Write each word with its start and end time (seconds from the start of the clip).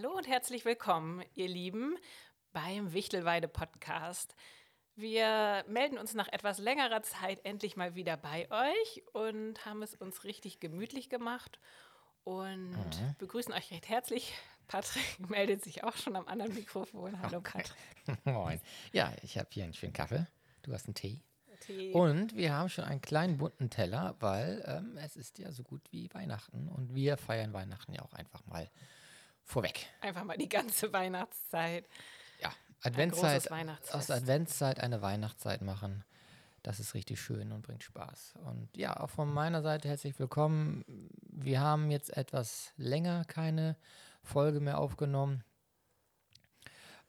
Hallo 0.00 0.16
und 0.16 0.28
herzlich 0.28 0.64
willkommen, 0.64 1.24
ihr 1.34 1.48
Lieben, 1.48 1.96
beim 2.52 2.92
Wichtelweide 2.92 3.48
Podcast. 3.48 4.36
Wir 4.94 5.64
melden 5.66 5.98
uns 5.98 6.14
nach 6.14 6.28
etwas 6.28 6.58
längerer 6.58 7.02
Zeit 7.02 7.44
endlich 7.44 7.76
mal 7.76 7.96
wieder 7.96 8.16
bei 8.16 8.48
euch 8.48 9.02
und 9.12 9.66
haben 9.66 9.82
es 9.82 9.96
uns 9.96 10.22
richtig 10.22 10.60
gemütlich 10.60 11.10
gemacht 11.10 11.58
und 12.22 12.76
mhm. 12.76 13.16
begrüßen 13.18 13.52
euch 13.52 13.72
recht 13.72 13.88
herzlich. 13.88 14.34
Patrick 14.68 15.02
meldet 15.28 15.64
sich 15.64 15.82
auch 15.82 15.96
schon 15.96 16.14
am 16.14 16.28
anderen 16.28 16.54
Mikrofon. 16.54 17.20
Hallo 17.20 17.40
Patrick. 17.40 17.74
Moin. 18.24 18.60
Ja, 18.92 19.12
ich 19.22 19.36
habe 19.36 19.48
hier 19.50 19.64
einen 19.64 19.74
schönen 19.74 19.94
Kaffee. 19.94 20.28
Du 20.62 20.72
hast 20.72 20.86
einen 20.86 20.94
Tee. 20.94 21.24
Tee. 21.58 21.92
Und 21.92 22.36
wir 22.36 22.52
haben 22.52 22.68
schon 22.68 22.84
einen 22.84 23.00
kleinen 23.00 23.36
bunten 23.36 23.68
Teller, 23.68 24.14
weil 24.20 24.62
ähm, 24.64 24.96
es 24.98 25.16
ist 25.16 25.40
ja 25.40 25.50
so 25.50 25.64
gut 25.64 25.82
wie 25.90 26.08
Weihnachten 26.14 26.68
und 26.68 26.94
wir 26.94 27.16
feiern 27.16 27.52
Weihnachten 27.52 27.94
ja 27.94 28.02
auch 28.02 28.12
einfach 28.12 28.46
mal 28.46 28.70
vorweg. 29.48 29.86
Einfach 30.00 30.24
mal 30.24 30.36
die 30.36 30.48
ganze 30.48 30.92
Weihnachtszeit. 30.92 31.88
Ja, 32.40 32.52
Adventszeit. 32.82 33.50
Aus 33.92 34.10
Adventszeit 34.10 34.78
eine 34.80 35.02
Weihnachtszeit 35.02 35.62
machen. 35.62 36.04
Das 36.62 36.80
ist 36.80 36.94
richtig 36.94 37.20
schön 37.20 37.50
und 37.52 37.62
bringt 37.62 37.82
Spaß. 37.82 38.34
Und 38.44 38.68
ja, 38.76 38.98
auch 39.00 39.10
von 39.10 39.32
meiner 39.32 39.62
Seite 39.62 39.88
herzlich 39.88 40.18
willkommen. 40.18 40.84
Wir 41.22 41.60
haben 41.60 41.90
jetzt 41.90 42.14
etwas 42.16 42.72
länger 42.76 43.24
keine 43.24 43.76
Folge 44.22 44.60
mehr 44.60 44.78
aufgenommen. 44.78 45.44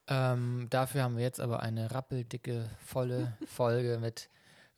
Ähm, 0.06 0.66
dafür 0.70 1.02
haben 1.02 1.16
wir 1.16 1.24
jetzt 1.24 1.40
aber 1.40 1.60
eine 1.60 1.90
rappeldicke, 1.90 2.70
volle 2.80 3.36
Folge 3.46 3.98
mit 4.00 4.30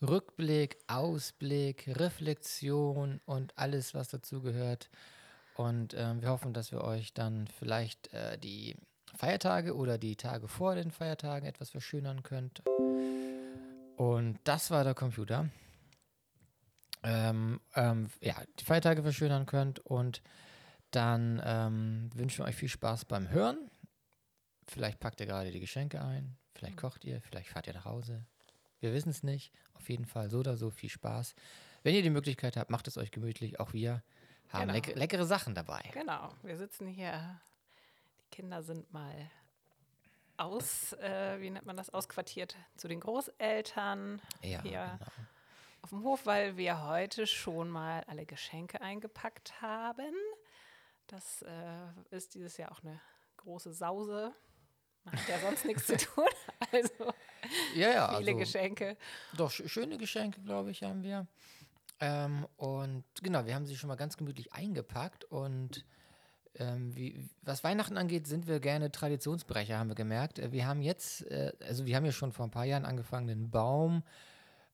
Rückblick, 0.03 0.79
Ausblick, 0.89 1.85
Reflexion 1.87 3.21
und 3.25 3.57
alles, 3.57 3.95
was 3.95 4.09
dazu 4.09 4.43
gehört. 4.43 4.91
Und 5.55 5.95
äh, 5.95 6.21
wir 6.21 6.29
hoffen, 6.29 6.53
dass 6.53 6.73
wir 6.73 6.83
euch 6.83 7.13
dann 7.13 7.47
vielleicht 7.47 8.13
äh, 8.13 8.39
die 8.39 8.77
Feiertage 9.15 9.77
oder 9.77 9.99
die 9.99 10.17
Tage 10.17 10.49
vor 10.49 10.75
den 10.75 10.91
Feiertagen 10.91 11.47
etwas 11.47 11.71
verschönern 11.71 12.23
könnt. 12.23 12.63
Und 13.97 14.39
das 14.45 14.71
war 14.71 14.85
der 14.85 14.95
Computer. 14.95 15.49
Ähm, 17.03 17.61
ähm, 17.75 18.09
ja, 18.21 18.37
die 18.59 18.65
Feiertage 18.65 19.03
verschönern 19.03 19.47
könnt 19.47 19.81
und 19.81 20.23
dann 20.93 21.43
ähm, 21.45 22.11
wünschen 22.15 22.39
wir 22.39 22.49
euch 22.49 22.57
viel 22.57 22.69
Spaß 22.69 23.05
beim 23.07 23.29
Hören. 23.31 23.71
Vielleicht 24.69 25.01
packt 25.01 25.21
ihr 25.21 25.27
gerade 25.27 25.51
die 25.51 25.61
Geschenke 25.61 26.01
ein, 26.01 26.37
vielleicht 26.55 26.77
kocht 26.77 27.05
ihr, 27.05 27.21
vielleicht 27.23 27.49
fahrt 27.49 27.67
ihr 27.67 27.75
nach 27.75 27.85
Hause. 27.85 28.25
Wir 28.83 28.93
wissen 28.93 29.11
es 29.11 29.23
nicht. 29.23 29.53
Auf 29.75 29.89
jeden 29.89 30.05
Fall 30.05 30.29
so 30.29 30.41
oder 30.41 30.57
so 30.57 30.71
viel 30.71 30.91
Spaß. 30.91 31.35
Wenn 31.83 31.95
ihr 31.95 32.03
die 32.03 32.11
Möglichkeit 32.11 32.57
habt, 32.57 32.71
macht 32.71 32.89
es 32.89 32.99
euch 32.99 33.11
gemütlich. 33.11 33.61
Auch 33.61 33.73
wir 33.73 34.03
haben 34.53 34.63
genau. 34.63 34.73
leck 34.75 34.95
leckere 34.95 35.25
Sachen 35.25 35.55
dabei. 35.55 35.83
Genau. 35.93 36.33
Wir 36.43 36.57
sitzen 36.57 36.87
hier. 36.87 37.41
Die 38.21 38.37
Kinder 38.37 38.63
sind 38.63 38.93
mal 38.93 39.31
aus, 40.37 40.93
äh, 40.95 41.41
wie 41.41 41.51
nennt 41.51 41.67
man 41.67 41.77
das, 41.77 41.91
ausquartiert 41.91 42.57
zu 42.77 42.89
den 42.89 43.01
Großeltern 43.01 44.21
ja, 44.43 44.63
hier 44.63 44.99
genau. 44.99 45.11
auf 45.83 45.91
dem 45.91 46.03
Hof, 46.03 46.27
weil 46.27 46.57
wir 46.57 46.87
heute 46.87 47.27
schon 47.27 47.69
mal 47.69 48.03
alle 48.07 48.27
Geschenke 48.27 48.81
eingepackt 48.81 49.61
haben. 49.61 50.15
Das 51.07 51.43
äh, 51.43 52.17
ist 52.17 52.35
dieses 52.35 52.57
Jahr 52.57 52.73
auch 52.73 52.83
eine 52.83 53.01
große 53.37 53.73
Sause. 53.73 54.35
Man 55.05 55.15
hat 55.15 55.29
ja 55.29 55.39
sonst 55.39 55.65
nichts 55.65 55.87
zu 55.87 55.97
tun. 56.15 56.29
Also 56.71 57.13
ja, 57.75 57.91
ja, 57.91 58.09
viele 58.19 58.31
also, 58.31 58.39
Geschenke. 58.39 58.97
Doch, 59.37 59.51
schöne 59.51 59.99
Geschenke, 59.99 60.41
glaube 60.41 60.71
ich, 60.71 60.83
haben 60.83 61.03
wir. 61.03 61.27
Ähm, 62.03 62.49
und 62.57 63.05
genau, 63.23 63.47
wir 63.47 63.55
haben 63.55 63.65
sie 63.65 63.77
schon 63.77 63.87
mal 63.87 63.95
ganz 63.95 64.17
gemütlich 64.17 64.53
eingepackt 64.53 65.25
und 65.25 65.85
ähm, 66.57 66.97
wie, 66.97 67.31
was 67.43 67.63
Weihnachten 67.63 67.97
angeht, 67.97 68.27
sind 68.27 68.49
wir 68.49 68.59
gerne 68.59 68.91
Traditionsbrecher, 68.91 69.79
haben 69.79 69.89
wir 69.89 69.95
gemerkt. 69.95 70.41
Äh, 70.41 70.51
wir 70.51 70.67
haben 70.67 70.83
jetzt, 70.83 71.25
äh, 71.31 71.53
also 71.65 71.87
wir 71.87 71.95
haben 71.95 72.05
ja 72.05 72.11
schon 72.11 72.33
vor 72.33 72.45
ein 72.45 72.51
paar 72.51 72.65
Jahren 72.65 72.85
angefangen, 72.87 73.29
den 73.29 73.51
Baum 73.51 74.03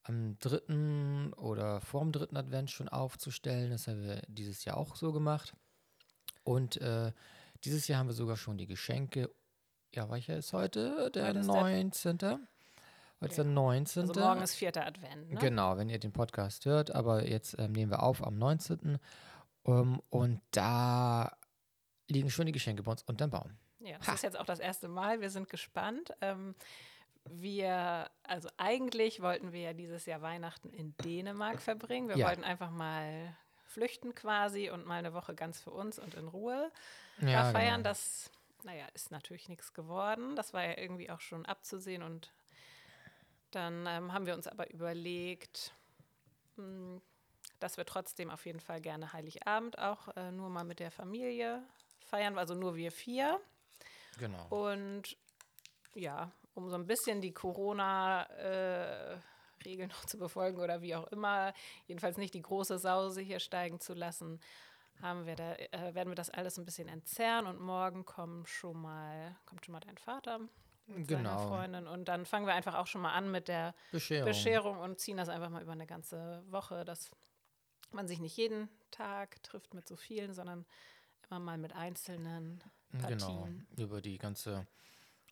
am 0.05 0.39
dritten 0.39 1.35
oder 1.35 1.83
vorm 1.83 2.13
dritten 2.13 2.39
Advent 2.39 2.71
schon 2.71 2.89
aufzustellen. 2.89 3.73
Das 3.73 3.89
haben 3.89 4.03
wir 4.03 4.23
dieses 4.27 4.65
Jahr 4.65 4.79
auch 4.79 4.97
so 4.97 5.13
gemacht. 5.13 5.53
Und 6.45 6.81
äh, 6.81 7.13
dieses 7.63 7.89
Jahr 7.89 7.99
haben 7.99 8.09
wir 8.09 8.15
sogar 8.15 8.39
schon 8.39 8.57
die 8.57 8.67
Geschenke. 8.67 9.31
Ja, 9.95 10.09
welcher 10.09 10.39
ist 10.39 10.55
heute? 10.55 11.11
Der 11.15 11.29
heute 11.29 11.41
19. 11.41 12.17
Der, 12.17 12.41
heute 13.21 13.31
ist 13.31 13.37
der 13.37 13.45
19. 13.45 14.09
Also 14.09 14.21
morgen 14.21 14.43
ist 14.43 14.55
vierter 14.55 14.87
Advent. 14.87 15.31
Ne? 15.31 15.39
Genau, 15.41 15.77
wenn 15.77 15.89
ihr 15.89 15.99
den 15.99 16.13
Podcast 16.13 16.65
hört. 16.67 16.95
Aber 16.95 17.27
jetzt 17.27 17.59
ähm, 17.59 17.73
nehmen 17.73 17.91
wir 17.91 18.03
auf 18.03 18.25
am 18.27 18.39
19. 18.39 18.99
Um, 19.65 20.01
und 20.09 20.41
da 20.53 21.37
liegen 22.09 22.31
schon 22.31 22.47
die 22.47 22.53
Geschenke 22.53 22.83
bei 22.83 22.93
uns 22.93 23.03
unterm 23.03 23.31
Baum. 23.31 23.59
Ja, 23.81 23.99
das 23.99 24.09
ha. 24.09 24.13
ist 24.15 24.23
jetzt 24.23 24.39
auch 24.39 24.47
das 24.47 24.61
erste 24.61 24.89
Mal. 24.89 25.21
Wir 25.21 25.31
sind 25.31 25.49
gespannt. 25.49 26.13
Ähm, 26.21 26.55
wir, 27.25 28.11
also 28.23 28.49
eigentlich 28.57 29.21
wollten 29.21 29.53
wir 29.53 29.61
ja 29.61 29.73
dieses 29.73 30.07
Jahr 30.07 30.23
Weihnachten 30.23 30.71
in 30.71 30.97
Dänemark 31.05 31.61
verbringen. 31.61 32.09
Wir 32.09 32.17
ja. 32.17 32.27
wollten 32.27 32.45
einfach 32.45 32.71
mal 32.71 33.37
flüchten 33.67 34.15
quasi 34.15 34.71
und 34.71 34.87
mal 34.87 34.99
eine 34.99 35.13
Woche 35.13 35.35
ganz 35.35 35.61
für 35.61 35.71
uns 35.71 35.99
und 35.99 36.15
in 36.15 36.29
Ruhe 36.29 36.71
ja, 37.21 37.51
feiern. 37.51 37.83
Genau. 37.83 37.91
Das, 37.91 38.31
naja, 38.65 38.87
ist 38.95 39.11
natürlich 39.11 39.49
nichts 39.49 39.75
geworden. 39.75 40.35
Das 40.37 40.55
war 40.55 40.65
ja 40.65 40.79
irgendwie 40.79 41.11
auch 41.11 41.21
schon 41.21 41.45
abzusehen 41.45 42.03
und 42.03 42.33
dann 43.51 43.87
ähm, 43.87 44.13
haben 44.13 44.27
wir 44.27 44.35
uns 44.35 44.47
aber 44.47 44.71
überlegt, 44.71 45.73
mh, 46.57 46.65
hm, 46.65 47.03
dass 47.61 47.77
wir 47.77 47.85
trotzdem 47.85 48.31
auf 48.31 48.47
jeden 48.47 48.61
Fall 48.61 48.81
gerne 48.81 49.13
Heiligabend 49.13 49.79
auch 49.79 50.09
äh, 50.17 50.31
nur 50.31 50.49
mal 50.49 50.65
mit 50.65 50.79
der 50.79 50.91
Familie 50.91 51.63
feiern, 52.07 52.39
also 52.39 52.55
nur 52.55 52.77
wir 52.77 52.93
vier. 52.93 53.41
Genau. 54.19 54.47
Und 54.49 55.17
ja, 55.95 56.31
um 56.55 56.71
so 56.71 56.77
ein 56.77 56.87
bisschen 56.87 57.21
die 57.21 57.33
Corona-Regeln 57.33 59.91
äh, 59.91 59.93
noch 59.93 60.05
zu 60.05 60.19
befolgen 60.19 60.61
oder 60.61 60.83
wie 60.83 60.95
auch 60.95 61.09
immer, 61.09 61.53
jedenfalls 61.87 62.17
nicht 62.17 62.35
die 62.35 62.43
große 62.43 62.79
Sause 62.79 63.21
hier 63.21 63.41
steigen 63.41 63.81
zu 63.81 63.95
lassen, 63.95 64.41
haben 65.03 65.27
wir 65.27 65.37
da, 65.37 65.55
äh, 65.55 65.95
werden 65.95 66.11
wir 66.11 66.17
das 66.17 66.31
alles 66.31 66.59
ein 66.59 66.65
bisschen 66.65 66.89
entzerren 66.89 67.47
und 67.47 67.61
morgen 67.61 68.05
kommt 68.05 68.49
schon 68.49 68.81
mal, 68.81 69.37
kommt 69.47 69.65
schon 69.65 69.73
mal 69.73 69.81
dein 69.81 69.99
Vater 69.99 70.41
mit 70.89 71.09
genau. 71.09 71.39
seiner 71.39 71.49
Freundin 71.49 71.87
und 71.87 72.07
dann 72.07 72.27
fangen 72.27 72.47
wir 72.47 72.55
einfach 72.55 72.75
auch 72.75 72.87
schon 72.87 73.03
mal 73.03 73.13
an 73.13 73.31
mit 73.31 73.49
der 73.49 73.75
Bescherung. 73.93 74.27
Bescherung 74.27 74.79
und 74.79 74.99
ziehen 74.99 75.17
das 75.17 75.29
einfach 75.29 75.51
mal 75.51 75.63
über 75.63 75.73
eine 75.73 75.87
ganze 75.87 76.43
Woche, 76.49 76.85
dass 76.85 77.11
man 77.93 78.09
sich 78.09 78.21
nicht 78.21 78.37
jeden 78.37 78.69
Tag 78.91 79.43
trifft 79.43 79.75
mit 79.75 79.87
so 79.87 79.97
vielen, 79.97 80.33
sondern 80.33 80.67
immer 81.29 81.41
mal 81.41 81.59
mit 81.59 81.75
einzelnen 81.75 82.63
genau, 82.91 83.09
Partien. 83.09 83.67
Genau, 83.71 83.87
über 83.87 84.01
die 84.01 84.19
ganze 84.19 84.67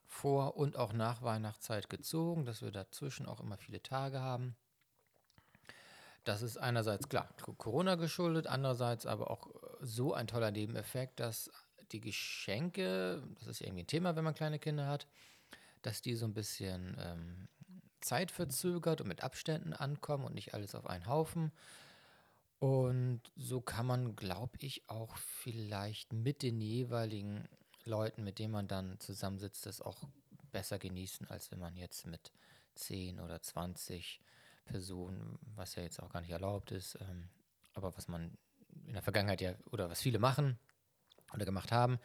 Vor- 0.07 0.57
und 0.57 0.77
auch 0.77 0.93
nach 0.93 1.23
Weihnachtszeit 1.23 1.89
gezogen, 1.89 2.45
dass 2.45 2.63
wir 2.63 2.71
dazwischen 2.71 3.27
auch 3.27 3.41
immer 3.41 3.57
viele 3.57 3.83
Tage 3.83 4.21
haben. 4.21 4.57
Das 6.25 6.43
ist 6.43 6.57
einerseits 6.57 7.09
klar 7.09 7.29
Corona 7.57 7.95
geschuldet, 7.95 8.49
andererseits 8.49 9.07
aber 9.07 9.31
auch 9.31 9.49
so 9.81 10.13
ein 10.13 10.27
toller 10.27 10.51
Nebeneffekt, 10.51 11.21
dass 11.21 11.51
die 11.93 12.01
Geschenke, 12.01 13.23
das 13.39 13.47
ist 13.47 13.61
irgendwie 13.61 13.85
ein 13.85 13.87
Thema, 13.87 14.17
wenn 14.17 14.25
man 14.25 14.35
kleine 14.35 14.59
Kinder 14.59 14.89
hat, 14.89 15.07
dass 15.87 16.03
die 16.03 16.17
so 16.17 16.27
ein 16.27 16.35
bisschen 16.35 16.97
ähm, 16.99 17.49
zeitverzögert 18.01 19.01
und 19.01 19.09
mit 19.09 19.23
Abständen 19.23 19.73
ankommen 19.73 20.25
und 20.25 20.35
nicht 20.35 20.53
alles 20.53 20.75
auf 20.75 20.87
einen 20.87 21.07
Haufen. 21.07 21.53
Und 22.59 23.21
so 23.37 23.61
kann 23.61 23.87
man, 23.87 24.17
glaube 24.17 24.57
ich, 24.59 24.89
auch 24.89 25.17
vielleicht 25.17 26.13
mit 26.13 26.43
den 26.43 26.61
jeweiligen 26.61 27.49
Leuten, 27.85 28.25
mit 28.25 28.41
denen 28.41 28.53
man 28.53 28.67
dann 28.67 28.99
zusammensitzt, 28.99 29.67
das 29.67 29.81
auch 29.81 30.03
besser 30.51 30.79
genießen, 30.79 31.29
als 31.29 31.53
wenn 31.53 31.61
man 31.61 31.77
jetzt 31.77 32.07
mit 32.07 32.33
10 32.75 33.21
oder 33.21 33.41
20 33.41 34.21
Personen, 34.65 35.39
was 35.55 35.77
ja 35.77 35.85
jetzt 35.85 36.03
auch 36.03 36.11
gar 36.11 36.21
nicht 36.21 36.31
erlaubt 36.31 36.73
ist, 36.73 36.99
ähm, 37.01 37.29
aber 37.75 37.97
was 37.97 38.09
man 38.09 38.37
in 38.87 38.95
der 38.95 39.03
Vergangenheit 39.03 39.41
ja, 39.41 39.55
oder 39.71 39.89
was 39.89 40.03
viele 40.03 40.19
machen 40.19 40.59
oder 41.33 41.45
gemacht 41.45 41.71
haben, 41.71 42.01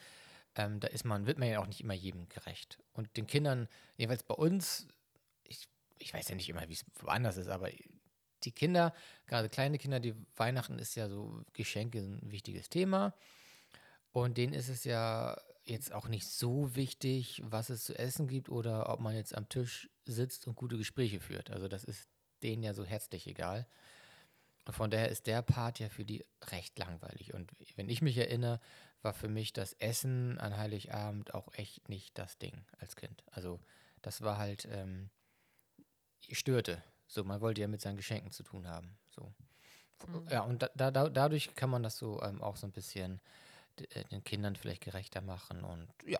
ähm, 0.55 0.79
da 0.79 0.87
ist 0.87 1.05
man, 1.05 1.25
wird 1.25 1.39
man 1.39 1.49
ja 1.49 1.59
auch 1.59 1.67
nicht 1.67 1.81
immer 1.81 1.93
jedem 1.93 2.27
gerecht. 2.29 2.79
Und 2.93 3.15
den 3.17 3.27
Kindern, 3.27 3.67
jedenfalls 3.97 4.23
bei 4.23 4.35
uns, 4.35 4.87
ich, 5.43 5.67
ich 5.97 6.13
weiß 6.13 6.29
ja 6.29 6.35
nicht 6.35 6.49
immer, 6.49 6.67
wie 6.67 6.73
es 6.73 6.85
woanders 6.95 7.37
ist, 7.37 7.47
aber 7.47 7.69
die 8.43 8.51
Kinder, 8.51 8.93
gerade 9.27 9.49
kleine 9.49 9.77
Kinder, 9.77 9.99
die 9.99 10.15
Weihnachten 10.35 10.79
ist 10.79 10.95
ja 10.95 11.07
so 11.07 11.43
Geschenke 11.53 11.99
ein 11.99 12.31
wichtiges 12.31 12.69
Thema. 12.69 13.13
Und 14.11 14.37
denen 14.37 14.53
ist 14.53 14.67
es 14.67 14.83
ja 14.83 15.37
jetzt 15.63 15.93
auch 15.93 16.07
nicht 16.07 16.27
so 16.27 16.75
wichtig, 16.75 17.41
was 17.45 17.69
es 17.69 17.85
zu 17.85 17.97
essen 17.97 18.27
gibt 18.27 18.49
oder 18.49 18.89
ob 18.89 18.99
man 18.99 19.15
jetzt 19.15 19.35
am 19.35 19.47
Tisch 19.47 19.89
sitzt 20.05 20.47
und 20.47 20.55
gute 20.55 20.77
Gespräche 20.77 21.19
führt. 21.19 21.51
Also 21.51 21.67
das 21.67 21.83
ist 21.83 22.09
denen 22.43 22.63
ja 22.63 22.73
so 22.73 22.83
herzlich 22.83 23.27
egal. 23.27 23.67
Von 24.69 24.91
daher 24.91 25.09
ist 25.09 25.27
der 25.27 25.41
Part 25.41 25.79
ja 25.79 25.89
für 25.89 26.05
die 26.05 26.23
recht 26.51 26.77
langweilig. 26.77 27.33
Und 27.33 27.51
wenn 27.75 27.89
ich 27.89 28.01
mich 28.01 28.17
erinnere, 28.17 28.59
war 29.01 29.13
für 29.13 29.27
mich 29.27 29.53
das 29.53 29.73
Essen 29.73 30.37
an 30.37 30.55
Heiligabend 30.57 31.33
auch 31.33 31.51
echt 31.53 31.89
nicht 31.89 32.17
das 32.17 32.37
Ding 32.37 32.63
als 32.79 32.95
Kind. 32.95 33.23
Also 33.31 33.59
das 34.01 34.21
war 34.21 34.37
halt, 34.37 34.67
ähm, 34.71 35.09
störte. 36.31 36.83
So, 37.07 37.23
man 37.23 37.41
wollte 37.41 37.61
ja 37.61 37.67
mit 37.67 37.81
seinen 37.81 37.97
Geschenken 37.97 38.31
zu 38.31 38.43
tun 38.43 38.67
haben. 38.67 38.97
So. 39.09 39.33
Mhm. 40.07 40.27
Ja, 40.29 40.41
und 40.41 40.63
da, 40.75 40.91
da, 40.91 41.09
dadurch 41.09 41.55
kann 41.55 41.69
man 41.69 41.83
das 41.83 41.97
so 41.97 42.21
ähm, 42.21 42.41
auch 42.41 42.55
so 42.55 42.67
ein 42.67 42.71
bisschen 42.71 43.19
äh, 43.77 44.03
den 44.05 44.23
Kindern 44.23 44.55
vielleicht 44.55 44.83
gerechter 44.83 45.21
machen 45.21 45.63
und 45.63 45.87
ja, 46.05 46.19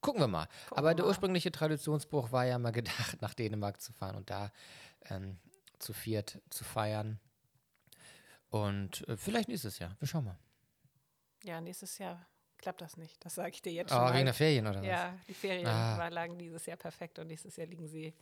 gucken 0.00 0.20
wir 0.20 0.28
mal. 0.28 0.46
Gucken 0.46 0.78
Aber 0.78 0.94
der 0.94 1.06
ursprüngliche 1.06 1.52
Traditionsbruch 1.52 2.32
war 2.32 2.46
ja 2.46 2.58
mal 2.58 2.72
gedacht, 2.72 3.20
nach 3.20 3.34
Dänemark 3.34 3.80
zu 3.80 3.92
fahren 3.92 4.16
und 4.16 4.30
da 4.30 4.50
ähm, 5.10 5.38
zu 5.78 5.92
viert 5.92 6.40
zu 6.50 6.64
feiern. 6.64 7.18
Und 8.50 9.06
äh, 9.08 9.16
vielleicht 9.16 9.48
nächstes 9.48 9.78
Jahr. 9.78 9.96
Wir 9.98 10.08
schauen 10.08 10.24
mal. 10.24 10.38
Ja, 11.42 11.60
nächstes 11.60 11.98
Jahr 11.98 12.26
klappt 12.58 12.80
das 12.80 12.96
nicht. 12.96 13.24
Das 13.24 13.34
sage 13.34 13.50
ich 13.50 13.62
dir 13.62 13.72
jetzt 13.72 13.92
oh, 13.92 13.96
schon. 13.96 14.08
Oh, 14.08 14.14
wegen 14.14 14.24
der 14.24 14.34
Ferien 14.34 14.66
oder 14.66 14.80
was? 14.80 14.86
Ja, 14.86 15.18
die 15.28 15.34
Ferien 15.34 15.66
ah. 15.66 16.08
lagen 16.08 16.38
dieses 16.38 16.64
Jahr 16.66 16.76
perfekt 16.76 17.18
und 17.18 17.26
nächstes 17.26 17.56
Jahr 17.56 17.66
liegen 17.66 17.86
sie 17.86 18.14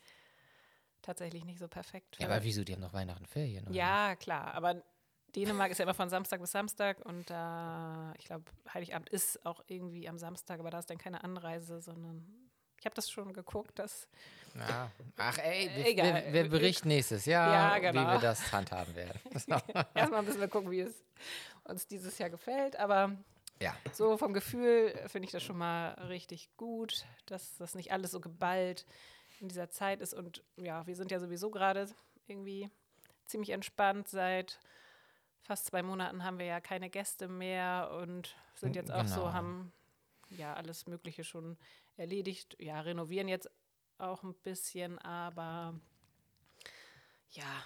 tatsächlich 1.03 1.45
nicht 1.45 1.59
so 1.59 1.69
perfekt. 1.69 2.19
Ja, 2.19 2.27
aber 2.27 2.43
wieso? 2.43 2.65
Die 2.65 2.73
haben 2.73 2.81
noch 2.81 2.93
Weihnachten 2.93 3.27
Ferien, 3.27 3.67
oder? 3.67 3.75
Ja, 3.75 4.17
klar. 4.17 4.55
Aber 4.55 4.83
Dänemark 5.35 5.71
ist 5.71 5.79
ja 5.79 5.85
immer 5.85 5.95
von 5.95 6.09
Samstag 6.09 6.41
bis 6.41 6.51
Samstag 6.53 7.05
und 7.05 7.31
äh, 7.31 8.19
ich 8.19 8.25
glaube, 8.25 8.45
Heiligabend 8.73 9.09
ist 9.11 9.45
auch 9.47 9.63
irgendwie 9.67 10.09
am 10.09 10.19
Samstag, 10.19 10.61
aber 10.61 10.71
da 10.71 10.79
ist 10.79 10.91
dann 10.91 10.99
keine 10.99 11.25
Anreise, 11.25 11.81
sondern 11.81 12.51
ich 12.79 12.85
habe 12.85 12.95
das 12.95 13.11
schon 13.11 13.33
geguckt, 13.33 13.79
dass. 13.79 14.09
Ja. 14.55 14.91
Ach 15.17 15.39
ey, 15.39 15.71
wir, 15.75 15.87
Egal. 15.87 16.25
wir, 16.27 16.33
wir 16.33 16.49
berichten 16.51 16.89
nächstes 16.89 17.25
Jahr, 17.25 17.53
ja, 17.53 17.79
genau. 17.79 18.03
wie 18.03 18.13
wir 18.13 18.19
das 18.19 18.53
handhaben 18.53 18.95
werden. 18.95 19.19
Erstmal 19.95 20.23
müssen 20.23 20.41
wir 20.41 20.49
gucken, 20.49 20.71
wie 20.71 20.81
es 20.81 21.05
uns 21.65 21.87
dieses 21.87 22.19
Jahr 22.19 22.31
gefällt, 22.31 22.77
aber 22.77 23.17
ja. 23.61 23.75
so 23.93 24.17
vom 24.19 24.33
Gefühl 24.35 24.93
finde 25.07 25.27
ich 25.27 25.33
das 25.33 25.43
schon 25.43 25.59
mal 25.59 25.93
richtig 26.09 26.51
gut, 26.57 27.05
dass 27.27 27.57
das 27.57 27.75
nicht 27.75 27.93
alles 27.93 28.11
so 28.11 28.21
geballt 28.21 28.87
in 29.41 29.49
dieser 29.49 29.71
Zeit 29.71 30.01
ist 30.01 30.15
und 30.15 30.43
ja, 30.57 30.87
wir 30.87 30.97
sind 30.97 31.11
ja 31.11 31.19
sowieso 31.19 31.51
gerade 31.51 31.89
irgendwie 32.27 32.71
ziemlich 33.27 33.51
entspannt 33.51 34.09
seit 34.09 34.59
fast 35.43 35.67
zwei 35.67 35.83
Monaten 35.83 36.25
haben 36.25 36.39
wir 36.39 36.47
ja 36.47 36.61
keine 36.61 36.89
Gäste 36.89 37.29
mehr 37.29 37.91
und 38.01 38.37
sind 38.55 38.77
jetzt 38.77 38.93
auch 38.93 39.03
genau. 39.03 39.15
so, 39.15 39.33
haben 39.33 39.73
ja 40.31 40.55
alles 40.55 40.87
Mögliche 40.87 41.25
schon 41.25 41.57
erledigt. 41.97 42.57
Ja, 42.61 42.81
renovieren 42.81 43.29
jetzt 43.29 43.51
auch 43.99 44.23
ein 44.23 44.35
bisschen, 44.35 44.99
aber 44.99 45.75
ja, 47.31 47.65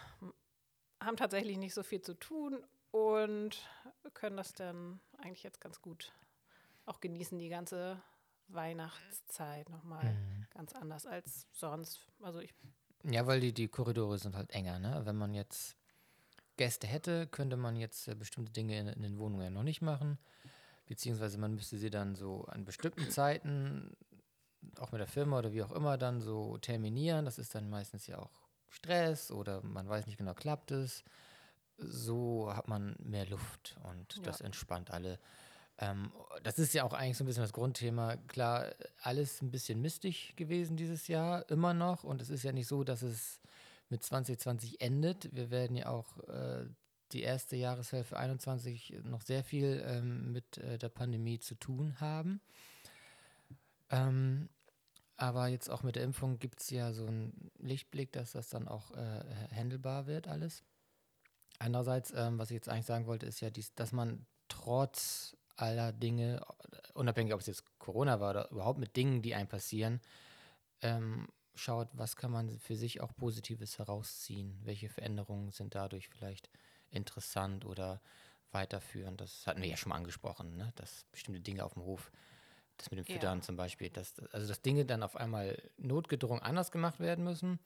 haben 1.00 1.16
tatsächlich 1.16 1.58
nicht 1.58 1.74
so 1.74 1.82
viel 1.82 2.00
zu 2.00 2.14
tun 2.14 2.62
und 2.90 3.56
können 4.14 4.36
das 4.36 4.52
dann 4.52 5.00
eigentlich 5.18 5.42
jetzt 5.42 5.60
ganz 5.60 5.82
gut 5.82 6.12
auch 6.84 7.00
genießen, 7.00 7.38
die 7.38 7.48
ganze 7.48 8.00
Weihnachtszeit 8.48 9.68
nochmal 9.70 10.04
mhm. 10.04 10.46
ganz 10.50 10.72
anders 10.74 11.06
als 11.06 11.46
sonst. 11.52 12.06
Also 12.20 12.40
ich 12.40 12.54
ja, 13.08 13.26
weil 13.26 13.40
die, 13.40 13.52
die 13.52 13.68
Korridore 13.68 14.18
sind 14.18 14.34
halt 14.34 14.50
enger, 14.50 14.78
ne? 14.78 15.02
Wenn 15.04 15.16
man 15.16 15.32
jetzt 15.32 15.76
Gäste 16.56 16.86
hätte, 16.86 17.26
könnte 17.26 17.56
man 17.56 17.76
jetzt 17.76 18.08
äh, 18.08 18.14
bestimmte 18.14 18.52
Dinge 18.52 18.78
in, 18.78 18.88
in, 18.88 19.02
den 19.02 19.18
Wohnungen 19.18 19.44
ja 19.44 19.50
noch 19.50 19.62
nicht 19.62 19.82
machen. 19.82 20.18
Beziehungsweise 20.86 21.38
man 21.38 21.54
müsste 21.54 21.78
sie 21.78 21.90
dann 21.90 22.14
so 22.14 22.44
an 22.46 22.64
bestimmten 22.64 23.10
Zeiten, 23.10 23.96
auch 24.78 24.92
mit 24.92 25.00
der 25.00 25.08
Firma 25.08 25.38
oder 25.38 25.52
wie 25.52 25.62
auch 25.62 25.72
immer, 25.72 25.98
dann 25.98 26.20
so 26.20 26.58
terminieren. 26.58 27.24
Das 27.24 27.38
ist 27.38 27.54
dann 27.54 27.70
meistens 27.70 28.06
ja 28.06 28.18
auch 28.18 28.30
Stress 28.68 29.30
oder 29.30 29.62
man 29.62 29.88
weiß 29.88 30.06
nicht 30.06 30.18
genau, 30.18 30.34
klappt 30.34 30.70
es. 30.70 31.04
So 31.78 32.52
hat 32.54 32.68
man 32.68 32.96
mehr 32.98 33.26
Luft 33.26 33.76
und 33.84 34.16
ja. 34.16 34.22
das 34.22 34.40
entspannt 34.40 34.90
alle. 34.90 35.18
Ähm, 35.78 36.10
das 36.42 36.58
ist 36.58 36.72
ja 36.72 36.84
auch 36.84 36.94
eigentlich 36.94 37.18
so 37.18 37.24
ein 37.24 37.26
bisschen 37.26 37.42
das 37.42 37.52
Grundthema. 37.52 38.16
Klar, 38.28 38.72
alles 39.02 39.42
ein 39.42 39.50
bisschen 39.50 39.80
mistig 39.80 40.34
gewesen 40.36 40.76
dieses 40.76 41.08
Jahr, 41.08 41.48
immer 41.50 41.74
noch. 41.74 42.04
Und 42.04 42.22
es 42.22 42.30
ist 42.30 42.44
ja 42.44 42.52
nicht 42.52 42.66
so, 42.66 42.82
dass 42.82 43.02
es 43.02 43.40
mit 43.88 44.02
2020 44.02 44.80
endet. 44.80 45.34
Wir 45.34 45.50
werden 45.50 45.76
ja 45.76 45.88
auch 45.88 46.18
äh, 46.28 46.66
die 47.12 47.22
erste 47.22 47.56
Jahreshälfte 47.56 48.16
21 48.16 49.00
noch 49.04 49.22
sehr 49.22 49.44
viel 49.44 49.82
ähm, 49.86 50.32
mit 50.32 50.58
äh, 50.58 50.78
der 50.78 50.88
Pandemie 50.88 51.38
zu 51.38 51.54
tun 51.54 52.00
haben. 52.00 52.40
Ähm, 53.90 54.48
aber 55.16 55.48
jetzt 55.48 55.70
auch 55.70 55.82
mit 55.82 55.96
der 55.96 56.02
Impfung 56.02 56.38
gibt 56.38 56.60
es 56.60 56.70
ja 56.70 56.92
so 56.92 57.06
einen 57.06 57.50
Lichtblick, 57.58 58.12
dass 58.12 58.32
das 58.32 58.48
dann 58.48 58.68
auch 58.68 58.90
äh, 58.92 59.24
handelbar 59.54 60.06
wird 60.06 60.28
alles. 60.28 60.62
Andererseits, 61.58 62.12
ähm, 62.14 62.38
was 62.38 62.50
ich 62.50 62.56
jetzt 62.56 62.68
eigentlich 62.68 62.86
sagen 62.86 63.06
wollte, 63.06 63.26
ist 63.26 63.40
ja, 63.40 63.50
dies, 63.50 63.74
dass 63.74 63.92
man 63.92 64.26
trotz 64.48 65.36
aller 65.56 65.92
Dinge, 65.92 66.44
unabhängig 66.94 67.32
ob 67.32 67.40
es 67.40 67.46
jetzt 67.46 67.64
Corona 67.78 68.20
war 68.20 68.30
oder 68.30 68.50
überhaupt 68.50 68.78
mit 68.78 68.94
Dingen, 68.96 69.22
die 69.22 69.34
einem 69.34 69.48
passieren, 69.48 70.00
ähm, 70.82 71.28
schaut, 71.54 71.88
was 71.92 72.16
kann 72.16 72.30
man 72.30 72.58
für 72.58 72.76
sich 72.76 73.00
auch 73.00 73.14
Positives 73.16 73.78
herausziehen, 73.78 74.60
welche 74.64 74.90
Veränderungen 74.90 75.50
sind 75.50 75.74
dadurch 75.74 76.08
vielleicht 76.08 76.50
interessant 76.90 77.64
oder 77.64 78.02
weiterführend. 78.52 79.20
Das 79.20 79.46
hatten 79.46 79.62
wir 79.62 79.68
ja 79.68 79.76
schon 79.76 79.90
mal 79.90 79.96
angesprochen, 79.96 80.56
ne? 80.56 80.72
dass 80.76 81.06
bestimmte 81.10 81.40
Dinge 81.40 81.64
auf 81.64 81.74
dem 81.74 81.82
Hof, 81.82 82.10
das 82.76 82.90
mit 82.90 82.98
dem 82.98 83.06
Füttern 83.06 83.38
ja. 83.38 83.42
zum 83.42 83.56
Beispiel, 83.56 83.90
dass, 83.90 84.14
also 84.32 84.48
dass 84.48 84.62
Dinge 84.62 84.84
dann 84.84 85.02
auf 85.02 85.16
einmal 85.16 85.60
notgedrungen 85.78 86.42
anders 86.42 86.70
gemacht 86.70 87.00
werden 87.00 87.24
müssen. 87.24 87.58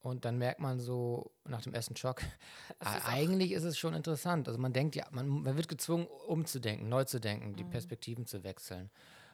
Und 0.00 0.24
dann 0.24 0.38
merkt 0.38 0.60
man 0.60 0.78
so 0.78 1.32
nach 1.44 1.62
dem 1.62 1.74
ersten 1.74 1.96
Schock, 1.96 2.22
ist 2.80 3.08
eigentlich 3.08 3.52
ist 3.52 3.64
es 3.64 3.76
schon 3.76 3.94
interessant. 3.94 4.46
Also 4.46 4.60
man 4.60 4.72
denkt 4.72 4.94
ja, 4.94 5.06
man, 5.10 5.28
man 5.28 5.56
wird 5.56 5.68
gezwungen, 5.68 6.06
umzudenken, 6.06 6.88
neu 6.88 7.04
zu 7.04 7.20
denken, 7.20 7.50
mhm. 7.50 7.56
die 7.56 7.64
Perspektiven 7.64 8.26
zu 8.26 8.44
wechseln. 8.44 8.90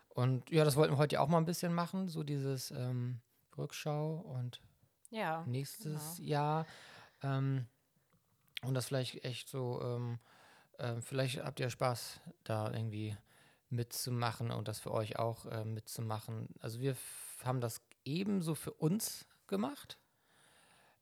Und 0.08 0.50
ja, 0.50 0.64
das 0.64 0.76
wollten 0.76 0.94
wir 0.94 0.98
heute 0.98 1.14
ja 1.14 1.20
auch 1.20 1.28
mal 1.28 1.38
ein 1.38 1.44
bisschen 1.44 1.74
machen, 1.74 2.08
so 2.08 2.22
dieses 2.22 2.70
ähm, 2.70 3.20
Rückschau 3.58 4.16
und 4.16 4.60
ja, 5.10 5.44
nächstes 5.46 6.16
genau. 6.16 6.28
Jahr. 6.28 6.66
Ähm, 7.22 7.66
und 8.62 8.74
das 8.74 8.86
vielleicht 8.86 9.24
echt 9.24 9.48
so, 9.48 9.80
ähm, 9.82 10.18
äh, 10.78 11.00
vielleicht 11.00 11.44
habt 11.44 11.60
ihr 11.60 11.68
Spaß, 11.68 12.20
da 12.44 12.72
irgendwie 12.72 13.16
mitzumachen 13.74 14.50
und 14.50 14.68
das 14.68 14.80
für 14.80 14.92
euch 14.92 15.18
auch 15.18 15.46
äh, 15.46 15.64
mitzumachen. 15.64 16.48
Also 16.60 16.80
wir 16.80 16.96
haben 17.44 17.60
das 17.60 17.82
ebenso 18.04 18.54
für 18.54 18.72
uns 18.72 19.26
gemacht. 19.46 19.98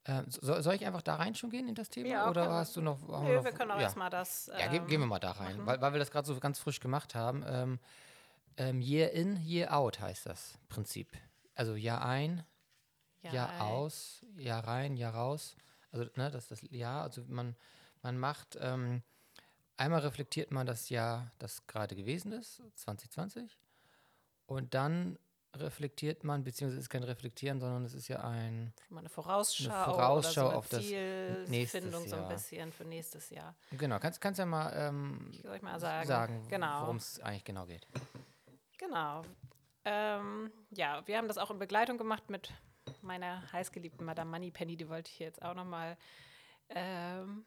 Ähm, 0.04 0.24
so, 0.28 0.60
soll 0.60 0.74
ich 0.74 0.84
einfach 0.84 1.02
da 1.02 1.14
rein 1.14 1.34
schon 1.34 1.50
gehen 1.50 1.68
in 1.68 1.74
das 1.74 1.88
Thema? 1.88 2.08
Ja, 2.08 2.28
oder 2.28 2.50
hast 2.50 2.76
du 2.76 2.80
noch. 2.80 3.00
Nö, 3.00 3.28
wir, 3.28 3.36
noch, 3.36 3.44
wir 3.44 3.52
können 3.52 3.70
auch 3.70 3.76
ja. 3.76 3.82
erstmal 3.82 4.10
das. 4.10 4.48
Ähm, 4.48 4.58
ja, 4.58 4.66
ge 4.66 4.80
gehen 4.86 5.00
wir 5.00 5.06
mal 5.06 5.20
da 5.20 5.32
rein, 5.32 5.64
weil, 5.64 5.80
weil 5.80 5.92
wir 5.92 6.00
das 6.00 6.10
gerade 6.10 6.26
so 6.26 6.38
ganz 6.40 6.58
frisch 6.58 6.80
gemacht 6.80 7.14
haben. 7.14 7.44
Ähm, 7.46 7.78
ähm, 8.56 8.80
year 8.80 9.12
in, 9.12 9.36
year 9.36 9.76
out 9.76 10.00
heißt 10.00 10.26
das 10.26 10.58
Prinzip. 10.68 11.08
Also 11.54 11.74
Jahr 11.76 12.04
ein, 12.04 12.44
Jahr, 13.22 13.34
Jahr 13.34 13.62
aus, 13.62 14.26
Jahr 14.36 14.66
rein, 14.66 14.96
Jahr 14.96 15.14
raus. 15.14 15.56
Also, 15.92 16.06
ne, 16.16 16.30
das 16.30 16.44
ist 16.44 16.50
das 16.50 16.70
Jahr. 16.70 17.02
Also, 17.02 17.22
man, 17.28 17.56
man 18.02 18.18
macht, 18.18 18.58
ähm, 18.60 19.02
einmal 19.82 20.00
reflektiert 20.00 20.50
man 20.50 20.66
das 20.66 20.88
Jahr, 20.88 21.32
das 21.38 21.66
gerade 21.66 21.96
gewesen 21.96 22.32
ist, 22.32 22.62
2020. 22.76 23.58
Und 24.46 24.74
dann 24.74 25.18
reflektiert 25.54 26.24
man, 26.24 26.44
beziehungsweise 26.44 26.78
es 26.78 26.84
ist 26.86 26.90
kein 26.90 27.02
Reflektieren, 27.02 27.60
sondern 27.60 27.84
es 27.84 27.92
ist 27.92 28.08
ja 28.08 28.22
ein, 28.22 28.72
eine 28.94 29.08
Vorausschau, 29.08 29.70
eine 29.70 29.84
Vorausschau 29.84 30.50
so 30.50 30.56
auf 30.56 30.68
das 30.68 30.80
nächste 31.48 31.78
Jahr. 31.80 32.00
so 32.00 32.16
ein 32.16 32.28
bisschen 32.28 32.72
für 32.72 32.84
nächstes 32.84 33.28
Jahr. 33.30 33.54
Genau, 33.72 33.98
kannst, 33.98 34.20
kannst 34.20 34.38
ja 34.38 34.46
mal, 34.46 34.72
ähm, 34.74 35.30
mal 35.60 35.78
sagen, 35.78 36.06
sagen 36.06 36.48
genau. 36.48 36.82
worum 36.82 36.96
es 36.96 37.20
eigentlich 37.20 37.44
genau 37.44 37.66
geht. 37.66 37.86
Genau. 38.78 39.22
Ähm, 39.84 40.50
ja, 40.70 41.06
wir 41.06 41.18
haben 41.18 41.28
das 41.28 41.38
auch 41.38 41.50
in 41.50 41.58
Begleitung 41.58 41.98
gemacht 41.98 42.30
mit 42.30 42.52
meiner 43.02 43.42
heißgeliebten 43.52 44.04
Madame 44.06 44.30
Moneypenny, 44.30 44.76
die 44.76 44.88
wollte 44.88 45.10
ich 45.10 45.16
hier 45.16 45.26
jetzt 45.26 45.42
auch 45.42 45.54
nochmal 45.54 45.96
ähm, 46.68 47.44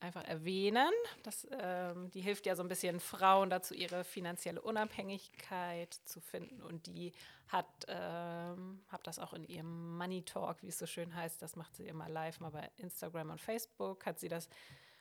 einfach 0.00 0.24
erwähnen. 0.24 0.92
Das, 1.22 1.46
ähm, 1.50 2.10
die 2.10 2.20
hilft 2.20 2.46
ja 2.46 2.54
so 2.54 2.62
ein 2.62 2.68
bisschen 2.68 3.00
Frauen 3.00 3.50
dazu, 3.50 3.74
ihre 3.74 4.04
finanzielle 4.04 4.60
Unabhängigkeit 4.60 5.94
zu 6.04 6.20
finden. 6.20 6.62
Und 6.62 6.86
die 6.86 7.12
hat, 7.48 7.66
ähm, 7.88 8.84
hat 8.88 9.06
das 9.06 9.18
auch 9.18 9.32
in 9.32 9.44
ihrem 9.44 9.96
Money 9.96 10.22
Talk, 10.22 10.62
wie 10.62 10.68
es 10.68 10.78
so 10.78 10.86
schön 10.86 11.14
heißt, 11.14 11.40
das 11.40 11.56
macht 11.56 11.76
sie 11.76 11.86
immer 11.86 12.08
live, 12.08 12.40
mal 12.40 12.50
bei 12.50 12.70
Instagram 12.76 13.30
und 13.30 13.40
Facebook, 13.40 14.04
hat 14.06 14.18
sie 14.18 14.28
das 14.28 14.48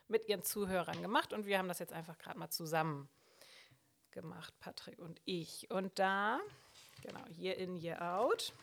mit 0.07 0.27
ihren 0.29 0.43
Zuhörern 0.43 1.01
gemacht. 1.01 1.33
Und 1.33 1.45
wir 1.45 1.57
haben 1.57 1.67
das 1.67 1.79
jetzt 1.79 1.93
einfach 1.93 2.17
gerade 2.17 2.39
mal 2.39 2.49
zusammen 2.49 3.09
gemacht, 4.11 4.53
Patrick 4.59 4.99
und 4.99 5.21
ich. 5.25 5.69
Und 5.71 5.99
da, 5.99 6.39
genau, 7.01 7.23
Year 7.37 7.57
in, 7.57 7.75
Year 7.75 8.01
out. 8.01 8.53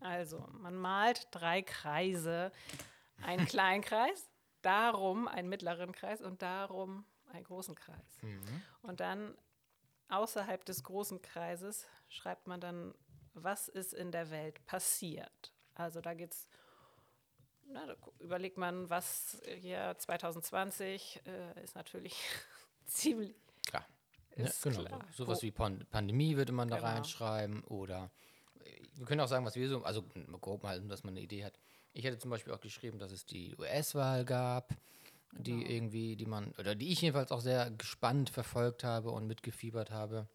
Also, 0.00 0.46
man 0.52 0.76
malt 0.76 1.26
drei 1.30 1.62
Kreise. 1.62 2.52
Einen 3.22 3.46
kleinen 3.48 3.82
Kreis, 3.82 4.28
darum 4.68 5.28
einen 5.28 5.48
mittleren 5.48 5.92
Kreis 5.92 6.20
und 6.20 6.42
darum 6.42 7.06
einen 7.32 7.44
großen 7.44 7.74
Kreis. 7.74 8.18
Mhm. 8.20 8.62
Und 8.82 9.00
dann 9.00 9.34
außerhalb 10.08 10.62
des 10.66 10.84
großen 10.84 11.22
Kreises 11.22 11.86
schreibt 12.08 12.46
man 12.46 12.60
dann, 12.60 12.94
was 13.32 13.68
ist 13.68 13.94
in 13.94 14.12
der 14.12 14.30
Welt 14.30 14.64
passiert. 14.66 15.54
Also 15.74 16.02
da 16.02 16.12
geht 16.12 16.32
es, 16.32 16.48
da 17.72 17.96
überlegt 18.18 18.58
man, 18.58 18.90
was 18.90 19.40
hier 19.58 19.94
2020 19.96 21.22
äh, 21.24 21.64
ist 21.64 21.74
natürlich 21.74 22.14
ziemlich. 22.84 23.34
Klar. 23.66 23.86
Ja, 24.36 24.50
genau. 24.62 24.84
Klar. 24.84 25.06
So, 25.12 25.24
sowas 25.24 25.42
wie 25.42 25.50
Pan 25.50 25.86
Pandemie 25.90 26.36
würde 26.36 26.52
man 26.52 26.68
da 26.68 26.76
genau. 26.76 26.88
reinschreiben 26.88 27.64
oder 27.64 28.10
wir 28.96 29.06
können 29.06 29.20
auch 29.22 29.28
sagen, 29.28 29.46
was 29.46 29.56
wir 29.56 29.68
so, 29.68 29.82
also 29.82 30.02
grob 30.40 30.62
mal, 30.62 30.78
dass 30.88 31.04
man 31.04 31.14
eine 31.14 31.22
Idee 31.22 31.44
hat. 31.44 31.58
Ich 31.92 32.04
hätte 32.04 32.18
zum 32.18 32.30
Beispiel 32.30 32.52
auch 32.52 32.60
geschrieben, 32.60 32.98
dass 32.98 33.12
es 33.12 33.26
die 33.26 33.56
US-Wahl 33.58 34.24
gab. 34.24 34.74
die 35.32 35.58
genau. 35.58 35.70
irgendwie, 35.70 36.16
die 36.16 36.26
man, 36.26 36.52
oder 36.58 36.74
die 36.74 36.90
ich 36.90 37.02
jedenfalls 37.02 37.32
auch 37.32 37.40
sehr 37.40 37.70
gespannt 37.72 38.30
verfolgt 38.30 38.82
habe 38.82 39.10
und 39.10 39.26
mitgefiebert 39.26 39.90
habe. 39.90 40.26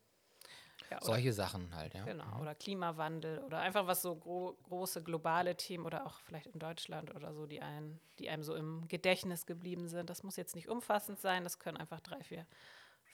Ja, 0.89 0.99
Solche 1.01 1.33
Sachen 1.33 1.73
halt, 1.75 1.95
ja. 1.95 2.03
Genau, 2.03 2.35
mhm. 2.35 2.41
oder 2.41 2.53
Klimawandel 2.53 3.39
oder 3.39 3.59
einfach 3.59 3.87
was 3.87 4.03
so 4.03 4.15
gro 4.15 4.55
große 4.63 5.01
globale 5.01 5.55
Themen 5.55 5.85
oder 5.85 6.05
auch 6.05 6.19
vielleicht 6.19 6.47
in 6.47 6.59
Deutschland 6.59 7.15
oder 7.15 7.33
so, 7.33 7.47
die, 7.47 7.61
ein, 7.61 7.99
die 8.19 8.29
einem 8.29 8.43
so 8.43 8.53
im 8.55 8.87
Gedächtnis 8.87 9.47
geblieben 9.47 9.87
sind. 9.87 10.09
Das 10.09 10.21
muss 10.21 10.35
jetzt 10.35 10.55
nicht 10.55 10.69
umfassend 10.69 11.19
sein, 11.19 11.43
das 11.43 11.57
können 11.57 11.77
einfach 11.77 11.99
drei, 12.01 12.21
vier, 12.23 12.45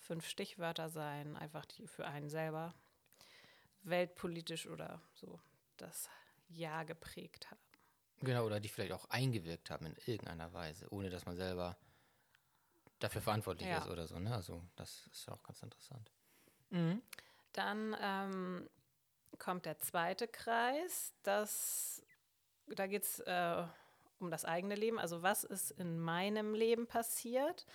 fünf 0.02 0.28
Stichwörter 0.28 0.90
sein, 0.90 1.38
einfach 1.38 1.66
die 1.66 1.88
für 1.88 2.06
einen 2.06 2.30
selber 2.30 2.74
weltpolitisch 3.84 4.68
oder 4.68 5.02
so 5.14 5.40
das 5.78 6.10
Jahr 6.50 6.84
geprägt 6.84 7.50
haben. 7.50 7.62
Genau, 8.22 8.46
oder 8.46 8.60
die 8.60 8.70
vielleicht 8.70 8.92
auch 8.92 9.06
eingewirkt 9.10 9.70
haben 9.70 9.86
in 9.86 9.96
irgendeiner 10.06 10.52
Weise, 10.54 10.88
ohne 10.92 11.10
dass 11.10 11.26
man 11.26 11.38
selber 11.38 11.78
dafür 13.00 13.22
verantwortlich 13.22 13.70
ja. 13.70 13.78
ist 13.80 13.88
oder 13.88 14.08
so. 14.08 14.20
Ne? 14.20 14.34
Also 14.34 14.62
das 14.76 15.08
ist 15.12 15.26
ja 15.26 15.34
auch 15.34 15.44
ganz 15.44 15.62
interessant. 15.64 16.12
Mhm. 16.70 17.02
Dann 17.54 17.96
ähm, 18.02 18.70
kommt 19.38 19.66
der 19.66 19.80
zweite 19.80 20.28
Kreis. 20.28 21.14
Das, 21.24 22.04
da 22.68 22.88
geht 22.88 23.04
es 23.04 23.20
äh, 23.22 23.64
um 24.20 24.30
das 24.30 24.46
eigene 24.46 24.76
Leben. 24.76 25.00
Also 25.00 25.24
was 25.24 25.44
ist 25.44 25.72
in 25.72 25.98
meinem 25.98 26.54
Leben 26.54 26.88
passiert? 26.88 27.66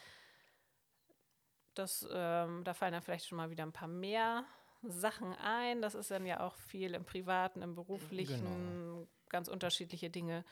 Das, 1.74 2.06
ähm, 2.10 2.62
da 2.64 2.74
fallen 2.74 2.92
dann 2.92 3.02
vielleicht 3.02 3.26
schon 3.26 3.36
mal 3.36 3.50
wieder 3.50 3.64
ein 3.64 3.72
paar 3.72 3.88
mehr 3.88 4.44
Sachen 4.90 5.34
ein. 5.34 5.82
Das 5.82 5.94
ist 5.94 6.10
dann 6.10 6.26
ja 6.26 6.40
auch 6.40 6.56
viel 6.56 6.94
im 6.94 7.04
Privaten, 7.04 7.62
im 7.62 7.74
Beruflichen, 7.74 8.44
genau. 8.44 9.06
ganz 9.28 9.48
unterschiedliche 9.48 10.10
Dinge. 10.10 10.44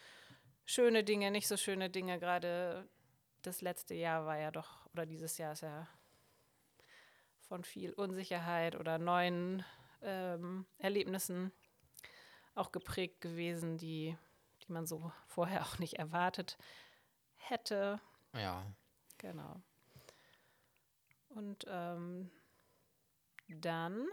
Schöne 0.64 1.04
Dinge, 1.04 1.30
nicht 1.30 1.48
so 1.48 1.56
schöne 1.56 1.90
Dinge. 1.90 2.18
Gerade 2.18 2.88
das 3.42 3.60
letzte 3.60 3.94
Jahr 3.94 4.26
war 4.26 4.38
ja 4.38 4.50
doch, 4.50 4.86
oder 4.92 5.06
dieses 5.06 5.38
Jahr 5.38 5.52
ist 5.52 5.62
ja 5.62 5.88
von 7.48 7.64
viel 7.64 7.92
Unsicherheit 7.92 8.76
oder 8.76 8.98
neuen 8.98 9.64
ähm, 10.02 10.66
Erlebnissen 10.78 11.52
auch 12.54 12.72
geprägt 12.72 13.20
gewesen, 13.20 13.78
die, 13.78 14.16
die 14.62 14.72
man 14.72 14.86
so 14.86 15.12
vorher 15.26 15.62
auch 15.62 15.78
nicht 15.78 15.98
erwartet 15.98 16.56
hätte. 17.36 18.00
Ja. 18.34 18.64
Genau. 19.18 19.60
Und 21.28 21.64
ähm, 21.68 22.30
dann 23.48 24.06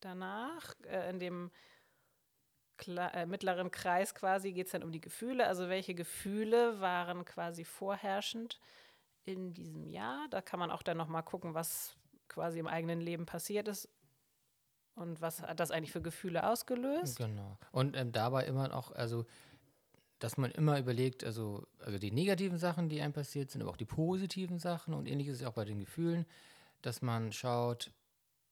danach, 0.00 0.74
äh, 0.84 1.10
in 1.10 1.18
dem 1.18 1.50
äh, 2.86 3.26
mittleren 3.26 3.70
Kreis 3.70 4.14
quasi, 4.14 4.52
geht 4.52 4.66
es 4.66 4.72
dann 4.72 4.82
um 4.82 4.92
die 4.92 5.00
Gefühle. 5.00 5.46
Also 5.46 5.68
welche 5.68 5.94
Gefühle 5.94 6.80
waren 6.80 7.24
quasi 7.24 7.64
vorherrschend 7.64 8.58
in 9.24 9.52
diesem 9.54 9.86
Jahr? 9.86 10.26
Da 10.30 10.42
kann 10.42 10.58
man 10.58 10.70
auch 10.70 10.82
dann 10.82 10.96
nochmal 10.96 11.22
gucken, 11.22 11.54
was 11.54 11.96
quasi 12.28 12.58
im 12.58 12.66
eigenen 12.66 13.00
Leben 13.00 13.26
passiert 13.26 13.68
ist 13.68 13.88
und 14.94 15.20
was 15.20 15.42
hat 15.42 15.60
das 15.60 15.70
eigentlich 15.70 15.92
für 15.92 16.02
Gefühle 16.02 16.46
ausgelöst. 16.48 17.18
Genau. 17.18 17.58
Und 17.70 17.96
ähm, 17.96 18.12
dabei 18.12 18.46
immer 18.46 18.74
auch, 18.74 18.90
also 18.92 19.26
dass 20.18 20.36
man 20.36 20.52
immer 20.52 20.78
überlegt, 20.78 21.24
also, 21.24 21.66
also 21.80 21.98
die 21.98 22.12
negativen 22.12 22.56
Sachen, 22.56 22.88
die 22.88 23.00
einem 23.00 23.12
passiert 23.12 23.50
sind, 23.50 23.60
aber 23.60 23.72
auch 23.72 23.76
die 23.76 23.84
positiven 23.84 24.60
Sachen 24.60 24.94
und 24.94 25.08
ähnliches 25.08 25.40
ist 25.40 25.46
auch 25.46 25.54
bei 25.54 25.64
den 25.64 25.80
Gefühlen, 25.80 26.26
dass 26.80 27.02
man 27.02 27.32
schaut, 27.32 27.90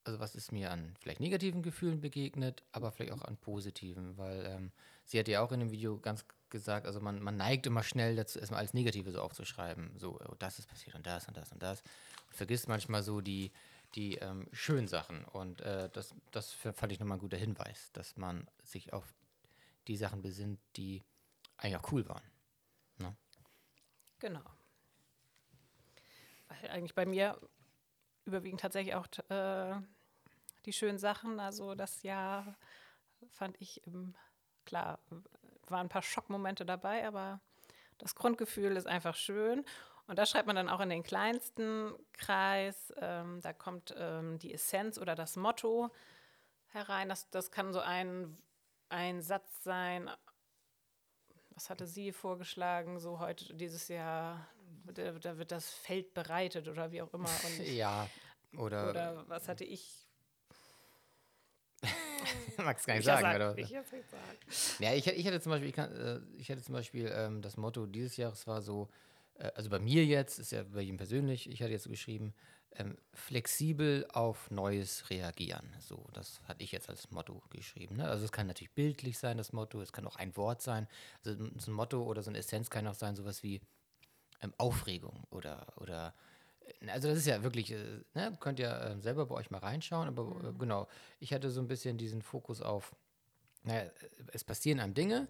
also 0.05 0.19
was 0.19 0.35
ist 0.35 0.53
mir 0.53 0.71
an 0.71 0.95
vielleicht 0.99 1.21
negativen 1.21 1.63
Gefühlen 1.63 2.01
begegnet, 2.01 2.63
aber 2.73 2.91
vielleicht 2.91 3.13
auch 3.13 3.23
an 3.23 3.37
positiven, 3.37 4.17
weil 4.17 4.47
ähm, 4.47 4.73
sie 5.05 5.19
hat 5.19 5.29
ja 5.29 5.43
auch 5.43 5.53
in 5.53 5.61
dem 5.61 5.71
Video 5.71 5.99
ganz 5.99 6.25
gesagt, 6.49 6.87
also 6.87 7.01
man, 7.01 7.23
man 7.23 7.37
neigt 7.37 7.67
immer 7.67 7.83
schnell 7.83 8.17
dazu, 8.17 8.39
erstmal 8.39 8.61
alles 8.61 8.75
Negative 8.75 9.13
so 9.13 9.21
aufzuschreiben, 9.21 9.93
so, 9.99 10.19
oh, 10.21 10.35
das 10.39 10.59
ist 10.59 10.67
passiert 10.67 10.97
und 10.97 11.07
das 11.07 11.29
und 11.29 11.37
das 11.37 11.53
und 11.53 11.63
das 11.63 11.83
und 12.27 12.35
vergisst 12.35 12.69
manchmal 12.69 13.03
so 13.03 13.21
die, 13.21 13.53
die 13.95 14.17
ähm, 14.17 14.47
schönen 14.53 14.89
Sachen. 14.89 15.25
Und 15.25 15.61
äh, 15.61 15.89
das, 15.91 16.15
das 16.31 16.53
fand 16.53 16.93
ich 16.93 17.01
nochmal 17.01 17.19
ein 17.19 17.21
guter 17.21 17.37
Hinweis, 17.37 17.91
dass 17.93 18.17
man 18.17 18.49
sich 18.63 18.93
auf 18.93 19.15
die 19.89 19.97
Sachen 19.97 20.23
besinnt, 20.23 20.61
die 20.77 21.03
eigentlich 21.57 21.77
auch 21.77 21.93
cool 21.93 22.09
waren. 22.09 22.23
Ne? 22.99 23.17
Genau. 24.19 24.45
Weil 26.49 26.71
eigentlich 26.71 26.95
bei 26.95 27.07
mir 27.07 27.39
überwiegend 28.31 28.61
tatsächlich 28.61 28.95
auch 28.95 29.07
äh, 29.29 29.75
die 30.65 30.73
schönen 30.73 30.99
Sachen. 30.99 31.41
Also 31.41 31.75
das 31.75 32.03
Jahr 32.03 32.57
fand 33.29 33.61
ich, 33.61 33.87
im, 33.87 34.15
klar, 34.65 34.99
waren 35.67 35.87
ein 35.87 35.89
paar 35.89 36.03
Schockmomente 36.03 36.65
dabei, 36.65 37.07
aber 37.07 37.41
das 37.99 38.15
Grundgefühl 38.15 38.77
ist 38.77 38.87
einfach 38.87 39.15
schön. 39.15 39.65
Und 40.07 40.19
da 40.19 40.27
schreibt 40.27 40.47
man 40.47 40.57
dann 40.57 40.69
auch 40.69 40.81
in 40.81 40.91
den 40.91 41.05
kleinsten 41.05 41.93
Kreis, 42.15 42.93
ähm, 42.97 43.41
da 43.43 43.53
kommt 43.53 43.95
ähm, 43.97 44.39
die 44.39 44.53
Essenz 44.53 44.99
oder 44.99 45.15
das 45.15 45.37
Motto 45.37 45.91
herein. 46.69 47.09
Das, 47.09 47.31
das 47.31 47.53
kann 47.53 47.73
so 47.73 47.81
ein, 47.81 48.37
ein 48.89 49.23
Satz 49.23 49.63
sein. 49.63 50.11
Was 51.51 51.71
hatte 51.71 51.87
sie 51.87 52.11
vorgeschlagen, 52.11 52.99
so 52.99 53.21
heute, 53.21 53.55
dieses 53.55 53.89
Jahr, 53.89 54.47
da, 54.95 55.13
da 55.13 55.39
wird 55.39 55.53
das 55.53 55.71
Feld 55.71 56.15
bereitet 56.15 56.69
oder 56.69 56.93
wie 56.93 57.03
auch 57.03 57.13
immer. 57.15 57.29
Und, 57.29 57.67
ja, 57.75 58.09
oder. 58.57 58.91
Oder 58.91 59.29
was 59.29 59.49
hatte 59.49 59.65
ich 59.65 60.07
Magst 62.59 62.87
gar 62.87 62.95
nicht 62.95 63.05
sagen, 63.05 63.23
sag, 63.23 63.37
oder? 63.37 63.59
Ich 63.59 63.69
sagen. 63.69 63.85
Ja, 64.79 64.93
ich, 64.93 65.07
ich 65.07 65.27
hatte 65.27 65.41
zum 65.41 65.51
Beispiel, 65.51 65.69
ich, 65.69 65.75
kann, 65.75 65.93
äh, 65.93 66.21
ich 66.39 66.51
hatte 66.51 66.63
zum 66.63 66.75
Beispiel 66.75 67.11
ähm, 67.15 67.43
das 67.43 67.57
Motto 67.57 67.87
dieses 67.87 68.17
Jahres 68.17 68.47
war 68.47 68.63
so, 68.63 68.91
äh, 69.39 69.51
also 69.55 69.71
bei 69.71 69.79
mir 69.79 70.05
jetzt, 70.05 70.39
ist 70.39 70.53
ja 70.53 70.63
bei 70.63 70.83
ihm 70.83 70.97
persönlich, 70.97 71.49
ich 71.49 71.63
hatte 71.63 71.73
jetzt 71.73 71.85
so 71.85 71.91
geschrieben, 71.91 72.35
ähm, 72.77 72.97
flexibel 73.13 74.07
auf 74.13 74.51
Neues 74.51 75.11
reagieren. 75.11 75.75
So, 75.81 76.07
das 76.13 76.41
hatte 76.45 76.63
ich 76.63 76.71
jetzt 76.73 76.89
als 76.89 77.11
Motto 77.11 77.43
geschrieben. 77.51 77.97
Ne? 77.97 78.09
Also 78.09 78.25
es 78.25 78.33
kann 78.33 78.47
natürlich 78.47 78.73
bildlich 78.73 79.19
sein, 79.19 79.39
das 79.39 79.53
Motto, 79.53 79.81
es 79.81 79.93
kann 79.93 80.07
auch 80.07 80.17
ein 80.17 80.37
Wort 80.37 80.63
sein. 80.63 80.87
Also 81.25 81.45
so 81.59 81.71
ein 81.71 81.75
Motto 81.75 82.03
oder 82.03 82.23
so 82.23 82.31
eine 82.31 82.39
Essenz 82.39 82.71
kann 82.71 82.87
auch 82.87 82.95
sein, 82.95 83.17
sowas 83.17 83.43
wie 83.43 83.61
ähm, 84.43 84.53
Aufregung 84.59 85.25
oder, 85.31 85.67
oder 85.77 86.15
äh, 86.83 86.91
also 86.91 87.09
das 87.09 87.19
ist 87.19 87.27
ja 87.27 87.43
wirklich, 87.43 87.73
äh, 87.73 88.03
ne, 88.15 88.37
könnt 88.41 88.59
ihr 88.59 88.71
äh, 88.71 89.01
selber 89.01 89.27
bei 89.27 89.35
euch 89.35 89.51
mal 89.51 89.59
reinschauen, 89.59 90.09
aber 90.09 90.23
äh, 90.23 90.53
mhm. 90.53 90.59
genau, 90.59 90.89
ich 91.19 91.33
hatte 91.33 91.51
so 91.51 91.61
ein 91.61 91.69
bisschen 91.69 91.99
diesen 91.99 92.23
Fokus 92.23 92.63
auf, 92.63 92.95
naja, 93.65 93.91
es 94.33 94.45
passieren 94.45 94.81
einem 94.81 94.95
Dinge, 94.95 95.29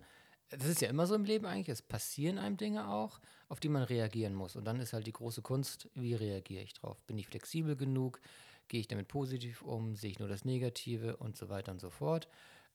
das 0.50 0.66
ist 0.66 0.80
ja 0.80 0.88
immer 0.88 1.06
so 1.06 1.14
im 1.14 1.24
Leben 1.24 1.46
eigentlich, 1.46 1.68
es 1.68 1.82
passieren 1.82 2.38
einem 2.38 2.56
Dinge 2.56 2.88
auch, 2.88 3.20
auf 3.48 3.60
die 3.60 3.68
man 3.68 3.82
reagieren 3.82 4.34
muss. 4.34 4.56
Und 4.56 4.64
dann 4.64 4.80
ist 4.80 4.92
halt 4.92 5.06
die 5.06 5.12
große 5.12 5.42
Kunst, 5.42 5.88
wie 5.94 6.14
reagiere 6.14 6.62
ich 6.62 6.74
drauf? 6.74 7.00
Bin 7.06 7.18
ich 7.18 7.28
flexibel 7.28 7.76
genug? 7.76 8.20
Gehe 8.68 8.80
ich 8.80 8.88
damit 8.88 9.08
positiv 9.08 9.62
um? 9.62 9.94
Sehe 9.94 10.10
ich 10.10 10.18
nur 10.18 10.28
das 10.28 10.44
Negative 10.44 11.16
und 11.16 11.36
so 11.36 11.48
weiter 11.48 11.72
und 11.72 11.80
so 11.80 11.90
fort? 11.90 12.28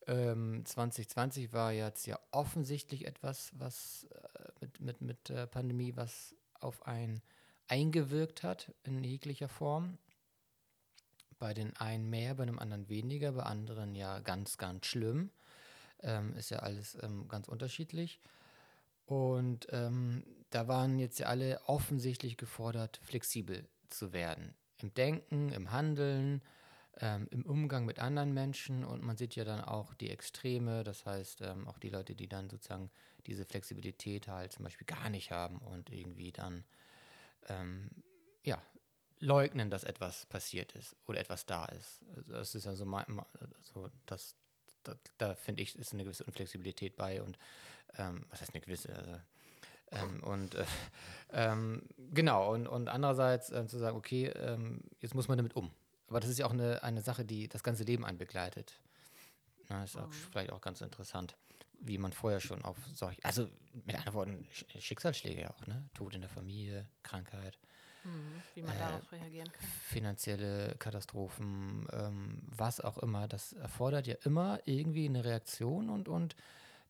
Ähm, 0.07 0.63
2020 0.65 1.53
war 1.53 1.71
jetzt 1.71 2.05
ja 2.05 2.19
offensichtlich 2.31 3.07
etwas, 3.07 3.51
was 3.57 4.07
äh, 4.11 4.49
mit, 4.61 4.79
mit, 4.79 5.01
mit 5.01 5.29
der 5.29 5.47
Pandemie, 5.47 5.95
was 5.95 6.35
auf 6.59 6.85
einen 6.87 7.21
eingewirkt 7.67 8.43
hat 8.43 8.73
in 8.83 9.03
jeglicher 9.03 9.49
Form. 9.49 9.97
Bei 11.39 11.53
den 11.53 11.75
einen 11.77 12.09
mehr, 12.09 12.35
bei 12.35 12.45
dem 12.45 12.59
anderen 12.59 12.87
weniger, 12.87 13.33
bei 13.33 13.43
anderen 13.43 13.95
ja 13.95 14.19
ganz, 14.19 14.57
ganz 14.57 14.85
schlimm. 14.85 15.31
Ähm, 16.01 16.35
ist 16.35 16.49
ja 16.49 16.59
alles 16.59 16.97
ähm, 17.01 17.27
ganz 17.27 17.47
unterschiedlich. 17.47 18.19
Und 19.05 19.67
ähm, 19.71 20.23
da 20.49 20.67
waren 20.67 20.97
jetzt 20.99 21.19
ja 21.19 21.27
alle 21.27 21.61
offensichtlich 21.67 22.37
gefordert, 22.37 22.99
flexibel 23.03 23.67
zu 23.89 24.13
werden. 24.13 24.55
Im 24.81 24.93
Denken, 24.93 25.49
im 25.49 25.71
Handeln, 25.71 26.41
ähm, 27.01 27.27
im 27.31 27.45
Umgang 27.45 27.85
mit 27.85 27.99
anderen 27.99 28.33
Menschen. 28.33 28.83
Und 28.83 29.03
man 29.03 29.17
sieht 29.17 29.35
ja 29.35 29.43
dann 29.43 29.61
auch 29.61 29.93
die 29.93 30.09
Extreme, 30.09 30.83
das 30.83 31.05
heißt 31.05 31.41
ähm, 31.41 31.67
auch 31.67 31.79
die 31.79 31.89
Leute, 31.89 32.15
die 32.15 32.27
dann 32.27 32.49
sozusagen 32.49 32.89
diese 33.27 33.45
Flexibilität 33.45 34.27
halt 34.27 34.53
zum 34.53 34.63
Beispiel 34.63 34.87
gar 34.87 35.09
nicht 35.09 35.31
haben 35.31 35.57
und 35.59 35.89
irgendwie 35.89 36.31
dann 36.31 36.63
ähm, 37.47 37.89
ja, 38.43 38.61
leugnen, 39.19 39.69
dass 39.69 39.83
etwas 39.83 40.25
passiert 40.27 40.73
ist 40.73 40.95
oder 41.07 41.19
etwas 41.19 41.45
da 41.45 41.65
ist. 41.65 42.01
Also 42.15 42.33
das 42.33 42.55
ist 42.55 42.65
ja 42.65 42.75
so, 42.75 42.85
so 43.61 43.89
das, 44.05 44.35
da, 44.83 44.95
da 45.17 45.35
finde 45.35 45.63
ich, 45.63 45.75
ist 45.77 45.93
eine 45.93 46.03
gewisse 46.03 46.23
Unflexibilität 46.25 46.95
bei 46.95 47.21
und 47.21 47.37
ähm, 47.97 48.25
was 48.29 48.41
heißt 48.41 48.53
eine 48.53 48.61
gewisse? 48.61 48.93
Also, 48.95 49.17
ähm, 49.91 50.23
und 50.23 50.55
äh, 50.55 50.65
ähm, 51.31 51.83
genau, 52.13 52.53
und, 52.53 52.67
und 52.67 52.87
andererseits 52.87 53.51
äh, 53.51 53.67
zu 53.67 53.77
sagen, 53.77 53.97
okay, 53.97 54.27
ähm, 54.27 54.81
jetzt 54.99 55.15
muss 55.15 55.27
man 55.27 55.37
damit 55.37 55.55
um. 55.55 55.71
Aber 56.07 56.19
das 56.19 56.29
ist 56.29 56.39
ja 56.39 56.45
auch 56.45 56.53
eine, 56.53 56.83
eine 56.83 57.01
Sache, 57.01 57.25
die 57.25 57.47
das 57.47 57.63
ganze 57.63 57.83
Leben 57.83 58.05
einbegleitet. 58.05 58.79
Na, 59.69 59.83
ist 59.83 59.97
auch 59.97 60.07
mhm. 60.07 60.11
vielleicht 60.31 60.51
auch 60.51 60.61
ganz 60.61 60.81
interessant, 60.81 61.35
wie 61.79 61.97
man 61.97 62.11
vorher 62.11 62.39
schon 62.39 62.63
auf 62.63 62.77
solche, 62.93 63.23
also 63.23 63.49
mit 63.85 63.95
anderen 63.95 64.13
Worten, 64.13 64.47
Schicksalsschläge 64.79 65.41
ja 65.41 65.49
auch, 65.51 65.67
ne? 65.67 65.89
Tod 65.93 66.13
in 66.13 66.21
der 66.21 66.29
Familie, 66.29 66.87
Krankheit. 67.03 67.57
Mhm, 68.03 68.41
wie 68.53 68.61
man 68.61 68.75
äh, 68.75 68.79
darauf 68.79 69.11
reagieren 69.11 69.51
kann. 69.51 69.67
Finanzielle 69.87 70.75
Katastrophen, 70.77 71.87
ähm, 71.91 72.41
was 72.45 72.79
auch 72.79 72.99
immer. 72.99 73.27
Das 73.27 73.53
erfordert 73.53 74.05
ja 74.05 74.15
immer 74.23 74.59
irgendwie 74.65 75.05
eine 75.05 75.25
Reaktion 75.25 75.89
und, 75.89 76.07
und 76.07 76.35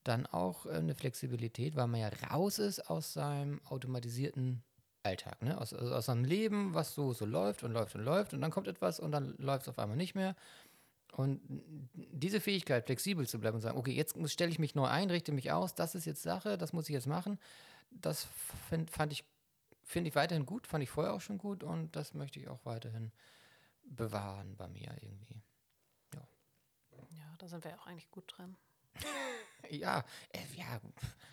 dann 0.03 0.25
auch 0.25 0.65
äh, 0.65 0.71
eine 0.71 0.93
Flexibilität, 0.93 1.75
weil 1.75 1.87
man 1.87 2.01
ja 2.01 2.09
raus 2.29 2.59
ist 2.59 2.89
aus 2.89 3.13
seinem 3.13 3.61
automatisierten 3.65 4.61
Alltag, 5.05 5.41
ne? 5.41 5.59
Aus, 5.59 5.73
also 5.73 5.93
aus 5.93 6.09
einem 6.09 6.25
Leben, 6.25 6.73
was 6.73 6.95
so, 6.95 7.13
so 7.13 7.25
läuft 7.25 7.63
und 7.63 7.71
läuft 7.71 7.95
und 7.95 8.03
läuft 8.03 8.33
und 8.33 8.41
dann 8.41 8.51
kommt 8.51 8.67
etwas 8.67 8.99
und 8.99 9.11
dann 9.11 9.35
läuft 9.37 9.63
es 9.63 9.69
auf 9.69 9.79
einmal 9.79 9.97
nicht 9.97 10.15
mehr. 10.15 10.35
Und 11.13 11.39
diese 11.93 12.41
Fähigkeit, 12.41 12.85
flexibel 12.85 13.25
zu 13.25 13.39
bleiben 13.39 13.55
und 13.55 13.61
sagen, 13.61 13.77
okay, 13.77 13.93
jetzt 13.93 14.17
stelle 14.29 14.51
ich 14.51 14.59
mich 14.59 14.75
neu 14.75 14.85
ein, 14.85 15.09
richte 15.09 15.31
mich 15.31 15.51
aus, 15.51 15.73
das 15.73 15.95
ist 15.95 16.05
jetzt 16.05 16.23
Sache, 16.23 16.57
das 16.57 16.73
muss 16.73 16.89
ich 16.89 16.93
jetzt 16.93 17.07
machen, 17.07 17.39
das 17.91 18.27
find, 18.67 18.91
fand 18.91 19.13
ich, 19.13 19.23
finde 19.83 20.09
ich 20.09 20.15
weiterhin 20.15 20.45
gut, 20.45 20.67
fand 20.67 20.83
ich 20.83 20.89
vorher 20.89 21.13
auch 21.13 21.21
schon 21.21 21.37
gut 21.37 21.63
und 21.63 21.95
das 21.95 22.13
möchte 22.13 22.39
ich 22.39 22.49
auch 22.49 22.65
weiterhin 22.65 23.13
bewahren 23.83 24.57
bei 24.57 24.67
mir 24.67 24.93
irgendwie. 25.01 25.41
Ja, 26.13 26.21
ja 27.11 27.35
da 27.37 27.47
sind 27.47 27.63
wir 27.63 27.79
auch 27.79 27.87
eigentlich 27.87 28.11
gut 28.11 28.33
drin. 28.35 28.57
ja, 29.69 30.03
äh, 30.33 30.39
ja, 30.57 30.81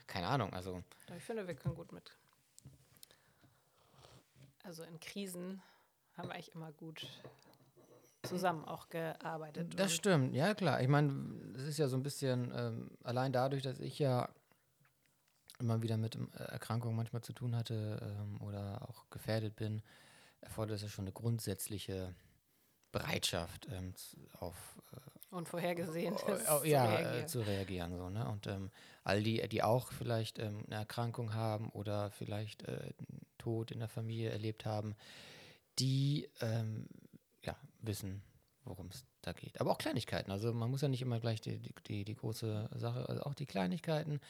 keine 0.06 0.28
Ahnung, 0.28 0.52
also. 0.52 0.84
Ich 1.16 1.24
finde, 1.24 1.46
wir 1.46 1.54
können 1.54 1.74
gut 1.74 1.90
mit. 1.90 2.12
Also 4.62 4.82
in 4.84 5.00
Krisen 5.00 5.60
haben 6.14 6.28
wir 6.28 6.34
eigentlich 6.34 6.54
immer 6.54 6.72
gut 6.72 7.06
zusammen 8.22 8.64
auch 8.64 8.88
gearbeitet. 8.88 9.78
Das 9.78 9.94
stimmt, 9.94 10.34
ja 10.34 10.54
klar. 10.54 10.80
Ich 10.80 10.88
meine, 10.88 11.12
es 11.56 11.64
ist 11.64 11.78
ja 11.78 11.88
so 11.88 11.96
ein 11.96 12.02
bisschen, 12.02 12.52
ähm, 12.54 12.90
allein 13.02 13.32
dadurch, 13.32 13.62
dass 13.62 13.80
ich 13.80 13.98
ja 13.98 14.28
immer 15.58 15.82
wieder 15.82 15.96
mit 15.96 16.16
äh, 16.16 16.42
Erkrankungen 16.44 16.96
manchmal 16.96 17.22
zu 17.22 17.32
tun 17.32 17.56
hatte 17.56 17.98
ähm, 18.02 18.40
oder 18.40 18.88
auch 18.88 19.08
gefährdet 19.10 19.56
bin, 19.56 19.82
erfordert 20.40 20.76
es 20.76 20.82
ja 20.82 20.88
schon 20.88 21.04
eine 21.04 21.12
grundsätzliche 21.12 22.14
Bereitschaft 22.92 23.68
ähm, 23.72 23.94
auf 24.38 24.56
äh, 24.92 24.96
Unvorhergesehen 25.34 26.14
äh, 26.14 26.68
ja, 26.68 26.90
zu 26.90 26.98
reagieren. 26.98 27.22
Äh, 27.22 27.26
zu 27.26 27.40
reagieren 27.40 27.96
so, 27.96 28.10
ne? 28.10 28.28
Und 28.28 28.46
ähm, 28.46 28.70
all 29.02 29.22
die, 29.22 29.48
die 29.48 29.62
auch 29.62 29.90
vielleicht 29.90 30.38
ähm, 30.38 30.64
eine 30.66 30.76
Erkrankung 30.76 31.32
haben 31.32 31.70
oder 31.70 32.10
vielleicht 32.10 32.64
äh, 32.64 32.92
Tod 33.42 33.70
in 33.70 33.80
der 33.80 33.88
Familie 33.88 34.30
erlebt 34.30 34.64
haben, 34.64 34.94
die 35.78 36.28
ähm, 36.40 36.86
ja, 37.42 37.56
wissen, 37.80 38.22
worum 38.64 38.88
es 38.88 39.04
da 39.22 39.32
geht. 39.32 39.60
Aber 39.60 39.70
auch 39.70 39.78
Kleinigkeiten. 39.78 40.30
Also 40.30 40.52
man 40.52 40.70
muss 40.70 40.82
ja 40.82 40.88
nicht 40.88 41.02
immer 41.02 41.20
gleich 41.20 41.40
die, 41.40 41.60
die, 41.86 42.04
die 42.04 42.14
große 42.14 42.70
Sache, 42.74 43.08
also 43.08 43.22
auch 43.22 43.34
die 43.34 43.46
Kleinigkeiten. 43.46 44.20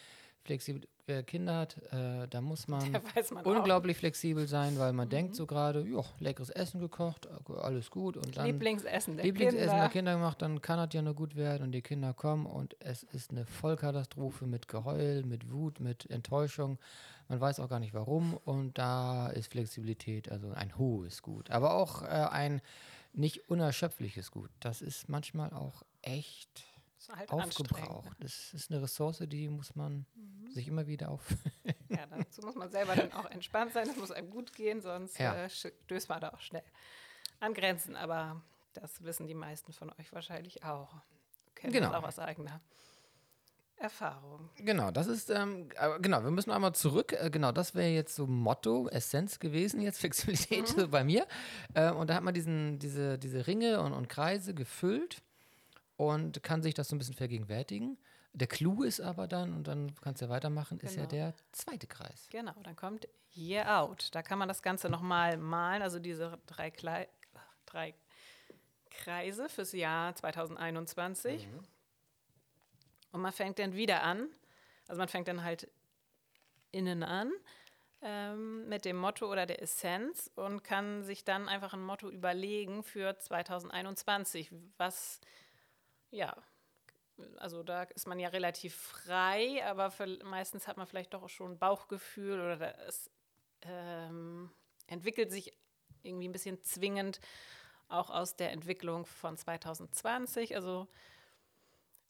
Flexibel, 0.45 0.89
wer 1.07 1.23
Kinder 1.23 1.57
hat, 1.57 1.77
äh, 1.93 2.27
da 2.29 2.41
muss 2.41 2.67
man, 2.67 2.91
man 3.33 3.45
unglaublich 3.45 3.97
auch. 3.97 4.01
flexibel 4.01 4.49
sein, 4.49 4.77
weil 4.77 4.93
man 4.93 5.07
mhm. 5.07 5.11
denkt 5.11 5.35
so 5.37 5.47
gerade, 5.47 5.87
ja, 5.87 6.03
leckeres 6.19 6.51
Essen 6.51 6.81
gekocht, 6.81 7.29
alles 7.49 7.91
gut. 7.91 8.17
Und 8.17 8.37
dann 8.37 8.47
Lieblingsessen 8.47 9.17
der 9.17 9.25
Lieblingsessen 9.25 9.69
Kinder. 9.69 9.83
der 9.83 9.89
Kinder 9.91 10.15
gemacht, 10.15 10.43
dann 10.43 10.61
kann 10.61 10.79
das 10.79 10.93
ja 10.95 11.03
nur 11.03 11.15
gut 11.15 11.37
werden 11.37 11.63
und 11.63 11.73
die 11.73 11.83
Kinder 11.83 12.13
kommen 12.13 12.47
und 12.47 12.77
es 12.81 13.05
ist 13.05 13.31
eine 13.31 13.47
Vollkatastrophe 13.47 14.47
mit 14.47 14.67
Geheul, 14.67 15.23
mit 15.25 15.53
Wut, 15.53 15.79
mit 15.79 16.11
Enttäuschung. 16.11 16.79
Man 17.33 17.41
weiß 17.41 17.61
auch 17.61 17.69
gar 17.71 17.81
nicht 17.81 17.95
warum 17.95 18.35
und 18.45 18.77
da 18.77 19.31
ist 19.31 19.53
Flexibilität, 19.53 20.31
also 20.31 20.53
ein 20.53 20.77
hohes 20.77 21.23
Gut. 21.23 21.51
Aber 21.51 21.73
auch 21.73 22.03
äh, 22.03 22.09
ein 22.09 22.61
nicht 23.15 23.49
unerschöpfliches 23.49 24.31
Gut. 24.31 24.51
Das 24.61 24.83
ist 24.83 25.09
manchmal 25.09 25.51
auch 25.55 25.83
echt 26.03 26.63
halt 27.17 27.31
aufgebraucht. 27.31 28.19
Das 28.21 28.53
ist 28.53 28.71
eine 28.71 28.83
Ressource, 28.83 29.23
die 29.23 29.49
muss 29.49 29.75
man 29.75 30.05
mhm. 30.15 30.51
sich 30.51 30.69
immer 30.69 30.87
wieder 30.87 31.11
auf. 31.11 31.27
ja, 31.89 32.05
dazu 32.05 32.43
muss 32.43 32.55
man 32.55 32.71
selber 32.71 32.97
dann 32.97 33.11
auch 33.15 33.31
entspannt 33.31 33.73
sein, 33.73 33.89
es 33.89 33.97
muss 33.97 34.11
einem 34.11 34.29
gut 34.29 34.53
gehen, 34.53 34.83
sonst 34.83 35.19
ja. 35.19 35.35
äh, 35.35 35.49
stößt 35.49 36.11
man 36.11 36.21
da 36.21 36.35
auch 36.35 36.41
schnell 36.41 36.65
an 37.41 37.55
Grenzen. 37.55 37.97
Aber 37.97 38.43
das 38.75 39.03
wissen 39.05 39.27
die 39.27 39.33
meisten 39.33 39.73
von 39.73 39.91
euch 39.99 40.13
wahrscheinlich 40.13 40.65
auch. 40.65 40.97
Kennen 41.55 41.73
genau. 41.73 41.93
das 41.93 41.97
auch 41.97 42.09
aus 42.09 42.19
eigener 42.19 42.61
Erfahrung. 43.83 44.49
Genau, 44.57 44.91
das 44.91 45.07
ist, 45.07 45.31
ähm, 45.31 45.69
genau, 46.01 46.23
wir 46.23 46.31
müssen 46.31 46.51
einmal 46.51 46.75
zurück. 46.75 47.13
Äh, 47.13 47.31
genau, 47.31 47.53
das 47.53 47.75
wäre 47.75 47.91
jetzt 47.91 48.15
so 48.15 48.27
Motto, 48.27 48.89
Essenz 48.89 49.39
gewesen, 49.39 49.81
jetzt 49.81 49.99
Flexibilität 50.01 50.77
mhm. 50.77 50.91
bei 50.91 51.05
mir. 51.05 51.27
Äh, 51.75 51.91
und 51.91 52.09
da 52.09 52.15
hat 52.15 52.23
man 52.23 52.35
diesen, 52.35 52.79
diese, 52.79 53.19
diese 53.19 53.47
Ringe 53.47 53.81
und, 53.81 53.93
und 53.93 54.09
Kreise 54.09 54.55
gefüllt 54.55 55.23
und 55.97 56.43
kann 56.43 56.63
sich 56.63 56.75
das 56.75 56.89
so 56.89 56.97
ein 56.97 56.99
bisschen 56.99 57.15
vergegenwärtigen. 57.15 57.99
Der 58.35 58.47
Clou 58.47 58.83
ist 58.83 59.01
aber 59.01 59.29
dann, 59.29 59.53
und 59.53 59.69
dann 59.69 59.95
kannst 60.01 60.23
du 60.23 60.27
ja 60.27 60.31
weitermachen, 60.31 60.79
genau. 60.79 60.91
ist 60.91 60.97
ja 60.97 61.07
genau. 61.07 61.27
der 61.27 61.35
zweite 61.53 61.87
Kreis. 61.87 62.29
Genau, 62.31 62.55
dann 62.63 62.77
kommt 62.77 63.07
Year 63.35 63.79
Out. 63.81 64.09
Da 64.13 64.23
kann 64.23 64.39
man 64.39 64.49
das 64.49 64.63
Ganze 64.63 64.89
nochmal 64.89 65.37
malen, 65.37 65.83
also 65.83 65.99
diese 65.99 66.39
drei, 66.47 66.71
Klei 66.71 67.09
drei 67.67 67.95
Kreise 68.91 69.49
fürs 69.49 69.73
Jahr 69.73 70.15
2021. 70.15 71.47
Mhm. 71.47 71.61
Und 73.13 73.21
man 73.21 73.33
fängt 73.33 73.59
dann 73.59 73.75
wieder 73.75 74.03
an, 74.03 74.29
also 74.89 74.99
man 74.99 75.09
fängt 75.09 75.29
dann 75.29 75.45
halt 75.45 75.71
innen 76.73 77.03
an 77.03 77.33
ähm, 78.01 78.69
mit 78.69 78.85
dem 78.85 78.97
Motto 78.97 79.31
oder 79.31 79.47
der 79.47 79.63
Essenz 79.63 80.31
und 80.35 80.65
kann 80.65 81.03
sich 81.05 81.25
dann 81.25 81.49
einfach 81.49 81.73
ein 81.73 81.83
Motto 81.83 82.11
überlegen 82.11 82.83
für 82.83 83.19
2021, 83.19 84.51
was, 84.77 85.21
ja, 86.11 86.37
also 87.37 87.63
da 87.63 87.85
ist 87.85 88.09
man 88.09 88.19
ja 88.19 88.29
relativ 88.29 88.75
frei, 88.75 89.65
aber 89.65 89.91
für, 89.91 90.07
meistens 90.25 90.67
hat 90.67 90.77
man 90.77 90.87
vielleicht 90.87 91.15
doch 91.15 91.29
schon 91.29 91.53
ein 91.53 91.59
Bauchgefühl 91.59 92.41
oder 92.41 92.79
es 92.87 93.11
ähm, 93.63 94.51
entwickelt 94.87 95.31
sich 95.31 95.57
irgendwie 96.03 96.29
ein 96.29 96.33
bisschen 96.33 96.63
zwingend 96.63 97.21
auch 97.89 98.11
aus 98.11 98.37
der 98.37 98.51
Entwicklung 98.53 99.07
von 99.07 99.37
2020. 99.37 100.57
Also 100.57 100.89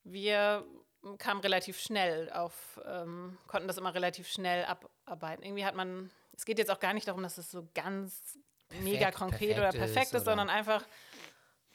wir 0.04 0.64
kam 1.18 1.40
relativ 1.40 1.78
schnell 1.80 2.30
auf, 2.30 2.80
ähm, 2.84 3.38
konnten 3.46 3.68
das 3.68 3.76
immer 3.76 3.94
relativ 3.94 4.28
schnell 4.28 4.64
abarbeiten. 4.64 5.44
Irgendwie 5.44 5.64
hat 5.64 5.74
man, 5.74 6.10
es 6.32 6.44
geht 6.44 6.58
jetzt 6.58 6.70
auch 6.70 6.80
gar 6.80 6.94
nicht 6.94 7.08
darum, 7.08 7.22
dass 7.22 7.38
es 7.38 7.50
so 7.50 7.68
ganz 7.74 8.38
perfekt, 8.68 8.84
mega 8.84 9.10
konkret 9.10 9.58
oder 9.58 9.70
perfekt 9.70 10.06
ist, 10.06 10.14
ist 10.14 10.24
sondern 10.24 10.48
einfach, 10.48 10.84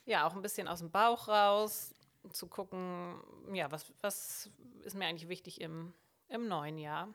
ja, 0.05 0.25
auch 0.25 0.35
ein 0.35 0.41
bisschen 0.41 0.67
aus 0.67 0.79
dem 0.79 0.91
Bauch 0.91 1.27
raus, 1.27 1.93
zu 2.31 2.47
gucken, 2.47 3.21
ja, 3.53 3.71
was, 3.71 3.93
was 4.01 4.49
ist 4.83 4.95
mir 4.95 5.05
eigentlich 5.05 5.29
wichtig 5.29 5.61
im, 5.61 5.93
im 6.29 6.47
neuen 6.47 6.77
Jahr. 6.77 7.13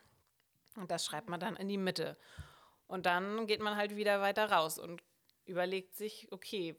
Und 0.76 0.90
das 0.90 1.04
schreibt 1.04 1.28
man 1.28 1.40
dann 1.40 1.56
in 1.56 1.68
die 1.68 1.78
Mitte. 1.78 2.16
Und 2.86 3.06
dann 3.06 3.46
geht 3.46 3.60
man 3.60 3.76
halt 3.76 3.96
wieder 3.96 4.20
weiter 4.20 4.50
raus 4.50 4.78
und 4.78 5.02
überlegt 5.44 5.96
sich, 5.96 6.28
okay, 6.30 6.76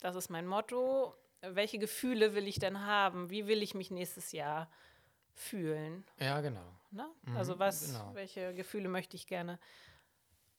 das 0.00 0.14
ist 0.16 0.30
mein 0.30 0.46
Motto, 0.46 1.16
welche 1.40 1.78
Gefühle 1.78 2.34
will 2.34 2.46
ich 2.46 2.58
denn 2.58 2.84
haben? 2.84 3.30
Wie 3.30 3.46
will 3.46 3.62
ich 3.62 3.74
mich 3.74 3.90
nächstes 3.90 4.32
Jahr 4.32 4.70
fühlen? 5.34 6.04
Ja, 6.18 6.40
genau. 6.40 6.64
Ne? 6.90 7.08
Mhm, 7.22 7.36
also 7.36 7.58
was, 7.58 7.86
genau. 7.86 8.14
welche 8.14 8.54
Gefühle 8.54 8.88
möchte 8.88 9.16
ich 9.16 9.26
gerne 9.26 9.58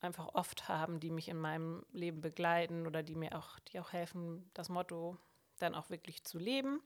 einfach 0.02 0.34
oft 0.34 0.68
haben, 0.70 1.00
die 1.00 1.12
mich 1.12 1.28
in 1.28 1.38
meinem 1.38 1.86
Leben 1.92 2.22
begleiten 2.22 2.88
oder 2.88 3.04
die 3.04 3.16
mir 3.16 3.38
auch, 3.38 3.60
die 3.60 3.80
auch 3.80 3.92
helfen, 3.92 4.50
das 4.54 4.70
Motto 4.70 5.18
dann 5.58 5.76
auch 5.76 5.90
wirklich 5.90 6.24
zu 6.24 6.40
leben. 6.40 6.82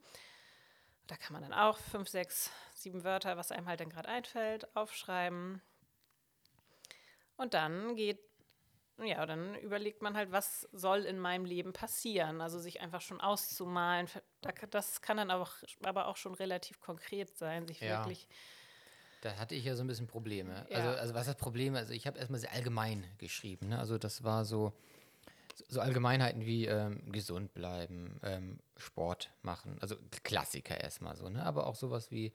Da 1.07 1.15
kann 1.17 1.33
man 1.33 1.43
dann 1.43 1.53
auch 1.53 1.77
fünf, 1.77 2.09
sechs, 2.09 2.49
sieben 2.73 3.03
Wörter, 3.03 3.37
was 3.37 3.51
einem 3.51 3.67
halt 3.67 3.81
dann 3.81 3.89
gerade 3.89 4.07
einfällt, 4.07 4.75
aufschreiben. 4.75 5.61
Und 7.35 7.53
dann 7.53 7.95
geht 7.95 8.19
ja, 9.01 9.25
dann 9.25 9.55
überlegt 9.55 10.01
man 10.01 10.15
halt, 10.15 10.31
was 10.31 10.67
soll 10.71 10.99
in 10.99 11.19
meinem 11.19 11.45
Leben 11.45 11.73
passieren. 11.73 12.41
Also 12.41 12.59
sich 12.59 12.81
einfach 12.81 13.01
schon 13.01 13.19
auszumalen. 13.21 14.07
Das 14.69 15.01
kann 15.01 15.17
dann 15.17 15.31
aber 15.31 15.43
auch, 15.43 15.55
aber 15.83 16.07
auch 16.07 16.17
schon 16.17 16.33
relativ 16.35 16.79
konkret 16.79 17.35
sein, 17.35 17.67
sich 17.67 17.79
ja. 17.79 17.99
wirklich. 17.99 18.27
Da 19.21 19.37
hatte 19.37 19.55
ich 19.55 19.65
ja 19.65 19.75
so 19.75 19.83
ein 19.83 19.87
bisschen 19.87 20.07
Probleme. 20.07 20.65
Ja. 20.69 20.77
Also, 20.77 20.89
also 20.89 21.13
was 21.15 21.25
das 21.25 21.37
Problem? 21.37 21.75
Also 21.75 21.93
ich 21.93 22.05
habe 22.05 22.19
erstmal 22.19 22.39
sehr 22.39 22.51
allgemein 22.51 23.05
geschrieben. 23.17 23.69
Ne? 23.69 23.79
Also 23.79 23.97
das 23.97 24.23
war 24.23 24.45
so, 24.45 24.73
so 25.67 25.79
Allgemeinheiten 25.79 26.45
wie 26.45 26.65
ähm, 26.65 27.11
gesund 27.11 27.53
bleiben, 27.53 28.19
ähm, 28.21 28.59
Sport 28.77 29.31
machen. 29.41 29.77
Also 29.81 29.95
Klassiker 30.23 30.79
erstmal 30.79 31.15
so. 31.15 31.29
Ne? 31.29 31.43
Aber 31.43 31.65
auch 31.65 31.75
sowas 31.75 32.11
wie 32.11 32.31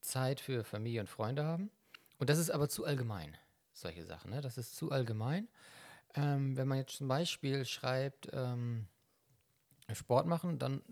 Zeit 0.00 0.40
für 0.40 0.64
Familie 0.64 1.00
und 1.00 1.08
Freunde 1.08 1.44
haben. 1.44 1.70
Und 2.18 2.30
das 2.30 2.38
ist 2.38 2.50
aber 2.50 2.68
zu 2.68 2.84
allgemein 2.84 3.36
solche 3.80 4.04
Sachen. 4.04 4.30
Ne? 4.30 4.40
Das 4.40 4.58
ist 4.58 4.76
zu 4.76 4.90
allgemein. 4.90 5.48
Ähm, 6.14 6.56
wenn 6.56 6.68
man 6.68 6.78
jetzt 6.78 6.96
zum 6.96 7.08
Beispiel 7.08 7.64
schreibt, 7.64 8.28
ähm, 8.32 8.86
Sport 9.92 10.26
machen, 10.26 10.58
dann 10.58 10.82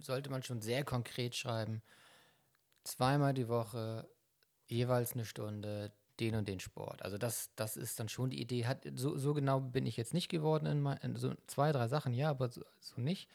sollte 0.00 0.30
man 0.30 0.42
schon 0.42 0.60
sehr 0.60 0.84
konkret 0.84 1.34
schreiben, 1.34 1.82
zweimal 2.84 3.34
die 3.34 3.48
Woche, 3.48 4.08
jeweils 4.66 5.12
eine 5.12 5.24
Stunde, 5.24 5.92
den 6.20 6.34
und 6.34 6.48
den 6.48 6.60
Sport. 6.60 7.02
Also 7.02 7.18
das, 7.18 7.50
das 7.56 7.76
ist 7.76 7.98
dann 7.98 8.08
schon 8.08 8.30
die 8.30 8.40
Idee. 8.40 8.66
Hat, 8.66 8.86
so, 8.94 9.16
so 9.16 9.34
genau 9.34 9.60
bin 9.60 9.86
ich 9.86 9.96
jetzt 9.96 10.14
nicht 10.14 10.28
geworden 10.28 10.66
in, 10.66 10.80
mein, 10.80 10.98
in 10.98 11.16
so 11.16 11.34
zwei, 11.46 11.72
drei 11.72 11.88
Sachen, 11.88 12.14
ja, 12.14 12.30
aber 12.30 12.50
so, 12.50 12.62
so 12.80 13.00
nicht. 13.00 13.28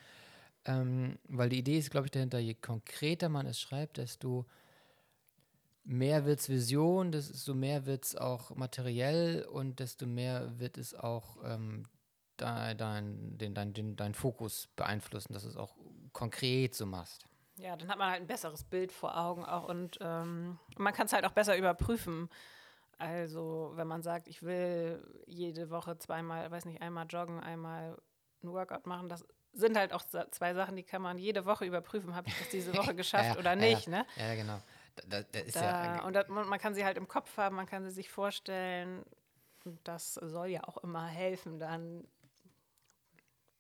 Ähm, 0.66 1.18
weil 1.28 1.50
die 1.50 1.60
Idee 1.60 1.78
ist, 1.80 1.92
glaube 1.92 2.08
ich, 2.08 2.12
dahinter, 2.12 2.40
je 2.40 2.54
konkreter 2.54 3.30
man 3.30 3.46
es 3.46 3.60
schreibt, 3.60 3.98
desto 3.98 4.46
mehr 5.88 6.26
wird 6.26 6.40
es 6.40 6.50
Vision, 6.50 7.12
desto 7.12 7.56
mehr 7.56 7.86
wird 7.86 8.06
es 8.06 8.16
auch 8.16 8.56
materiell 8.56 9.46
und 9.46 9.80
desto 9.80 10.06
mehr 10.06 10.60
wird 10.60 10.78
es 10.78 10.94
auch 10.94 11.38
ähm, 11.44 11.88
dein, 12.36 12.78
dein, 12.78 13.38
den, 13.38 13.54
dein, 13.54 13.96
dein 13.96 14.14
Fokus 14.14 14.68
beeinflussen, 14.76 15.34
dass 15.34 15.44
du 15.44 15.50
es 15.50 15.58
auch 15.58 15.76
konkret 16.12 16.76
so 16.76 16.86
machst. 16.86 17.26
Ja, 17.56 17.76
dann 17.76 17.90
hat 17.90 17.98
man 17.98 18.12
halt 18.12 18.22
ein 18.22 18.28
besseres 18.28 18.64
Bild 18.64 18.92
vor 18.92 19.18
Augen 19.18 19.46
auch 19.46 19.68
und 19.68 19.98
ähm, 20.02 20.60
man 20.78 20.94
kann 20.94 21.08
es 21.08 21.14
halt 21.14 21.26
auch 21.26 21.32
besser 21.32 21.58
überprüfen. 21.58 22.30
Also, 23.00 23.72
wenn 23.76 23.88
man 23.88 24.04
sagt, 24.04 24.28
ich 24.28 24.44
will 24.44 25.04
jede 25.26 25.70
Woche 25.70 25.98
zweimal, 25.98 26.50
weiß 26.52 26.66
nicht, 26.66 26.82
einmal 26.82 27.06
joggen, 27.08 27.40
einmal 27.40 27.98
ein 28.44 28.52
Workout 28.52 28.86
machen, 28.88 29.08
das 29.08 29.26
sind 29.54 29.78
halt 29.78 29.94
auch 29.94 30.04
zwei 30.04 30.54
Sachen, 30.54 30.76
die 30.76 30.84
kann 30.84 31.02
man 31.02 31.18
jede 31.18 31.46
Woche 31.46 31.66
überprüfen. 31.66 32.16
Habe 32.16 32.28
ich 32.28 32.38
das 32.38 32.50
diese 32.50 32.76
Woche 32.76 32.94
geschafft 32.96 33.26
ja, 33.26 33.34
ja, 33.34 33.40
oder 33.40 33.56
nicht? 33.56 33.88
Ja, 33.88 34.00
ne? 34.00 34.06
ja 34.18 34.36
genau. 34.36 34.62
Da, 35.08 35.22
da 35.22 35.42
da, 35.54 36.06
und 36.06 36.14
das, 36.14 36.28
man 36.28 36.60
kann 36.60 36.74
sie 36.74 36.84
halt 36.84 36.98
im 36.98 37.08
Kopf 37.08 37.38
haben, 37.38 37.56
man 37.56 37.66
kann 37.66 37.84
sie 37.84 37.92
sich 37.92 38.10
vorstellen. 38.10 39.04
Und 39.66 39.80
das 39.88 40.14
soll 40.16 40.48
ja 40.48 40.64
auch 40.64 40.78
immer 40.78 41.06
helfen 41.08 41.60
dann 41.60 42.08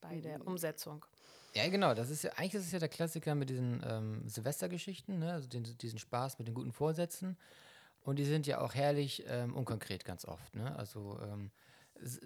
bei 0.01 0.19
der 0.19 0.39
mhm. 0.39 0.47
Umsetzung. 0.47 1.05
Ja, 1.53 1.67
genau. 1.69 1.93
Das 1.93 2.09
ist 2.09 2.23
ja, 2.23 2.31
eigentlich 2.33 2.55
ist 2.55 2.67
es 2.67 2.71
ja 2.71 2.79
der 2.79 2.89
Klassiker 2.89 3.35
mit 3.35 3.49
diesen 3.49 3.81
ähm, 3.85 4.27
Silvestergeschichten, 4.27 5.19
ne? 5.19 5.33
also 5.33 5.47
den, 5.47 5.63
diesen 5.63 5.99
Spaß 5.99 6.37
mit 6.39 6.47
den 6.47 6.55
guten 6.55 6.71
Vorsätzen. 6.71 7.37
Und 8.01 8.19
die 8.19 8.25
sind 8.25 8.47
ja 8.47 8.61
auch 8.61 8.73
herrlich 8.73 9.25
ähm, 9.27 9.55
unkonkret 9.55 10.05
ganz 10.05 10.23
oft. 10.23 10.55
Ne? 10.55 10.75
Also, 10.77 11.19
ähm, 11.21 11.51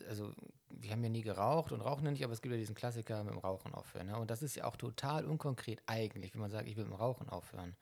also 0.09 0.33
wir 0.69 0.91
haben 0.91 1.03
ja 1.03 1.09
nie 1.09 1.21
geraucht 1.21 1.71
und 1.71 1.81
rauchen 1.81 2.05
ja 2.05 2.11
nicht, 2.11 2.23
aber 2.23 2.33
es 2.33 2.41
gibt 2.41 2.51
ja 2.51 2.59
diesen 2.59 2.75
Klassiker 2.75 3.23
mit 3.23 3.33
dem 3.33 3.39
Rauchen 3.39 3.73
aufhören. 3.73 4.07
Ne? 4.07 4.17
Und 4.17 4.29
das 4.29 4.43
ist 4.43 4.55
ja 4.55 4.65
auch 4.65 4.75
total 4.75 5.25
unkonkret 5.25 5.81
eigentlich, 5.85 6.33
wenn 6.33 6.41
man 6.41 6.51
sagt, 6.51 6.67
ich 6.67 6.75
will 6.75 6.83
mit 6.83 6.93
dem 6.93 6.99
Rauchen 6.99 7.29
aufhören. 7.29 7.75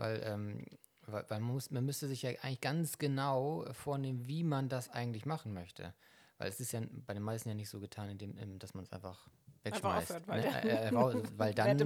Weil, 0.00 0.22
ähm, 0.24 0.64
weil, 1.06 1.24
man, 1.28 1.42
muss, 1.42 1.70
man 1.70 1.84
müsste 1.84 2.08
sich 2.08 2.22
ja 2.22 2.30
eigentlich 2.42 2.60
ganz 2.60 2.98
genau 2.98 3.66
vornehmen, 3.72 4.26
wie 4.26 4.44
man 4.44 4.68
das 4.68 4.88
eigentlich 4.90 5.26
machen 5.26 5.52
möchte. 5.52 5.94
Weil 6.38 6.48
es 6.48 6.58
ist 6.58 6.72
ja 6.72 6.80
bei 7.06 7.12
den 7.12 7.22
meisten 7.22 7.50
ja 7.50 7.54
nicht 7.54 7.68
so 7.68 7.80
getan, 7.80 8.08
indem, 8.08 8.58
dass 8.58 8.72
man 8.72 8.84
es 8.84 8.92
einfach 8.92 9.28
wegschmeißt. 9.62 10.12
Einfach 10.12 10.16
aufhört, 10.16 10.28
weil, 10.28 10.40
ne? 10.40 10.70
äh, 10.70 10.88
äh, 10.88 10.92
weil 11.38 11.54
dann 11.54 11.66
könnte 11.66 11.84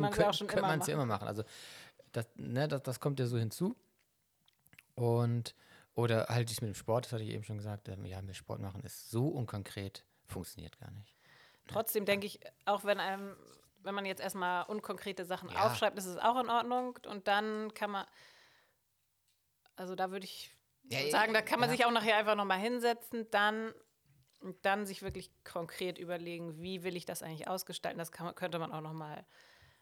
man 0.61 0.81
es 0.81 0.87
ja 0.87 0.95
immer 0.95 1.07
machen. 1.07 1.27
Also 1.27 1.43
das, 2.13 2.27
ne, 2.37 2.69
das, 2.69 2.83
das 2.83 3.01
kommt 3.01 3.19
ja 3.19 3.27
so 3.27 3.37
hinzu. 3.37 3.75
Und 4.95 5.57
oder 5.95 6.27
halt 6.29 6.51
dies 6.51 6.61
mit 6.61 6.69
dem 6.69 6.75
Sport, 6.75 7.07
das 7.07 7.13
hatte 7.13 7.25
ich 7.25 7.31
eben 7.31 7.45
schon 7.45 7.57
gesagt, 7.57 7.89
ähm, 7.89 8.05
ja, 8.05 8.23
mit 8.23 8.37
Sport 8.37 8.61
machen 8.61 8.83
ist 8.83 9.11
so 9.11 9.29
unkonkret, 9.29 10.05
funktioniert 10.27 10.79
gar 10.79 10.91
nicht. 10.93 11.15
Trotzdem 11.67 12.05
denke 12.05 12.27
ich, 12.27 12.41
auch 12.65 12.85
wenn 12.85 13.01
einem, 13.01 13.35
wenn 13.85 13.95
man 13.95 14.07
jetzt 14.07 14.21
erstmal 14.21 14.65
unkonkrete 14.65 15.25
Sachen 15.25 15.51
ja. 15.51 15.67
aufschreibt, 15.67 15.97
ist 15.99 16.07
es 16.07 16.17
auch 16.17 16.41
in 16.41 16.49
Ordnung. 16.49 16.99
Und 17.07 17.29
dann 17.29 17.73
kann 17.75 17.91
man, 17.91 18.07
also 19.77 19.95
da 19.95 20.11
würde 20.11 20.25
ich 20.25 20.51
ja, 20.85 21.09
sagen, 21.11 21.33
da 21.33 21.43
kann 21.43 21.61
man 21.61 21.69
ja. 21.69 21.77
sich 21.77 21.85
auch 21.85 21.91
nachher 21.91 22.17
einfach 22.17 22.35
nochmal 22.35 22.59
hinsetzen, 22.59 23.31
dann, 23.31 23.73
dann 24.63 24.87
sich 24.87 25.03
wirklich 25.03 25.31
konkret 25.45 25.99
überlegen, 25.99 26.61
wie 26.61 26.83
will 26.83 26.97
ich 26.97 27.05
das 27.05 27.23
eigentlich 27.23 27.49
ausgestalten. 27.49 27.99
Das 27.99 28.13
kann, 28.13 28.35
könnte 28.35 28.59
man 28.59 28.73
auch 28.73 28.81
nochmal 28.81 29.25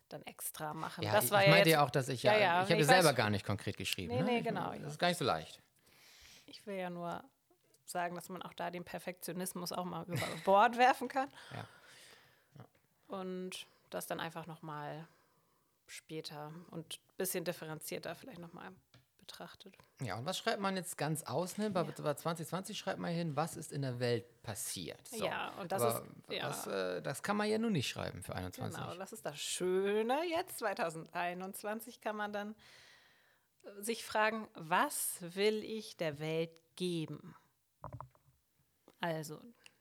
dann 0.09 0.23
extra 0.27 0.75
machen. 0.75 1.05
Ja, 1.05 1.13
das 1.13 1.31
war 1.31 1.41
ich 1.41 1.47
ja 1.47 1.53
meinte 1.53 1.71
ja 1.71 1.85
auch, 1.85 1.91
dass 1.91 2.09
ich 2.09 2.23
ja, 2.23 2.65
ich 2.65 2.71
habe 2.71 2.85
selber 2.85 3.15
gar 3.15 3.31
nicht 3.31 3.47
konkret 3.47 3.77
geschrieben. 3.77 4.15
Nee, 4.15 4.21
ne? 4.21 4.27
nee, 4.27 4.41
genau. 4.43 4.73
Das 4.75 4.93
ist 4.93 4.99
gar 4.99 5.09
nicht 5.09 5.19
so 5.19 5.25
leicht. 5.25 5.63
Ich 6.47 6.67
will 6.67 6.77
ja 6.77 6.91
nur 6.91 7.25
sagen, 7.85 8.15
dass 8.15 8.29
man 8.29 8.43
auch 8.43 8.53
da 8.53 8.71
den 8.71 8.85
Perfektionismus 8.85 9.73
auch 9.73 9.85
mal 9.85 10.05
über 10.07 10.27
Bord 10.45 10.77
werfen 10.79 11.09
kann. 11.09 11.29
Ja. 11.55 11.67
Und 13.09 13.67
das 13.95 14.07
dann 14.07 14.21
einfach 14.21 14.47
nochmal 14.47 15.09
später 15.87 16.53
und 16.71 16.95
ein 16.95 17.17
bisschen 17.17 17.45
differenzierter 17.45 18.15
vielleicht 18.15 18.39
nochmal 18.41 18.73
betrachtet. 19.19 19.77
Ja, 20.01 20.17
und 20.17 20.27
was 20.27 20.39
schreibt 20.39 20.61
man 20.61 20.77
jetzt 20.77 20.99
ganz 20.99 21.23
außen 21.23 21.63
hin? 21.63 21.73
Bei, 21.73 21.83
ja. 21.83 22.17
2020 22.17 22.77
schreibt 22.77 22.99
man 22.99 23.13
hin, 23.13 23.37
was 23.37 23.57
ist 23.57 23.73
in 23.73 23.83
der 23.83 24.01
Welt 24.01 24.43
passiert. 24.43 25.07
So. 25.09 25.25
Ja, 25.25 25.51
und 25.61 25.71
das 25.73 25.83
Aber 25.83 26.03
ist. 26.03 26.33
Ja. 26.33 26.49
Was, 26.49 26.67
äh, 26.67 27.03
das 27.03 27.23
kann 27.23 27.37
man 27.37 27.49
ja 27.49 27.59
nun 27.59 27.73
nicht 27.73 27.89
schreiben 27.89 28.23
für 28.23 28.35
21. 28.35 28.81
Genau, 28.81 28.95
das 28.97 29.13
ist 29.13 29.25
das 29.25 29.39
Schöne. 29.39 30.25
Jetzt, 30.29 30.59
2021, 30.59 32.01
kann 32.01 32.17
man 32.17 32.33
dann 32.33 32.55
sich 33.79 34.05
fragen, 34.05 34.49
was 34.55 35.19
will 35.21 35.63
ich 35.63 35.97
der 35.97 36.19
Welt 36.19 36.51
geben? 36.77 37.35
Also, 39.01 39.41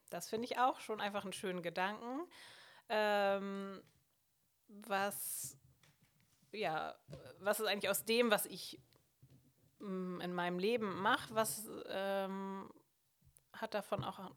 das 0.10 0.30
finde 0.30 0.46
ich 0.46 0.60
auch 0.60 0.80
schon 0.80 1.02
einfach 1.02 1.24
einen 1.24 1.34
schönen 1.34 1.62
Gedanken. 1.62 2.28
Ähm, 2.90 3.82
was, 4.88 5.58
ja, 6.52 6.96
was 7.40 7.60
ist 7.60 7.68
eigentlich 7.68 7.90
aus 7.90 8.06
dem, 8.06 8.32
was 8.32 8.46
ich 8.46 8.80
mm, 9.80 10.22
in 10.22 10.34
meinem 10.34 10.60
Leben 10.60 11.02
mache, 11.02 11.34
was 11.34 11.70
ähm, 11.88 12.72
hat 13.54 13.74
davon 13.74 14.04
auch, 14.04 14.32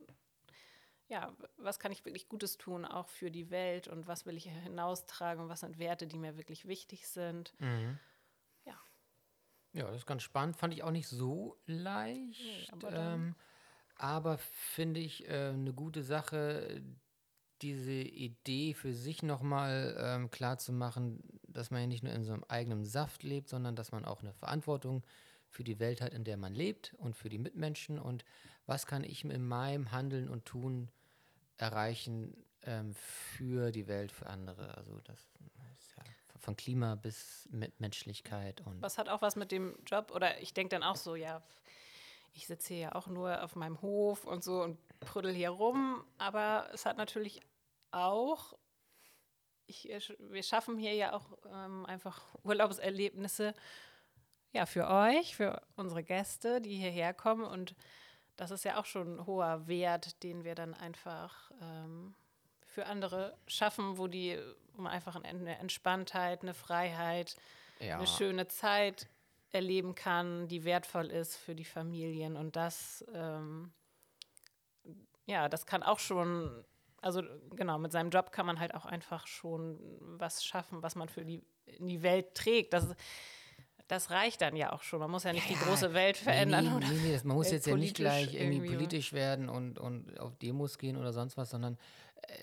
ja, 1.08 1.36
was 1.56 1.78
kann 1.78 1.92
ich 1.92 2.04
wirklich 2.04 2.28
Gutes 2.28 2.56
tun, 2.58 2.84
auch 2.84 3.08
für 3.08 3.30
die 3.30 3.50
Welt 3.50 3.88
und 3.88 4.06
was 4.06 4.26
will 4.26 4.36
ich 4.36 4.44
hinaustragen, 4.44 5.48
was 5.48 5.60
sind 5.60 5.78
Werte, 5.78 6.06
die 6.06 6.18
mir 6.18 6.36
wirklich 6.36 6.66
wichtig 6.66 7.08
sind. 7.08 7.54
Mhm. 7.60 7.98
Ja, 9.74 9.88
das 9.88 9.96
ist 9.96 10.06
ganz 10.06 10.22
spannend. 10.22 10.56
Fand 10.56 10.72
ich 10.72 10.82
auch 10.84 10.92
nicht 10.92 11.08
so 11.08 11.60
leicht. 11.66 12.40
Nee, 12.40 12.66
aber, 12.70 12.92
ähm, 12.92 13.34
aber 13.96 14.38
finde 14.38 15.00
ich 15.00 15.28
äh, 15.28 15.48
eine 15.48 15.72
gute 15.74 16.04
Sache, 16.04 16.80
diese 17.64 17.92
Idee 17.92 18.74
für 18.74 18.92
sich 18.94 19.22
nochmal 19.22 19.96
ähm, 19.98 20.30
klar 20.30 20.58
zu 20.58 20.72
machen, 20.72 21.22
dass 21.48 21.70
man 21.70 21.80
ja 21.80 21.86
nicht 21.86 22.04
nur 22.04 22.12
in 22.12 22.24
so 22.24 22.32
einem 22.32 22.44
eigenen 22.48 22.84
Saft 22.84 23.22
lebt, 23.22 23.48
sondern 23.48 23.74
dass 23.74 23.90
man 23.90 24.04
auch 24.04 24.20
eine 24.20 24.34
Verantwortung 24.34 25.02
für 25.48 25.64
die 25.64 25.78
Welt 25.80 26.00
hat, 26.00 26.12
in 26.12 26.24
der 26.24 26.36
man 26.36 26.54
lebt 26.54 26.94
und 26.98 27.16
für 27.16 27.28
die 27.28 27.38
Mitmenschen 27.38 27.98
und 27.98 28.24
was 28.66 28.86
kann 28.86 29.02
ich 29.02 29.24
in 29.24 29.46
meinem 29.46 29.92
Handeln 29.92 30.28
und 30.28 30.44
Tun 30.44 30.90
erreichen 31.56 32.36
ähm, 32.62 32.94
für 32.94 33.72
die 33.72 33.86
Welt, 33.86 34.12
für 34.12 34.26
andere. 34.26 34.76
Also 34.76 35.00
das 35.00 35.26
von 36.44 36.56
Klima 36.56 36.94
bis 36.94 37.48
mit 37.50 37.80
Menschlichkeit. 37.80 38.60
Und 38.60 38.80
was 38.82 38.98
hat 38.98 39.08
auch 39.08 39.22
was 39.22 39.34
mit 39.34 39.50
dem 39.50 39.76
Job? 39.86 40.12
Oder 40.14 40.40
ich 40.40 40.54
denke 40.54 40.76
dann 40.76 40.82
auch 40.82 40.96
so, 40.96 41.16
ja, 41.16 41.42
ich 42.34 42.46
sitze 42.46 42.74
hier 42.74 42.82
ja 42.82 42.94
auch 42.94 43.06
nur 43.06 43.42
auf 43.42 43.56
meinem 43.56 43.80
Hof 43.80 44.24
und 44.24 44.44
so 44.44 44.62
und 44.62 44.78
prüdel 45.00 45.32
hier 45.32 45.50
rum. 45.50 46.04
Aber 46.18 46.68
es 46.72 46.84
hat 46.84 46.98
natürlich 46.98 47.40
auch, 47.94 48.54
ich, 49.66 49.88
wir 50.18 50.42
schaffen 50.42 50.78
hier 50.78 50.94
ja 50.94 51.12
auch 51.12 51.38
ähm, 51.52 51.86
einfach 51.86 52.22
Urlaubserlebnisse 52.42 53.54
ja, 54.52 54.66
für 54.66 54.88
euch, 54.88 55.36
für 55.36 55.60
unsere 55.76 56.04
Gäste, 56.04 56.60
die 56.60 56.76
hierher 56.76 57.12
kommen. 57.12 57.44
Und 57.44 57.74
das 58.36 58.50
ist 58.50 58.64
ja 58.64 58.78
auch 58.78 58.84
schon 58.84 59.16
ein 59.16 59.26
hoher 59.26 59.66
Wert, 59.66 60.22
den 60.22 60.44
wir 60.44 60.54
dann 60.54 60.74
einfach 60.74 61.50
ähm, 61.60 62.14
für 62.66 62.86
andere 62.86 63.36
schaffen, 63.46 63.98
wo 63.98 64.06
die 64.06 64.38
um 64.76 64.86
einfach 64.86 65.16
eine 65.16 65.58
Entspanntheit, 65.58 66.42
eine 66.42 66.54
Freiheit, 66.54 67.36
ja. 67.78 67.96
eine 67.96 68.06
schöne 68.06 68.48
Zeit 68.48 69.08
erleben 69.50 69.94
kann, 69.94 70.48
die 70.48 70.64
wertvoll 70.64 71.06
ist 71.06 71.36
für 71.36 71.54
die 71.54 71.64
Familien. 71.64 72.36
Und 72.36 72.56
das, 72.56 73.04
ähm, 73.14 73.72
ja, 75.26 75.48
das 75.48 75.64
kann 75.66 75.82
auch 75.82 76.00
schon, 76.00 76.64
also 77.04 77.22
genau, 77.54 77.78
mit 77.78 77.92
seinem 77.92 78.10
Job 78.10 78.32
kann 78.32 78.46
man 78.46 78.58
halt 78.58 78.74
auch 78.74 78.86
einfach 78.86 79.26
schon 79.26 79.78
was 80.00 80.44
schaffen, 80.44 80.82
was 80.82 80.94
man 80.94 81.08
für 81.08 81.24
die, 81.24 81.42
in 81.66 81.86
die 81.86 82.02
Welt 82.02 82.34
trägt. 82.34 82.72
Das 82.72 82.94
das 83.88 84.10
reicht 84.10 84.40
dann 84.40 84.56
ja 84.56 84.72
auch 84.72 84.82
schon. 84.82 84.98
Man 84.98 85.10
muss 85.10 85.24
ja 85.24 85.32
nicht 85.32 85.48
ja, 85.48 85.56
die 85.56 85.62
große 85.62 85.92
Welt 85.92 86.16
verändern. 86.16 86.78
Nee, 86.78 86.86
nee, 86.88 87.12
nee, 87.12 87.20
man 87.24 87.36
muss 87.36 87.50
jetzt 87.50 87.66
ja 87.66 87.76
nicht 87.76 87.96
gleich 87.96 88.34
irgendwie, 88.34 88.56
irgendwie 88.56 88.74
politisch 88.76 89.12
werden 89.12 89.48
und, 89.48 89.78
und 89.78 90.18
auf 90.18 90.36
Demos 90.36 90.78
gehen 90.78 90.96
oder 90.96 91.12
sonst 91.12 91.36
was, 91.36 91.50
sondern 91.50 91.76
äh, 92.22 92.36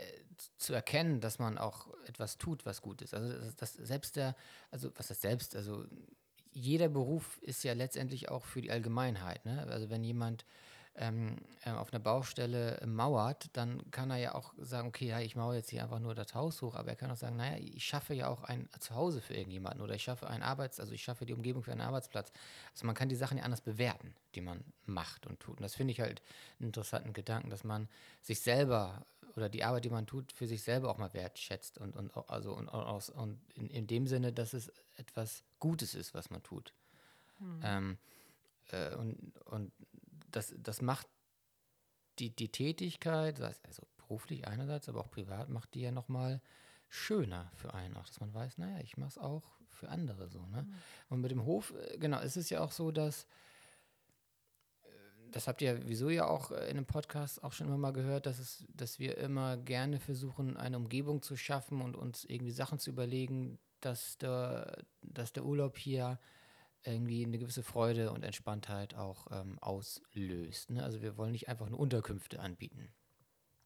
zu 0.57 0.73
erkennen, 0.73 1.19
dass 1.19 1.39
man 1.39 1.57
auch 1.57 1.87
etwas 2.05 2.37
tut, 2.37 2.65
was 2.65 2.81
gut 2.81 3.01
ist. 3.01 3.13
Also 3.13 3.33
das, 3.33 3.55
das 3.55 3.73
selbst 3.73 4.15
der, 4.15 4.35
also 4.69 4.91
was 4.95 5.07
das 5.07 5.21
selbst, 5.21 5.55
also 5.55 5.85
jeder 6.51 6.89
Beruf 6.89 7.39
ist 7.41 7.63
ja 7.63 7.73
letztendlich 7.73 8.29
auch 8.29 8.45
für 8.45 8.61
die 8.61 8.71
Allgemeinheit. 8.71 9.45
Ne? 9.45 9.65
Also 9.69 9.89
wenn 9.89 10.03
jemand 10.03 10.45
ähm, 10.95 11.37
äh, 11.63 11.71
auf 11.71 11.93
einer 11.93 12.01
Baustelle 12.01 12.81
mauert, 12.85 13.49
dann 13.53 13.89
kann 13.91 14.11
er 14.11 14.17
ja 14.17 14.35
auch 14.35 14.53
sagen, 14.57 14.89
okay, 14.89 15.07
ja, 15.07 15.19
ich 15.19 15.35
mauere 15.35 15.55
jetzt 15.55 15.69
hier 15.69 15.83
einfach 15.83 15.99
nur 15.99 16.15
das 16.15 16.35
Haus 16.35 16.61
hoch, 16.61 16.75
aber 16.75 16.89
er 16.89 16.95
kann 16.95 17.11
auch 17.11 17.17
sagen, 17.17 17.37
naja, 17.37 17.57
ich 17.57 17.83
schaffe 17.83 18.13
ja 18.13 18.27
auch 18.27 18.43
ein 18.43 18.67
Zuhause 18.79 19.21
für 19.21 19.33
irgendjemanden 19.33 19.81
oder 19.81 19.95
ich 19.95 20.03
schaffe 20.03 20.27
einen 20.27 20.43
Arbeits-, 20.43 20.79
also 20.79 20.93
ich 20.93 21.03
schaffe 21.03 21.25
die 21.25 21.33
Umgebung 21.33 21.63
für 21.63 21.71
einen 21.71 21.81
Arbeitsplatz. 21.81 22.31
Also 22.73 22.85
man 22.85 22.95
kann 22.95 23.09
die 23.09 23.15
Sachen 23.15 23.37
ja 23.37 23.43
anders 23.43 23.61
bewerten, 23.61 24.13
die 24.35 24.41
man 24.41 24.63
macht 24.85 25.25
und 25.27 25.39
tut. 25.39 25.57
Und 25.57 25.63
das 25.63 25.75
finde 25.75 25.91
ich 25.91 26.01
halt 26.01 26.21
einen 26.59 26.67
interessanten 26.67 27.13
Gedanken, 27.13 27.49
dass 27.49 27.63
man 27.63 27.87
sich 28.21 28.41
selber 28.41 29.05
oder 29.37 29.47
die 29.47 29.63
Arbeit, 29.63 29.85
die 29.85 29.89
man 29.89 30.07
tut, 30.07 30.33
für 30.33 30.45
sich 30.45 30.61
selber 30.61 30.89
auch 30.89 30.97
mal 30.97 31.13
wertschätzt 31.13 31.77
und, 31.77 31.95
und 31.95 32.11
also 32.29 32.53
und, 32.53 32.67
aus, 32.67 33.09
und 33.09 33.39
in, 33.55 33.69
in 33.69 33.87
dem 33.87 34.07
Sinne, 34.07 34.33
dass 34.33 34.51
es 34.53 34.71
etwas 34.97 35.43
Gutes 35.59 35.95
ist, 35.95 36.13
was 36.13 36.29
man 36.29 36.43
tut. 36.43 36.73
Mhm. 37.39 37.59
Ähm, 37.63 37.97
äh, 38.71 38.95
und, 38.95 39.33
und 39.45 39.71
das, 40.31 40.53
das 40.57 40.81
macht 40.81 41.07
die, 42.19 42.35
die 42.35 42.49
Tätigkeit, 42.49 43.39
also 43.41 43.87
beruflich 43.97 44.47
einerseits, 44.47 44.89
aber 44.89 45.01
auch 45.01 45.11
privat, 45.11 45.49
macht 45.49 45.73
die 45.73 45.81
ja 45.81 45.91
nochmal 45.91 46.41
schöner 46.89 47.51
für 47.55 47.73
einen 47.73 47.95
auch, 47.95 48.05
dass 48.05 48.19
man 48.19 48.33
weiß, 48.33 48.57
naja, 48.57 48.79
ich 48.79 48.97
mache 48.97 49.09
es 49.09 49.17
auch 49.17 49.59
für 49.69 49.89
andere 49.89 50.29
so. 50.29 50.45
Ne? 50.47 50.63
Mhm. 50.63 50.73
Und 51.09 51.21
mit 51.21 51.31
dem 51.31 51.45
Hof, 51.45 51.73
äh, 51.73 51.97
genau, 51.97 52.19
ist 52.19 52.37
es 52.37 52.49
ja 52.49 52.61
auch 52.61 52.71
so, 52.71 52.91
dass 52.91 53.27
das 55.31 55.47
habt 55.47 55.61
ihr 55.61 55.87
wieso 55.87 56.09
ja 56.09 56.27
auch 56.27 56.51
äh, 56.51 56.65
in 56.65 56.77
einem 56.77 56.85
Podcast 56.85 57.43
auch 57.43 57.53
schon 57.53 57.67
immer 57.67 57.77
mal 57.77 57.93
gehört, 57.93 58.25
dass, 58.25 58.39
es, 58.39 58.65
dass 58.73 58.99
wir 58.99 59.17
immer 59.17 59.57
gerne 59.57 59.99
versuchen, 59.99 60.57
eine 60.57 60.77
Umgebung 60.77 61.21
zu 61.21 61.35
schaffen 61.35 61.81
und 61.81 61.95
uns 61.95 62.25
irgendwie 62.25 62.51
Sachen 62.51 62.79
zu 62.79 62.89
überlegen, 62.89 63.59
dass 63.79 64.17
der, 64.17 64.83
dass 65.01 65.33
der 65.33 65.45
Urlaub 65.45 65.77
hier 65.77 66.19
irgendwie 66.83 67.25
eine 67.25 67.37
gewisse 67.37 67.63
Freude 67.63 68.11
und 68.11 68.23
Entspanntheit 68.23 68.95
auch 68.95 69.27
ähm, 69.31 69.57
auslöst. 69.59 70.71
Ne? 70.71 70.83
Also 70.83 71.01
wir 71.01 71.17
wollen 71.17 71.31
nicht 71.31 71.49
einfach 71.49 71.69
nur 71.69 71.79
Unterkünfte 71.79 72.39
anbieten. 72.39 72.89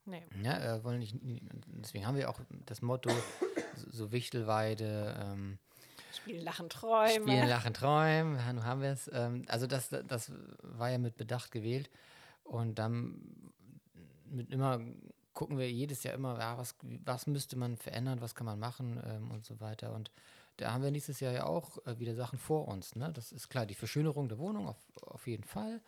Nee. 0.06 0.24
Ja, 0.44 0.76
äh, 0.76 0.84
wollen 0.84 1.00
nicht, 1.00 1.16
deswegen 1.22 2.06
haben 2.06 2.18
wir 2.18 2.30
auch 2.30 2.40
das 2.66 2.82
Motto, 2.82 3.10
so, 3.76 4.12
Wichtelweide, 4.12 5.16
ähm, 5.20 5.58
Spielen, 6.14 6.44
Lachen, 6.44 6.70
Träumen. 6.70 7.28
Spielen, 7.28 7.50
Lachen, 7.50 7.74
Träumen, 7.74 8.36
ja, 8.38 8.54
nun 8.54 8.64
haben 8.64 8.82
wir 8.82 8.92
es. 8.92 9.10
Ähm, 9.12 9.44
also 9.48 9.68
das, 9.68 9.90
das 9.90 10.32
war 10.62 10.92
ja 10.92 10.98
mit 10.98 11.18
Bedacht 11.18 11.52
gewählt. 11.52 11.90
Und 12.44 12.78
dann 12.78 13.52
mit 14.26 14.52
immer 14.52 14.80
gucken 15.34 15.58
wir 15.58 15.70
jedes 15.70 16.04
Jahr 16.04 16.14
immer, 16.14 16.40
ja, 16.40 16.58
was, 16.58 16.76
was 17.04 17.28
müsste 17.28 17.58
man 17.58 17.78
verändern, 17.78 18.22
was 18.22 18.34
kann 18.36 18.46
man 18.46 18.58
machen 18.58 19.02
ähm, 19.06 19.32
und 19.32 19.46
so 19.46 19.60
weiter. 19.60 19.94
Und 19.94 20.12
da 20.58 20.72
haben 20.72 20.84
wir 20.84 20.92
nächstes 20.92 21.20
Jahr 21.20 21.34
ja 21.34 21.46
auch 21.46 21.86
äh, 21.86 22.00
wieder 22.00 22.16
Sachen 22.16 22.40
vor 22.40 22.68
uns. 22.68 22.96
Ne? 22.96 23.12
Das 23.14 23.32
ist 23.32 23.50
klar, 23.50 23.66
die 23.66 23.76
Verschönerung 23.76 24.30
der 24.30 24.40
Wohnung 24.40 24.68
auf, 24.68 24.78
auf 25.02 25.28
jeden 25.28 25.44
Fall. 25.44 25.82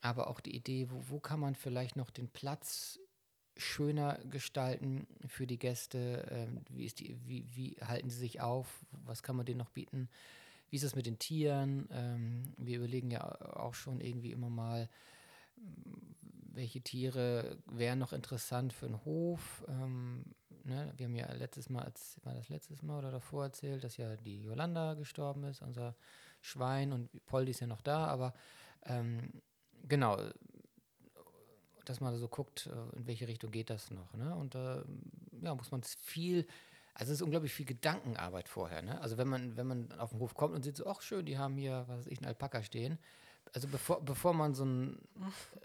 Aber 0.00 0.28
auch 0.28 0.40
die 0.40 0.56
Idee, 0.56 0.90
wo, 0.90 1.02
wo 1.08 1.20
kann 1.20 1.40
man 1.40 1.54
vielleicht 1.54 1.96
noch 1.96 2.10
den 2.10 2.28
Platz 2.28 2.98
schöner 3.56 4.18
gestalten 4.30 5.06
für 5.26 5.46
die 5.46 5.58
Gäste? 5.58 6.26
Ähm, 6.30 6.62
wie, 6.70 6.84
ist 6.84 7.00
die, 7.00 7.18
wie, 7.26 7.46
wie 7.54 7.76
halten 7.84 8.10
sie 8.10 8.18
sich 8.18 8.40
auf? 8.40 8.84
Was 9.04 9.22
kann 9.22 9.36
man 9.36 9.46
denen 9.46 9.58
noch 9.58 9.70
bieten? 9.70 10.08
Wie 10.70 10.76
ist 10.76 10.84
es 10.84 10.96
mit 10.96 11.06
den 11.06 11.18
Tieren? 11.18 11.88
Ähm, 11.92 12.54
wir 12.56 12.78
überlegen 12.78 13.10
ja 13.10 13.22
auch 13.56 13.74
schon 13.74 14.00
irgendwie 14.00 14.32
immer 14.32 14.48
mal, 14.48 14.88
welche 16.54 16.80
Tiere 16.80 17.58
wären 17.66 17.98
noch 17.98 18.12
interessant 18.12 18.72
für 18.72 18.86
einen 18.86 19.04
Hof. 19.04 19.64
Ne? 20.64 20.92
Wir 20.96 21.06
haben 21.06 21.16
ja 21.16 21.32
letztes 21.32 21.68
Mal, 21.68 21.82
als, 21.82 22.20
war 22.24 22.34
das 22.34 22.48
letztes 22.48 22.82
Mal 22.82 22.98
oder 22.98 23.10
davor 23.10 23.44
erzählt, 23.44 23.84
dass 23.84 23.96
ja 23.96 24.16
die 24.16 24.42
Yolanda 24.42 24.94
gestorben 24.94 25.44
ist, 25.44 25.62
unser 25.62 25.94
Schwein 26.40 26.92
und 26.92 27.08
Poldi 27.26 27.50
ist 27.50 27.60
ja 27.60 27.66
noch 27.66 27.80
da, 27.82 28.06
aber 28.06 28.34
ähm, 28.84 29.42
genau, 29.88 30.18
dass 31.84 32.00
man 32.00 32.16
so 32.16 32.28
guckt, 32.28 32.66
äh, 32.66 32.96
in 32.96 33.06
welche 33.06 33.28
Richtung 33.28 33.50
geht 33.50 33.70
das 33.70 33.90
noch. 33.90 34.12
Ne? 34.14 34.34
Und 34.34 34.54
da 34.54 34.80
äh, 34.80 34.84
ja, 35.42 35.54
muss 35.54 35.70
man 35.70 35.82
viel, 35.82 36.46
also 36.94 37.12
es 37.12 37.18
ist 37.18 37.22
unglaublich 37.22 37.52
viel 37.52 37.66
Gedankenarbeit 37.66 38.48
vorher. 38.48 38.82
Ne? 38.82 39.00
Also 39.00 39.18
wenn 39.18 39.28
man, 39.28 39.56
wenn 39.56 39.66
man 39.66 39.92
auf 39.98 40.10
den 40.10 40.20
Hof 40.20 40.34
kommt 40.34 40.54
und 40.54 40.62
sieht 40.62 40.76
so, 40.76 40.86
ach 40.86 41.00
schön, 41.02 41.26
die 41.26 41.38
haben 41.38 41.56
hier, 41.56 41.84
was 41.88 42.00
weiß 42.00 42.06
ich, 42.08 42.18
einen 42.18 42.28
Alpaka 42.28 42.62
stehen. 42.62 42.98
Also 43.54 43.68
bevor, 43.68 44.00
bevor 44.00 44.32
man 44.32 44.54
so 44.54 44.64
ein, 44.64 44.98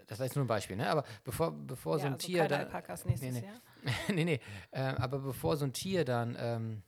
das 0.06 0.18
war 0.18 0.26
jetzt 0.26 0.34
nur 0.34 0.44
ein 0.44 0.48
Beispiel, 0.48 0.76
ne? 0.76 0.90
aber 0.90 1.04
bevor, 1.24 1.52
bevor 1.52 1.96
ja, 1.96 2.00
so 2.00 2.06
ein 2.06 2.14
also 2.14 2.26
Tier 2.26 2.48
dann, 2.48 2.60
Alpakas 2.60 3.04
nächstes 3.04 3.32
nee, 3.32 3.40
nee. 3.40 3.46
Jahr. 3.46 3.60
nee, 4.08 4.24
nee, 4.24 4.40
äh, 4.70 4.80
aber 4.80 5.18
bevor 5.20 5.56
so 5.56 5.64
ein 5.64 5.72
Tier 5.72 6.04
dann 6.04 6.36
ähm, 6.38 6.82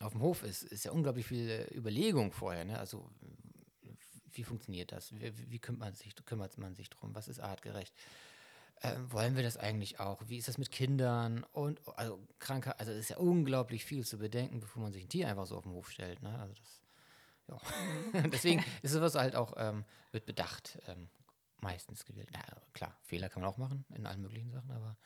auf 0.00 0.12
dem 0.12 0.22
Hof 0.22 0.42
ist, 0.42 0.62
ist 0.62 0.84
ja 0.84 0.92
unglaublich 0.92 1.26
viel 1.26 1.66
Überlegung 1.74 2.32
vorher. 2.32 2.64
Ne? 2.64 2.78
Also 2.78 3.10
wie 4.32 4.44
funktioniert 4.44 4.92
das? 4.92 5.12
Wie, 5.12 5.32
wie 5.50 5.58
kümmert, 5.58 5.80
man 5.80 5.94
sich, 5.94 6.14
kümmert 6.24 6.56
man 6.58 6.74
sich 6.74 6.88
drum? 6.88 7.14
Was 7.14 7.28
ist 7.28 7.40
artgerecht? 7.40 7.94
äh, 8.80 8.96
wollen 9.08 9.36
wir 9.36 9.42
das 9.42 9.56
eigentlich 9.56 10.00
auch? 10.00 10.22
Wie 10.26 10.38
ist 10.38 10.48
das 10.48 10.58
mit 10.58 10.70
Kindern 10.70 11.44
und 11.52 11.80
also 11.96 12.26
Krankheit? 12.38 12.78
Also 12.80 12.92
es 12.92 12.98
ist 12.98 13.10
ja 13.10 13.16
unglaublich 13.18 13.84
viel 13.84 14.04
zu 14.04 14.18
bedenken, 14.18 14.60
bevor 14.60 14.82
man 14.82 14.92
sich 14.92 15.04
ein 15.04 15.08
Tier 15.08 15.28
einfach 15.28 15.46
so 15.46 15.56
auf 15.56 15.64
den 15.64 15.72
Hof 15.72 15.90
stellt. 15.90 16.22
Ne? 16.22 16.38
Also 16.38 16.54
das, 16.54 16.82
ja. 17.48 18.22
Deswegen 18.32 18.64
ist 18.82 18.92
sowas 18.92 19.14
halt 19.14 19.36
auch 19.36 19.54
ähm, 19.56 19.84
mit 20.12 20.24
Bedacht 20.24 20.78
ähm, 20.86 21.08
meistens 21.60 22.04
gewählt. 22.04 22.30
Na, 22.32 22.40
klar, 22.72 22.96
Fehler 23.02 23.28
kann 23.28 23.42
man 23.42 23.50
auch 23.50 23.58
machen 23.58 23.84
in 23.94 24.06
allen 24.06 24.22
möglichen 24.22 24.50
Sachen, 24.50 24.70
aber 24.70 24.96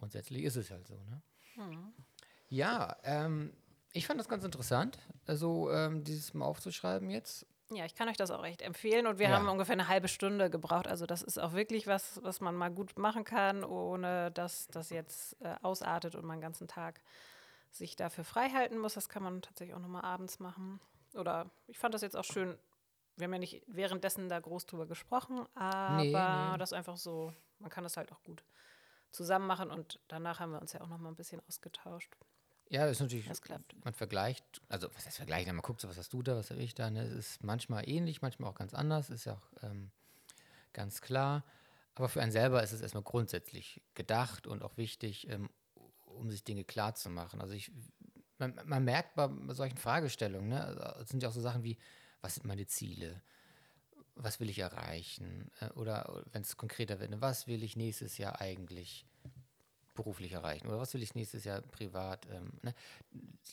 grundsätzlich 0.00 0.42
ist 0.42 0.56
es 0.56 0.70
halt 0.70 0.88
so. 0.88 0.94
Ne? 0.94 1.22
Mhm. 1.56 1.92
Ja, 2.48 2.96
ähm, 3.04 3.52
ich 3.92 4.06
fand 4.06 4.18
das 4.18 4.28
ganz 4.28 4.44
interessant, 4.44 4.98
also 5.26 5.70
ähm, 5.70 6.02
dieses 6.02 6.34
mal 6.34 6.46
aufzuschreiben 6.46 7.10
jetzt. 7.10 7.46
Ja, 7.72 7.84
ich 7.84 7.94
kann 7.94 8.08
euch 8.08 8.16
das 8.16 8.32
auch 8.32 8.44
echt 8.44 8.62
empfehlen. 8.62 9.06
Und 9.06 9.20
wir 9.20 9.28
ja. 9.28 9.36
haben 9.36 9.48
ungefähr 9.48 9.74
eine 9.74 9.86
halbe 9.86 10.08
Stunde 10.08 10.50
gebraucht. 10.50 10.88
Also 10.88 11.06
das 11.06 11.22
ist 11.22 11.38
auch 11.38 11.52
wirklich 11.52 11.86
was, 11.86 12.20
was 12.24 12.40
man 12.40 12.56
mal 12.56 12.70
gut 12.70 12.98
machen 12.98 13.22
kann, 13.22 13.62
ohne 13.62 14.32
dass 14.32 14.66
das 14.68 14.90
jetzt 14.90 15.40
äh, 15.40 15.54
ausartet 15.62 16.16
und 16.16 16.24
man 16.24 16.38
den 16.38 16.42
ganzen 16.42 16.66
Tag 16.66 17.00
sich 17.70 17.94
dafür 17.94 18.24
frei 18.24 18.48
halten 18.48 18.78
muss. 18.78 18.94
Das 18.94 19.08
kann 19.08 19.22
man 19.22 19.40
tatsächlich 19.40 19.76
auch 19.76 19.80
nochmal 19.80 20.02
abends 20.02 20.40
machen. 20.40 20.80
Oder 21.14 21.48
ich 21.68 21.78
fand 21.78 21.94
das 21.94 22.02
jetzt 22.02 22.16
auch 22.16 22.24
schön. 22.24 22.58
Wir 23.16 23.26
haben 23.26 23.34
ja 23.34 23.38
nicht 23.38 23.62
währenddessen 23.68 24.28
da 24.28 24.40
groß 24.40 24.66
drüber 24.66 24.86
gesprochen, 24.86 25.46
aber 25.54 26.02
nee, 26.02 26.12
nee. 26.12 26.58
das 26.58 26.72
einfach 26.72 26.96
so, 26.96 27.32
man 27.60 27.70
kann 27.70 27.84
das 27.84 27.96
halt 27.96 28.10
auch 28.10 28.22
gut 28.24 28.42
zusammen 29.10 29.46
machen 29.46 29.70
und 29.70 30.00
danach 30.08 30.40
haben 30.40 30.52
wir 30.52 30.60
uns 30.60 30.72
ja 30.72 30.80
auch 30.80 30.88
nochmal 30.88 31.12
ein 31.12 31.16
bisschen 31.16 31.40
ausgetauscht. 31.48 32.16
Ja, 32.68 32.86
das 32.86 32.92
ist 32.92 33.00
natürlich, 33.00 33.26
das 33.26 33.42
klappt. 33.42 33.74
man 33.84 33.92
vergleicht, 33.92 34.44
also 34.68 34.88
was 34.94 35.04
heißt 35.04 35.16
vergleichen, 35.16 35.54
man 35.56 35.62
guckt 35.62 35.80
so, 35.80 35.88
was 35.88 35.98
hast 35.98 36.12
du 36.12 36.22
da, 36.22 36.36
was 36.36 36.50
habe 36.50 36.60
ich 36.60 36.74
da, 36.74 36.88
ne? 36.88 37.02
es 37.02 37.12
ist 37.12 37.44
manchmal 37.44 37.88
ähnlich, 37.88 38.22
manchmal 38.22 38.48
auch 38.48 38.54
ganz 38.54 38.74
anders, 38.74 39.10
ist 39.10 39.24
ja 39.24 39.34
auch 39.34 39.64
ähm, 39.64 39.90
ganz 40.72 41.00
klar, 41.00 41.44
aber 41.96 42.08
für 42.08 42.22
einen 42.22 42.30
selber 42.30 42.62
ist 42.62 42.70
es 42.72 42.80
erstmal 42.80 43.02
grundsätzlich 43.02 43.82
gedacht 43.94 44.46
und 44.46 44.62
auch 44.62 44.76
wichtig, 44.76 45.28
ähm, 45.28 45.50
um 46.04 46.30
sich 46.30 46.44
Dinge 46.44 46.62
klar 46.62 46.94
zu 46.94 47.10
machen. 47.10 47.40
Also 47.40 47.54
ich, 47.54 47.72
man, 48.38 48.58
man 48.64 48.84
merkt 48.84 49.16
bei, 49.16 49.28
solchen 49.48 49.76
Fragestellungen, 49.76 50.50
ne, 50.50 50.64
also 50.64 50.80
es 51.02 51.08
sind 51.08 51.24
ja 51.24 51.28
auch 51.28 51.32
so 51.32 51.40
Sachen 51.40 51.64
wie, 51.64 51.76
was 52.20 52.36
sind 52.36 52.46
meine 52.46 52.66
Ziele? 52.66 53.20
Was 54.16 54.40
will 54.40 54.50
ich 54.50 54.58
erreichen? 54.58 55.50
Äh, 55.60 55.70
oder 55.70 56.24
wenn 56.32 56.42
es 56.42 56.56
konkreter 56.56 57.00
wird, 57.00 57.10
ne, 57.10 57.20
was 57.20 57.46
will 57.46 57.62
ich 57.62 57.76
nächstes 57.76 58.18
Jahr 58.18 58.40
eigentlich 58.40 59.06
beruflich 59.94 60.32
erreichen? 60.32 60.68
Oder 60.68 60.78
was 60.78 60.94
will 60.94 61.02
ich 61.02 61.14
nächstes 61.14 61.44
Jahr 61.44 61.60
privat? 61.60 62.26
Ähm, 62.30 62.52
ne? 62.62 62.74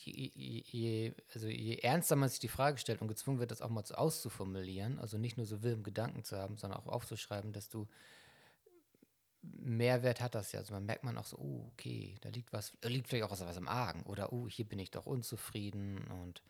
je, 0.04 0.32
je, 0.36 1.14
also 1.34 1.48
je 1.48 1.76
ernster 1.78 2.16
man 2.16 2.30
sich 2.30 2.40
die 2.40 2.48
Frage 2.48 2.78
stellt 2.78 3.02
und 3.02 3.08
gezwungen 3.08 3.40
wird, 3.40 3.52
das 3.52 3.62
auch 3.62 3.70
mal 3.70 3.84
auszuformulieren, 3.94 5.00
also 5.00 5.18
nicht 5.18 5.38
nur 5.38 5.46
so 5.46 5.64
wild 5.64 5.78
im 5.78 5.84
Gedanken 5.84 6.24
zu 6.24 6.38
haben, 6.38 6.58
sondern 6.58 6.80
auch 6.80 6.88
aufzuschreiben, 6.88 7.52
dass 7.52 7.70
du 7.70 7.88
Mehrwert 9.42 10.22
hat 10.22 10.36
das 10.36 10.52
ja. 10.52 10.60
Also 10.60 10.74
man 10.74 10.86
merkt 10.86 11.04
man 11.04 11.18
auch 11.18 11.26
so, 11.26 11.38
oh, 11.38 11.70
okay, 11.74 12.16
da 12.22 12.30
liegt 12.30 12.52
was, 12.54 12.74
liegt 12.84 13.08
vielleicht 13.08 13.26
auch 13.26 13.32
was, 13.32 13.46
was 13.46 13.58
im 13.58 13.68
Argen. 13.68 14.04
Oder, 14.04 14.34
oh, 14.34 14.48
hier 14.48 14.66
bin 14.66 14.80
ich 14.80 14.92
doch 14.92 15.06
unzufrieden 15.06 16.06
und 16.24 16.42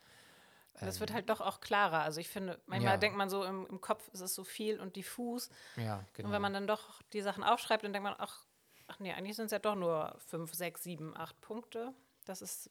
das 0.80 1.00
wird 1.00 1.10
ähm, 1.10 1.16
halt 1.16 1.30
doch 1.30 1.40
auch 1.40 1.60
klarer. 1.60 2.00
Also 2.02 2.20
ich 2.20 2.28
finde, 2.28 2.58
manchmal 2.66 2.94
ja. 2.94 2.98
denkt 2.98 3.16
man 3.16 3.28
so 3.28 3.44
im, 3.44 3.66
im, 3.66 3.80
Kopf, 3.80 4.08
ist 4.12 4.20
es 4.20 4.34
so 4.34 4.44
viel 4.44 4.80
und 4.80 4.96
diffus. 4.96 5.50
Ja, 5.76 6.04
genau. 6.14 6.28
Und 6.28 6.34
wenn 6.34 6.42
man 6.42 6.52
dann 6.52 6.66
doch 6.66 7.02
die 7.12 7.20
Sachen 7.20 7.44
aufschreibt, 7.44 7.84
dann 7.84 7.92
denkt 7.92 8.04
man, 8.04 8.16
ach, 8.18 8.44
Ach 8.88 8.98
nee, 8.98 9.12
eigentlich 9.12 9.36
sind 9.36 9.46
es 9.46 9.52
ja 9.52 9.58
doch 9.58 9.76
nur 9.76 10.16
fünf, 10.26 10.54
sechs, 10.54 10.82
sieben, 10.82 11.16
acht 11.16 11.38
Punkte. 11.42 11.92
Das 12.24 12.42
ist, 12.42 12.70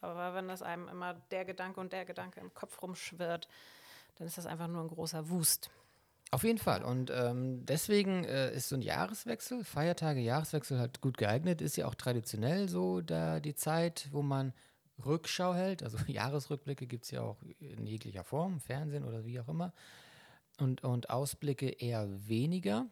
aber 0.00 0.32
wenn 0.34 0.48
das 0.48 0.62
einem 0.62 0.88
immer 0.88 1.14
der 1.32 1.44
Gedanke 1.44 1.80
und 1.80 1.92
der 1.92 2.04
Gedanke 2.04 2.40
im 2.40 2.54
Kopf 2.54 2.80
rumschwirrt, 2.80 3.48
dann 4.16 4.26
ist 4.28 4.38
das 4.38 4.46
einfach 4.46 4.68
nur 4.68 4.82
ein 4.82 4.88
großer 4.88 5.28
Wust. 5.28 5.70
Auf 6.30 6.44
jeden 6.44 6.58
Fall. 6.58 6.82
Und 6.82 7.10
ähm, 7.10 7.66
deswegen 7.66 8.24
äh, 8.24 8.54
ist 8.54 8.68
so 8.68 8.76
ein 8.76 8.82
Jahreswechsel, 8.82 9.64
Feiertage, 9.64 10.20
Jahreswechsel 10.20 10.78
halt 10.78 11.00
gut 11.00 11.18
geeignet. 11.18 11.60
Ist 11.60 11.76
ja 11.76 11.86
auch 11.86 11.94
traditionell 11.94 12.68
so 12.68 13.00
da 13.00 13.40
die 13.40 13.54
Zeit, 13.54 14.08
wo 14.12 14.22
man 14.22 14.52
Rückschau 15.04 15.54
hält. 15.54 15.82
Also 15.82 15.98
Jahresrückblicke 16.06 16.86
gibt 16.86 17.04
es 17.04 17.10
ja 17.10 17.22
auch 17.22 17.38
in 17.58 17.86
jeglicher 17.86 18.24
Form, 18.24 18.60
Fernsehen 18.60 19.04
oder 19.04 19.24
wie 19.24 19.40
auch 19.40 19.48
immer. 19.48 19.72
Und, 20.58 20.84
und 20.84 21.10
Ausblicke 21.10 21.68
eher 21.68 22.08
weniger. 22.26 22.86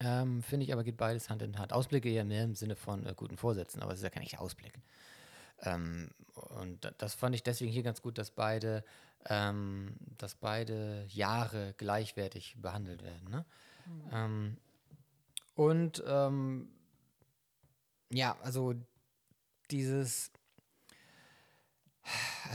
Ähm, 0.00 0.42
Finde 0.42 0.64
ich 0.64 0.72
aber 0.72 0.82
geht 0.82 0.96
beides 0.96 1.30
Hand 1.30 1.42
in 1.42 1.58
Hand. 1.58 1.72
Ausblicke 1.72 2.10
eher 2.10 2.24
mehr 2.24 2.44
im 2.44 2.54
Sinne 2.54 2.76
von 2.76 3.06
äh, 3.06 3.14
guten 3.14 3.36
Vorsätzen, 3.36 3.82
aber 3.82 3.92
es 3.92 4.00
ist 4.00 4.04
ja 4.04 4.10
kein 4.10 4.24
echter 4.24 4.40
Ausblick. 4.40 4.80
Ähm, 5.62 6.10
und 6.34 6.92
das 6.98 7.14
fand 7.14 7.34
ich 7.34 7.42
deswegen 7.42 7.70
hier 7.70 7.84
ganz 7.84 8.02
gut, 8.02 8.18
dass 8.18 8.32
beide, 8.32 8.84
ähm, 9.26 9.94
dass 10.18 10.34
beide 10.34 11.06
Jahre 11.08 11.74
gleichwertig 11.76 12.56
behandelt 12.60 13.02
werden. 13.02 13.30
Ne? 13.30 13.44
Mhm. 13.86 14.10
Ähm, 14.12 14.56
und 15.54 16.02
ähm, 16.06 16.68
ja, 18.10 18.36
also 18.42 18.74
dieses, 19.70 20.32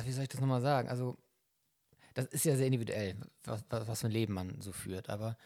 wie 0.03 0.11
soll 0.11 0.23
ich 0.23 0.29
das 0.29 0.41
nochmal 0.41 0.61
sagen? 0.61 0.89
Also, 0.89 1.17
das 2.13 2.25
ist 2.27 2.45
ja 2.45 2.55
sehr 2.55 2.67
individuell, 2.67 3.17
was, 3.43 3.63
was 3.69 4.01
für 4.01 4.07
ein 4.07 4.11
Leben 4.11 4.33
man 4.33 4.61
so 4.61 4.71
führt, 4.71 5.09
aber 5.09 5.37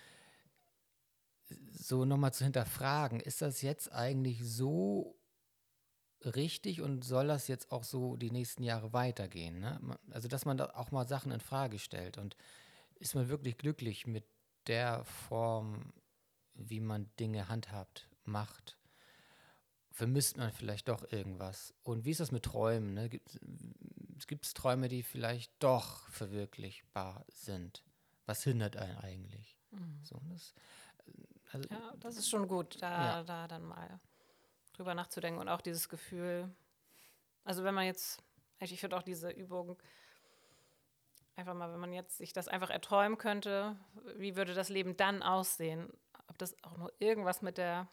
so 1.72 2.06
nochmal 2.06 2.34
zu 2.34 2.44
hinterfragen, 2.44 3.20
ist 3.20 3.42
das 3.42 3.62
jetzt 3.62 3.92
eigentlich 3.92 4.44
so 4.44 5.20
richtig 6.24 6.82
und 6.82 7.04
soll 7.04 7.28
das 7.28 7.48
jetzt 7.48 7.72
auch 7.72 7.84
so 7.84 8.16
die 8.16 8.32
nächsten 8.32 8.64
Jahre 8.64 8.94
weitergehen? 8.94 9.60
Ne? 9.60 9.80
Also, 10.12 10.28
dass 10.28 10.46
man 10.46 10.58
da 10.58 10.72
auch 10.76 10.92
mal 10.92 11.08
Sachen 11.08 11.32
in 11.32 11.42
Frage 11.42 11.80
stellt 11.80 12.18
und 12.18 12.36
ist 12.96 13.16
man 13.16 13.30
wirklich 13.30 13.58
glücklich 13.58 14.08
mit 14.08 14.26
der 14.68 15.04
Form, 15.04 15.94
wie 16.54 16.80
man 16.80 17.10
Dinge 17.20 17.50
handhabt, 17.50 18.10
macht? 18.24 18.78
Vermisst 19.94 20.38
man 20.38 20.52
vielleicht 20.52 20.88
doch 20.88 21.12
irgendwas? 21.12 21.72
Und 21.84 22.04
wie 22.04 22.10
ist 22.10 22.20
das 22.20 22.32
mit 22.32 22.42
Träumen? 22.42 22.96
Ne? 22.96 23.10
Gibt 23.10 24.46
es 24.46 24.56
Träume, 24.56 24.88
die 24.88 25.04
vielleicht 25.04 25.52
doch 25.60 26.10
verwirklichbar 26.10 27.24
sind? 27.28 27.84
Was 28.26 28.44
hindert 28.44 28.76
einen 28.76 28.98
eigentlich? 28.98 29.56
Mhm. 29.70 30.00
So, 30.02 30.20
das, 30.32 30.56
also, 31.52 31.70
ja, 31.70 31.94
das 32.00 32.18
ist 32.18 32.28
schon 32.28 32.48
gut, 32.48 32.82
da, 32.82 33.18
ja. 33.18 33.24
da 33.24 33.48
dann 33.48 33.62
mal 33.62 34.00
drüber 34.74 34.96
nachzudenken 34.96 35.40
und 35.40 35.48
auch 35.48 35.62
dieses 35.62 35.88
Gefühl. 35.90 36.50
Also 37.44 37.64
wenn 37.64 37.76
man 37.76 37.86
jetzt, 37.86 38.20
ich 38.62 38.80
finde 38.80 38.98
auch 38.98 39.04
diese 39.04 39.30
Übung, 39.30 39.78
einfach 41.36 41.54
mal, 41.54 41.72
wenn 41.72 41.80
man 41.80 41.94
jetzt 41.94 42.18
sich 42.18 42.34
das 42.34 42.48
einfach 42.48 42.72
erträumen 42.72 43.20
könnte, 43.20 43.76
wie 44.16 44.36
würde 44.36 44.56
das 44.56 44.70
Leben 44.70 44.98
dann 44.98 45.22
aussehen? 45.22 45.94
Ob 46.30 46.40
das 46.40 46.56
auch 46.64 46.78
nur 46.78 46.92
irgendwas 46.98 47.44
mit 47.44 47.60
der 47.60 47.88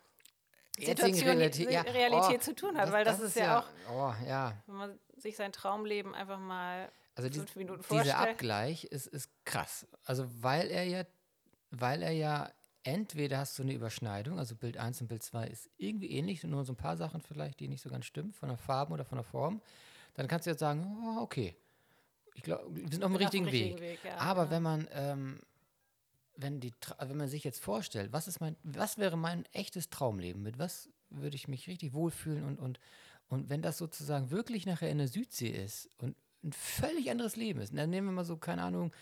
Situation, 0.79 1.29
Realität, 1.29 1.71
ja. 1.71 1.83
Realität 1.83 2.41
oh, 2.41 2.45
zu 2.45 2.55
tun 2.55 2.77
hat, 2.77 2.87
das, 2.87 2.93
weil 2.93 3.05
das, 3.05 3.19
das 3.19 3.29
ist, 3.29 3.37
ja, 3.37 3.45
ja, 3.45 3.59
auch, 3.59 4.15
oh, 4.15 4.27
ja, 4.27 4.55
wenn 4.67 4.77
man 4.77 4.99
sich 5.17 5.37
sein 5.37 5.53
Traumleben 5.53 6.15
einfach 6.15 6.39
mal 6.39 6.91
also 7.17 7.29
die, 7.29 7.39
fünf 7.39 7.57
Minuten 7.57 7.83
vorstellt. 7.83 8.17
Dieser 8.17 8.31
Abgleich 8.31 8.85
ist, 8.85 9.07
ist 9.07 9.31
krass. 9.45 9.87
Also 10.05 10.27
weil 10.41 10.69
er 10.69 10.85
ja, 10.85 11.05
weil 11.71 12.03
er 12.03 12.13
ja 12.13 12.51
entweder 12.83 13.39
hast 13.39 13.59
du 13.59 13.63
eine 13.63 13.75
Überschneidung, 13.75 14.39
also 14.39 14.55
Bild 14.55 14.79
1 14.79 15.03
und 15.03 15.09
Bild 15.09 15.23
2 15.23 15.47
ist 15.49 15.69
irgendwie 15.77 16.11
ähnlich, 16.11 16.43
nur 16.45 16.65
so 16.65 16.73
ein 16.73 16.77
paar 16.77 16.97
Sachen 16.97 17.21
vielleicht, 17.21 17.61
die 17.61 17.69
nicht 17.69 17.83
so 17.83 17.91
ganz 17.91 18.07
stimmen, 18.07 18.33
von 18.33 18.49
der 18.49 18.59
Farbe 18.59 18.95
oder 18.95 19.05
von 19.05 19.17
der 19.17 19.25
Form, 19.25 19.61
dann 20.15 20.29
kannst 20.29 20.47
du 20.47 20.51
jetzt 20.51 20.61
sagen, 20.61 20.87
oh, 21.05 21.21
okay, 21.21 21.57
ich 22.35 22.43
glaube, 22.43 22.65
wir 22.75 22.89
sind 22.91 23.05
auf 23.05 23.11
dem 23.11 23.17
richtigen, 23.17 23.47
Weg. 23.53 23.81
Weg 23.81 23.99
ja, 24.05 24.17
Aber 24.17 24.45
genau. 24.45 24.55
wenn 24.55 24.63
man 24.63 24.89
ähm, 24.93 25.41
wenn, 26.37 26.61
die, 26.61 26.73
wenn 26.99 27.17
man 27.17 27.29
sich 27.29 27.45
jetzt 27.45 27.63
vorstellt, 27.63 28.13
was, 28.13 28.29
ist 28.29 28.41
mein, 28.41 28.57
was 28.63 28.99
wäre 28.99 29.17
mein 29.17 29.45
echtes 29.53 29.91
Traumleben? 29.91 30.43
Mit 30.43 30.59
was 30.59 30.89
würde 31.11 31.37
ich 31.37 31.49
mich 31.49 31.67
richtig 31.69 31.93
wohlfühlen? 31.93 32.45
Und, 32.45 32.59
und, 32.59 32.81
und 33.29 33.51
wenn 33.51 33.63
das 33.63 33.79
sozusagen 33.79 34.31
wirklich 34.31 34.67
nachher 34.67 34.91
in 34.91 34.99
der 34.99 35.09
Südsee 35.09 35.51
ist 35.51 35.89
und 35.99 36.17
ein 36.43 36.53
völlig 36.53 37.11
anderes 37.11 37.37
Leben 37.37 37.61
ist, 37.61 37.77
dann 37.77 37.91
nehmen 37.91 38.09
wir 38.09 38.13
mal 38.13 38.25
so, 38.25 38.37
keine 38.37 38.63
Ahnung, 38.63 38.93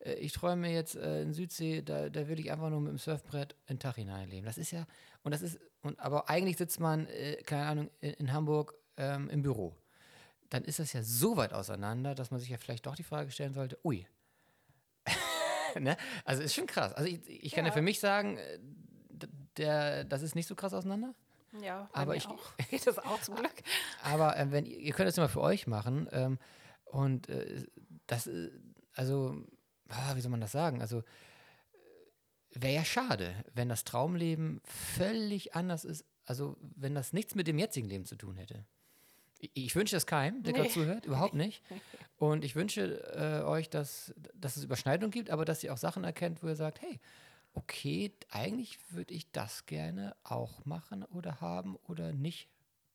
äh, 0.00 0.14
ich 0.14 0.32
träume 0.32 0.72
jetzt 0.72 0.96
äh, 0.96 1.22
in 1.22 1.32
Südsee, 1.32 1.82
da, 1.82 2.08
da 2.08 2.28
will 2.28 2.38
ich 2.38 2.50
einfach 2.52 2.70
nur 2.70 2.80
mit 2.80 2.90
dem 2.90 2.98
Surfbrett 2.98 3.56
in 3.66 3.78
Tag 3.78 3.96
hineinleben. 3.96 4.44
Das 4.44 4.58
ist 4.58 4.70
ja, 4.70 4.86
und 5.22 5.32
das 5.32 5.42
ist, 5.42 5.58
und 5.82 5.98
aber 5.98 6.30
eigentlich 6.30 6.56
sitzt 6.56 6.80
man, 6.80 7.06
äh, 7.06 7.36
keine 7.44 7.66
Ahnung, 7.66 7.90
in, 8.00 8.12
in 8.14 8.32
Hamburg 8.32 8.74
ähm, 8.96 9.28
im 9.30 9.42
Büro. 9.42 9.74
Dann 10.50 10.64
ist 10.64 10.78
das 10.78 10.92
ja 10.92 11.02
so 11.02 11.36
weit 11.36 11.52
auseinander, 11.52 12.14
dass 12.14 12.30
man 12.30 12.38
sich 12.38 12.50
ja 12.50 12.58
vielleicht 12.58 12.86
doch 12.86 12.94
die 12.94 13.02
Frage 13.02 13.30
stellen 13.30 13.54
sollte, 13.54 13.78
ui, 13.84 14.06
ne? 15.80 15.96
Also 16.24 16.42
ist 16.42 16.54
schon 16.54 16.66
krass. 16.66 16.92
Also 16.92 17.08
ich, 17.08 17.20
ich 17.26 17.52
kann 17.52 17.64
ja. 17.64 17.70
ja 17.70 17.74
für 17.74 17.82
mich 17.82 18.00
sagen, 18.00 18.38
äh, 18.38 18.58
der, 19.56 20.04
das 20.04 20.22
ist 20.22 20.34
nicht 20.34 20.46
so 20.46 20.54
krass 20.54 20.74
auseinander. 20.74 21.14
Ja, 21.62 21.88
aber 21.92 22.16
ich 22.16 22.26
auch. 22.26 22.56
geht 22.70 22.86
das 22.86 22.98
auch 22.98 23.20
zum 23.20 23.36
Glück. 23.36 23.54
Aber 24.02 24.36
äh, 24.36 24.50
wenn 24.50 24.66
ihr 24.66 24.92
könnt 24.92 25.08
das 25.08 25.18
immer 25.18 25.28
für 25.28 25.40
euch 25.40 25.66
machen 25.66 26.08
ähm, 26.12 26.38
und 26.84 27.28
äh, 27.28 27.64
das, 28.06 28.26
äh, 28.26 28.50
also 28.94 29.44
ah, 29.88 30.16
wie 30.16 30.20
soll 30.20 30.30
man 30.30 30.40
das 30.40 30.52
sagen? 30.52 30.80
Also 30.80 30.98
äh, 30.98 31.02
wäre 32.54 32.74
ja 32.74 32.84
schade, 32.84 33.34
wenn 33.52 33.68
das 33.68 33.84
Traumleben 33.84 34.60
völlig 34.64 35.54
anders 35.54 35.84
ist. 35.84 36.04
Also 36.24 36.56
wenn 36.60 36.94
das 36.94 37.12
nichts 37.12 37.34
mit 37.34 37.46
dem 37.46 37.58
jetzigen 37.58 37.88
Leben 37.88 38.04
zu 38.04 38.16
tun 38.16 38.36
hätte. 38.36 38.66
Ich 39.54 39.74
wünsche 39.76 39.96
es 39.96 40.06
keinem, 40.06 40.42
der 40.42 40.52
nee. 40.52 40.58
gerade 40.58 40.70
zuhört, 40.70 41.06
überhaupt 41.06 41.34
nicht. 41.34 41.62
Und 42.16 42.44
ich 42.44 42.54
wünsche 42.54 43.02
äh, 43.14 43.44
euch, 43.44 43.68
dass, 43.68 44.14
dass 44.34 44.56
es 44.56 44.64
Überschneidung 44.64 45.10
gibt, 45.10 45.30
aber 45.30 45.44
dass 45.44 45.62
ihr 45.64 45.72
auch 45.72 45.78
Sachen 45.78 46.04
erkennt, 46.04 46.42
wo 46.42 46.46
ihr 46.46 46.56
sagt, 46.56 46.80
hey, 46.80 47.00
okay, 47.54 48.12
eigentlich 48.30 48.78
würde 48.90 49.14
ich 49.14 49.30
das 49.32 49.66
gerne 49.66 50.16
auch 50.22 50.64
machen 50.64 51.04
oder 51.04 51.40
haben 51.40 51.76
oder 51.88 52.12
nicht 52.12 52.48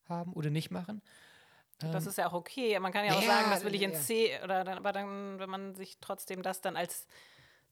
haben 0.08 0.32
oder 0.32 0.50
nicht 0.50 0.70
machen. 0.70 1.02
Das 1.78 2.04
ähm, 2.04 2.10
ist 2.10 2.18
ja 2.18 2.28
auch 2.28 2.34
okay. 2.34 2.78
Man 2.78 2.92
kann 2.92 3.06
ja 3.06 3.14
auch 3.14 3.22
ja, 3.22 3.26
sagen, 3.26 3.50
das 3.50 3.64
will 3.64 3.74
ich 3.74 3.82
in 3.82 3.94
C, 3.94 4.38
oder 4.44 4.64
dann, 4.64 4.78
aber 4.78 4.92
dann, 4.92 5.38
wenn 5.38 5.48
man 5.48 5.74
sich 5.74 5.98
trotzdem 6.00 6.42
das 6.42 6.60
dann 6.60 6.76
als 6.76 7.06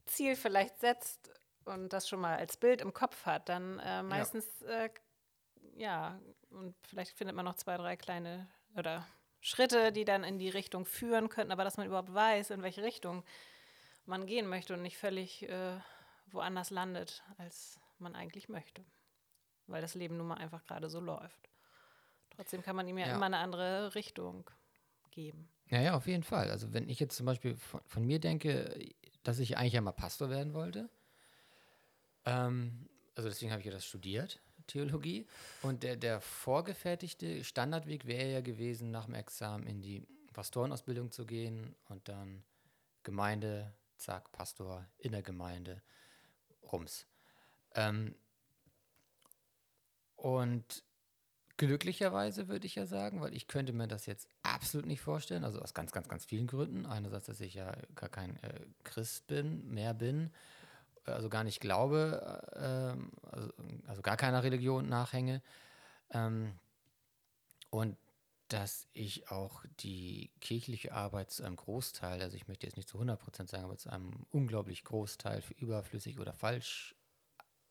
Ziel 0.07 0.37
vielleicht 0.37 0.81
setzt 0.81 1.31
und 1.65 1.93
das 1.93 2.09
schon 2.09 2.21
mal 2.21 2.39
als 2.39 2.57
Bild 2.57 2.81
im 2.81 2.95
Kopf 2.95 3.27
hat, 3.27 3.49
dann 3.49 3.79
äh, 3.81 4.03
meistens, 4.03 4.47
ja. 4.61 4.85
Äh, 4.85 4.91
ja, 5.77 6.21
und 6.51 6.75
vielleicht 6.83 7.17
findet 7.17 7.37
man 7.37 7.45
noch 7.45 7.55
zwei, 7.55 7.77
drei 7.77 7.97
kleine 7.97 8.49
oder 8.77 9.07
Schritte, 9.41 9.93
die 9.93 10.05
dann 10.05 10.25
in 10.25 10.39
die 10.39 10.49
Richtung 10.49 10.85
führen 10.85 11.29
könnten, 11.29 11.53
aber 11.53 11.65
dass 11.65 11.77
man 11.77 11.87
überhaupt 11.87 12.13
weiß, 12.13 12.51
in 12.51 12.63
welche 12.63 12.83
Richtung 12.83 13.25
man 14.07 14.27
gehen 14.27 14.49
möchte 14.49 14.75
und 14.75 14.83
nicht 14.83 14.97
völlig 14.97 15.49
äh, 15.49 15.79
woanders 16.27 16.71
landet, 16.71 17.23
als 17.37 17.79
man 17.99 18.15
eigentlich 18.15 18.49
möchte. 18.49 18.85
Weil 19.67 19.83
das 19.83 19.95
Leben 19.95 20.17
nun 20.17 20.29
mal 20.29 20.39
einfach 20.39 20.65
gerade 20.65 20.89
so 20.89 21.01
läuft. 21.01 21.49
Trotzdem 22.31 22.63
kann 22.63 22.77
man 22.77 22.89
ihm 22.89 22.99
ja, 22.99 23.09
ja, 23.09 23.17
immer 23.17 23.27
eine 23.27 23.39
andere 23.39 23.95
Richtung 23.95 24.51
geben. 25.11 25.49
Ja, 25.67 25.81
ja, 25.81 25.95
auf 25.95 26.07
jeden 26.07 26.23
Fall. 26.23 26.51
Also 26.51 26.73
wenn 26.73 26.89
ich 26.89 27.01
jetzt 27.01 27.17
zum 27.17 27.27
Beispiel 27.27 27.57
von, 27.57 27.81
von 27.87 28.05
mir 28.05 28.19
denke, 28.19 28.79
dass 29.23 29.39
ich 29.39 29.59
eigentlich 29.59 29.77
einmal 29.77 29.93
Pastor 29.93 30.31
werden 30.31 30.55
wollte, 30.55 30.89
ähm, 32.25 32.89
also 33.15 33.29
deswegen 33.29 33.51
habe 33.51 33.61
ich 33.61 33.67
ja 33.67 33.73
das 33.73 33.85
studiert, 33.85 34.41
Theologie. 34.69 35.27
Und 35.63 35.83
der, 35.83 35.97
der 35.97 36.21
vorgefertigte 36.21 37.43
Standardweg 37.43 38.07
wäre 38.07 38.31
ja 38.31 38.41
gewesen, 38.41 38.91
nach 38.91 39.07
dem 39.07 39.15
Examen 39.15 39.67
in 39.67 39.81
die 39.81 40.07
Pastorenausbildung 40.33 41.11
zu 41.11 41.27
gehen 41.27 41.75
und 41.89 42.09
dann 42.09 42.45
Gemeinde, 43.03 43.73
zack, 43.97 44.31
Pastor 44.31 44.87
in 44.99 45.13
der 45.13 45.23
Gemeinde, 45.23 45.83
rums. 46.71 47.07
Ähm, 47.75 48.15
und 50.15 50.85
glücklicherweise 51.57 52.49
würde 52.49 52.67
ich 52.67 52.77
ja 52.77 52.87
sagen, 52.87 53.21
weil 53.21 53.35
ich 53.35 53.49
könnte 53.49 53.73
mir 53.73 53.89
das 53.89 54.07
jetzt 54.07 54.29
absolut 54.43 54.87
nicht 54.87 55.01
vorstellen, 55.01 55.45
also 55.45 55.61
aus 55.61 55.75
ganz, 55.75 55.91
ganz, 55.91 56.09
ganz 56.09 56.25
vielen 56.25 56.47
Gründen. 56.47 56.87
Einerseits, 56.87 57.27
dass 57.27 57.41
ich 57.41 57.55
ja 57.55 57.73
gar 57.95 58.09
kein 58.09 58.37
äh, 58.43 58.61
Christ 58.85 59.27
bin, 59.27 59.69
mehr 59.69 59.95
bin 59.95 60.31
also 61.13 61.29
gar 61.29 61.45
nicht 61.45 61.61
glaube, 61.61 62.43
äh, 62.53 63.31
also, 63.35 63.53
also, 63.87 64.03
gar 64.03 64.17
keiner 64.17 64.43
Religion 64.43 64.89
nachhänge. 64.89 65.43
Ähm, 66.11 66.55
und 67.71 67.97
dass 68.49 68.89
ich 68.95 69.31
auch 69.31 69.65
die 69.81 70.31
kirchliche 70.41 70.93
Arbeit 70.93 71.31
zu 71.31 71.45
einem 71.45 71.57
Großteil, 71.57 72.23
also 72.23 72.35
ich 72.35 72.49
möchte 72.49 72.67
jetzt 72.67 72.77
nicht 72.77 72.89
zu 72.89 72.99
100% 72.99 73.47
sagen, 73.49 73.65
aber 73.65 73.77
zu 73.77 73.91
einem 73.91 74.27
unglaublich 74.31 74.85
Großteil 74.85 75.43
für 75.43 75.55
überflüssig 75.55 76.19
oder 76.19 76.33
falsch 76.33 76.95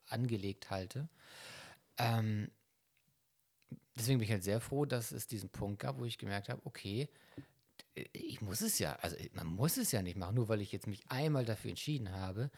angelegt 0.05 0.69
halte. 0.69 1.09
Ähm, 1.97 2.51
deswegen 3.95 4.19
bin 4.19 4.25
ich 4.25 4.31
halt 4.31 4.43
sehr 4.43 4.61
froh, 4.61 4.85
dass 4.85 5.11
es 5.11 5.25
diesen 5.25 5.49
Punkt 5.49 5.79
gab, 5.79 5.97
wo 5.97 6.05
ich 6.05 6.19
gemerkt 6.19 6.49
habe, 6.49 6.61
okay, 6.63 7.09
ich 8.13 8.41
muss 8.41 8.61
es 8.61 8.77
ja, 8.77 8.95
also 8.97 9.15
man 9.33 9.47
muss 9.47 9.77
es 9.77 9.91
ja 9.91 10.03
nicht 10.03 10.17
machen, 10.17 10.35
nur 10.35 10.49
weil 10.49 10.61
ich 10.61 10.71
jetzt 10.71 10.87
mich 10.87 11.09
einmal 11.09 11.45
dafür 11.45 11.69
entschieden 11.69 12.11
habe, 12.11 12.51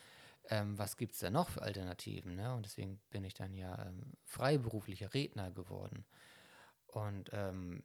ähm, 0.50 0.78
was 0.78 0.98
gibt 0.98 1.14
es 1.14 1.20
da 1.20 1.30
noch 1.30 1.50
für 1.50 1.62
Alternativen? 1.62 2.36
Ne? 2.36 2.54
Und 2.54 2.66
deswegen 2.66 3.00
bin 3.10 3.24
ich 3.24 3.34
dann 3.34 3.54
ja 3.54 3.86
ähm, 3.86 4.14
freiberuflicher 4.26 5.14
Redner 5.14 5.52
geworden. 5.52 6.06
Und 6.88 7.30
ähm, 7.34 7.84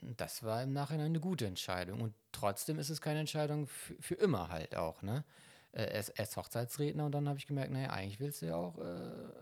das 0.00 0.42
war 0.42 0.62
im 0.62 0.72
Nachhinein 0.72 1.06
eine 1.06 1.20
gute 1.20 1.46
Entscheidung. 1.46 2.00
Und 2.00 2.14
trotzdem 2.32 2.78
ist 2.78 2.90
es 2.90 3.00
keine 3.00 3.20
Entscheidung 3.20 3.66
für 3.66 4.14
immer 4.14 4.48
halt 4.48 4.74
auch. 4.74 5.02
Ne? 5.02 5.24
Äh, 5.72 5.92
erst, 5.92 6.18
erst 6.18 6.36
Hochzeitsredner 6.36 7.06
und 7.06 7.12
dann 7.12 7.28
habe 7.28 7.38
ich 7.38 7.46
gemerkt, 7.46 7.72
naja, 7.72 7.90
eigentlich 7.90 8.20
willst 8.20 8.42
du 8.42 8.46
ja 8.46 8.56
auch 8.56 8.78
äh, 8.78 9.32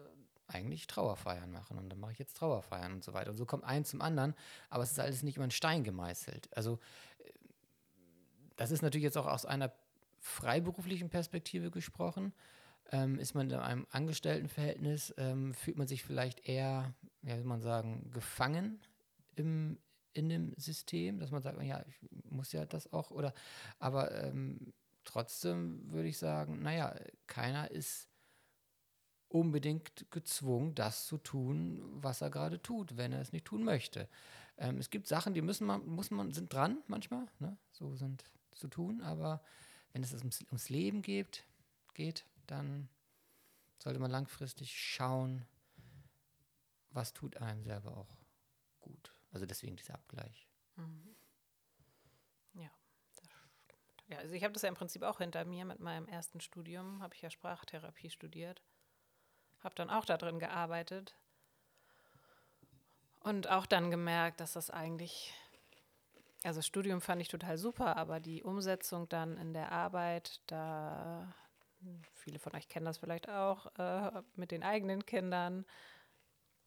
eigentlich 0.49 0.87
Trauerfeiern 0.87 1.51
machen. 1.51 1.79
Und 1.79 1.89
dann 1.89 1.99
mache 2.01 2.13
ich 2.13 2.19
jetzt 2.19 2.37
Trauerfeiern 2.37 2.95
und 2.95 3.05
so 3.05 3.13
weiter. 3.15 3.31
Und 3.31 3.37
so 3.37 3.47
kommt 3.47 3.65
eins 3.65 3.91
zum 3.91 4.01
anderen. 4.01 4.35
Aber 4.69 4.83
es 4.83 4.93
ist 4.93 5.01
alles 5.01 5.23
nicht 5.23 5.37
über 5.37 5.45
einen 5.45 5.51
Stein 5.51 5.85
gemeißelt. 5.85 6.49
Also 6.57 6.79
äh, 7.19 7.31
das 8.57 8.71
ist 8.71 8.83
natürlich 8.83 9.05
jetzt 9.05 9.17
auch 9.17 9.27
aus 9.27 9.47
einer 9.47 9.73
freiberuflichen 10.21 11.11
Perspektive 11.11 11.71
gesprochen, 11.71 12.33
ähm, 12.93 13.19
ist 13.19 13.35
man 13.35 13.51
in 13.51 13.57
einem 13.57 13.87
Angestelltenverhältnis, 13.91 15.15
ähm, 15.17 15.55
fühlt 15.55 15.77
man 15.77 15.87
sich 15.87 16.03
vielleicht 16.03 16.47
eher, 16.49 16.95
wie 17.23 17.43
man 17.43 17.61
sagen, 17.61 18.11
gefangen 18.13 18.81
im, 19.37 19.79
in 20.13 20.29
dem 20.29 20.55
System, 20.57 21.19
dass 21.19 21.31
man 21.31 21.43
sagt, 21.43 21.61
ja, 21.63 21.85
ich 21.87 21.99
muss 22.31 22.53
ja 22.53 22.67
das 22.67 22.93
auch, 22.93 23.11
oder, 23.11 23.33
aber 23.79 24.25
ähm, 24.25 24.73
trotzdem 25.05 25.91
würde 25.91 26.09
ich 26.09 26.19
sagen, 26.19 26.63
naja, 26.63 26.95
keiner 27.27 27.71
ist 27.71 28.09
unbedingt 29.29 30.11
gezwungen, 30.11 30.75
das 30.75 31.07
zu 31.07 31.17
tun, 31.17 31.81
was 32.03 32.21
er 32.21 32.31
gerade 32.31 32.61
tut, 32.61 32.97
wenn 32.97 33.13
er 33.13 33.21
es 33.21 33.33
nicht 33.33 33.45
tun 33.45 33.63
möchte. 33.63 34.09
Ähm, 34.59 34.79
es 34.79 34.91
gibt 34.91 35.07
Sachen, 35.07 35.35
die 35.35 35.43
müssen 35.43 35.67
man, 35.67 35.87
muss 35.87 36.11
man, 36.11 36.33
sind 36.33 36.53
dran 36.53 36.79
manchmal, 36.89 37.27
ne? 37.39 37.57
so 37.71 37.95
sind 37.95 38.25
zu 38.53 38.67
tun, 38.67 39.01
aber 39.01 39.41
wenn 39.93 40.03
es 40.03 40.13
ums, 40.15 40.43
ums 40.43 40.69
Leben 40.69 41.03
geht, 41.03 41.45
geht, 41.95 42.25
dann 42.47 42.89
sollte 43.79 43.99
man 43.99 44.11
langfristig 44.11 44.79
schauen, 44.79 45.47
was 46.91 47.13
tut 47.13 47.37
einem 47.37 47.63
selber 47.63 47.97
auch 47.97 48.19
gut. 48.81 49.15
Also 49.33 49.47
deswegen 49.47 49.77
dieser 49.77 49.95
Abgleich. 49.95 50.49
Mhm. 50.77 51.17
Ja. 52.55 52.71
Ja, 54.09 54.19
also 54.19 54.35
ich 54.35 54.43
habe 54.43 54.53
das 54.53 54.63
ja 54.63 54.69
im 54.69 54.75
Prinzip 54.75 55.03
auch 55.03 55.19
hinter 55.19 55.45
mir 55.45 55.65
mit 55.65 55.81
meinem 55.81 56.09
ersten 56.09 56.41
Studium, 56.41 57.01
habe 57.01 57.15
ich 57.15 57.23
ja 57.23 57.31
Sprachtherapie 57.31 58.11
studiert, 58.11 58.63
habe 59.61 59.75
dann 59.77 59.89
auch 59.89 60.05
da 60.05 60.17
drin 60.17 60.41
gearbeitet 60.41 61.15
und 63.21 63.49
auch 63.49 63.67
dann 63.67 63.91
gemerkt, 63.91 64.41
dass 64.41 64.55
das 64.55 64.71
eigentlich 64.71 65.33
also 66.43 66.63
Studium 66.63 67.01
fand 67.01 67.21
ich 67.21 67.29
total 67.29 67.59
super, 67.59 67.97
aber 67.97 68.21
die 68.21 68.43
Umsetzung 68.43 69.09
dann 69.09 69.37
in 69.37 69.53
der 69.53 69.73
Arbeit, 69.73 70.41
da 70.47 71.35
viele 72.15 72.39
von 72.39 72.55
euch 72.55 72.69
kennen 72.69 72.87
das 72.87 72.99
vielleicht 72.99 73.29
auch 73.29 73.67
äh, 73.79 74.23
mit 74.37 74.51
den 74.51 74.63
eigenen 74.63 75.05
Kindern, 75.07 75.67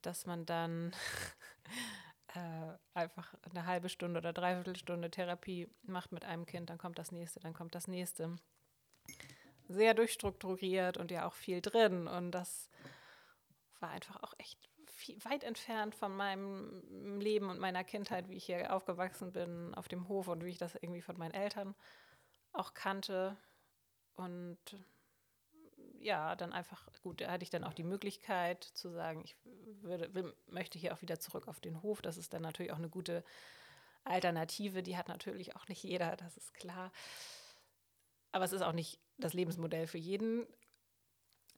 dass 0.01 0.25
man 0.25 0.45
dann 0.45 0.91
äh, 2.35 2.73
einfach 2.93 3.33
eine 3.49 3.65
halbe 3.65 3.89
Stunde 3.89 4.19
oder 4.19 4.33
dreiviertel 4.33 4.75
Stunde 4.75 5.09
Therapie 5.09 5.69
macht 5.83 6.11
mit 6.11 6.25
einem 6.25 6.45
Kind, 6.45 6.69
dann 6.69 6.77
kommt 6.77 6.99
das 6.99 7.11
nächste, 7.11 7.39
dann 7.39 7.53
kommt 7.53 7.75
das 7.75 7.87
nächste. 7.87 8.35
Sehr 9.67 9.93
durchstrukturiert 9.93 10.97
und 10.97 11.09
ja 11.09 11.25
auch 11.25 11.33
viel 11.33 11.61
drin. 11.61 12.07
Und 12.07 12.31
das 12.31 12.69
war 13.79 13.89
einfach 13.89 14.21
auch 14.21 14.33
echt 14.37 14.69
viel, 15.03 15.23
weit 15.25 15.43
entfernt 15.43 15.95
von 15.95 16.15
meinem 16.15 17.19
Leben 17.19 17.49
und 17.49 17.59
meiner 17.59 17.83
Kindheit, 17.83 18.29
wie 18.29 18.35
ich 18.35 18.45
hier 18.45 18.73
aufgewachsen 18.73 19.33
bin 19.33 19.75
auf 19.75 19.87
dem 19.87 20.07
Hof 20.07 20.27
und 20.27 20.43
wie 20.43 20.49
ich 20.49 20.57
das 20.57 20.75
irgendwie 20.75 21.01
von 21.01 21.17
meinen 21.17 21.33
Eltern 21.33 21.75
auch 22.53 22.73
kannte. 22.73 23.37
Und 24.15 24.57
ja, 25.99 26.35
dann 26.35 26.53
einfach, 26.53 26.87
gut, 27.01 27.21
da 27.21 27.31
hatte 27.31 27.43
ich 27.43 27.49
dann 27.49 27.63
auch 27.63 27.73
die 27.73 27.83
Möglichkeit 27.83 28.63
zu 28.63 28.89
sagen, 28.91 29.21
ich 29.23 29.35
würde, 29.81 30.13
will, 30.13 30.33
möchte 30.47 30.79
hier 30.79 30.93
auch 30.93 31.01
wieder 31.01 31.19
zurück 31.19 31.47
auf 31.47 31.59
den 31.59 31.81
Hof. 31.81 32.01
Das 32.01 32.17
ist 32.17 32.33
dann 32.33 32.41
natürlich 32.41 32.71
auch 32.71 32.77
eine 32.77 32.89
gute 32.89 33.23
Alternative. 34.05 34.83
Die 34.83 34.97
hat 34.97 35.09
natürlich 35.09 35.55
auch 35.55 35.67
nicht 35.67 35.83
jeder, 35.83 36.15
das 36.15 36.37
ist 36.37 36.53
klar. 36.53 36.91
Aber 38.31 38.45
es 38.45 38.53
ist 38.53 38.61
auch 38.61 38.73
nicht 38.73 38.99
das 39.17 39.33
Lebensmodell 39.33 39.87
für 39.87 39.97
jeden. 39.97 40.47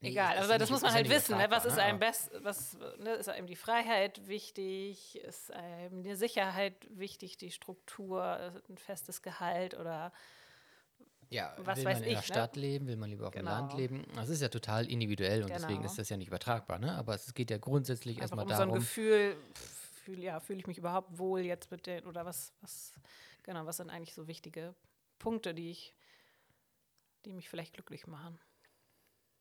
Nee, 0.00 0.10
Egal, 0.10 0.38
aber 0.38 0.58
das 0.58 0.68
muss 0.68 0.82
man 0.82 0.92
halt 0.92 1.08
wissen. 1.08 1.38
Ne? 1.38 1.46
Was 1.48 1.64
ist 1.64 1.78
einem 1.78 1.98
best, 1.98 2.30
was 2.42 2.76
ne, 2.98 3.14
ist 3.14 3.28
einem 3.30 3.46
die 3.46 3.56
Freiheit 3.56 4.28
wichtig? 4.28 5.16
Ist 5.20 5.50
einem 5.52 6.02
die 6.02 6.14
Sicherheit 6.14 6.74
wichtig, 6.90 7.38
die 7.38 7.50
Struktur, 7.50 8.52
ein 8.68 8.76
festes 8.76 9.22
Gehalt 9.22 9.74
oder 9.74 10.12
ja, 11.28 11.56
was 11.58 11.78
will 11.78 11.84
man 11.84 11.96
in 11.96 12.02
der 12.04 12.16
ne? 12.16 12.22
Stadt 12.22 12.56
leben, 12.56 12.86
will 12.86 12.96
man 12.96 13.10
lieber 13.10 13.26
auf 13.26 13.32
genau. 13.32 13.50
dem 13.50 13.58
Land 13.58 13.74
leben? 13.74 14.06
Das 14.14 14.28
ist 14.28 14.42
ja 14.42 14.48
total 14.48 14.88
individuell 14.88 15.42
und 15.42 15.48
genau. 15.48 15.60
deswegen 15.60 15.84
ist 15.84 15.98
das 15.98 16.08
ja 16.08 16.16
nicht 16.16 16.28
übertragbar. 16.28 16.78
Ne? 16.78 16.94
Aber 16.94 17.14
es 17.14 17.32
geht 17.34 17.50
ja 17.50 17.58
grundsätzlich 17.58 18.20
erstmal 18.20 18.44
um 18.44 18.50
darum. 18.50 18.68
so 18.68 18.74
ein 18.74 18.80
Gefühl, 18.80 19.36
fühl, 20.04 20.22
ja, 20.22 20.38
fühle 20.40 20.60
ich 20.60 20.66
mich 20.66 20.78
überhaupt 20.78 21.18
wohl 21.18 21.40
jetzt 21.40 21.70
mit 21.70 21.86
den, 21.86 22.06
oder 22.06 22.24
was, 22.24 22.52
was, 22.60 22.92
genau, 23.42 23.66
was 23.66 23.78
sind 23.78 23.90
eigentlich 23.90 24.14
so 24.14 24.28
wichtige 24.28 24.74
Punkte, 25.18 25.52
die 25.52 25.70
ich, 25.70 25.94
die 27.24 27.32
mich 27.32 27.48
vielleicht 27.48 27.74
glücklich 27.74 28.06
machen? 28.06 28.38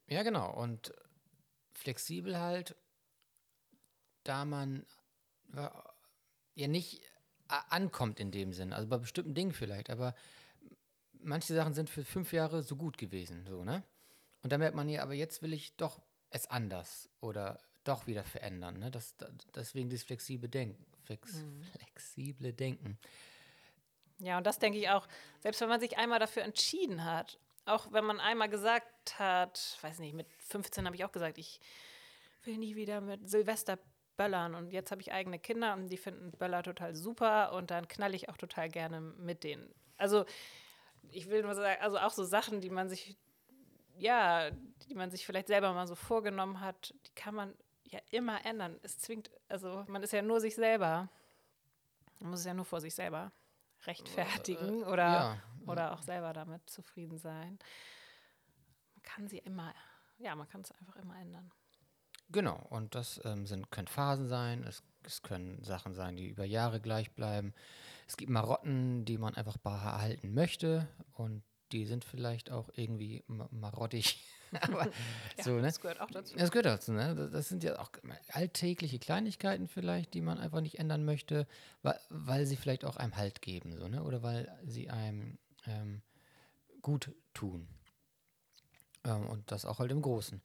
Ja, 0.08 0.24
genau. 0.24 0.54
Und 0.54 0.94
flexibel 1.74 2.40
halt, 2.40 2.76
da 4.24 4.46
man 4.46 4.86
ja 6.56 6.68
nicht 6.68 7.02
ankommt 7.48 8.20
in 8.20 8.32
dem 8.32 8.54
Sinn, 8.54 8.74
also 8.74 8.88
bei 8.88 8.98
bestimmten 8.98 9.34
Dingen 9.34 9.54
vielleicht, 9.54 9.90
aber 9.90 10.16
manche 11.20 11.54
Sachen 11.54 11.74
sind 11.74 11.90
für 11.90 12.04
fünf 12.04 12.34
Jahre 12.34 12.64
so 12.64 12.76
gut 12.76 12.98
gewesen, 12.98 13.46
so, 13.46 13.64
ne? 13.64 13.84
Und 14.42 14.52
dann 14.52 14.60
merkt 14.60 14.76
man 14.76 14.90
ja, 14.90 15.02
aber 15.02 15.14
jetzt 15.14 15.42
will 15.42 15.54
ich 15.54 15.76
doch 15.76 16.02
es 16.30 16.48
anders 16.48 17.10
oder 17.20 17.60
doch 17.84 18.08
wieder 18.08 18.24
verändern, 18.24 18.80
ne? 18.80 18.92
Das, 18.92 19.16
das 19.18 19.32
deswegen 19.54 19.90
dieses 19.90 20.06
flexible 20.06 20.50
Denken, 20.50 20.86
Flex, 21.04 21.34
mhm. 21.34 21.64
flexible 21.64 22.54
Denken. 22.54 22.98
Ja, 24.20 24.38
und 24.38 24.46
das 24.46 24.60
denke 24.60 24.80
ich 24.80 24.90
auch, 24.90 25.08
selbst 25.40 25.62
wenn 25.62 25.70
man 25.70 25.80
sich 25.80 25.98
einmal 25.98 26.20
dafür 26.20 26.44
entschieden 26.44 27.04
hat, 27.04 27.40
auch 27.66 27.92
wenn 27.92 28.06
man 28.06 28.20
einmal 28.20 28.50
gesagt 28.50 29.20
hat, 29.20 29.78
weiß 29.82 30.00
nicht, 30.00 30.14
mit 30.14 30.28
15 30.40 30.86
habe 30.86 30.96
ich 30.96 31.06
auch 31.06 31.12
gesagt, 31.12 31.38
ich 31.38 31.60
will 32.44 32.58
nie 32.58 32.76
wieder 32.76 33.02
mit 33.02 33.30
Silvester 33.30 33.80
böllern 34.18 34.56
und 34.56 34.72
jetzt 34.72 34.92
habe 34.92 35.02
ich 35.02 35.12
eigene 35.12 35.40
Kinder 35.40 35.74
und 35.74 35.88
die 35.88 35.98
finden 35.98 36.32
Böller 36.32 36.64
total 36.64 36.96
super 36.96 37.54
und 37.54 37.72
dann 37.72 37.88
knalle 37.88 38.16
ich 38.16 38.30
auch 38.30 38.38
total 38.38 38.70
gerne 38.70 39.02
mit 39.02 39.44
denen. 39.44 39.74
Also 39.98 40.26
ich 41.12 41.30
will 41.30 41.44
nur 41.44 41.56
sagen, 41.56 41.82
also 41.82 41.98
auch 41.98 42.12
so 42.12 42.24
Sachen, 42.24 42.62
die 42.62 42.70
man 42.70 42.90
sich, 42.90 43.18
ja, 43.98 44.52
die 44.52 44.96
man 44.96 45.12
sich 45.12 45.26
vielleicht 45.26 45.48
selber 45.48 45.74
mal 45.74 45.88
so 45.88 45.96
vorgenommen 45.96 46.62
hat, 46.62 46.94
die 47.08 47.14
kann 47.14 47.36
man 47.36 47.54
ja 47.84 48.00
immer 48.12 48.46
ändern. 48.46 48.80
Es 48.84 49.00
zwingt, 49.00 49.32
also 49.48 49.84
man 49.88 50.04
ist 50.04 50.14
ja 50.14 50.22
nur 50.22 50.40
sich 50.40 50.56
selber. 50.56 51.10
Man 52.20 52.32
muss 52.32 52.40
es 52.40 52.46
ja 52.46 52.54
nur 52.54 52.66
vor 52.66 52.82
sich 52.82 52.96
selber 52.96 53.32
rechtfertigen 53.86 54.82
äh, 54.82 54.86
oder, 54.86 55.04
ja. 55.04 55.44
Oder 55.68 55.94
auch 55.94 56.02
selber 56.02 56.34
damit 56.34 56.70
zufrieden 56.70 57.18
sein. 57.18 57.60
Man 58.94 59.04
kann 59.04 59.28
sie 59.28 59.40
immer, 59.40 59.74
ja, 60.18 60.36
man 60.36 60.48
kann 60.48 60.62
es 60.62 60.72
einfach 60.72 60.96
immer 60.98 61.20
ändern. 61.20 61.52
Genau, 62.30 62.60
und 62.70 62.96
das 62.96 63.22
ähm, 63.24 63.46
sind, 63.46 63.72
können 63.72 63.88
Phasen 63.88 64.28
sein, 64.28 64.64
es, 64.64 64.84
es 65.04 65.22
können 65.22 65.64
Sachen 65.64 65.94
sein, 65.94 66.16
die 66.16 66.28
über 66.28 66.46
Jahre 66.46 66.82
gleich 66.82 67.12
bleiben. 67.14 67.54
Es 68.08 68.18
gibt 68.18 68.32
Marotten, 68.32 69.06
die 69.06 69.18
man 69.18 69.36
einfach 69.36 69.58
behalten 69.58 70.34
möchte 70.34 70.88
und 71.14 71.44
die 71.72 71.86
sind 71.86 72.06
vielleicht 72.06 72.52
auch 72.52 72.70
irgendwie 72.76 73.24
marottig. 73.28 74.24
Aber 74.62 74.86
ja, 75.38 75.44
so, 75.44 75.52
ne? 75.56 75.64
Das 75.64 75.82
gehört 75.82 76.00
auch 76.00 76.12
dazu. 76.12 76.36
Das 76.38 76.52
gehört 76.52 76.66
dazu, 76.66 76.94
ne? 76.94 77.30
Das 77.32 77.50
sind 77.50 77.64
ja 77.64 77.80
auch 77.80 77.92
alltägliche 78.32 79.00
Kleinigkeiten 79.00 79.68
vielleicht, 79.68 80.14
die 80.14 80.22
man 80.22 80.38
einfach 80.40 80.62
nicht 80.62 80.80
ändern 80.80 81.04
möchte, 81.04 81.48
weil, 81.82 82.00
weil 82.10 82.46
sie 82.46 82.56
vielleicht 82.56 82.86
auch 82.86 82.98
einem 82.98 83.18
Halt 83.18 83.42
geben, 83.42 83.76
so, 83.78 83.88
ne? 83.88 84.04
Oder 84.04 84.24
weil 84.24 84.52
sie 84.66 84.90
einem 84.90 85.38
ähm, 85.68 86.02
gut 86.82 87.12
tun. 87.34 87.68
Ähm, 89.04 89.28
und 89.28 89.52
das 89.52 89.66
auch 89.66 89.80
halt 89.80 89.92
im 89.92 90.02
Großen. 90.02 90.42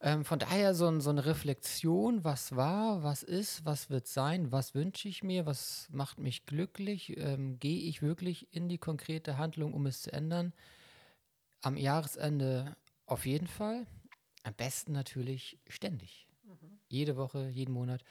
Ähm, 0.00 0.24
von 0.24 0.38
daher 0.38 0.74
so, 0.74 1.00
so, 1.00 1.10
eine 1.10 1.26
Reflexion, 1.26 2.22
was 2.22 2.54
war, 2.54 3.02
was 3.02 3.24
ist, 3.24 3.64
was 3.64 3.90
wird 3.90 4.06
sein, 4.06 4.52
was 4.52 4.74
wünsche 4.74 5.08
ich 5.08 5.24
mir, 5.24 5.44
was 5.44 5.88
macht 5.90 6.20
mich 6.20 6.46
glücklich, 6.46 7.16
ähm, 7.16 7.58
gehe 7.58 7.80
ich 7.80 8.00
wirklich 8.00 8.46
in 8.54 8.68
die 8.68 8.78
konkrete 8.78 9.38
Handlung, 9.38 9.74
um 9.74 9.86
es 9.86 10.02
zu 10.02 10.12
ändern. 10.12 10.52
Am 11.62 11.76
Jahresende 11.76 12.76
auf 13.06 13.26
jeden 13.26 13.48
Fall, 13.48 13.88
am 14.44 14.54
besten 14.54 14.92
natürlich 14.92 15.58
ständig. 15.66 16.28
Mhm. 16.44 16.78
Jede 16.88 17.16
Woche, 17.16 17.48
jeden 17.48 17.72
Monat, 17.74 18.04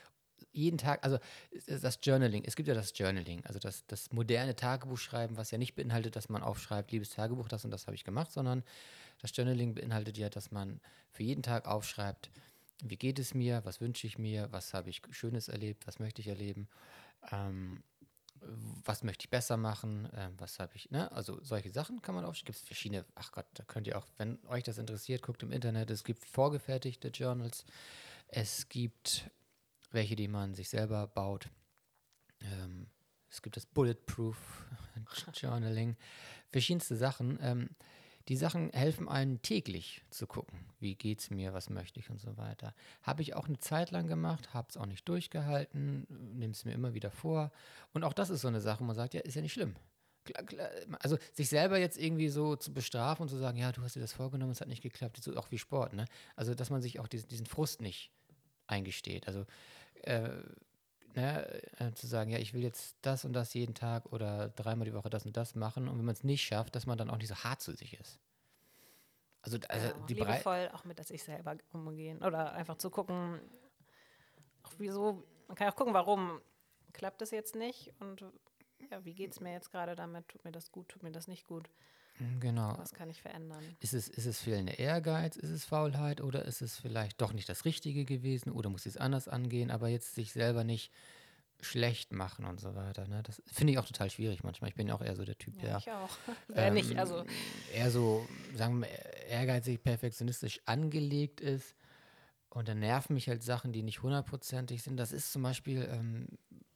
jeden 0.51 0.77
Tag, 0.77 1.03
also 1.03 1.19
das 1.67 1.99
Journaling, 2.01 2.43
es 2.45 2.55
gibt 2.55 2.67
ja 2.67 2.73
das 2.73 2.93
Journaling, 2.95 3.45
also 3.45 3.59
das, 3.59 3.85
das 3.87 4.11
moderne 4.11 4.55
Tagebuchschreiben, 4.55 5.37
was 5.37 5.51
ja 5.51 5.57
nicht 5.57 5.75
beinhaltet, 5.75 6.15
dass 6.15 6.29
man 6.29 6.43
aufschreibt, 6.43 6.91
liebes 6.91 7.09
Tagebuch, 7.11 7.47
das 7.47 7.65
und 7.65 7.71
das 7.71 7.87
habe 7.87 7.95
ich 7.95 8.03
gemacht, 8.03 8.31
sondern 8.31 8.63
das 9.21 9.35
Journaling 9.35 9.73
beinhaltet 9.73 10.17
ja, 10.17 10.29
dass 10.29 10.51
man 10.51 10.79
für 11.11 11.23
jeden 11.23 11.43
Tag 11.43 11.67
aufschreibt, 11.67 12.29
wie 12.83 12.97
geht 12.97 13.19
es 13.19 13.33
mir, 13.33 13.61
was 13.65 13.81
wünsche 13.81 14.05
ich 14.05 14.17
mir, 14.17 14.51
was 14.51 14.73
habe 14.73 14.89
ich 14.89 15.01
Schönes 15.11 15.47
erlebt, 15.47 15.87
was 15.87 15.99
möchte 15.99 16.21
ich 16.21 16.27
erleben, 16.27 16.67
ähm, 17.31 17.83
was 18.85 19.03
möchte 19.03 19.23
ich 19.23 19.29
besser 19.29 19.57
machen, 19.57 20.07
ähm, 20.15 20.33
was 20.37 20.59
habe 20.59 20.75
ich, 20.75 20.91
ne? 20.91 21.11
Also 21.11 21.43
solche 21.43 21.71
Sachen 21.71 22.01
kann 22.03 22.13
man 22.13 22.23
aufschreiben. 22.23 22.45
Gibt 22.45 22.59
es 22.59 22.63
verschiedene, 22.63 23.05
ach 23.15 23.31
Gott, 23.31 23.47
da 23.55 23.63
könnt 23.63 23.87
ihr 23.87 23.97
auch, 23.97 24.05
wenn 24.17 24.37
euch 24.47 24.63
das 24.63 24.77
interessiert, 24.77 25.23
guckt 25.23 25.41
im 25.41 25.51
Internet, 25.51 25.89
es 25.89 26.03
gibt 26.03 26.23
vorgefertigte 26.23 27.07
Journals, 27.07 27.65
es 28.27 28.69
gibt 28.69 29.31
welche, 29.91 30.15
die 30.15 30.27
man 30.27 30.53
sich 30.53 30.69
selber 30.69 31.07
baut. 31.07 31.49
Ähm, 32.41 32.87
es 33.29 33.41
gibt 33.41 33.57
das 33.57 33.65
Bulletproof 33.65 34.37
Journaling, 35.33 35.95
verschiedenste 36.49 36.95
Sachen. 36.95 37.37
Ähm, 37.41 37.69
die 38.27 38.35
Sachen 38.35 38.71
helfen 38.71 39.07
einem 39.07 39.41
täglich 39.41 40.03
zu 40.09 40.27
gucken, 40.27 40.59
wie 40.79 40.95
geht 40.95 41.21
es 41.21 41.29
mir, 41.29 41.53
was 41.53 41.69
möchte 41.69 41.99
ich 41.99 42.09
und 42.09 42.19
so 42.19 42.35
weiter. 42.35 42.73
Habe 43.01 43.21
ich 43.21 43.35
auch 43.35 43.47
eine 43.47 43.59
Zeit 43.59 43.91
lang 43.91 44.07
gemacht, 44.07 44.53
habe 44.53 44.67
es 44.69 44.75
auch 44.75 44.85
nicht 44.85 45.07
durchgehalten, 45.07 46.05
nehme 46.09 46.51
es 46.51 46.65
mir 46.65 46.73
immer 46.73 46.93
wieder 46.93 47.09
vor. 47.09 47.51
Und 47.93 48.03
auch 48.03 48.13
das 48.13 48.29
ist 48.29 48.41
so 48.41 48.49
eine 48.49 48.59
Sache, 48.59 48.81
wo 48.81 48.83
man 48.83 48.95
sagt, 48.95 49.13
ja, 49.13 49.21
ist 49.21 49.35
ja 49.35 49.41
nicht 49.41 49.53
schlimm. 49.53 49.75
Also 50.99 51.17
sich 51.31 51.47
selber 51.47 51.79
jetzt 51.79 51.97
irgendwie 51.97 52.27
so 52.27 52.57
zu 52.57 52.73
bestrafen 52.73 53.23
und 53.23 53.29
zu 53.29 53.37
sagen, 53.37 53.57
ja, 53.57 53.71
du 53.71 53.81
hast 53.81 53.95
dir 53.95 54.01
das 54.01 54.11
vorgenommen, 54.11 54.51
es 54.51 54.59
hat 54.59 54.67
nicht 54.67 54.83
geklappt, 54.83 55.23
so 55.23 55.33
auch 55.37 55.51
wie 55.51 55.57
Sport, 55.57 55.93
ne? 55.93 56.03
Also 56.35 56.53
dass 56.53 56.69
man 56.69 56.81
sich 56.81 56.99
auch 56.99 57.07
diesen, 57.07 57.29
diesen 57.29 57.45
Frust 57.45 57.79
nicht 57.79 58.11
eingesteht. 58.67 59.27
Also 59.27 59.45
äh, 60.03 60.29
ne, 61.15 61.61
äh, 61.79 61.93
zu 61.93 62.07
sagen, 62.07 62.29
ja, 62.29 62.37
ich 62.37 62.53
will 62.53 62.63
jetzt 62.63 62.97
das 63.01 63.25
und 63.25 63.33
das 63.33 63.53
jeden 63.53 63.75
Tag 63.75 64.05
oder 64.11 64.49
dreimal 64.49 64.85
die 64.85 64.93
Woche 64.93 65.09
das 65.09 65.25
und 65.25 65.35
das 65.35 65.55
machen. 65.55 65.87
Und 65.87 65.97
wenn 65.97 66.05
man 66.05 66.13
es 66.13 66.23
nicht 66.23 66.43
schafft, 66.43 66.75
dass 66.75 66.85
man 66.85 66.97
dann 66.97 67.09
auch 67.09 67.17
nicht 67.17 67.27
so 67.27 67.35
hart 67.35 67.61
zu 67.61 67.73
sich 67.73 67.99
ist. 67.99 68.19
Also, 69.41 69.57
also 69.69 69.87
ja, 69.87 69.93
die 70.07 70.13
liebevoll 70.13 70.69
auch 70.73 70.83
mit 70.83 71.05
sich 71.05 71.23
selber 71.23 71.55
umgehen 71.71 72.21
oder 72.23 72.53
einfach 72.53 72.77
zu 72.77 72.89
gucken, 72.89 73.39
auch 74.63 74.73
wieso, 74.77 75.23
man 75.47 75.55
kann 75.55 75.69
auch 75.69 75.75
gucken, 75.75 75.93
warum 75.93 76.41
klappt 76.91 77.21
das 77.21 77.31
jetzt 77.31 77.55
nicht 77.55 77.93
und 77.99 78.25
ja, 78.91 79.03
wie 79.05 79.13
geht 79.13 79.31
es 79.31 79.39
mir 79.39 79.53
jetzt 79.53 79.71
gerade 79.71 79.95
damit, 79.95 80.27
tut 80.27 80.43
mir 80.43 80.51
das 80.51 80.71
gut, 80.71 80.89
tut 80.89 81.03
mir 81.03 81.11
das 81.11 81.27
nicht 81.27 81.47
gut. 81.47 81.69
Mhm, 82.19 82.39
genau. 82.39 82.77
Was 82.77 82.93
kann 82.93 83.09
ich 83.09 83.21
verändern? 83.21 83.63
Ist 83.79 83.93
es, 83.93 84.07
ist 84.07 84.25
es 84.25 84.39
fehlender 84.39 84.79
Ehrgeiz? 84.79 85.35
Ist 85.35 85.49
es 85.49 85.65
Faulheit? 85.65 86.21
Oder 86.21 86.45
ist 86.45 86.61
es 86.61 86.77
vielleicht 86.77 87.21
doch 87.21 87.33
nicht 87.33 87.47
das 87.49 87.65
Richtige 87.65 88.05
gewesen? 88.05 88.51
Oder 88.51 88.69
muss 88.69 88.85
ich 88.85 88.93
es 88.93 88.97
anders 88.97 89.27
angehen? 89.27 89.71
Aber 89.71 89.87
jetzt 89.87 90.15
sich 90.15 90.31
selber 90.31 90.63
nicht 90.63 90.91
schlecht 91.61 92.13
machen 92.13 92.45
und 92.45 92.59
so 92.59 92.75
weiter. 92.75 93.07
Ne? 93.07 93.23
Das 93.23 93.41
finde 93.47 93.73
ich 93.73 93.79
auch 93.79 93.85
total 93.85 94.09
schwierig 94.09 94.43
manchmal. 94.43 94.69
Ich 94.69 94.75
bin 94.75 94.87
ja 94.87 94.95
auch 94.95 95.01
eher 95.01 95.15
so 95.15 95.25
der 95.25 95.37
Typ, 95.37 95.55
ja, 95.55 95.61
der. 95.61 95.77
Ich 95.77 95.91
auch. 95.91 96.17
Ähm, 96.55 96.73
nicht, 96.75 96.97
also. 96.97 97.25
Eher 97.73 97.91
so, 97.91 98.27
sagen 98.55 98.79
wir, 98.79 98.87
ehrgeizig, 99.27 99.83
perfektionistisch 99.83 100.61
angelegt 100.65 101.41
ist. 101.41 101.75
Und 102.49 102.67
dann 102.67 102.79
nerven 102.79 103.13
mich 103.13 103.27
halt 103.27 103.43
Sachen, 103.43 103.73
die 103.73 103.83
nicht 103.83 104.01
hundertprozentig 104.01 104.81
sind. 104.81 104.97
Das 104.97 105.11
ist 105.11 105.31
zum 105.31 105.43
Beispiel 105.43 105.87
ähm, 105.91 106.27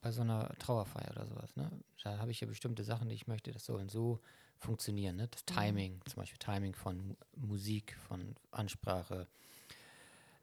bei 0.01 0.11
so 0.11 0.21
einer 0.21 0.49
Trauerfeier 0.59 1.11
oder 1.11 1.25
sowas. 1.25 1.55
Ne? 1.55 1.71
Da 2.03 2.17
habe 2.17 2.31
ich 2.31 2.41
ja 2.41 2.47
bestimmte 2.47 2.83
Sachen, 2.83 3.09
die 3.09 3.15
ich 3.15 3.27
möchte, 3.27 3.51
das 3.51 3.65
soll 3.65 3.89
so 3.89 4.19
funktionieren. 4.61 5.17
Ne? 5.17 5.27
Das 5.27 5.41
mhm. 5.41 5.59
Timing, 5.59 5.93
mhm. 5.95 6.05
zum 6.05 6.15
Beispiel 6.21 6.39
Timing 6.39 6.75
von 6.75 7.17
Musik, 7.35 7.97
von 8.07 8.35
Ansprache, 8.51 9.27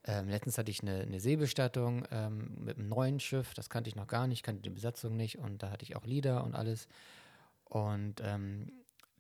Ähm, 0.05 0.29
letztens 0.29 0.57
hatte 0.57 0.71
ich 0.71 0.81
eine, 0.81 1.03
eine 1.03 1.21
Seebestattung 1.21 2.07
ähm, 2.11 2.55
mit 2.65 2.79
einem 2.79 2.89
neuen 2.89 3.21
Schiff, 3.21 3.53
das 3.55 3.69
kannte 3.69 3.91
ich 3.91 3.97
noch 3.97 4.07
gar 4.07 4.27
nicht, 4.27 4.43
kannte 4.43 4.63
die 4.63 4.71
Besatzung 4.71 5.17
nicht 5.17 5.39
und 5.39 5.63
da 5.63 5.71
hatte 5.71 5.85
ich 5.85 5.97
auch 5.97 6.07
Lieder 6.07 6.45
und 6.45 6.55
alles. 6.55 6.89
Und 7.65 8.21
ähm, 8.23 8.73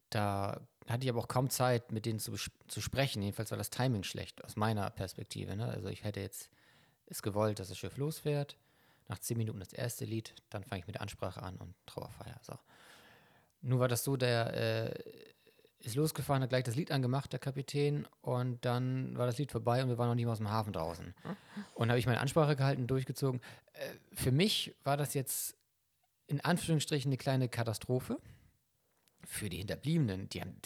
da 0.09 0.61
hatte 0.86 1.05
ich 1.05 1.11
aber 1.11 1.20
auch 1.20 1.28
kaum 1.28 1.51
Zeit, 1.51 1.92
mit 1.92 2.07
denen 2.07 2.18
zu, 2.20 2.36
zu 2.68 2.80
sprechen. 2.80 3.22
Jedenfalls 3.22 3.51
war 3.51 3.59
das 3.59 3.68
Timing 3.68 4.05
schlecht, 4.05 4.42
aus 4.44 4.57
meiner 4.57 4.88
Perspektive. 4.90 5.57
Ne? 5.57 5.66
Also 5.66 5.88
ich 5.88 6.05
hätte 6.05 6.20
jetzt 6.20 6.49
es 7.07 7.20
gewollt, 7.20 7.59
dass 7.59 7.68
das 7.68 7.76
Schiff 7.76 7.99
losfährt. 7.99 8.57
Nach 9.09 9.18
zehn 9.18 9.36
Minuten 9.36 9.61
das 9.61 9.74
erste 9.74 10.07
Lied, 10.07 10.34
dann 10.49 10.64
fange 10.64 10.80
ich 10.80 10.86
mit 10.86 10.94
der 10.94 11.03
Ansprache 11.03 11.42
an 11.42 11.57
und 11.59 11.74
Trauerfeier. 11.86 12.40
So. 12.42 12.55
Nun 13.61 13.81
war 13.81 13.89
das 13.89 14.05
so, 14.05 14.17
der 14.17 14.55
äh, 14.55 15.03
ist 15.81 15.95
losgefahren, 15.97 16.43
hat 16.43 16.51
gleich 16.51 16.65
das 16.65 16.77
Lied 16.77 16.91
angemacht, 16.91 17.33
der 17.33 17.39
Kapitän, 17.39 18.07
und 18.21 18.65
dann 18.65 19.17
war 19.17 19.27
das 19.27 19.39
Lied 19.39 19.53
vorbei 19.53 19.83
und 19.83 19.89
wir 19.89 19.99
waren 19.99 20.09
noch 20.09 20.15
nicht 20.15 20.27
mal 20.27 20.33
aus 20.33 20.39
dem 20.39 20.51
Hafen 20.51 20.73
draußen. 20.73 21.15
Und 21.75 21.89
habe 21.89 21.99
ich 21.99 22.07
meine 22.07 22.21
Ansprache 22.21 22.57
gehalten, 22.57 22.87
durchgezogen. 22.87 23.41
Äh, 23.73 23.91
für 24.13 24.33
mich 24.33 24.75
war 24.85 24.97
das 24.97 25.15
jetzt 25.15 25.57
in 26.27 26.41
Anführungsstrichen 26.41 27.09
eine 27.09 27.17
kleine 27.17 27.49
Katastrophe. 27.49 28.19
Für 29.25 29.49
die 29.49 29.59
Hinterbliebenen, 29.59 30.29
die 30.29 30.41
haben, 30.41 30.57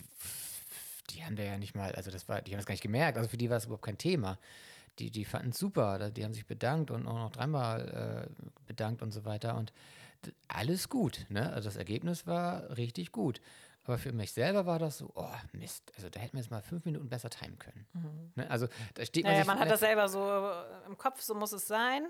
die 1.10 1.24
haben 1.24 1.36
da 1.36 1.42
ja 1.42 1.58
nicht 1.58 1.74
mal, 1.74 1.92
also 1.94 2.10
das 2.10 2.28
war, 2.28 2.42
die 2.42 2.52
haben 2.52 2.58
das 2.58 2.66
gar 2.66 2.74
nicht 2.74 2.82
gemerkt, 2.82 3.16
also 3.16 3.28
für 3.28 3.36
die 3.36 3.50
war 3.50 3.56
es 3.56 3.64
überhaupt 3.64 3.84
kein 3.84 3.98
Thema. 3.98 4.38
Die, 4.98 5.10
die 5.10 5.24
fanden 5.24 5.50
es 5.50 5.58
super, 5.58 6.10
die 6.10 6.22
haben 6.22 6.34
sich 6.34 6.46
bedankt 6.46 6.90
und 6.90 7.06
auch 7.06 7.16
noch 7.16 7.32
dreimal 7.32 8.28
äh, 8.28 8.44
bedankt 8.66 9.02
und 9.02 9.10
so 9.10 9.24
weiter. 9.24 9.56
Und 9.56 9.72
alles 10.48 10.88
gut, 10.88 11.26
ne? 11.28 11.52
Also 11.52 11.68
das 11.68 11.76
Ergebnis 11.76 12.26
war 12.26 12.76
richtig 12.76 13.12
gut. 13.12 13.40
Aber 13.84 13.98
für 13.98 14.12
mich 14.12 14.32
selber 14.32 14.64
war 14.64 14.78
das 14.78 14.98
so, 14.98 15.10
oh 15.16 15.26
Mist, 15.52 15.92
also 15.96 16.08
da 16.08 16.20
hätten 16.20 16.34
wir 16.34 16.40
jetzt 16.40 16.50
mal 16.50 16.62
fünf 16.62 16.84
Minuten 16.84 17.08
besser 17.08 17.30
timen 17.30 17.58
können. 17.58 17.86
Mhm. 17.94 18.32
Ne? 18.36 18.50
Also 18.50 18.68
da 18.94 19.04
steht 19.04 19.24
man 19.24 19.32
naja, 19.32 19.44
man 19.44 19.58
hat 19.58 19.70
das 19.70 19.80
selber 19.80 20.08
so 20.08 20.52
im 20.86 20.96
Kopf, 20.96 21.20
so 21.20 21.34
muss 21.34 21.52
es 21.52 21.66
sein. 21.66 22.06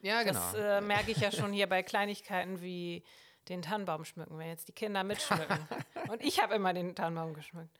Ja, 0.00 0.22
genau. 0.22 0.38
Das 0.52 0.54
äh, 0.54 0.80
merke 0.80 1.10
ich 1.10 1.18
ja 1.18 1.32
schon 1.32 1.52
hier 1.52 1.68
bei 1.68 1.82
Kleinigkeiten 1.82 2.60
wie 2.60 3.02
den 3.48 3.62
Tannenbaum 3.62 4.04
schmücken, 4.04 4.38
wenn 4.38 4.48
jetzt 4.48 4.68
die 4.68 4.72
Kinder 4.72 5.02
mitschmücken. 5.02 5.58
und 6.08 6.22
ich 6.22 6.40
habe 6.40 6.54
immer 6.54 6.72
den 6.72 6.94
Tannenbaum 6.94 7.34
geschmückt. 7.34 7.76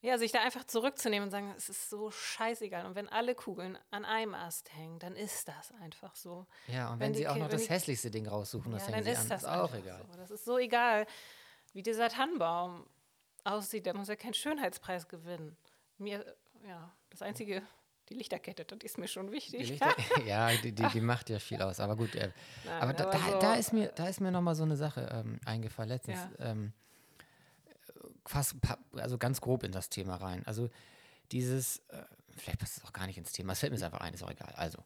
Ja, 0.00 0.16
sich 0.16 0.30
da 0.30 0.42
einfach 0.42 0.64
zurückzunehmen 0.64 1.24
und 1.24 1.30
sagen, 1.30 1.52
es 1.56 1.68
ist 1.68 1.90
so 1.90 2.10
scheißegal. 2.10 2.86
Und 2.86 2.94
wenn 2.94 3.08
alle 3.08 3.34
Kugeln 3.34 3.76
an 3.90 4.04
einem 4.04 4.34
Ast 4.34 4.72
hängen, 4.76 5.00
dann 5.00 5.16
ist 5.16 5.48
das 5.48 5.72
einfach 5.82 6.14
so. 6.14 6.46
Ja, 6.68 6.92
und 6.92 7.00
wenn, 7.00 7.08
wenn 7.08 7.14
sie 7.14 7.26
auch 7.26 7.36
noch 7.36 7.48
das 7.48 7.68
hässlichste 7.68 8.10
Ding 8.10 8.28
raussuchen, 8.28 8.70
das 8.70 8.86
ja, 8.86 8.92
hängen 8.92 9.04
sie 9.04 9.10
ist 9.10 9.20
an, 9.22 9.28
das 9.28 9.42
ist 9.42 9.48
auch 9.48 9.74
egal. 9.74 10.04
So. 10.08 10.16
Das 10.16 10.30
ist 10.30 10.44
so 10.44 10.58
egal 10.58 11.06
wie 11.72 11.82
dieser 11.82 12.08
Tannenbaum 12.08 12.86
aussieht, 13.44 13.86
der 13.86 13.94
muss 13.94 14.08
ja 14.08 14.16
keinen 14.16 14.34
Schönheitspreis 14.34 15.08
gewinnen. 15.08 15.56
Mir, 15.98 16.24
ja, 16.66 16.92
das 17.10 17.22
einzige, 17.22 17.62
die 18.08 18.14
Lichterkette, 18.14 18.64
das 18.64 18.78
ist 18.82 18.98
mir 18.98 19.08
schon 19.08 19.32
wichtig. 19.32 19.68
Lichter, 19.68 19.94
ja, 20.26 20.50
die, 20.50 20.72
die, 20.72 20.86
die, 20.86 21.00
macht 21.00 21.30
ja 21.30 21.38
viel 21.38 21.60
aus. 21.60 21.80
Aber 21.80 21.96
gut, 21.96 22.14
äh, 22.14 22.30
Nein, 22.64 22.82
aber, 22.82 22.92
da, 22.92 23.04
aber 23.04 23.18
so, 23.18 23.38
da, 23.38 23.54
ist 23.54 23.72
mir, 23.72 23.88
da 23.88 24.08
ist 24.08 24.20
mir 24.20 24.30
nochmal 24.30 24.54
so 24.54 24.62
eine 24.62 24.76
Sache 24.76 25.08
ähm, 25.12 25.40
eingefallen. 25.44 25.90
Letztens, 25.90 26.18
ja. 26.38 26.50
ähm, 26.50 26.72
fast, 28.28 28.56
also 28.92 29.18
ganz 29.18 29.40
grob 29.40 29.62
in 29.62 29.72
das 29.72 29.88
Thema 29.88 30.16
rein. 30.16 30.46
Also 30.46 30.70
dieses, 31.32 31.78
äh, 31.88 32.02
vielleicht 32.36 32.58
passt 32.58 32.78
es 32.78 32.84
auch 32.84 32.92
gar 32.92 33.06
nicht 33.06 33.18
ins 33.18 33.32
Thema, 33.32 33.52
es 33.52 33.60
fällt 33.60 33.72
mir 33.72 33.84
einfach 33.84 34.00
ein, 34.00 34.14
ist 34.14 34.22
auch 34.22 34.30
egal. 34.30 34.52
Also, 34.56 34.78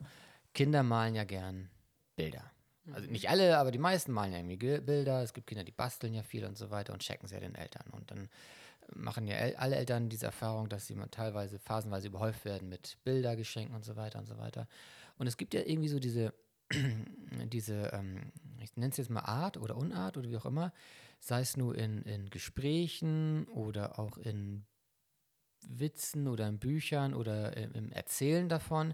Kinder 0.55 0.83
malen 0.83 1.15
ja 1.15 1.25
gern 1.25 1.71
Bilder. 2.17 2.51
Also 2.93 3.09
nicht 3.09 3.31
alle, 3.31 3.59
aber 3.59 3.71
die 3.71 3.79
meisten 3.79 4.13
malen 4.13 4.33
ja 4.33 4.39
irgendwie 4.39 4.81
Bilder. 4.81 5.23
Es 5.23 5.33
gibt 5.33 5.47
Kinder, 5.47 5.63
die 5.63 5.73
basteln 5.73 6.15
ja 6.15 6.23
viel 6.23 6.45
und 6.45 6.59
so 6.59 6.71
weiter 6.71 6.93
und 6.93 7.01
checken 7.01 7.27
es 7.27 7.33
ja 7.33 7.39
den 7.39 7.55
Eltern. 7.55 7.87
Und 7.93 8.11
dann 8.11 8.29
machen 8.95 9.29
ja 9.29 9.37
alle 9.57 9.77
Eltern 9.77 10.09
diese 10.09 10.27
Erfahrung, 10.27 10.69
dass 10.69 10.89
sie 10.89 10.97
teilweise 11.11 11.61
phasenweise 11.61 12.09
überhäuft 12.09 12.45
werden 12.45 12.69
mit 12.69 12.99
Bildergeschenken 13.05 13.75
und 13.75 13.85
so 13.85 13.95
weiter 13.95 14.19
und 14.19 14.27
so 14.27 14.37
weiter. 14.37 14.67
Und 15.17 15.29
es 15.29 15.37
gibt 15.37 15.55
ja 15.55 15.61
irgendwie 15.61 15.89
so 15.89 16.01
diese, 16.01 16.35
diese 16.73 17.93
ähm, 17.93 18.33
ich 18.63 18.77
nenne 18.77 18.91
es 18.91 18.97
jetzt 18.97 19.11
mal 19.11 19.21
Art 19.21 19.57
oder 19.57 19.77
Unart 19.77 20.17
oder 20.17 20.29
wie 20.29 20.37
auch 20.37 20.47
immer, 20.47 20.73
sei 21.23 21.41
es 21.41 21.57
nur 21.57 21.79
in, 21.79 22.03
in 22.03 22.31
Gesprächen 22.31 23.45
oder 23.45 24.01
auch 24.01 24.19
in 24.19 24.67
Witzen 25.69 26.27
oder 26.27 26.49
in 26.49 26.59
Büchern 26.59 27.15
oder 27.15 27.57
im, 27.57 27.73
im 27.75 27.93
Erzählen 27.93 28.49
davon, 28.49 28.93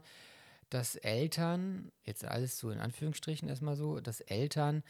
dass 0.69 0.97
Eltern, 0.97 1.91
jetzt 2.05 2.27
alles 2.27 2.59
so 2.59 2.71
in 2.71 2.81
Anführungsstrichen 2.81 3.49
erstmal 3.49 3.77
so, 3.77 4.01
dass 4.01 4.21
Eltern 4.21 4.83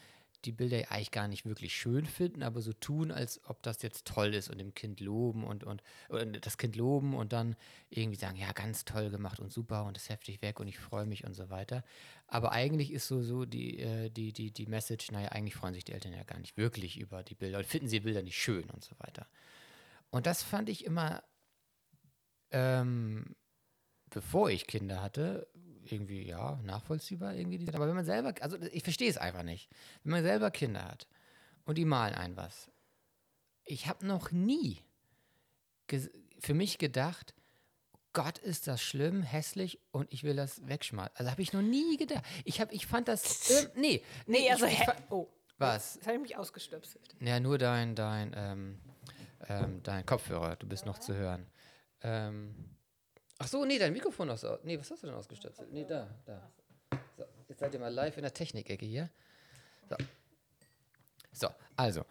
die 0.45 0.51
Bilder 0.51 0.77
eigentlich 0.89 1.11
gar 1.11 1.27
nicht 1.27 1.45
wirklich 1.45 1.75
schön 1.75 2.05
finden, 2.05 2.43
aber 2.43 2.61
so 2.61 2.71
tun, 2.73 3.11
als 3.11 3.41
ob 3.45 3.61
das 3.61 3.81
jetzt 3.81 4.05
toll 4.05 4.33
ist 4.33 4.49
und 4.49 4.57
dem 4.57 4.73
Kind 4.73 4.99
loben 4.99 5.43
und, 5.43 5.63
und, 5.63 5.83
und 6.07 6.45
das 6.45 6.57
Kind 6.57 6.75
loben 6.75 7.13
und 7.13 7.33
dann 7.33 7.55
irgendwie 7.89 8.17
sagen, 8.17 8.37
ja, 8.37 8.51
ganz 8.53 8.85
toll 8.85 9.09
gemacht 9.09 9.39
und 9.39 9.51
super 9.51 9.85
und 9.85 9.97
das 9.97 10.09
heftig 10.09 10.41
weg 10.41 10.59
und 10.59 10.67
ich 10.67 10.79
freue 10.79 11.05
mich 11.05 11.25
und 11.25 11.33
so 11.33 11.49
weiter. 11.49 11.83
Aber 12.27 12.51
eigentlich 12.51 12.91
ist 12.91 13.07
so, 13.07 13.21
so 13.21 13.45
die, 13.45 13.79
äh, 13.79 14.09
die, 14.09 14.31
die, 14.31 14.51
die 14.51 14.65
Message, 14.67 15.11
naja, 15.11 15.29
eigentlich 15.29 15.55
freuen 15.55 15.73
sich 15.73 15.83
die 15.83 15.93
Eltern 15.93 16.13
ja 16.13 16.23
gar 16.23 16.39
nicht 16.39 16.57
wirklich 16.57 16.97
über 16.97 17.23
die 17.23 17.35
Bilder 17.35 17.57
und 17.57 17.65
finden 17.65 17.89
sie 17.89 17.99
Bilder 17.99 18.23
nicht 18.23 18.37
schön 18.37 18.69
und 18.69 18.83
so 18.83 18.95
weiter. 18.99 19.27
Und 20.09 20.25
das 20.25 20.41
fand 20.41 20.69
ich 20.69 20.85
immer, 20.85 21.23
ähm, 22.51 23.35
bevor 24.09 24.49
ich 24.49 24.67
Kinder 24.67 25.01
hatte, 25.01 25.47
irgendwie, 25.91 26.27
ja, 26.27 26.59
nachvollziehbar 26.63 27.35
irgendwie. 27.35 27.67
Aber 27.73 27.87
wenn 27.87 27.95
man 27.95 28.05
selber, 28.05 28.33
also 28.41 28.57
ich 28.71 28.83
verstehe 28.83 29.09
es 29.09 29.17
einfach 29.17 29.43
nicht. 29.43 29.69
Wenn 30.03 30.11
man 30.11 30.23
selber 30.23 30.51
Kinder 30.51 30.85
hat 30.85 31.07
und 31.65 31.77
die 31.77 31.85
malen 31.85 32.15
ein 32.15 32.37
was. 32.37 32.69
Ich 33.65 33.87
habe 33.87 34.05
noch 34.05 34.31
nie 34.31 34.83
für 36.39 36.53
mich 36.53 36.77
gedacht, 36.77 37.33
Gott, 38.13 38.39
ist 38.39 38.67
das 38.67 38.81
schlimm, 38.81 39.21
hässlich 39.21 39.79
und 39.91 40.11
ich 40.11 40.23
will 40.23 40.35
das 40.35 40.67
wegschmeißen. 40.67 41.15
Also 41.15 41.31
habe 41.31 41.41
ich 41.41 41.53
noch 41.53 41.61
nie 41.61 41.97
gedacht. 41.97 42.23
Ich, 42.43 42.59
hab, 42.59 42.71
ich 42.71 42.87
fand 42.87 43.07
das. 43.07 43.49
Äh, 43.51 43.69
nee, 43.75 44.03
nee, 44.25 44.49
also. 44.49 44.65
Ich, 44.65 44.79
ich, 44.79 44.87
oh. 45.09 45.27
Was? 45.57 45.95
Jetzt 45.95 46.07
habe 46.07 46.15
ich 46.15 46.21
mich 46.21 46.37
ausgestöpselt. 46.37 47.15
Ja, 47.19 47.39
nur 47.39 47.57
dein, 47.57 47.93
dein, 47.93 48.33
ähm, 48.35 48.79
ähm, 49.47 49.83
dein 49.83 50.05
Kopfhörer. 50.05 50.55
Du 50.55 50.67
bist 50.67 50.85
noch 50.85 50.97
zu 50.99 51.13
hören. 51.13 51.45
Ähm, 52.01 52.55
Ach 53.39 53.47
so, 53.47 53.63
nee, 53.65 53.79
dein 53.79 53.93
Mikrofon 53.93 54.29
ist 54.29 54.43
aus. 54.43 54.59
Nee, 54.63 54.77
was 54.77 54.91
hast 54.91 55.01
du 55.01 55.07
denn 55.07 55.15
ausgestöpselt? 55.15 55.71
Nee, 55.71 55.85
da, 55.85 56.07
da. 56.25 56.51
So, 57.17 57.23
jetzt 57.47 57.59
seid 57.59 57.73
ihr 57.73 57.79
mal 57.79 57.93
live 57.93 58.17
in 58.17 58.23
der 58.23 58.33
Technikecke 58.33 58.85
hier. 58.85 59.09
So. 59.89 59.95
So, 61.31 61.47
also. 61.77 62.03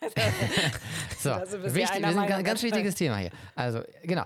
so, 1.18 1.30
wichtig, 1.30 2.00
wir 2.00 2.12
sind 2.12 2.18
ein 2.18 2.44
ganz 2.44 2.62
wichtiges 2.62 2.94
Thema 2.94 3.16
hier. 3.16 3.30
Also, 3.56 3.82
genau. 4.04 4.24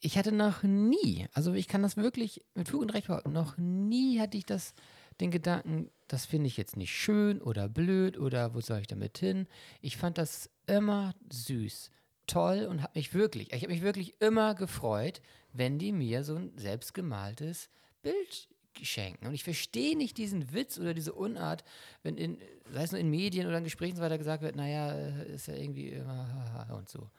Ich 0.00 0.18
hatte 0.18 0.32
noch 0.32 0.64
nie, 0.64 1.28
also 1.32 1.52
ich 1.52 1.68
kann 1.68 1.82
das 1.82 1.96
wirklich 1.96 2.44
mit 2.54 2.68
Fug 2.68 2.82
und 2.82 2.90
Recht 2.90 3.06
behaupten, 3.06 3.32
noch 3.32 3.56
nie 3.56 4.18
hatte 4.18 4.36
ich 4.36 4.44
das, 4.44 4.74
den 5.20 5.30
Gedanken, 5.30 5.92
das 6.08 6.26
finde 6.26 6.48
ich 6.48 6.56
jetzt 6.56 6.76
nicht 6.76 6.92
schön 6.92 7.40
oder 7.40 7.68
blöd 7.68 8.18
oder 8.18 8.52
wo 8.52 8.60
soll 8.60 8.80
ich 8.80 8.88
damit 8.88 9.16
hin. 9.18 9.46
Ich 9.80 9.96
fand 9.96 10.18
das 10.18 10.50
immer 10.66 11.14
süß 11.30 11.90
toll 12.32 12.66
und 12.68 12.82
habe 12.82 12.92
mich 12.94 13.14
wirklich, 13.14 13.52
ich 13.52 13.62
habe 13.62 13.72
mich 13.72 13.82
wirklich 13.82 14.20
immer 14.20 14.54
gefreut, 14.54 15.20
wenn 15.52 15.78
die 15.78 15.92
mir 15.92 16.24
so 16.24 16.36
ein 16.36 16.52
selbstgemaltes 16.56 17.68
Bild 18.02 18.48
schenken. 18.80 19.26
Und 19.26 19.34
ich 19.34 19.44
verstehe 19.44 19.96
nicht 19.96 20.16
diesen 20.16 20.52
Witz 20.52 20.78
oder 20.78 20.94
diese 20.94 21.12
Unart, 21.12 21.62
wenn 22.02 22.16
in, 22.16 22.38
sei 22.70 22.82
es 22.82 22.92
nur 22.92 23.00
in 23.00 23.10
Medien 23.10 23.46
oder 23.46 23.58
in 23.58 23.64
Gesprächen 23.64 23.96
so 23.96 24.02
weiter 24.02 24.18
gesagt 24.18 24.42
wird, 24.42 24.56
naja, 24.56 24.92
ist 25.24 25.46
ja 25.46 25.54
irgendwie 25.54 25.90
immer 25.90 26.68
und 26.76 26.88
so. 26.88 27.10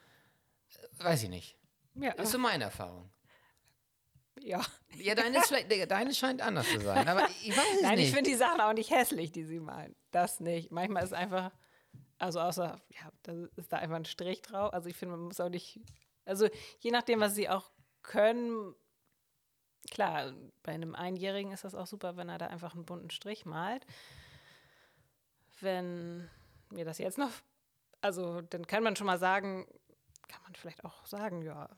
Weiß 0.98 1.22
ich 1.22 1.28
nicht. 1.28 1.56
Ja. 1.94 2.12
Das 2.14 2.26
ist 2.26 2.32
so 2.32 2.38
meine 2.38 2.64
Erfahrung. 2.64 3.08
Ja. 4.40 4.60
Ja, 4.96 5.14
deine, 5.14 5.38
deine 5.86 6.12
scheint 6.14 6.42
anders 6.42 6.68
zu 6.68 6.80
sein, 6.80 7.06
aber 7.06 7.28
ich 7.44 7.56
weiß 7.56 7.76
es 7.76 7.82
Nein, 7.82 7.98
nicht. 7.98 8.08
ich 8.08 8.14
finde 8.14 8.30
die 8.30 8.36
Sachen 8.36 8.60
auch 8.60 8.72
nicht 8.72 8.90
hässlich, 8.90 9.30
die 9.30 9.44
sie 9.44 9.60
meinen. 9.60 9.94
Das 10.10 10.40
nicht. 10.40 10.72
Manchmal 10.72 11.04
ist 11.04 11.14
einfach 11.14 11.52
also 12.24 12.40
außer, 12.40 12.80
ja, 12.88 13.12
da 13.22 13.32
ist 13.56 13.70
da 13.72 13.76
einfach 13.76 13.96
ein 13.96 14.06
Strich 14.06 14.40
drauf. 14.40 14.72
Also 14.72 14.88
ich 14.88 14.96
finde, 14.96 15.16
man 15.16 15.26
muss 15.26 15.40
auch 15.40 15.50
nicht, 15.50 15.78
also 16.24 16.48
je 16.80 16.90
nachdem, 16.90 17.20
was 17.20 17.34
sie 17.34 17.50
auch 17.50 17.70
können, 18.02 18.74
klar, 19.90 20.32
bei 20.62 20.72
einem 20.72 20.94
Einjährigen 20.94 21.52
ist 21.52 21.64
das 21.64 21.74
auch 21.74 21.86
super, 21.86 22.16
wenn 22.16 22.30
er 22.30 22.38
da 22.38 22.46
einfach 22.46 22.74
einen 22.74 22.86
bunten 22.86 23.10
Strich 23.10 23.44
malt. 23.44 23.84
Wenn 25.60 26.30
mir 26.70 26.86
das 26.86 26.98
jetzt 26.98 27.18
noch, 27.18 27.30
also 28.00 28.40
dann 28.40 28.66
kann 28.66 28.82
man 28.82 28.96
schon 28.96 29.06
mal 29.06 29.18
sagen, 29.18 29.66
kann 30.26 30.42
man 30.44 30.54
vielleicht 30.54 30.82
auch 30.84 31.04
sagen, 31.04 31.42
ja. 31.42 31.68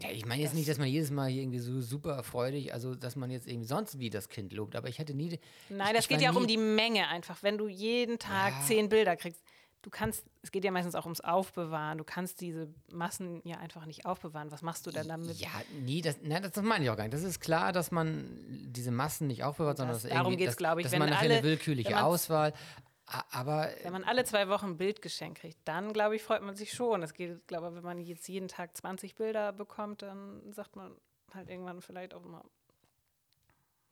Ja, 0.00 0.10
ich 0.10 0.24
meine 0.24 0.42
jetzt 0.42 0.54
nicht, 0.54 0.68
dass 0.68 0.78
man 0.78 0.88
jedes 0.88 1.10
Mal 1.10 1.28
hier 1.28 1.42
irgendwie 1.42 1.60
so 1.60 1.80
super 1.80 2.24
freudig, 2.24 2.72
also 2.72 2.94
dass 2.94 3.16
man 3.16 3.30
jetzt 3.30 3.46
irgendwie 3.46 3.68
sonst 3.68 3.98
wie 3.98 4.10
das 4.10 4.28
Kind 4.28 4.52
lobt, 4.52 4.76
aber 4.76 4.88
ich 4.88 4.98
hatte 4.98 5.14
nie. 5.14 5.38
Nein, 5.68 5.88
ich, 5.88 5.92
das 5.92 6.04
ich 6.04 6.08
geht 6.08 6.20
ja 6.22 6.32
auch 6.32 6.36
um 6.36 6.46
die 6.46 6.56
Menge 6.56 7.06
einfach. 7.08 7.42
Wenn 7.42 7.58
du 7.58 7.68
jeden 7.68 8.18
Tag 8.18 8.54
ja. 8.54 8.62
zehn 8.62 8.88
Bilder 8.88 9.16
kriegst, 9.16 9.44
du 9.84 9.90
kannst, 9.90 10.24
es 10.42 10.50
geht 10.50 10.64
ja 10.64 10.70
meistens 10.70 10.94
auch 10.94 11.04
ums 11.04 11.20
Aufbewahren, 11.20 11.98
du 11.98 12.04
kannst 12.04 12.40
diese 12.40 12.72
Massen 12.90 13.42
ja 13.44 13.58
einfach 13.58 13.84
nicht 13.84 14.06
aufbewahren. 14.06 14.50
Was 14.50 14.62
machst 14.62 14.86
du 14.86 14.90
denn 14.90 15.06
damit? 15.06 15.38
Ja, 15.38 15.50
nie, 15.80 16.00
das, 16.00 16.16
nein, 16.22 16.42
das, 16.42 16.52
das 16.52 16.64
meine 16.64 16.84
ich 16.84 16.90
auch 16.90 16.96
gar 16.96 17.04
nicht. 17.04 17.14
Das 17.14 17.22
ist 17.22 17.40
klar, 17.40 17.72
dass 17.72 17.90
man 17.90 18.26
diese 18.48 18.90
Massen 18.90 19.26
nicht 19.26 19.44
aufbewahrt, 19.44 19.76
sondern 19.76 19.94
das, 19.94 20.02
dass 20.02 20.10
darum 20.10 20.36
geht 20.36 20.48
es, 20.48 20.56
glaube 20.56 20.80
ich, 20.80 20.86
dass 20.86 20.92
wenn 20.92 21.00
man 21.00 21.10
nachher 21.10 21.24
alle, 21.24 21.34
eine 21.34 21.42
willkürliche 21.44 22.02
Auswahl. 22.02 22.54
Aber 23.30 23.68
wenn 23.82 23.92
man 23.92 24.04
alle 24.04 24.24
zwei 24.24 24.48
Wochen 24.48 24.70
ein 24.70 24.76
Bild 24.78 25.02
geschenkt 25.02 25.40
kriegt, 25.40 25.58
dann 25.66 25.92
glaube 25.92 26.16
ich, 26.16 26.22
freut 26.22 26.42
man 26.42 26.56
sich 26.56 26.72
schon. 26.72 27.02
Es 27.02 27.12
geht, 27.12 27.46
glaube 27.46 27.68
ich, 27.68 27.74
wenn 27.74 27.82
man 27.82 28.00
jetzt 28.00 28.26
jeden 28.28 28.48
Tag 28.48 28.74
20 28.74 29.14
Bilder 29.14 29.52
bekommt, 29.52 30.00
dann 30.00 30.40
sagt 30.52 30.74
man 30.74 30.96
halt 31.34 31.50
irgendwann 31.50 31.82
vielleicht 31.82 32.14
auch 32.14 32.24
mal, 32.24 32.42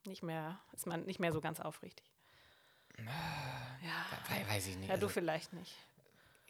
nicht 0.06 0.22
mehr, 0.22 0.58
ist 0.72 0.86
man 0.86 1.04
nicht 1.04 1.20
mehr 1.20 1.32
so 1.32 1.40
ganz 1.40 1.60
aufrichtig. 1.60 2.11
Ja. 2.98 4.48
Weiß 4.48 4.66
ich 4.66 4.76
nicht. 4.76 4.88
Ja, 4.88 4.96
du 4.96 5.06
also, 5.06 5.08
vielleicht 5.08 5.52
nicht. 5.52 5.74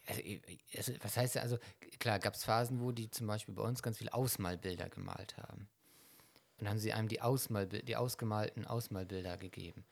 Also, 0.05 0.21
also, 0.75 0.93
was 1.01 1.17
heißt 1.17 1.35
ja, 1.35 1.41
also 1.41 1.57
klar, 1.99 2.19
gab 2.19 2.33
es 2.33 2.43
Phasen, 2.43 2.81
wo 2.81 2.91
die 2.91 3.09
zum 3.09 3.27
Beispiel 3.27 3.55
bei 3.55 3.63
uns 3.63 3.81
ganz 3.81 3.97
viele 3.97 4.13
Ausmalbilder 4.13 4.89
gemalt 4.89 5.37
haben. 5.37 5.69
Und 6.59 6.69
haben 6.69 6.77
sie 6.79 6.93
einem 6.93 7.07
die, 7.07 7.21
Ausmal 7.21 7.67
die 7.67 7.95
ausgemalten 7.95 8.65
Ausmalbilder 8.65 9.37
gegeben. 9.37 9.85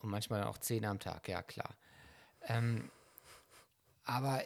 Und 0.00 0.10
manchmal 0.10 0.44
auch 0.44 0.58
zehn 0.58 0.84
am 0.84 0.98
Tag, 0.98 1.28
ja 1.28 1.42
klar. 1.42 1.76
Ähm, 2.42 2.90
aber 4.04 4.42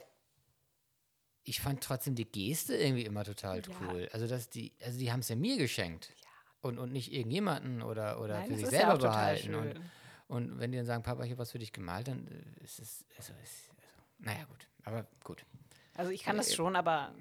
ich 1.43 1.61
fand 1.61 1.83
trotzdem 1.83 2.15
die 2.15 2.25
Geste 2.25 2.75
irgendwie 2.75 3.05
immer 3.05 3.23
total 3.23 3.61
ja. 3.61 3.75
cool. 3.81 4.09
Also, 4.11 4.27
dass 4.27 4.49
die, 4.49 4.73
also 4.83 4.97
die 4.97 5.11
haben 5.11 5.21
es 5.21 5.29
ja 5.29 5.35
mir 5.35 5.57
geschenkt. 5.57 6.09
Ja. 6.09 6.29
Und, 6.61 6.77
und 6.77 6.91
nicht 6.91 7.11
irgendjemanden 7.11 7.81
oder, 7.81 8.21
oder 8.21 8.39
Nein, 8.39 8.49
für 8.49 8.57
sich 8.57 8.67
selber 8.67 8.93
ja 8.93 8.95
behalten. 8.95 9.55
Und, 9.55 9.81
und 10.31 10.59
wenn 10.59 10.71
die 10.71 10.77
dann 10.77 10.85
sagen, 10.85 11.03
Papa, 11.03 11.23
ich 11.23 11.31
habe 11.31 11.39
was 11.39 11.51
für 11.51 11.59
dich 11.59 11.73
gemalt, 11.73 12.07
dann 12.07 12.25
äh, 12.27 12.63
ist 12.63 12.79
es, 12.79 13.05
also, 13.17 13.33
ist, 13.43 13.69
also, 13.69 13.89
naja, 14.19 14.45
gut, 14.45 14.67
aber 14.83 15.05
gut. 15.25 15.45
Also 15.95 16.11
ich 16.11 16.23
kann 16.23 16.37
das 16.37 16.49
äh, 16.49 16.55
schon, 16.55 16.77
aber 16.77 17.13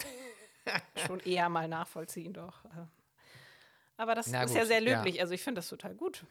schon 1.06 1.20
eher 1.20 1.50
mal 1.50 1.68
nachvollziehen, 1.68 2.32
doch. 2.32 2.64
Aber 3.98 4.14
das 4.14 4.28
Na 4.28 4.44
ist 4.44 4.52
gut, 4.52 4.58
ja 4.58 4.64
sehr 4.64 4.80
löblich. 4.80 5.16
Ja. 5.16 5.22
Also 5.22 5.34
ich 5.34 5.42
finde 5.42 5.58
das 5.58 5.68
total 5.68 5.94
gut 5.94 6.24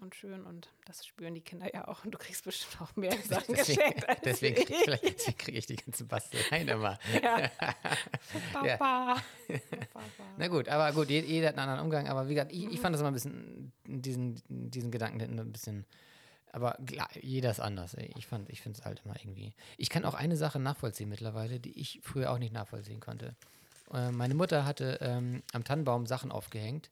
und 0.00 0.14
schön 0.14 0.44
und 0.44 0.68
das 0.86 1.06
spüren 1.06 1.34
die 1.34 1.40
Kinder 1.40 1.72
ja 1.72 1.88
auch 1.88 2.04
und 2.04 2.12
du 2.12 2.18
kriegst 2.18 2.44
bestimmt 2.44 2.80
auch 2.80 2.94
mehr 2.96 3.12
Sachen 3.28 3.54
deswegen, 3.54 3.78
geschenkt. 3.78 4.08
Als 4.08 4.20
deswegen, 4.24 4.64
deswegen 4.66 5.38
kriege 5.38 5.58
ich 5.58 5.66
die 5.66 5.76
ganzen 5.76 6.08
Basteleien 6.08 6.68
immer. 6.68 6.98
Ja. 7.22 7.50
Papa. 8.52 9.16
Ja. 9.48 9.56
Na 10.36 10.48
gut, 10.48 10.68
aber 10.68 10.92
gut, 10.92 11.10
jeder 11.10 11.48
hat 11.48 11.58
einen 11.58 11.68
anderen 11.68 11.84
Umgang. 11.84 12.08
Aber 12.08 12.28
wie 12.28 12.34
gesagt, 12.34 12.52
ich, 12.52 12.64
ich 12.66 12.80
fand 12.80 12.94
das 12.94 13.00
immer 13.00 13.10
ein 13.10 13.14
bisschen, 13.14 13.72
diesen, 13.86 14.42
diesen 14.48 14.90
Gedanken 14.90 15.38
ein 15.38 15.52
bisschen. 15.52 15.84
Aber 16.52 16.78
klar, 16.86 17.08
jeder 17.20 17.50
ist 17.50 17.60
anders. 17.60 17.94
Ich, 17.94 18.16
ich 18.16 18.26
finde 18.26 18.78
es 18.78 18.84
halt 18.84 19.02
immer 19.04 19.16
irgendwie. 19.18 19.54
Ich 19.76 19.90
kann 19.90 20.04
auch 20.04 20.14
eine 20.14 20.36
Sache 20.36 20.60
nachvollziehen 20.60 21.08
mittlerweile, 21.08 21.58
die 21.58 21.78
ich 21.78 22.00
früher 22.02 22.30
auch 22.30 22.38
nicht 22.38 22.52
nachvollziehen 22.52 23.00
konnte. 23.00 23.34
Äh, 23.92 24.12
meine 24.12 24.34
Mutter 24.34 24.64
hatte 24.64 24.98
ähm, 25.00 25.42
am 25.52 25.64
Tannenbaum 25.64 26.06
Sachen 26.06 26.30
aufgehängt 26.30 26.90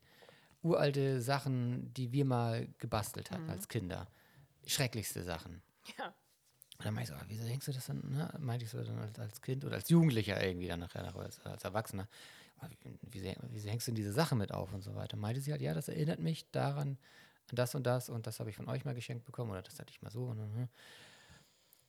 uralte 0.63 1.21
Sachen, 1.21 1.93
die 1.95 2.13
wir 2.13 2.25
mal 2.25 2.69
gebastelt 2.79 3.31
hatten 3.31 3.45
mhm. 3.45 3.51
als 3.51 3.69
Kinder. 3.69 4.09
Schrecklichste 4.67 5.23
Sachen. 5.23 5.63
Ja. 5.99 6.15
Und 6.79 6.87
dann 6.87 6.95
meinte 6.95 7.13
ich 7.13 7.19
so, 7.19 7.25
wieso 7.29 7.45
hängst 7.45 7.69
du 7.69 7.73
das 7.73 7.87
dann, 7.87 8.11
ne? 8.11 8.33
meinte 8.39 8.65
ich 8.65 8.71
so 8.71 8.83
dann 8.83 8.99
als, 8.99 9.19
als, 9.19 9.41
Kind 9.41 9.65
oder 9.65 9.77
als 9.77 9.89
Jugendlicher 9.89 10.43
irgendwie 10.45 10.69
dann 10.69 10.81
nachher, 10.81 11.15
als, 11.15 11.41
als 11.45 11.65
Erwachsener. 11.65 12.09
Wieso, 13.11 13.33
wieso 13.51 13.69
hängst 13.69 13.89
du 13.89 13.91
denn 13.91 13.97
diese 13.97 14.13
Sache 14.13 14.37
mit 14.37 14.53
auf 14.53 14.73
und 14.73 14.83
so 14.83 14.95
weiter? 14.95 15.17
Meinte 15.17 15.41
sie 15.41 15.51
halt, 15.51 15.63
ja, 15.63 15.75
das 15.75 15.89
erinnert 15.89 16.21
mich 16.21 16.49
daran, 16.53 16.97
an 17.51 17.57
das 17.57 17.75
und 17.75 17.87
das 17.87 18.09
und 18.09 18.27
das 18.27 18.41
habe 18.41 18.51
ich 18.51 18.57
von 18.57 18.69
euch 18.69 18.85
mal 18.85 18.95
geschenkt 18.95 19.25
bekommen 19.25 19.51
oder 19.51 19.63
das 19.63 19.79
hatte 19.79 19.91
ich 19.91 20.03
mal 20.03 20.11
so. 20.11 20.25
Und, 20.25 20.41
und, 20.41 20.69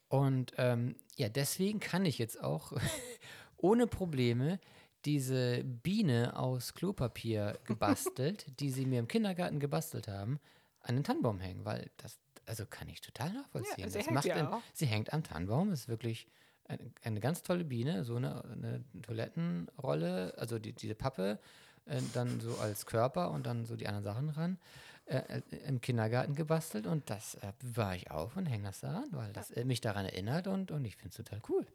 und 0.10 0.54
ähm, 0.58 0.96
ja, 1.16 1.30
deswegen 1.30 1.80
kann 1.80 2.06
ich 2.06 2.18
jetzt 2.18 2.42
auch 2.42 2.74
ohne 3.58 3.88
Probleme 3.88 4.60
diese 5.06 5.64
Biene 5.64 6.38
aus 6.38 6.74
Klopapier 6.74 7.60
gebastelt, 7.66 8.45
die 8.60 8.70
sie 8.72 8.86
mir 8.86 8.99
im 8.99 9.08
Kindergarten 9.08 9.60
gebastelt 9.60 10.08
haben, 10.08 10.39
an 10.82 10.95
den 10.95 11.04
Tannenbaum 11.04 11.39
hängen, 11.39 11.66
weil 11.66 11.89
das, 11.97 12.18
also 12.45 12.66
kann 12.66 12.89
ich 12.89 13.01
total 13.01 13.34
nachvollziehen. 13.34 13.86
Ja, 13.86 13.89
sie, 13.89 13.97
das 13.99 14.06
hängt 14.08 14.16
macht 14.16 14.26
ja 14.26 14.36
ein, 14.36 14.62
sie 14.74 14.86
hängt 14.86 15.14
am 15.14 15.24
Tannenbaum, 15.24 15.72
ist 15.72 15.88
wirklich 15.88 16.28
eine, 16.66 16.80
eine, 17.04 17.20
ganz 17.20 17.43
tolle 17.43 17.64
Biene, 17.64 18.04
so 18.04 18.16
eine, 18.16 18.43
eine 18.45 18.84
Toilettenrolle, 19.01 20.34
also 20.38 20.60
die, 20.60 20.74
diese 20.74 20.95
Pappe, 20.95 21.39
äh, 21.86 22.01
dann 22.14 22.39
so 22.39 22.58
als 22.58 22.86
Körper 22.86 23.32
und 23.32 23.45
dann 23.45 23.66
so 23.66 23.76
die 23.76 23.88
anderen 23.88 24.04
Sachen 24.04 24.30
ran. 24.30 24.58
Äh, 25.06 25.18
äh 25.18 25.41
im 25.68 25.82
Kindergarten 25.82 26.34
gebastelt 26.34 26.88
und 26.88 27.10
das 27.10 27.36
äh, 27.36 27.51
bewahre 27.60 27.97
ich 27.97 28.10
auf 28.10 28.38
und 28.38 28.45
hänge 28.45 28.68
das 28.68 28.80
daran, 28.80 29.10
weil 29.12 29.34
das 29.34 29.51
äh, 29.51 29.66
mich 29.66 29.82
daran 29.82 30.06
erinnert 30.06 30.47
und, 30.47 30.72
und 30.72 30.86
ich 30.86 30.95
finde 30.95 31.10
es 31.10 31.18
total 31.18 31.41
cool. 31.49 31.66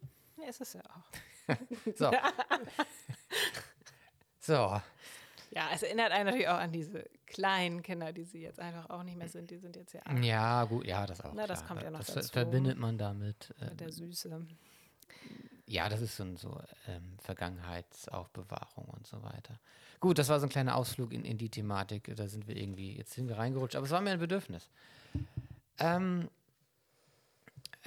Ja, 0.41 0.49
ist 0.49 0.61
es 0.61 0.73
ja 0.75 0.83
auch. 0.83 1.55
so. 1.97 2.11
so. 4.41 4.81
Ja, 5.51 5.71
es 5.73 5.83
erinnert 5.83 6.13
einen 6.13 6.27
natürlich 6.27 6.49
auch 6.49 6.59
an 6.59 6.73
diese 6.73 7.09
kleinen 7.27 7.83
Kinder, 7.83 8.13
die 8.13 8.25
sie 8.25 8.43
jetzt 8.43 8.61
einfach 8.61 8.91
auch 8.91 9.03
nicht 9.03 9.17
mehr 9.17 9.29
sind. 9.29 9.51
Die 9.51 9.59
sind 9.59 9.77
jetzt 9.77 9.95
ja. 9.95 10.03
Ja, 10.21 10.65
gut, 10.65 10.87
ja, 10.87 11.07
das 11.07 11.21
auch. 11.23 11.33
Na, 11.35 11.47
das 11.47 11.67
kommt 11.67 11.83
ja 11.83 11.91
noch 11.91 12.01
das 12.01 12.15
dazu. 12.15 12.33
verbindet 12.33 12.79
man 12.79 12.99
damit. 12.99 13.55
Äh, 13.61 13.75
der 13.75 13.91
Süße. 13.91 14.47
Ja, 15.67 15.89
das 15.89 16.01
ist 16.01 16.17
so, 16.17 16.37
so 16.37 16.61
ähm, 16.87 17.17
Vergangenheitsaufbewahrung 17.21 18.87
und 18.87 19.07
so 19.07 19.23
weiter. 19.23 19.59
Gut, 20.01 20.19
das 20.19 20.29
war 20.29 20.39
so 20.39 20.47
ein 20.47 20.51
kleiner 20.51 20.77
Ausflug 20.77 21.13
in, 21.13 21.25
in 21.25 21.39
die 21.39 21.51
Thematik. 21.51 22.15
Da 22.17 22.29
sind 22.29 22.47
wir 22.47 22.57
irgendwie, 22.57 22.97
jetzt 22.97 23.13
sind 23.13 23.29
wir 23.29 23.39
reingerutscht, 23.39 23.77
aber 23.77 23.87
es 23.87 23.91
war 23.91 24.01
mir 24.01 24.11
ein 24.11 24.19
Bedürfnis. 24.19 24.69
Ähm, 25.79 26.29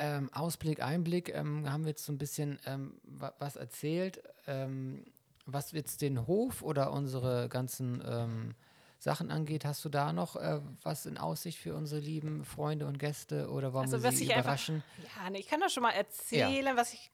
ähm, 0.02 0.34
Ausblick, 0.34 0.82
Einblick, 0.82 1.30
ähm, 1.30 1.72
haben 1.72 1.84
wir 1.84 1.90
jetzt 1.90 2.06
so 2.06 2.12
ein 2.12 2.18
bisschen 2.18 2.60
ähm, 2.66 3.00
was 3.04 3.56
erzählt. 3.56 4.22
Ähm, 4.48 5.06
was 5.46 5.72
jetzt 5.72 6.02
den 6.02 6.28
Hof 6.28 6.62
oder 6.62 6.92
unsere 6.92 7.50
ganzen 7.50 8.04
ähm, 8.06 8.56
Sachen 8.98 9.32
angeht, 9.32 9.66
hast 9.66 9.84
du 9.86 9.90
da 9.90 10.14
noch 10.14 10.36
äh, 10.36 10.60
was 10.84 11.06
in 11.06 11.18
Aussicht 11.18 11.58
für 11.58 11.76
unsere 11.76 12.02
lieben 12.02 12.46
Freunde 12.46 12.88
und 12.88 13.00
Gäste 13.00 13.50
oder 13.50 13.74
wollen 13.74 13.86
also, 13.86 14.04
wir 14.04 14.12
sie 14.12 14.26
überraschen? 14.26 14.84
Einfach, 14.98 15.24
ja, 15.24 15.30
nee, 15.30 15.40
ich 15.40 15.48
kann 15.48 15.60
das 15.60 15.74
schon 15.74 15.84
mal 15.84 15.92
erzählen, 15.92 16.66
ja. 16.66 16.76
was 16.76 16.94
ich, 16.94 17.12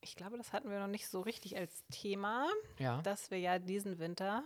ich 0.00 0.16
glaube, 0.16 0.36
das 0.36 0.52
hatten 0.52 0.70
wir 0.70 0.80
noch 0.80 0.88
nicht 0.88 1.08
so 1.08 1.20
richtig 1.20 1.56
als 1.56 1.84
Thema, 1.90 2.48
ja. 2.78 3.00
dass 3.02 3.30
wir 3.30 3.38
ja 3.38 3.58
diesen 3.58 3.98
Winter 3.98 4.44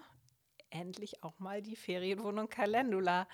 endlich 0.70 1.22
auch 1.22 1.38
mal 1.38 1.62
die 1.62 1.76
Ferienwohnung 1.76 2.48
Calendula 2.48 3.26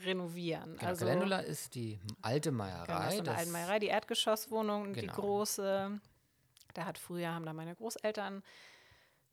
renovieren. 0.00 0.76
Genau, 0.76 0.88
also, 0.88 1.06
Calendula 1.06 1.38
ist 1.40 1.74
die 1.74 1.98
alte 2.22 2.50
Meierei. 2.50 2.86
Genau, 2.86 3.10
so 3.10 3.30
eine 3.30 3.38
alte 3.38 3.50
Meierei, 3.50 3.78
die 3.78 3.86
Erdgeschosswohnung, 3.88 4.92
genau. 4.92 5.00
die 5.00 5.20
große. 5.20 6.00
Da 6.74 6.84
hat 6.84 6.98
früher, 6.98 7.34
haben 7.34 7.46
da 7.46 7.52
meine 7.52 7.74
Großeltern 7.74 8.42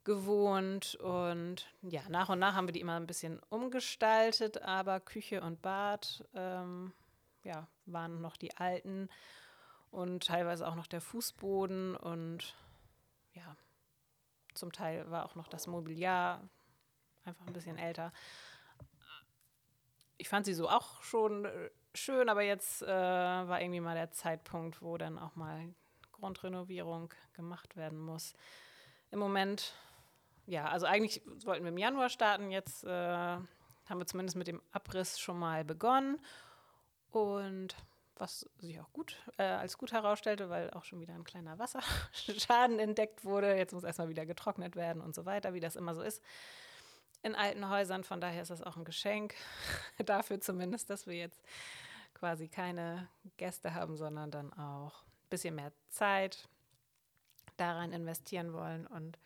gewohnt 0.04 0.96
und 0.96 1.68
ja, 1.82 2.02
nach 2.10 2.30
und 2.30 2.40
nach 2.40 2.54
haben 2.54 2.68
wir 2.68 2.74
die 2.74 2.80
immer 2.80 2.96
ein 2.96 3.08
bisschen 3.08 3.42
umgestaltet, 3.50 4.62
aber 4.62 5.00
Küche 5.00 5.42
und 5.42 5.62
Bad 5.62 6.24
ähm, 6.36 6.94
ja, 7.44 7.68
waren 7.88 8.22
noch 8.22 8.38
die 8.38 8.56
alten 8.56 9.10
und 9.90 10.26
teilweise 10.26 10.68
auch 10.68 10.76
noch 10.76 10.88
der 10.88 11.02
Fußboden 11.02 11.96
und 11.96 12.56
ja, 13.34 13.58
zum 14.54 14.72
Teil 14.72 15.10
war 15.10 15.26
auch 15.26 15.36
noch 15.36 15.48
das 15.48 15.66
Mobiliar 15.66 16.42
einfach 17.26 17.48
ein 17.48 17.54
bisschen 17.54 17.78
älter 17.78 18.14
ich 20.18 20.30
fand 20.30 20.46
sie 20.46 20.54
so 20.54 20.70
auch 20.70 21.02
schon 21.04 21.46
äh, 21.46 21.70
schön, 21.94 22.30
aber 22.30 22.42
jetzt 22.42 22.82
äh, 22.82 22.88
war 22.88 23.62
irgendwie 23.62 23.80
mal 23.80 23.96
der 23.96 24.12
Zeitpunkt, 24.12 24.82
wo 24.82 24.98
dann 24.98 25.18
auch 25.18 25.36
mal 25.36 25.74
Grundrenovierung 26.12 27.14
gemacht 27.34 27.76
werden 27.76 28.00
muss. 28.00 28.34
Im 29.12 29.20
Moment, 29.20 29.74
ja, 30.46 30.68
also 30.68 30.86
eigentlich 30.86 31.22
wollten 31.44 31.64
wir 31.64 31.72
im 31.72 31.78
Januar 31.78 32.10
starten, 32.10 32.52
jetzt 32.52 32.84
äh, 32.84 32.90
haben 32.90 34.00
wir 34.00 34.08
zumindest 34.08 34.38
mit 34.38 34.48
dem 34.48 34.62
Abriss 34.72 35.20
schon 35.20 35.38
mal 35.38 35.64
begonnen 35.64 36.20
und 37.12 37.76
was 38.18 38.50
sich 38.60 38.80
auch 38.80 38.92
gut 38.94 39.18
äh, 39.38 39.44
als 39.44 39.78
gut 39.78 39.92
herausstellte, 39.92 40.50
weil 40.50 40.72
auch 40.72 40.86
schon 40.86 41.02
wieder 41.02 41.14
ein 41.14 41.26
kleiner 41.26 41.60
Wasserschaden 41.60 42.80
entdeckt 42.80 43.26
wurde. 43.26 43.58
Jetzt 43.58 43.74
muss 43.74 43.84
erstmal 43.84 44.08
wieder 44.08 44.26
getrocknet 44.26 44.78
werden 44.78 45.02
und 45.02 45.14
so 45.14 45.26
weiter, 45.26 45.54
wie 45.54 45.60
das 45.60 45.76
immer 45.76 45.94
so 45.94 46.02
ist 46.02 46.24
in 47.26 47.36
alten 47.36 47.70
Häusern. 47.70 48.04
Von 48.04 48.22
daher 48.22 48.44
ist 48.44 48.52
das 48.52 48.62
auch 48.62 48.78
ein 48.78 48.86
Geschenk 48.86 49.34
dafür 50.06 50.40
zumindest, 50.40 50.90
dass 50.90 51.08
wir 51.08 51.16
jetzt 51.16 51.42
quasi 52.14 52.48
keine 52.48 53.10
Gäste 53.38 53.74
haben, 53.74 53.98
sondern 53.98 54.32
dann 54.32 54.54
auch 54.54 55.04
ein 55.04 55.30
bisschen 55.30 55.56
mehr 55.56 55.74
Zeit 55.90 56.48
daran 57.58 57.92
investieren 57.92 58.54
wollen. 58.54 58.86
Und 58.86 59.18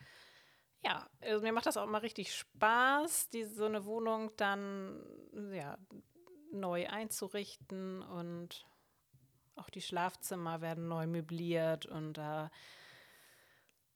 ja, 0.84 1.08
also 1.22 1.43
mir 1.43 1.52
macht 1.52 1.66
das 1.66 1.76
auch 1.76 1.84
immer 1.84 2.02
richtig 2.02 2.34
Spaß, 2.34 3.30
die, 3.30 3.43
so 3.43 3.66
eine 3.66 3.86
Wohnung 3.86 4.32
dann 4.38 5.04
ja, 5.52 5.78
neu 6.52 6.88
einzurichten 6.88 8.02
und 8.02 8.66
auch 9.56 9.70
die 9.70 9.82
Schlafzimmer 9.82 10.62
werden 10.62 10.88
neu 10.88 11.06
möbliert 11.06 11.86
und 11.86 12.14
da 12.14 12.50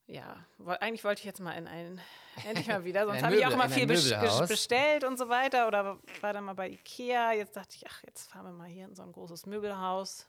ja, 0.08 0.46
eigentlich 0.80 1.04
wollte 1.04 1.20
ich 1.20 1.26
jetzt 1.26 1.40
mal 1.40 1.54
in 1.54 1.68
ein, 1.68 2.02
endlich 2.46 2.68
mal 2.68 2.84
wieder, 2.84 3.06
sonst 3.08 3.24
habe 3.24 3.36
ich 3.36 3.46
auch 3.46 3.56
mal 3.56 3.70
viel 3.70 3.88
bestellt 3.88 5.04
und 5.04 5.18
so 5.18 5.30
weiter 5.30 5.68
oder 5.68 5.98
war 6.22 6.34
dann 6.34 6.44
mal 6.44 6.54
bei 6.54 6.70
Ikea. 6.70 7.34
Jetzt 7.34 7.56
dachte 7.56 7.76
ich, 7.76 7.86
ach, 7.88 8.04
jetzt 8.04 8.32
fahren 8.32 8.46
wir 8.46 8.52
mal 8.52 8.68
hier 8.68 8.86
in 8.86 8.96
so 8.96 9.04
ein 9.04 9.12
großes 9.12 9.46
Möbelhaus 9.46 10.28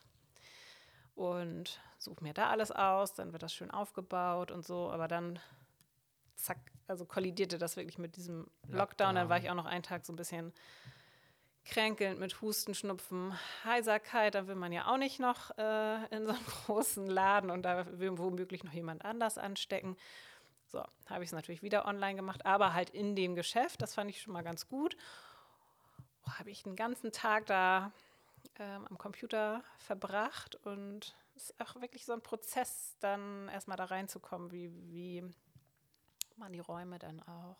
und 1.15 1.79
suche 1.97 2.23
mir 2.23 2.33
da 2.33 2.49
alles 2.49 2.71
aus, 2.71 3.13
dann 3.13 3.31
wird 3.33 3.43
das 3.43 3.53
schön 3.53 3.71
aufgebaut 3.71 4.51
und 4.51 4.65
so, 4.65 4.91
aber 4.91 5.07
dann 5.07 5.39
zack, 6.35 6.59
also 6.87 7.05
kollidierte 7.05 7.57
das 7.57 7.75
wirklich 7.75 7.97
mit 7.97 8.15
diesem 8.15 8.47
Lockdown. 8.63 8.77
Lockdown. 8.77 9.15
Dann 9.15 9.29
war 9.29 9.37
ich 9.39 9.49
auch 9.49 9.55
noch 9.55 9.65
einen 9.65 9.83
Tag 9.83 10.05
so 10.05 10.13
ein 10.13 10.17
bisschen 10.17 10.53
kränkelnd 11.65 12.19
mit 12.19 12.41
Husten, 12.41 12.75
Schnupfen, 12.75 13.37
Heiserkeit, 13.63 14.35
da 14.35 14.47
will 14.47 14.55
man 14.55 14.71
ja 14.71 14.87
auch 14.87 14.97
nicht 14.97 15.19
noch 15.19 15.57
äh, 15.57 16.05
in 16.15 16.25
so 16.25 16.31
einem 16.31 16.45
großen 16.65 17.07
Laden 17.07 17.49
und 17.49 17.63
da 17.63 17.85
will 17.99 18.17
womöglich 18.17 18.63
noch 18.63 18.73
jemand 18.73 19.03
anders 19.03 19.37
anstecken. 19.37 19.97
So, 20.67 20.83
habe 21.07 21.23
ich 21.23 21.29
es 21.29 21.33
natürlich 21.33 21.63
wieder 21.63 21.85
online 21.85 22.15
gemacht, 22.15 22.45
aber 22.45 22.73
halt 22.73 22.89
in 22.89 23.15
dem 23.15 23.35
Geschäft, 23.35 23.81
das 23.81 23.95
fand 23.95 24.09
ich 24.09 24.21
schon 24.21 24.33
mal 24.33 24.43
ganz 24.43 24.67
gut. 24.67 24.95
habe 26.37 26.49
ich 26.49 26.63
den 26.63 26.75
ganzen 26.75 27.11
Tag 27.11 27.45
da 27.47 27.91
ähm, 28.59 28.85
am 28.89 28.97
Computer 28.97 29.63
verbracht 29.77 30.55
und 30.65 31.15
es 31.35 31.49
ist 31.49 31.61
auch 31.61 31.81
wirklich 31.81 32.05
so 32.05 32.13
ein 32.13 32.21
Prozess, 32.21 32.95
dann 32.99 33.49
erstmal 33.49 33.77
da 33.77 33.85
reinzukommen, 33.85 34.51
wie, 34.51 34.71
wie 34.89 35.23
man 36.37 36.53
die 36.53 36.59
Räume 36.59 36.99
dann 36.99 37.21
auch, 37.23 37.57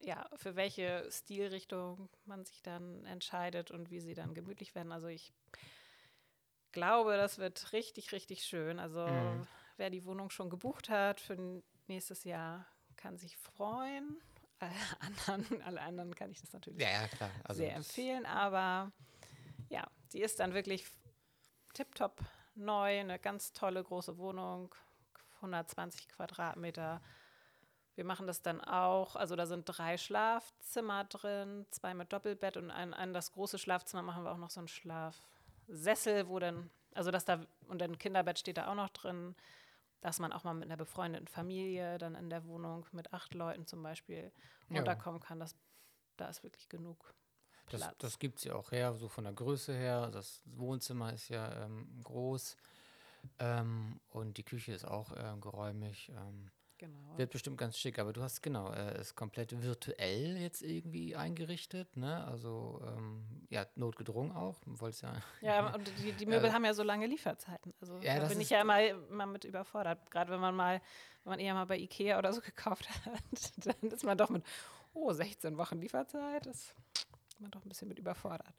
ja, 0.00 0.28
für 0.34 0.56
welche 0.56 1.08
Stilrichtung 1.10 2.08
man 2.24 2.44
sich 2.44 2.62
dann 2.62 3.04
entscheidet 3.06 3.70
und 3.70 3.90
wie 3.90 4.00
sie 4.00 4.14
dann 4.14 4.34
gemütlich 4.34 4.74
werden. 4.74 4.92
Also 4.92 5.08
ich 5.08 5.32
glaube, 6.72 7.16
das 7.16 7.38
wird 7.38 7.72
richtig, 7.72 8.12
richtig 8.12 8.44
schön. 8.44 8.78
Also 8.78 9.06
mhm. 9.06 9.46
wer 9.76 9.90
die 9.90 10.04
Wohnung 10.04 10.30
schon 10.30 10.50
gebucht 10.50 10.88
hat 10.88 11.20
für 11.20 11.62
nächstes 11.86 12.24
Jahr, 12.24 12.66
kann 12.96 13.16
sich 13.16 13.36
freuen. 13.36 14.20
Alle 14.58 14.72
anderen, 15.00 15.62
alle 15.62 15.80
anderen 15.80 16.14
kann 16.14 16.30
ich 16.30 16.40
das 16.40 16.52
natürlich 16.52 16.80
ja, 16.80 16.90
ja. 16.90 17.08
Also 17.44 17.60
sehr 17.60 17.74
empfehlen, 17.74 18.26
aber 18.26 18.92
ja, 19.68 19.86
die 20.12 20.20
ist 20.20 20.40
dann 20.40 20.54
wirklich 20.54 20.86
tipptopp 21.74 22.20
neu, 22.54 23.00
eine 23.00 23.18
ganz 23.18 23.52
tolle 23.52 23.82
große 23.82 24.16
Wohnung, 24.18 24.74
120 25.36 26.08
Quadratmeter. 26.08 27.02
Wir 27.96 28.04
machen 28.04 28.26
das 28.26 28.42
dann 28.42 28.60
auch, 28.60 29.16
also 29.16 29.36
da 29.36 29.46
sind 29.46 29.64
drei 29.64 29.96
Schlafzimmer 29.96 31.04
drin, 31.04 31.66
zwei 31.70 31.94
mit 31.94 32.12
Doppelbett 32.12 32.58
und 32.58 32.70
ein, 32.70 32.92
ein 32.92 33.14
das 33.14 33.32
große 33.32 33.58
Schlafzimmer 33.58 34.02
machen 34.02 34.22
wir 34.22 34.32
auch 34.32 34.38
noch 34.38 34.50
so 34.50 34.60
einen 34.60 34.68
Schlafsessel, 34.68 36.28
wo 36.28 36.38
dann, 36.38 36.70
also 36.94 37.10
das 37.10 37.24
da, 37.24 37.44
und 37.68 37.82
ein 37.82 37.98
Kinderbett 37.98 38.38
steht 38.38 38.58
da 38.58 38.70
auch 38.70 38.74
noch 38.74 38.90
drin, 38.90 39.34
dass 40.02 40.18
man 40.18 40.32
auch 40.32 40.44
mal 40.44 40.52
mit 40.52 40.64
einer 40.64 40.76
befreundeten 40.76 41.26
Familie 41.26 41.96
dann 41.96 42.14
in 42.14 42.28
der 42.28 42.44
Wohnung 42.44 42.86
mit 42.92 43.14
acht 43.14 43.32
Leuten 43.34 43.66
zum 43.66 43.82
Beispiel 43.82 44.30
ja. 44.68 44.78
unterkommen 44.78 45.20
kann. 45.20 45.40
Das, 45.40 45.56
da 46.18 46.28
ist 46.28 46.42
wirklich 46.42 46.68
genug. 46.68 47.14
Das, 47.70 47.90
das 47.98 48.18
gibt 48.18 48.38
es 48.38 48.44
ja 48.44 48.54
auch 48.54 48.72
her, 48.72 48.94
so 48.94 49.08
von 49.08 49.24
der 49.24 49.32
Größe 49.32 49.74
her. 49.74 50.10
Das 50.10 50.42
Wohnzimmer 50.44 51.14
ist 51.14 51.28
ja 51.28 51.64
ähm, 51.64 52.00
groß 52.04 52.56
ähm, 53.38 54.00
und 54.10 54.36
die 54.36 54.44
Küche 54.44 54.72
ist 54.72 54.84
auch 54.84 55.12
äh, 55.12 55.34
geräumig. 55.40 56.10
Ähm, 56.10 56.50
genau. 56.78 57.16
Wird 57.18 57.30
bestimmt 57.30 57.58
ganz 57.58 57.78
schick, 57.78 57.98
aber 57.98 58.12
du 58.12 58.22
hast 58.22 58.42
genau, 58.42 58.72
äh, 58.72 59.00
ist 59.00 59.14
komplett 59.14 59.62
virtuell 59.62 60.36
jetzt 60.36 60.62
irgendwie 60.62 61.16
eingerichtet, 61.16 61.96
ne? 61.96 62.24
Also 62.26 62.82
ähm, 62.86 63.24
ja, 63.48 63.66
notgedrungen 63.74 64.32
auch. 64.32 64.56
Wollt's 64.66 65.00
ja. 65.00 65.12
Ja, 65.40 65.74
und 65.74 65.90
die, 65.98 66.12
die 66.12 66.26
Möbel 66.26 66.50
äh, 66.50 66.52
haben 66.52 66.64
ja 66.64 66.74
so 66.74 66.82
lange 66.82 67.06
Lieferzeiten. 67.06 67.72
Also 67.80 67.98
ja, 67.98 68.20
da 68.20 68.26
bin 68.26 68.40
ich 68.40 68.50
ja 68.50 68.60
immer, 68.60 68.80
immer 68.86 69.26
mit 69.26 69.44
überfordert. 69.44 70.10
Gerade 70.10 70.32
wenn 70.32 70.40
man 70.40 70.54
mal, 70.54 70.80
wenn 71.24 71.30
man 71.30 71.38
eher 71.38 71.54
mal 71.54 71.66
bei 71.66 71.78
Ikea 71.78 72.18
oder 72.18 72.32
so 72.32 72.40
gekauft 72.42 72.88
hat, 72.88 73.22
dann 73.64 73.90
ist 73.90 74.04
man 74.04 74.18
doch 74.18 74.30
mit, 74.30 74.44
oh, 74.94 75.12
16 75.12 75.56
Wochen 75.56 75.78
Lieferzeit. 75.78 76.46
Das 76.46 76.74
man 77.40 77.50
doch 77.50 77.64
ein 77.64 77.68
bisschen 77.68 77.88
mit 77.88 77.98
überfordert. 77.98 78.54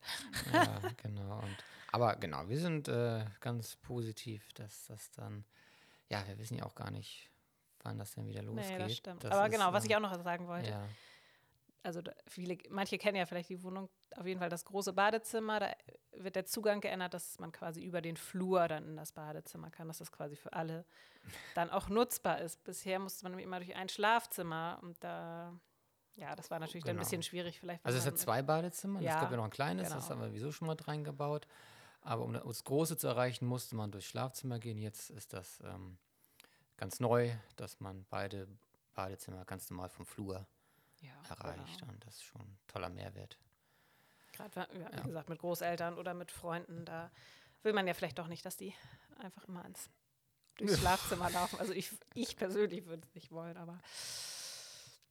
Ja, 0.53 0.79
genau. 1.01 1.39
Und, 1.39 1.57
aber 1.91 2.15
genau, 2.15 2.47
wir 2.47 2.59
sind 2.59 2.87
äh, 2.87 3.25
ganz 3.39 3.75
positiv, 3.75 4.53
dass 4.53 4.85
das 4.87 5.11
dann, 5.11 5.45
ja, 6.09 6.25
wir 6.27 6.37
wissen 6.37 6.57
ja 6.57 6.65
auch 6.65 6.75
gar 6.75 6.91
nicht, 6.91 7.29
wann 7.83 7.97
das 7.97 8.13
denn 8.13 8.27
wieder 8.27 8.43
losgeht. 8.43 8.69
Nee, 8.69 8.77
das 8.79 8.97
stimmt. 8.97 9.23
Das 9.23 9.31
aber 9.31 9.49
genau, 9.49 9.73
was 9.73 9.85
ich 9.85 9.95
auch 9.95 9.99
noch 9.99 10.21
sagen 10.23 10.47
wollte. 10.47 10.69
Ja. 10.69 10.83
Also 11.83 12.01
viele, 12.27 12.57
manche 12.69 12.97
kennen 12.97 13.15
ja 13.15 13.25
vielleicht 13.25 13.49
die 13.49 13.63
Wohnung, 13.63 13.89
auf 14.17 14.25
jeden 14.25 14.39
Fall 14.39 14.49
das 14.49 14.65
große 14.65 14.91
Badezimmer, 14.91 15.59
da 15.61 15.71
wird 16.11 16.35
der 16.35 16.45
Zugang 16.45 16.81
geändert, 16.81 17.13
dass 17.13 17.39
man 17.39 17.51
quasi 17.51 17.81
über 17.81 18.01
den 18.01 18.17
Flur 18.17 18.67
dann 18.67 18.89
in 18.89 18.97
das 18.97 19.13
Badezimmer 19.13 19.69
kann, 19.69 19.87
dass 19.87 19.99
das 19.99 20.11
quasi 20.11 20.35
für 20.35 20.51
alle 20.51 20.85
dann 21.55 21.69
auch 21.69 21.87
nutzbar 21.87 22.41
ist. 22.41 22.63
Bisher 22.63 22.99
musste 22.99 23.23
man 23.23 23.39
immer 23.39 23.59
durch 23.59 23.75
ein 23.75 23.87
Schlafzimmer 23.87 24.79
und 24.81 25.01
da 25.01 25.57
ja, 26.15 26.35
das 26.35 26.49
war 26.49 26.59
natürlich 26.59 26.83
genau. 26.83 26.93
dann 26.93 26.97
ein 26.97 27.03
bisschen 27.03 27.21
schwierig 27.21 27.59
vielleicht. 27.59 27.85
Also 27.85 27.99
es 27.99 28.05
hat 28.05 28.17
zwei 28.17 28.41
Badezimmer, 28.41 28.99
ja, 29.01 29.13
es 29.13 29.21
gab 29.21 29.29
ja 29.29 29.37
noch 29.37 29.45
ein 29.45 29.51
kleines, 29.51 29.87
genau. 29.87 29.95
das 29.97 30.09
haben 30.09 30.19
wir 30.19 30.27
sowieso 30.27 30.51
schon 30.51 30.67
mal 30.67 30.75
reingebaut. 30.75 31.47
Aber 32.01 32.23
um 32.23 32.33
das 32.33 32.63
Große 32.63 32.97
zu 32.97 33.07
erreichen, 33.07 33.45
musste 33.45 33.75
man 33.75 33.91
durchs 33.91 34.07
Schlafzimmer 34.07 34.59
gehen. 34.59 34.77
Jetzt 34.77 35.09
ist 35.09 35.33
das 35.33 35.59
ähm, 35.63 35.97
ganz 36.77 36.99
neu, 36.99 37.31
dass 37.55 37.79
man 37.79 38.05
beide 38.09 38.47
Badezimmer 38.93 39.45
ganz 39.45 39.69
normal 39.69 39.89
vom 39.89 40.05
Flur 40.05 40.45
ja, 41.01 41.13
erreicht. 41.29 41.79
Genau. 41.79 41.91
Und 41.91 42.05
das 42.05 42.15
ist 42.15 42.23
schon 42.23 42.41
ein 42.41 42.57
toller 42.67 42.89
Mehrwert. 42.89 43.37
Gerade, 44.33 44.67
ja, 44.79 44.89
wie 45.03 45.07
gesagt, 45.07 45.29
mit 45.29 45.39
Großeltern 45.39 45.97
oder 45.97 46.13
mit 46.13 46.31
Freunden, 46.31 46.85
da 46.85 47.11
will 47.63 47.73
man 47.73 47.87
ja 47.87 47.93
vielleicht 47.93 48.19
doch 48.19 48.27
nicht, 48.27 48.45
dass 48.45 48.57
die 48.57 48.73
einfach 49.17 49.43
immer 49.45 49.63
ans 49.63 49.89
durchs 50.57 50.79
Schlafzimmer 50.79 51.29
laufen. 51.29 51.59
Also 51.59 51.73
ich, 51.73 51.91
ich 52.13 52.35
persönlich 52.35 52.85
würde 52.85 53.03
es 53.07 53.13
nicht 53.13 53.31
wollen, 53.31 53.57
aber 53.57 53.79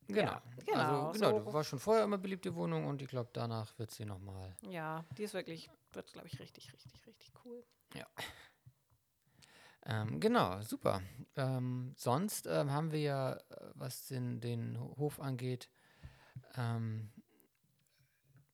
Genau. 0.08 0.22
Ja, 0.22 0.42
genau. 0.64 1.08
Also, 1.08 1.18
genau, 1.18 1.40
so. 1.40 1.52
war 1.52 1.64
schon 1.64 1.78
vorher 1.78 2.04
immer 2.04 2.18
beliebte 2.18 2.54
Wohnung 2.54 2.86
und 2.86 3.02
ich 3.02 3.08
glaube, 3.08 3.30
danach 3.32 3.76
wird 3.78 3.90
sie 3.90 4.04
nochmal. 4.04 4.54
Ja, 4.62 5.04
die 5.16 5.24
ist 5.24 5.34
wirklich, 5.34 5.68
wird, 5.92 6.12
glaube 6.12 6.28
ich, 6.28 6.38
richtig, 6.38 6.72
richtig, 6.72 6.92
richtig 7.06 7.32
cool. 7.44 7.64
Ja. 7.94 8.06
Ähm, 9.88 10.18
genau, 10.18 10.60
super. 10.62 11.00
Ähm, 11.36 11.92
sonst 11.96 12.46
ähm, 12.46 12.72
haben 12.72 12.90
wir 12.90 13.00
ja, 13.00 13.32
äh, 13.34 13.40
was 13.74 14.06
den, 14.06 14.40
den 14.40 14.78
Hof 14.96 15.20
angeht, 15.20 15.70
ähm, 16.56 17.10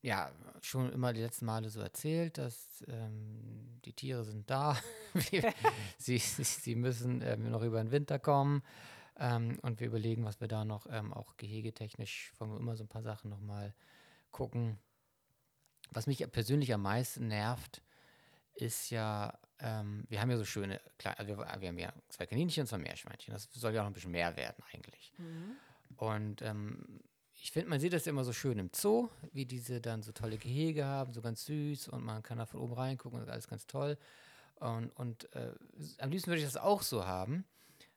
ja, 0.03 0.31
schon 0.61 0.93
immer 0.93 1.13
die 1.13 1.21
letzten 1.21 1.47
Male 1.47 1.71
so 1.71 1.81
erzählt, 1.81 2.37
dass 2.37 2.85
ähm, 2.89 3.81
die 3.85 3.93
Tiere 3.95 4.25
sind 4.25 4.51
da. 4.51 4.77
sie, 5.99 6.19
sie 6.19 6.75
müssen 6.75 7.23
ähm, 7.23 7.51
noch 7.51 7.63
über 7.63 7.83
den 7.83 7.93
Winter 7.93 8.19
kommen. 8.19 8.63
Ähm, 9.17 9.59
und 9.63 9.81
wir 9.81 9.87
überlegen, 9.87 10.25
was 10.25 10.41
wir 10.41 10.49
da 10.49 10.65
noch 10.65 10.87
auch 10.87 11.37
gehegetechnisch, 11.37 12.33
wollen 12.39 12.51
wir 12.53 12.59
immer 12.59 12.77
so 12.77 12.85
ein 12.85 12.89
paar 12.89 13.03
Sachen 13.03 13.31
nochmal 13.31 13.75
gucken. 14.33 14.79
Was 15.91 16.07
mich 16.07 16.27
persönlich 16.33 16.73
am 16.75 16.83
meisten 16.83 17.29
nervt, 17.29 17.83
ist 18.55 18.91
ja, 18.91 19.39
ähm, 19.63 20.05
wir 20.09 20.21
haben 20.21 20.31
ja 20.31 20.37
so 20.37 20.45
schöne, 20.45 20.81
also 21.05 21.29
wir, 21.29 21.39
wir, 21.61 21.69
haben 21.69 21.79
ja 21.79 21.93
zwei 22.09 22.27
Kaninchen 22.27 22.63
und 22.63 22.67
zwei 22.67 22.79
Meerschweinchen. 22.79 23.33
Das 23.33 23.49
soll 23.53 23.73
ja 23.73 23.83
auch 23.83 23.87
ein 23.87 23.93
bisschen 23.93 24.11
mehr 24.11 24.37
werden 24.37 24.63
eigentlich. 24.73 25.13
Mhm. 25.19 25.57
Und 25.97 26.43
ähm, 26.43 27.01
ich 27.35 27.53
finde, 27.53 27.71
man 27.71 27.79
sieht 27.79 27.93
das 27.93 28.05
ja 28.05 28.11
immer 28.11 28.25
so 28.25 28.33
schön 28.33 28.59
im 28.59 28.71
Zoo, 28.75 29.09
wie 29.33 29.47
diese 29.47 29.81
dann 29.81 30.03
so 30.03 30.11
tolle 30.13 30.37
Gehege 30.37 30.85
haben, 30.85 31.13
so 31.13 31.23
ganz 31.23 31.45
süß 31.45 31.89
und 31.89 32.05
man 32.05 32.23
kann 32.23 32.39
da 32.39 32.47
von 32.47 32.61
oben 32.61 32.75
reingucken 32.75 33.21
und 33.21 33.29
alles 33.29 33.49
ganz 33.49 33.67
toll. 33.67 33.97
Und, 34.57 34.91
und 34.91 35.33
äh, 35.35 35.53
am 35.99 36.11
liebsten 36.11 36.31
würde 36.31 36.41
ich 36.41 36.47
das 36.47 36.57
auch 36.57 36.83
so 36.83 37.07
haben. 37.07 37.45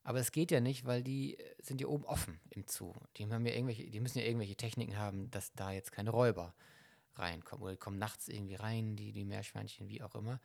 Aber 0.03 0.19
es 0.19 0.31
geht 0.31 0.51
ja 0.51 0.59
nicht, 0.59 0.85
weil 0.85 1.01
die 1.01 1.37
sind 1.59 1.81
ja 1.81 1.87
oben 1.87 2.05
offen 2.05 2.39
im 2.51 2.65
Zoo. 2.67 2.93
Die, 3.17 3.25
haben 3.25 3.45
ja 3.45 3.53
irgendwelche, 3.53 3.89
die 3.89 3.99
müssen 3.99 4.19
ja 4.19 4.25
irgendwelche 4.25 4.55
Techniken 4.55 4.97
haben, 4.97 5.31
dass 5.31 5.51
da 5.53 5.71
jetzt 5.71 5.91
keine 5.91 6.11
Räuber 6.11 6.53
reinkommen. 7.15 7.63
Oder 7.63 7.71
die 7.71 7.79
kommen 7.79 7.97
nachts 7.97 8.27
irgendwie 8.27 8.55
rein, 8.55 8.95
die, 8.95 9.11
die 9.11 9.25
Meerschweinchen, 9.25 9.89
wie 9.89 10.03
auch 10.03 10.13
immer. 10.13 10.39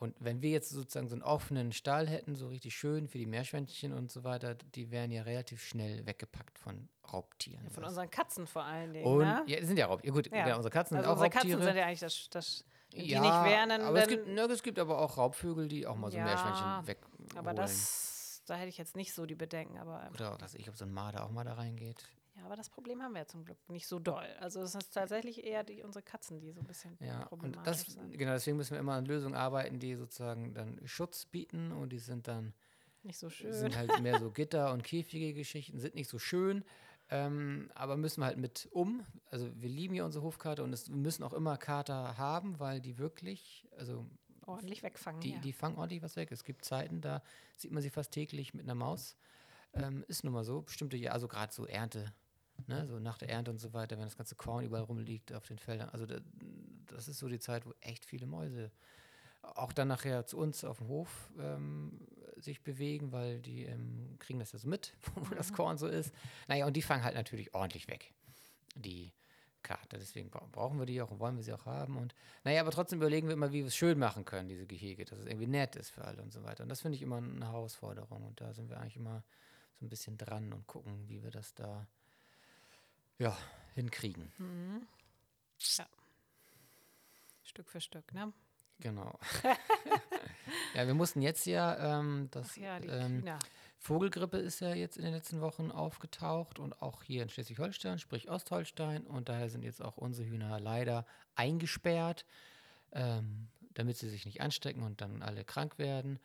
Und 0.00 0.16
wenn 0.18 0.40
wir 0.40 0.50
jetzt 0.50 0.70
sozusagen 0.70 1.08
so 1.08 1.14
einen 1.14 1.22
offenen 1.22 1.72
Stall 1.72 2.08
hätten, 2.08 2.34
so 2.34 2.48
richtig 2.48 2.74
schön 2.74 3.06
für 3.06 3.18
die 3.18 3.26
Meerschweinchen 3.26 3.92
und 3.92 4.10
so 4.10 4.24
weiter, 4.24 4.54
die 4.54 4.90
wären 4.90 5.10
ja 5.10 5.22
relativ 5.22 5.62
schnell 5.62 6.06
weggepackt 6.06 6.58
von 6.58 6.88
Raubtieren. 7.12 7.64
Ja, 7.64 7.70
von 7.70 7.84
unseren 7.84 8.10
Katzen 8.10 8.46
vor 8.46 8.64
allen 8.64 8.94
Dingen. 8.94 9.06
Und, 9.06 9.26
ne? 9.26 9.44
Ja, 9.46 9.64
sind 9.64 9.78
ja 9.78 9.86
Raubtiere. 9.86 10.14
Gut, 10.14 10.32
ja. 10.32 10.56
unsere 10.56 10.72
Katzen 10.72 10.96
also 10.96 11.10
sind 11.10 11.18
auch 11.18 11.22
unsere 11.22 11.34
Raubtiere. 11.34 11.58
Katzen 11.58 11.66
sind 11.66 11.76
ja 11.76 11.86
eigentlich 11.86 12.00
das, 12.00 12.28
das 12.30 12.64
die 12.92 13.10
ja, 13.10 13.20
nicht 13.20 13.44
wären. 13.44 13.70
Aber 13.82 14.00
es 14.00 14.08
gibt, 14.08 14.26
ne, 14.26 14.40
es 14.42 14.62
gibt 14.62 14.78
aber 14.78 14.98
auch 14.98 15.16
Raubvögel, 15.18 15.68
die 15.68 15.86
auch 15.86 15.96
mal 15.96 16.10
so 16.10 16.16
ja, 16.16 16.24
Meerschweinchen 16.24 16.86
weg. 16.86 16.98
Aber 17.36 17.54
das 17.54 18.10
da 18.50 18.56
hätte 18.56 18.68
ich 18.68 18.78
jetzt 18.78 18.96
nicht 18.96 19.14
so 19.14 19.26
die 19.26 19.36
Bedenken. 19.36 19.78
Aber, 19.78 20.02
ähm, 20.02 20.12
Oder 20.14 20.36
dass 20.36 20.54
ich, 20.54 20.68
ob 20.68 20.76
so 20.76 20.84
ein 20.84 20.92
Marder 20.92 21.24
auch 21.24 21.30
mal 21.30 21.44
da 21.44 21.54
reingeht. 21.54 22.04
Ja, 22.40 22.46
aber 22.46 22.56
das 22.56 22.70
Problem 22.70 23.02
haben 23.02 23.12
wir 23.12 23.20
ja 23.20 23.26
zum 23.26 23.44
Glück 23.44 23.58
nicht 23.68 23.86
so 23.86 23.98
doll. 23.98 24.26
Also 24.40 24.62
es 24.62 24.72
sind 24.72 24.90
tatsächlich 24.90 25.44
eher 25.44 25.62
die, 25.62 25.82
unsere 25.82 26.02
Katzen, 26.02 26.40
die 26.40 26.52
so 26.52 26.60
ein 26.60 26.66
bisschen 26.66 26.96
ja, 27.00 27.24
problematisch 27.26 27.84
das, 27.84 27.94
sind. 27.94 28.16
Genau, 28.18 28.32
deswegen 28.32 28.56
müssen 28.56 28.72
wir 28.72 28.80
immer 28.80 28.94
an 28.94 29.04
Lösungen 29.04 29.34
arbeiten, 29.34 29.78
die 29.78 29.94
sozusagen 29.94 30.54
dann 30.54 30.80
Schutz 30.84 31.26
bieten 31.26 31.72
und 31.72 31.90
die 31.90 31.98
sind 31.98 32.28
dann 32.28 32.54
nicht 33.02 33.18
so 33.18 33.30
schön. 33.30 33.52
Sind 33.52 33.76
halt 33.76 34.00
mehr 34.00 34.18
so 34.18 34.30
Gitter 34.30 34.72
und 34.72 34.82
käfige 34.82 35.34
Geschichten, 35.34 35.78
sind 35.78 35.94
nicht 35.94 36.08
so 36.08 36.18
schön. 36.18 36.64
Ähm, 37.08 37.70
aber 37.74 37.96
müssen 37.96 38.20
wir 38.20 38.26
halt 38.26 38.38
mit 38.38 38.68
um. 38.70 39.04
Also 39.30 39.50
wir 39.60 39.68
lieben 39.68 39.94
ja 39.94 40.04
unsere 40.04 40.24
Hofkarte 40.24 40.62
und 40.62 40.72
es, 40.72 40.88
müssen 40.88 41.24
auch 41.24 41.32
immer 41.32 41.56
Kater 41.56 42.16
haben, 42.16 42.60
weil 42.60 42.80
die 42.80 42.98
wirklich, 42.98 43.68
also 43.76 44.06
ordentlich 44.46 44.82
wegfangen. 44.82 45.20
Die, 45.20 45.32
ja. 45.32 45.38
die 45.38 45.52
fangen 45.52 45.76
ordentlich 45.76 46.02
was 46.02 46.16
weg. 46.16 46.30
Es 46.30 46.44
gibt 46.44 46.64
Zeiten, 46.64 47.00
da 47.00 47.22
sieht 47.56 47.72
man 47.72 47.82
sie 47.82 47.90
fast 47.90 48.12
täglich 48.12 48.54
mit 48.54 48.64
einer 48.64 48.74
Maus. 48.74 49.16
Ähm, 49.72 50.04
ist 50.08 50.24
nun 50.24 50.32
mal 50.32 50.44
so. 50.44 50.62
Bestimmte 50.62 51.10
also 51.10 51.28
gerade 51.28 51.52
so 51.52 51.66
Ernte, 51.66 52.12
ne, 52.66 52.86
so 52.86 52.98
nach 52.98 53.18
der 53.18 53.28
Ernte 53.28 53.50
und 53.50 53.58
so 53.58 53.72
weiter, 53.72 53.96
wenn 53.96 54.04
das 54.04 54.16
ganze 54.16 54.34
Korn 54.34 54.64
überall 54.64 54.84
rumliegt 54.84 55.32
auf 55.32 55.46
den 55.46 55.58
Feldern. 55.58 55.88
Also 55.90 56.06
da, 56.06 56.20
das 56.86 57.08
ist 57.08 57.18
so 57.18 57.28
die 57.28 57.38
Zeit, 57.38 57.66
wo 57.66 57.72
echt 57.80 58.04
viele 58.04 58.26
Mäuse 58.26 58.70
auch 59.42 59.72
dann 59.72 59.88
nachher 59.88 60.26
zu 60.26 60.38
uns 60.38 60.64
auf 60.64 60.78
dem 60.78 60.88
Hof 60.88 61.30
ähm, 61.38 62.06
sich 62.36 62.62
bewegen, 62.62 63.12
weil 63.12 63.40
die 63.40 63.64
ähm, 63.64 64.16
kriegen 64.18 64.38
das 64.38 64.52
ja 64.52 64.58
so 64.58 64.68
mit, 64.68 64.94
wo 65.14 65.34
das 65.34 65.50
mhm. 65.50 65.54
Korn 65.54 65.78
so 65.78 65.86
ist. 65.86 66.14
Naja, 66.46 66.66
und 66.66 66.74
die 66.74 66.82
fangen 66.82 67.04
halt 67.04 67.14
natürlich 67.14 67.54
ordentlich 67.54 67.88
weg. 67.88 68.12
Die 68.74 69.12
Karte. 69.62 69.98
Deswegen 69.98 70.30
brauchen 70.30 70.78
wir 70.78 70.86
die 70.86 71.00
auch 71.02 71.10
und 71.10 71.20
wollen 71.20 71.36
wir 71.36 71.42
sie 71.42 71.52
auch 71.52 71.66
haben. 71.66 71.96
Und 71.96 72.14
naja, 72.44 72.60
aber 72.60 72.70
trotzdem 72.70 72.98
überlegen 72.98 73.28
wir 73.28 73.34
immer, 73.34 73.52
wie 73.52 73.60
wir 73.60 73.66
es 73.66 73.76
schön 73.76 73.98
machen 73.98 74.24
können, 74.24 74.48
diese 74.48 74.66
Gehege, 74.66 75.04
dass 75.04 75.18
es 75.18 75.26
irgendwie 75.26 75.46
nett 75.46 75.76
ist 75.76 75.90
für 75.90 76.04
alle 76.04 76.22
und 76.22 76.32
so 76.32 76.42
weiter. 76.42 76.62
Und 76.62 76.68
das 76.68 76.80
finde 76.80 76.96
ich 76.96 77.02
immer 77.02 77.18
eine 77.18 77.46
Herausforderung. 77.46 78.24
Und 78.24 78.40
da 78.40 78.52
sind 78.52 78.70
wir 78.70 78.78
eigentlich 78.78 78.96
immer 78.96 79.22
so 79.78 79.84
ein 79.84 79.88
bisschen 79.88 80.16
dran 80.16 80.52
und 80.52 80.66
gucken, 80.66 81.08
wie 81.08 81.22
wir 81.22 81.30
das 81.30 81.54
da 81.54 81.86
ja, 83.20 83.36
hinkriegen. 83.74 84.32
Mhm. 84.38 84.86
Ja. 85.78 85.86
Stück 87.44 87.70
für 87.70 87.80
Stück, 87.80 88.12
ne? 88.12 88.32
Genau. 88.80 89.18
ja, 90.74 90.86
wir 90.86 90.94
mussten 90.94 91.20
jetzt 91.20 91.46
ja, 91.46 92.00
ähm, 92.00 92.28
das 92.30 92.56
ja, 92.56 92.78
ähm. 92.78 93.24
Vogelgrippe 93.78 94.36
ist 94.36 94.60
ja 94.60 94.74
jetzt 94.74 94.96
in 94.96 95.04
den 95.04 95.14
letzten 95.14 95.40
Wochen 95.40 95.70
aufgetaucht 95.70 96.58
und 96.58 96.82
auch 96.82 97.02
hier 97.02 97.22
in 97.22 97.28
Schleswig-Holstein, 97.30 97.98
sprich 97.98 98.30
Ostholstein. 98.30 99.06
Und 99.06 99.28
daher 99.28 99.48
sind 99.48 99.62
jetzt 99.62 99.82
auch 99.82 99.96
unsere 99.96 100.28
Hühner 100.28 100.60
leider 100.60 101.06
eingesperrt, 101.34 102.26
ähm, 102.92 103.48
damit 103.72 103.96
sie 103.96 104.10
sich 104.10 104.26
nicht 104.26 104.40
anstecken 104.40 104.82
und 104.82 105.00
dann 105.00 105.22
alle 105.22 105.44
krank 105.44 105.78
werden. 105.78 106.18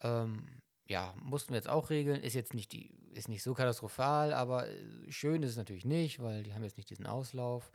Ähm, 0.00 0.60
ja, 0.88 1.14
mussten 1.20 1.50
wir 1.50 1.56
jetzt 1.56 1.68
auch 1.68 1.90
regeln. 1.90 2.22
Ist 2.22 2.34
jetzt 2.34 2.54
nicht, 2.54 2.72
die, 2.72 2.90
ist 3.12 3.28
nicht 3.28 3.42
so 3.42 3.54
katastrophal, 3.54 4.32
aber 4.32 4.68
äh, 4.68 5.12
schön 5.12 5.42
ist 5.42 5.50
es 5.50 5.56
natürlich 5.56 5.84
nicht, 5.84 6.20
weil 6.20 6.42
die 6.42 6.54
haben 6.54 6.64
jetzt 6.64 6.78
nicht 6.78 6.90
diesen 6.90 7.06
Auslauf. 7.06 7.70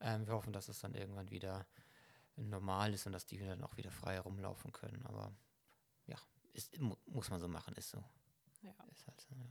Ähm, 0.00 0.26
wir 0.26 0.34
hoffen, 0.34 0.52
dass 0.52 0.68
es 0.68 0.78
dann 0.78 0.94
irgendwann 0.94 1.30
wieder 1.30 1.66
normal 2.36 2.94
ist 2.94 3.06
und 3.06 3.12
dass 3.12 3.26
die 3.26 3.38
dann 3.38 3.62
auch 3.62 3.76
wieder 3.76 3.90
frei 3.90 4.18
rumlaufen 4.20 4.72
können. 4.72 5.04
Aber 5.06 5.32
ja, 6.06 6.16
ist, 6.52 6.80
mu 6.80 6.96
muss 7.06 7.30
man 7.30 7.40
so 7.40 7.48
machen, 7.48 7.74
ist 7.74 7.90
so. 7.90 8.02
Ja, 8.62 8.72
Ist 8.92 9.06
halt 9.06 9.20
so, 9.20 9.34
ja. 9.34 9.44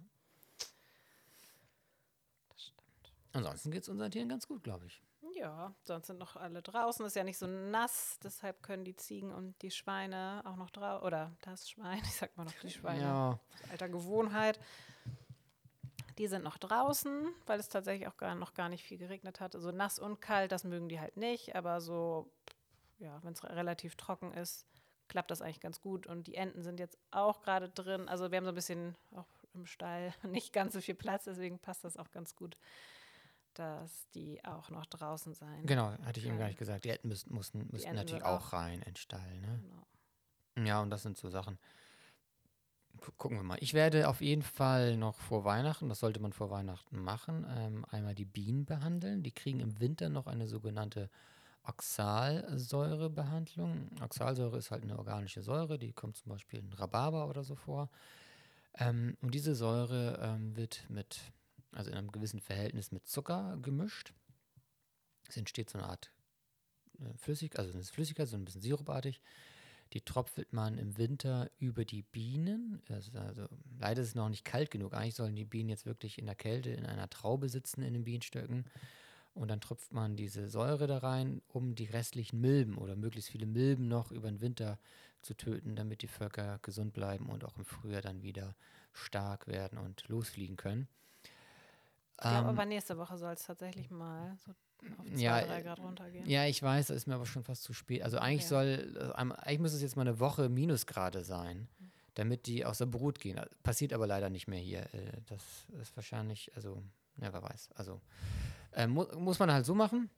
das 2.49 2.63
stimmt. 2.63 3.13
Ansonsten 3.33 3.71
geht 3.71 3.83
es 3.83 3.89
unseren 3.89 4.11
Tieren 4.11 4.29
ganz 4.29 4.47
gut, 4.47 4.63
glaube 4.63 4.85
ich. 4.85 5.01
Ja, 5.35 5.73
sonst 5.83 6.07
sind 6.07 6.19
noch 6.19 6.35
alle 6.35 6.61
draußen. 6.61 7.05
Ist 7.05 7.15
ja 7.15 7.23
nicht 7.23 7.37
so 7.37 7.47
nass, 7.47 8.19
deshalb 8.23 8.61
können 8.61 8.85
die 8.85 8.95
Ziegen 8.95 9.33
und 9.33 9.59
die 9.61 9.71
Schweine 9.71 10.43
auch 10.45 10.55
noch 10.55 10.69
draußen. 10.69 11.05
Oder 11.05 11.31
das 11.41 11.69
Schwein, 11.69 11.99
ich 12.03 12.15
sag 12.15 12.37
mal 12.37 12.45
noch 12.45 12.53
die 12.61 12.69
Schweine. 12.69 13.01
Ja, 13.01 13.39
alter 13.71 13.89
Gewohnheit. 13.89 14.59
Die 16.19 16.27
sind 16.27 16.43
noch 16.43 16.59
draußen, 16.59 17.27
weil 17.47 17.59
es 17.59 17.69
tatsächlich 17.69 18.07
auch 18.07 18.17
gar, 18.17 18.35
noch 18.35 18.53
gar 18.53 18.69
nicht 18.69 18.83
viel 18.83 18.99
geregnet 18.99 19.39
hat. 19.39 19.55
Also 19.55 19.71
nass 19.71 19.97
und 19.97 20.21
kalt, 20.21 20.51
das 20.51 20.63
mögen 20.63 20.87
die 20.87 20.99
halt 20.99 21.17
nicht, 21.17 21.55
aber 21.55 21.81
so, 21.81 22.31
ja, 22.99 23.19
wenn 23.23 23.33
es 23.33 23.43
relativ 23.43 23.95
trocken 23.95 24.31
ist, 24.31 24.67
klappt 25.07 25.31
das 25.31 25.41
eigentlich 25.41 25.59
ganz 25.59 25.81
gut. 25.81 26.05
Und 26.05 26.27
die 26.27 26.35
Enten 26.35 26.61
sind 26.61 26.79
jetzt 26.79 26.99
auch 27.09 27.41
gerade 27.41 27.67
drin. 27.67 28.07
Also 28.07 28.29
wir 28.29 28.37
haben 28.37 28.45
so 28.45 28.51
ein 28.51 28.55
bisschen 28.55 28.95
auch 29.15 29.25
im 29.55 29.65
Stall 29.65 30.13
nicht 30.23 30.53
ganz 30.53 30.73
so 30.73 30.81
viel 30.81 30.95
Platz, 30.95 31.25
deswegen 31.25 31.59
passt 31.59 31.83
das 31.83 31.97
auch 31.97 32.11
ganz 32.11 32.35
gut, 32.35 32.57
dass 33.53 34.07
die 34.15 34.43
auch 34.45 34.69
noch 34.69 34.85
draußen 34.85 35.33
sein. 35.33 35.65
genau, 35.65 35.91
hatte 36.03 36.19
ich 36.19 36.25
eben 36.25 36.37
gar 36.37 36.47
nicht 36.47 36.59
gesagt. 36.59 36.85
Die 36.85 36.89
Enten 36.89 37.07
müssten, 37.07 37.33
mussten, 37.33 37.59
müssten 37.71 37.87
Enten 37.89 37.95
natürlich 37.95 38.23
auch 38.23 38.47
auch- 38.47 38.53
rein 38.53 38.79
in 38.79 38.93
den 38.93 38.95
Stall. 38.95 39.39
Ne? 39.39 39.59
Genau. 40.55 40.67
Ja, 40.67 40.81
und 40.81 40.89
das 40.89 41.03
sind 41.03 41.17
so 41.17 41.29
Sachen. 41.29 41.57
Gu- 43.01 43.11
Gucken 43.17 43.37
wir 43.37 43.43
mal. 43.43 43.57
Ich 43.59 43.73
werde 43.73 44.07
auf 44.07 44.21
jeden 44.21 44.43
Fall 44.43 44.97
noch 44.97 45.19
vor 45.19 45.43
Weihnachten, 45.45 45.89
das 45.89 45.99
sollte 45.99 46.19
man 46.19 46.31
vor 46.33 46.49
Weihnachten 46.51 46.99
machen, 46.99 47.45
ähm, 47.57 47.85
einmal 47.89 48.13
die 48.15 48.25
Bienen 48.25 48.65
behandeln. 48.65 49.23
Die 49.23 49.31
kriegen 49.31 49.59
im 49.61 49.79
Winter 49.79 50.09
noch 50.09 50.27
eine 50.27 50.47
sogenannte 50.47 51.09
Oxalsäurebehandlung. 51.63 53.89
Oxalsäure 54.01 54.57
ist 54.57 54.71
halt 54.71 54.83
eine 54.83 54.97
organische 54.97 55.41
Säure, 55.41 55.79
die 55.79 55.93
kommt 55.93 56.17
zum 56.17 56.31
Beispiel 56.31 56.59
in 56.59 56.71
Rhabarber 56.73 57.27
oder 57.27 57.43
so 57.43 57.55
vor. 57.55 57.89
Ähm, 58.75 59.17
und 59.21 59.33
diese 59.33 59.55
Säure 59.55 60.19
ähm, 60.21 60.55
wird 60.55 60.85
mit, 60.89 61.19
also 61.73 61.91
in 61.91 61.97
einem 61.97 62.11
gewissen 62.11 62.39
Verhältnis 62.39 62.91
mit 62.91 63.07
Zucker 63.07 63.57
gemischt. 63.61 64.13
Es 65.27 65.37
entsteht 65.37 65.69
so 65.69 65.77
eine 65.77 65.87
Art 65.87 66.11
äh, 66.99 67.17
Flüssigkeit, 67.17 67.59
also 67.59 67.73
eine 67.73 67.83
Flüssigkeit, 67.83 68.27
so 68.27 68.37
ein 68.37 68.45
bisschen 68.45 68.61
sirupartig. 68.61 69.21
Die 69.93 70.01
tropft 70.01 70.51
man 70.51 70.77
im 70.79 70.97
Winter 70.97 71.51
über 71.59 71.85
die 71.85 72.01
Bienen. 72.01 72.81
Also, 72.89 73.11
leider 73.79 74.01
ist 74.01 74.09
es 74.09 74.15
noch 74.15 74.29
nicht 74.29 74.43
kalt 74.43 74.71
genug. 74.71 74.93
Eigentlich 74.93 75.13
sollen 75.13 75.35
die 75.35 75.45
Bienen 75.45 75.69
jetzt 75.69 75.85
wirklich 75.85 76.17
in 76.17 76.25
der 76.25 76.35
Kälte 76.35 76.71
in 76.71 76.85
einer 76.85 77.09
Traube 77.09 77.47
sitzen 77.47 77.83
in 77.83 77.93
den 77.93 78.03
Bienenstöcken. 78.03 78.65
Und 79.35 79.49
dann 79.49 79.61
tropft 79.61 79.93
man 79.93 80.15
diese 80.15 80.47
Säure 80.47 80.87
da 80.87 80.99
rein, 80.99 81.41
um 81.47 81.75
die 81.75 81.85
restlichen 81.85 82.39
Milben 82.39 82.77
oder 82.77 82.95
möglichst 82.95 83.31
viele 83.31 83.45
Milben 83.45 83.87
noch 83.87 84.11
über 84.11 84.29
den 84.29 84.41
Winter 84.41 84.79
zu 85.21 85.35
töten, 85.35 85.75
damit 85.75 86.01
die 86.01 86.07
Völker 86.07 86.59
gesund 86.61 86.93
bleiben 86.93 87.29
und 87.29 87.43
auch 87.43 87.57
im 87.57 87.65
Frühjahr 87.65 88.01
dann 88.01 88.21
wieder 88.21 88.55
stark 88.93 89.47
werden 89.47 89.79
und 89.79 90.07
losfliegen 90.07 90.55
können. 90.55 90.87
Ich 92.23 92.29
glaube, 92.29 92.49
Ähm, 92.49 92.55
aber 92.57 92.65
nächste 92.65 92.97
Woche 92.97 93.17
soll 93.17 93.33
es 93.33 93.43
tatsächlich 93.43 93.89
mal 93.91 94.37
so 94.45 94.51
auf 94.97 95.05
2, 95.07 95.19
Ja, 95.21 95.41
3 95.41 95.59
äh, 95.59 95.63
Grad 95.63 95.79
runtergehen. 95.79 96.29
Ja, 96.29 96.45
ich 96.45 96.61
weiß, 96.63 96.87
das 96.87 96.97
ist 96.97 97.07
mir 97.07 97.15
aber 97.15 97.25
schon 97.25 97.43
fast 97.43 97.63
zu 97.63 97.73
spät. 97.73 98.01
Also 98.01 98.17
eigentlich 98.17 98.43
Ja. 98.43 98.47
soll, 98.49 98.95
äh, 98.97 99.13
eigentlich 99.19 99.59
muss 99.59 99.73
es 99.73 99.81
jetzt 99.81 99.97
mal 99.97 100.03
eine 100.03 100.19
Woche 100.19 100.47
Minusgrade 100.47 101.25
sein, 101.25 101.67
damit 102.13 102.45
die 102.45 102.65
aus 102.65 102.77
der 102.77 102.85
Brut 102.85 103.19
gehen. 103.19 103.37
Äh, 103.37 103.47
Passiert 103.61 103.91
aber 103.91 104.07
leider 104.07 104.29
nicht 104.29 104.47
mehr 104.47 104.59
hier. 104.59 104.81
Äh, 104.93 105.11
Das 105.27 105.67
ist 105.81 105.95
wahrscheinlich, 105.97 106.49
also, 106.55 106.81
ja, 107.21 107.33
wer 107.33 107.43
weiß. 107.43 107.69
Also 107.75 107.99
äh, 108.71 108.87
mu 108.87 109.05
muss 109.19 109.39
man 109.39 109.51
halt 109.51 109.65
so 109.65 109.75
machen. 109.75 110.09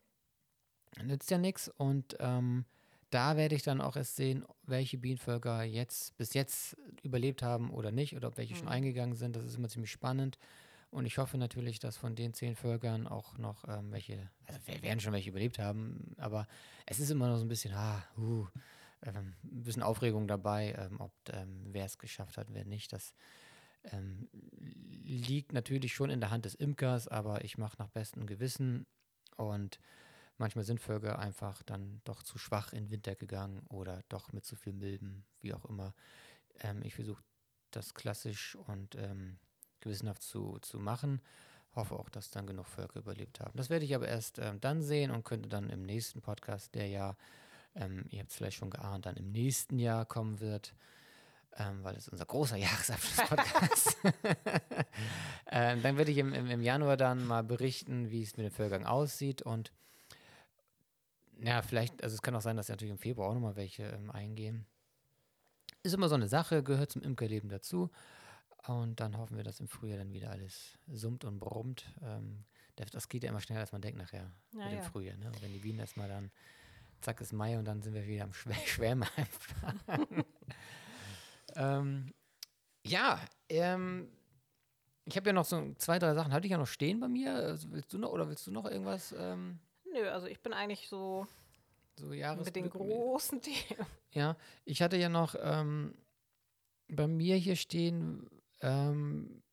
Nützt 1.03 1.31
ja 1.31 1.39
nichts. 1.39 1.69
Und 1.69 2.15
ähm, 2.19 2.65
da 3.09 3.35
werde 3.35 3.55
ich 3.55 3.63
dann 3.63 3.81
auch 3.81 3.95
erst 3.95 4.15
sehen, 4.15 4.45
welche 4.63 4.97
Bienenvölker 4.99 5.63
jetzt 5.63 6.15
bis 6.17 6.33
jetzt 6.35 6.77
überlebt 7.01 7.41
haben 7.41 7.71
oder 7.71 7.91
nicht 7.91 8.15
oder 8.15 8.27
ob 8.27 8.37
welche 8.37 8.55
schon 8.55 8.67
Mhm. 8.67 8.73
eingegangen 8.73 9.15
sind. 9.15 9.35
Das 9.35 9.43
ist 9.43 9.55
immer 9.57 9.69
ziemlich 9.69 9.91
spannend. 9.91 10.37
Und 10.91 11.05
ich 11.05 11.17
hoffe 11.17 11.37
natürlich, 11.37 11.79
dass 11.79 11.97
von 11.97 12.15
den 12.15 12.33
zehn 12.33 12.55
Völkern 12.55 13.07
auch 13.07 13.37
noch 13.37 13.67
ähm, 13.67 13.91
welche, 13.91 14.29
also 14.45 14.59
werden 14.81 14.99
schon 14.99 15.13
welche 15.13 15.29
überlebt 15.29 15.59
haben, 15.59 16.13
aber 16.17 16.47
es 16.85 16.99
ist 16.99 17.09
immer 17.09 17.27
noch 17.27 17.37
so 17.37 17.45
ein 17.45 17.49
bisschen, 17.49 17.73
ah, 17.73 18.03
uh, 18.17 18.47
ein 19.01 19.35
bisschen 19.41 19.83
Aufregung 19.83 20.27
dabei, 20.27 20.73
ähm, 20.77 20.99
ob 20.99 21.11
ähm, 21.31 21.67
wer 21.71 21.85
es 21.85 21.97
geschafft 21.97 22.37
hat, 22.37 22.47
wer 22.51 22.65
nicht. 22.65 22.93
Das 22.93 23.13
ähm, 23.91 24.29
liegt 25.03 25.53
natürlich 25.53 25.93
schon 25.93 26.09
in 26.09 26.21
der 26.21 26.31
Hand 26.31 26.45
des 26.45 26.55
Imkers, 26.55 27.07
aber 27.07 27.43
ich 27.43 27.57
mache 27.57 27.77
nach 27.77 27.89
bestem 27.89 28.25
Gewissen 28.25 28.85
und 29.37 29.79
manchmal 30.37 30.63
sind 30.63 30.79
Völker 30.79 31.19
einfach 31.19 31.61
dann 31.63 32.01
doch 32.03 32.23
zu 32.23 32.37
schwach 32.37 32.73
in 32.73 32.89
Winter 32.89 33.15
gegangen 33.15 33.65
oder 33.69 34.03
doch 34.09 34.31
mit 34.31 34.45
zu 34.45 34.55
viel 34.55 34.73
Milben, 34.73 35.25
wie 35.41 35.53
auch 35.53 35.65
immer. 35.65 35.93
Ich 36.83 36.95
versuche 36.95 37.21
das 37.71 37.93
klassisch 37.93 38.55
und 38.55 38.95
ähm, 38.95 39.37
gewissenhaft 39.81 40.21
zu, 40.21 40.57
zu 40.61 40.79
machen. 40.79 41.21
Hoffe 41.75 41.95
auch, 41.95 42.09
dass 42.09 42.31
dann 42.31 42.47
genug 42.47 42.67
Völker 42.67 42.99
überlebt 42.99 43.39
haben. 43.39 43.51
Das 43.55 43.69
werde 43.69 43.85
ich 43.85 43.93
aber 43.95 44.07
erst 44.07 44.39
ähm, 44.39 44.61
dann 44.61 44.81
sehen 44.81 45.11
und 45.11 45.25
könnte 45.25 45.49
dann 45.49 45.69
im 45.69 45.83
nächsten 45.83 46.21
Podcast, 46.21 46.73
der 46.73 46.87
ja, 46.87 47.17
ähm, 47.75 48.05
ihr 48.09 48.19
habt 48.19 48.31
es 48.31 48.37
vielleicht 48.37 48.57
schon 48.57 48.69
geahnt, 48.69 49.05
dann 49.05 49.17
im 49.17 49.31
nächsten 49.31 49.77
Jahr 49.77 50.05
kommen 50.05 50.39
wird, 50.39 50.73
ähm, 51.57 51.83
weil 51.83 51.95
es 51.95 52.07
unser 52.07 52.25
großer 52.25 52.55
Jahresabschluss-Podcast 52.57 53.97
ähm, 55.51 55.81
Dann 55.81 55.97
werde 55.97 56.11
ich 56.11 56.17
im, 56.17 56.33
im, 56.33 56.47
im 56.47 56.61
Januar 56.61 56.95
dann 56.95 57.25
mal 57.25 57.43
berichten, 57.43 58.09
wie 58.09 58.23
es 58.23 58.37
mit 58.37 58.45
dem 58.45 58.51
Völkern 58.51 58.85
aussieht 58.85 59.41
und 59.41 59.71
ja, 61.41 61.61
vielleicht, 61.61 62.01
also 62.03 62.13
es 62.13 62.21
kann 62.21 62.35
auch 62.35 62.41
sein, 62.41 62.55
dass 62.55 62.69
natürlich 62.69 62.91
im 62.91 62.97
Februar 62.97 63.29
auch 63.29 63.33
nochmal 63.33 63.55
welche 63.55 63.83
ähm, 63.83 64.09
eingehen. 64.11 64.65
Ist 65.83 65.93
immer 65.93 66.09
so 66.09 66.15
eine 66.15 66.27
Sache, 66.27 66.63
gehört 66.63 66.91
zum 66.91 67.01
Imkerleben 67.01 67.49
dazu. 67.49 67.91
Und 68.67 68.99
dann 68.99 69.17
hoffen 69.17 69.37
wir, 69.37 69.43
dass 69.43 69.59
im 69.59 69.67
Frühjahr 69.67 69.97
dann 69.99 70.11
wieder 70.13 70.31
alles 70.31 70.77
summt 70.87 71.23
und 71.25 71.39
brummt. 71.39 71.85
Ähm, 72.01 72.45
das- 72.75 73.07
geht 73.09 73.23
ja 73.23 73.29
immer 73.29 73.41
schneller, 73.41 73.61
als 73.61 73.71
man 73.71 73.81
denkt 73.81 73.97
nachher 73.97 74.31
Ja, 74.53 74.63
mit 74.63 74.73
dem 74.73 74.79
ja. 74.79 74.81
Frühjahr. 74.83 75.17
Ne? 75.17 75.27
Und 75.27 75.41
wenn 75.41 75.53
die 75.53 75.59
Bienen 75.59 75.79
erstmal 75.79 76.09
dann, 76.09 76.31
zack, 77.01 77.21
ist 77.21 77.31
Mai 77.33 77.57
und 77.57 77.65
dann 77.65 77.81
sind 77.81 77.93
wir 77.93 78.05
wieder 78.07 78.23
am 78.23 78.33
Schwä 78.33 78.53
Schwärmen 78.65 79.07
einfach. 79.15 79.73
ähm, 81.55 82.13
ja, 82.85 83.19
ähm, 83.49 84.09
ich 85.05 85.15
habe 85.15 85.29
ja 85.29 85.33
noch 85.33 85.45
so 85.45 85.73
zwei, 85.77 85.99
drei 85.99 86.13
Sachen, 86.15 86.33
hatte 86.33 86.47
ich 86.47 86.51
ja 86.51 86.57
noch 86.57 86.67
stehen 86.67 86.99
bei 86.99 87.07
mir. 87.07 87.33
Also 87.33 87.71
willst 87.71 87.93
du 87.93 87.97
noch 87.97 88.11
oder 88.11 88.27
willst 88.27 88.45
du 88.47 88.51
noch 88.51 88.65
irgendwas 88.65 89.13
ähm, 89.17 89.59
Nö, 89.91 90.09
also 90.09 90.27
ich 90.27 90.39
bin 90.41 90.51
eigentlich 90.53 90.89
so 90.89 91.27
so 91.97 92.07
mit 92.07 92.55
den 92.55 92.69
großen 92.69 93.41
Themen. 93.41 93.85
Ja, 94.11 94.35
ich 94.65 94.81
hatte 94.81 94.97
ja 94.97 95.07
noch 95.07 95.35
ähm, 95.39 95.95
bei 96.89 97.07
mir 97.07 97.37
hier 97.37 97.55
stehen, 97.55 98.29
ähm, 98.65 99.43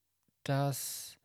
dass, 0.42 1.18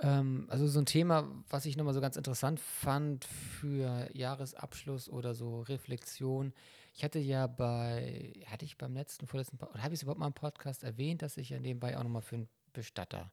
ähm, 0.00 0.46
also 0.50 0.66
so 0.68 0.78
ein 0.80 0.86
Thema, 0.86 1.26
was 1.48 1.64
ich 1.64 1.76
nochmal 1.76 1.94
so 1.94 2.00
ganz 2.00 2.16
interessant 2.16 2.60
fand 2.60 3.24
für 3.24 4.08
Jahresabschluss 4.12 5.08
oder 5.08 5.34
so 5.34 5.62
Reflexion. 5.62 6.52
Ich 6.94 7.02
hatte 7.02 7.18
ja 7.18 7.46
bei, 7.46 8.34
hatte 8.46 8.66
ich 8.66 8.76
beim 8.76 8.94
letzten, 8.94 9.26
vorletzten, 9.26 9.56
oder 9.56 9.82
habe 9.82 9.94
ich 9.94 10.00
es 10.00 10.02
überhaupt 10.02 10.20
mal 10.20 10.26
im 10.26 10.34
Podcast 10.34 10.84
erwähnt, 10.84 11.22
dass 11.22 11.38
ich 11.38 11.48
ja 11.48 11.58
nebenbei 11.58 11.96
auch 11.96 12.02
nochmal 12.02 12.22
für 12.22 12.36
einen 12.36 12.48
Bestatter 12.74 13.32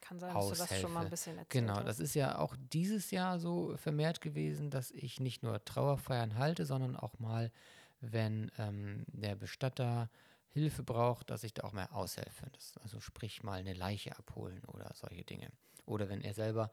Kann 0.00 0.20
sein, 0.20 0.32
dass 0.32 0.48
du 0.48 0.54
das 0.54 0.80
schon 0.80 0.92
mal 0.92 1.04
ein 1.04 1.10
bisschen 1.10 1.36
erzählt 1.36 1.50
Genau, 1.50 1.82
das 1.82 1.98
ist 1.98 2.14
ja 2.14 2.38
auch 2.38 2.54
dieses 2.72 3.10
Jahr 3.10 3.40
so 3.40 3.76
vermehrt 3.76 4.20
gewesen, 4.20 4.70
dass 4.70 4.92
ich 4.92 5.18
nicht 5.18 5.42
nur 5.42 5.64
Trauerfeiern 5.64 6.38
halte, 6.38 6.64
sondern 6.64 6.94
auch 6.94 7.18
mal, 7.18 7.50
wenn 8.00 8.52
ähm, 8.58 9.04
der 9.08 9.34
Bestatter 9.34 10.08
Hilfe 10.54 10.84
braucht, 10.84 11.30
dass 11.30 11.42
ich 11.42 11.52
da 11.52 11.64
auch 11.64 11.72
mal 11.72 11.86
aushelfe. 11.86 12.46
Das, 12.52 12.78
also 12.78 13.00
sprich 13.00 13.42
mal 13.42 13.58
eine 13.58 13.74
Leiche 13.74 14.16
abholen 14.16 14.64
oder 14.66 14.90
solche 14.94 15.24
Dinge. 15.24 15.50
Oder 15.84 16.08
wenn 16.08 16.20
er 16.20 16.32
selber 16.32 16.70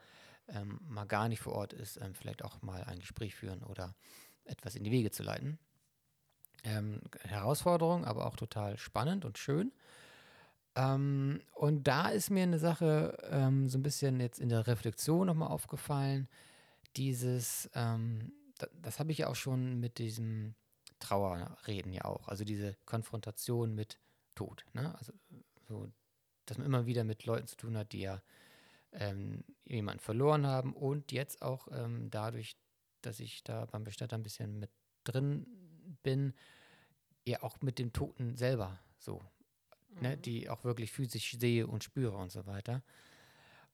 ähm, 0.47 0.79
mal 0.87 1.05
gar 1.05 1.27
nicht 1.27 1.41
vor 1.41 1.53
Ort 1.53 1.73
ist, 1.73 1.97
ähm, 1.97 2.13
vielleicht 2.13 2.43
auch 2.43 2.61
mal 2.61 2.83
ein 2.83 2.99
Gespräch 2.99 3.35
führen 3.35 3.63
oder 3.63 3.95
etwas 4.45 4.75
in 4.75 4.83
die 4.83 4.91
Wege 4.91 5.09
zu 5.09 5.23
leiten. 5.23 5.57
Ähm, 6.63 7.01
Herausforderung, 7.21 8.05
aber 8.05 8.27
auch 8.27 8.35
total 8.35 8.77
spannend 8.77 9.25
und 9.25 9.39
schön. 9.39 9.71
Ähm, 10.75 11.41
und 11.53 11.87
da 11.87 12.09
ist 12.09 12.29
mir 12.29 12.43
eine 12.43 12.59
Sache 12.59 13.17
ähm, 13.31 13.67
so 13.67 13.79
ein 13.79 13.83
bisschen 13.83 14.19
jetzt 14.19 14.39
in 14.39 14.49
der 14.49 14.67
Reflexion 14.67 15.25
nochmal 15.25 15.49
aufgefallen, 15.49 16.29
dieses, 16.97 17.67
ähm, 17.73 18.31
das, 18.59 18.69
das 18.79 18.99
habe 18.99 19.11
ich 19.11 19.17
ja 19.17 19.27
auch 19.27 19.35
schon 19.35 19.79
mit 19.79 19.97
diesem 19.97 20.53
Trauerreden 21.01 21.91
ja 21.91 22.05
auch, 22.05 22.27
also 22.27 22.45
diese 22.45 22.77
Konfrontation 22.85 23.75
mit 23.75 23.99
Tod. 24.35 24.65
Ne? 24.73 24.95
Also 24.97 25.13
so, 25.67 25.91
dass 26.45 26.57
man 26.57 26.67
immer 26.67 26.85
wieder 26.85 27.03
mit 27.03 27.25
Leuten 27.25 27.47
zu 27.47 27.57
tun 27.57 27.77
hat, 27.77 27.91
die 27.91 28.01
ja 28.01 28.21
ähm, 28.93 29.43
jemanden 29.65 29.99
verloren 29.99 30.45
haben 30.45 30.73
und 30.73 31.11
jetzt 31.11 31.41
auch 31.41 31.67
ähm, 31.71 32.09
dadurch, 32.09 32.55
dass 33.01 33.19
ich 33.19 33.43
da 33.43 33.65
beim 33.65 33.83
Bestatter 33.83 34.15
ein 34.17 34.23
bisschen 34.23 34.59
mit 34.59 34.69
drin 35.03 35.45
bin, 36.03 36.33
ja 37.25 37.43
auch 37.43 37.61
mit 37.61 37.79
dem 37.79 37.93
Toten 37.93 38.35
selber 38.35 38.79
so, 38.97 39.23
ne? 39.89 39.95
mhm. 39.95 40.01
ne, 40.01 40.17
die 40.17 40.49
auch 40.49 40.63
wirklich 40.63 40.91
physisch 40.91 41.37
sehe 41.39 41.67
und 41.67 41.83
spüre 41.83 42.17
und 42.17 42.31
so 42.31 42.45
weiter. 42.45 42.83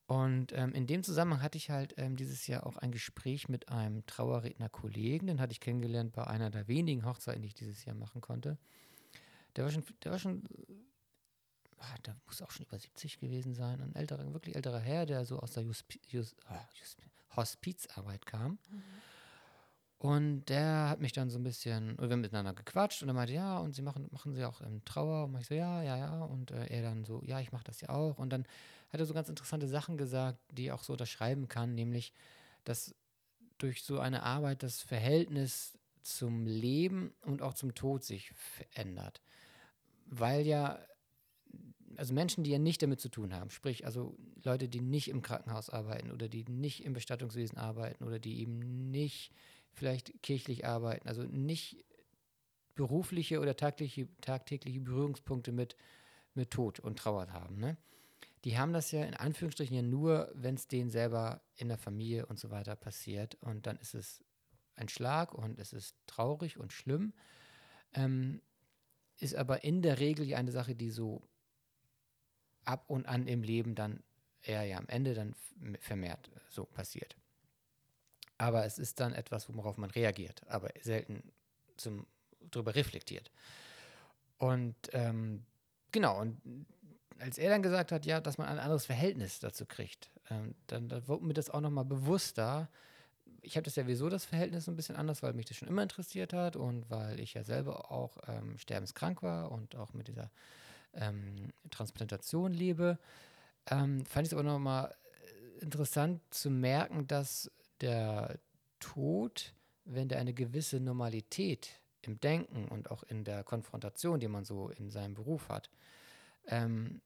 Und 0.08 0.54
ähm, 0.54 0.72
in 0.72 0.86
dem 0.86 1.02
Zusammenhang 1.02 1.42
hatte 1.42 1.58
ich 1.58 1.68
halt 1.68 1.92
ähm, 1.98 2.16
dieses 2.16 2.46
Jahr 2.46 2.66
auch 2.66 2.78
ein 2.78 2.92
Gespräch 2.92 3.50
mit 3.50 3.68
einem 3.68 4.06
Trauerredner-Kollegen, 4.06 5.26
den 5.26 5.38
hatte 5.38 5.52
ich 5.52 5.60
kennengelernt 5.60 6.14
bei 6.14 6.26
einer 6.26 6.48
der 6.48 6.66
wenigen 6.66 7.04
Hochzeiten, 7.04 7.42
die 7.42 7.48
ich 7.48 7.54
dieses 7.54 7.84
Jahr 7.84 7.94
machen 7.94 8.22
konnte. 8.22 8.56
Der 9.54 9.64
war 9.64 9.70
schon, 9.70 9.84
der 10.02 10.12
war 10.12 10.18
schon, 10.18 10.44
ah, 11.76 11.98
der 12.06 12.16
muss 12.24 12.40
auch 12.40 12.50
schon 12.50 12.64
über 12.64 12.78
70 12.78 13.18
gewesen 13.18 13.52
sein, 13.52 13.82
ein 13.82 13.94
älterer, 13.94 14.32
wirklich 14.32 14.56
älterer 14.56 14.78
Herr, 14.78 15.04
der 15.04 15.26
so 15.26 15.40
aus 15.40 15.52
der 15.52 15.62
Juspi, 15.64 16.00
Just, 16.08 16.36
oh, 16.50 17.36
Hospizarbeit 17.36 18.24
kam. 18.24 18.52
Mhm. 18.70 18.82
Und 19.98 20.44
der 20.44 20.88
hat 20.88 21.00
mich 21.00 21.12
dann 21.12 21.28
so 21.28 21.38
ein 21.38 21.42
bisschen, 21.42 21.98
wir 21.98 22.08
haben 22.08 22.20
miteinander 22.20 22.54
gequatscht 22.54 23.02
und 23.02 23.08
er 23.08 23.14
meinte, 23.14 23.34
ja, 23.34 23.58
und 23.58 23.74
sie 23.74 23.82
machen, 23.82 24.08
machen 24.10 24.32
sie 24.32 24.44
auch 24.44 24.62
ähm, 24.62 24.82
Trauer? 24.86 25.24
Und 25.24 25.38
ich 25.38 25.48
so, 25.48 25.54
ja, 25.54 25.82
ja, 25.82 25.98
ja. 25.98 26.22
Und 26.22 26.52
äh, 26.52 26.66
er 26.66 26.82
dann 26.82 27.04
so, 27.04 27.20
ja, 27.26 27.40
ich 27.40 27.52
mache 27.52 27.64
das 27.64 27.82
ja 27.82 27.90
auch. 27.90 28.18
Und 28.18 28.30
dann 28.30 28.46
hat 28.90 29.00
er 29.00 29.06
so 29.06 29.14
ganz 29.14 29.28
interessante 29.28 29.68
Sachen 29.68 29.96
gesagt, 29.96 30.38
die 30.52 30.66
er 30.66 30.74
auch 30.74 30.82
so 30.82 30.92
unterschreiben 30.92 31.48
kann, 31.48 31.74
nämlich, 31.74 32.12
dass 32.64 32.94
durch 33.58 33.82
so 33.82 33.98
eine 33.98 34.22
Arbeit 34.22 34.62
das 34.62 34.82
Verhältnis 34.82 35.78
zum 36.02 36.46
Leben 36.46 37.14
und 37.22 37.42
auch 37.42 37.54
zum 37.54 37.74
Tod 37.74 38.04
sich 38.04 38.30
verändert. 38.32 39.20
Weil 40.06 40.46
ja, 40.46 40.78
also 41.96 42.14
Menschen, 42.14 42.44
die 42.44 42.50
ja 42.50 42.58
nicht 42.58 42.82
damit 42.82 43.00
zu 43.00 43.08
tun 43.08 43.34
haben, 43.34 43.50
sprich 43.50 43.84
also 43.84 44.16
Leute, 44.42 44.68
die 44.68 44.80
nicht 44.80 45.08
im 45.08 45.20
Krankenhaus 45.20 45.68
arbeiten 45.68 46.10
oder 46.10 46.28
die 46.28 46.44
nicht 46.44 46.84
im 46.84 46.92
Bestattungswesen 46.92 47.58
arbeiten 47.58 48.04
oder 48.04 48.18
die 48.18 48.40
eben 48.40 48.90
nicht 48.90 49.32
vielleicht 49.72 50.22
kirchlich 50.22 50.64
arbeiten, 50.64 51.08
also 51.08 51.22
nicht 51.24 51.84
berufliche 52.74 53.40
oder 53.40 53.56
tagtägliche, 53.56 54.08
tagtägliche 54.20 54.80
Berührungspunkte 54.80 55.52
mit, 55.52 55.76
mit 56.34 56.50
Tod 56.50 56.80
und 56.80 56.98
Trauer 56.98 57.32
haben. 57.32 57.58
Ne? 57.58 57.76
Die 58.44 58.58
haben 58.58 58.72
das 58.72 58.92
ja 58.92 59.04
in 59.04 59.14
Anführungsstrichen 59.14 59.74
ja 59.74 59.82
nur, 59.82 60.30
wenn 60.34 60.54
es 60.54 60.68
denen 60.68 60.90
selber 60.90 61.42
in 61.56 61.68
der 61.68 61.78
Familie 61.78 62.26
und 62.26 62.38
so 62.38 62.50
weiter 62.50 62.76
passiert. 62.76 63.36
Und 63.36 63.66
dann 63.66 63.76
ist 63.78 63.94
es 63.94 64.24
ein 64.76 64.88
Schlag 64.88 65.34
und 65.34 65.58
es 65.58 65.72
ist 65.72 65.96
traurig 66.06 66.58
und 66.58 66.72
schlimm. 66.72 67.12
Ähm, 67.94 68.40
ist 69.18 69.34
aber 69.34 69.64
in 69.64 69.82
der 69.82 69.98
Regel 69.98 70.32
eine 70.34 70.52
Sache, 70.52 70.76
die 70.76 70.90
so 70.90 71.22
ab 72.64 72.84
und 72.88 73.06
an 73.06 73.26
im 73.26 73.42
Leben 73.42 73.74
dann 73.74 74.02
eher 74.42 74.64
ja 74.64 74.78
am 74.78 74.86
Ende 74.88 75.14
dann 75.14 75.34
vermehrt 75.80 76.30
so 76.48 76.64
passiert. 76.64 77.16
Aber 78.36 78.64
es 78.64 78.78
ist 78.78 79.00
dann 79.00 79.14
etwas, 79.14 79.52
worauf 79.52 79.76
man 79.78 79.90
reagiert, 79.90 80.46
aber 80.46 80.70
selten 80.80 81.32
zum 81.76 82.06
drüber 82.50 82.74
reflektiert. 82.74 83.32
Und 84.38 84.76
ähm, 84.92 85.44
genau, 85.90 86.20
und 86.20 86.40
als 87.20 87.38
er 87.38 87.50
dann 87.50 87.62
gesagt 87.62 87.92
hat, 87.92 88.06
ja, 88.06 88.20
dass 88.20 88.38
man 88.38 88.48
ein 88.48 88.58
anderes 88.58 88.86
Verhältnis 88.86 89.40
dazu 89.40 89.66
kriegt, 89.66 90.10
ähm, 90.30 90.54
dann, 90.66 90.88
dann 90.88 91.06
wurde 91.08 91.24
mir 91.24 91.34
das 91.34 91.50
auch 91.50 91.60
nochmal 91.60 91.84
bewusster. 91.84 92.68
Ich 93.42 93.56
habe 93.56 93.64
das 93.64 93.76
ja 93.76 93.86
wieso 93.86 94.08
das 94.08 94.24
Verhältnis 94.24 94.68
ein 94.68 94.76
bisschen 94.76 94.96
anders, 94.96 95.22
weil 95.22 95.32
mich 95.32 95.46
das 95.46 95.56
schon 95.56 95.68
immer 95.68 95.82
interessiert 95.82 96.32
hat 96.32 96.56
und 96.56 96.88
weil 96.90 97.20
ich 97.20 97.34
ja 97.34 97.44
selber 97.44 97.90
auch 97.90 98.18
ähm, 98.26 98.58
sterbenskrank 98.58 99.22
war 99.22 99.50
und 99.52 99.76
auch 99.76 99.92
mit 99.94 100.08
dieser 100.08 100.30
ähm, 100.94 101.52
Transplantation 101.70 102.52
lebe. 102.52 102.98
Ähm, 103.70 104.04
fand 104.06 104.26
ich 104.26 104.32
es 104.32 104.38
aber 104.38 104.48
nochmal 104.48 104.94
interessant 105.60 106.22
zu 106.30 106.50
merken, 106.50 107.06
dass 107.06 107.50
der 107.80 108.38
Tod, 108.80 109.54
wenn 109.84 110.08
der 110.08 110.18
eine 110.18 110.34
gewisse 110.34 110.80
Normalität 110.80 111.80
im 112.02 112.20
Denken 112.20 112.68
und 112.68 112.90
auch 112.90 113.02
in 113.04 113.24
der 113.24 113.44
Konfrontation, 113.44 114.20
die 114.20 114.28
man 114.28 114.44
so 114.44 114.70
in 114.70 114.90
seinem 114.90 115.14
Beruf 115.14 115.48
hat, 115.48 115.70
ähm, 116.46 117.00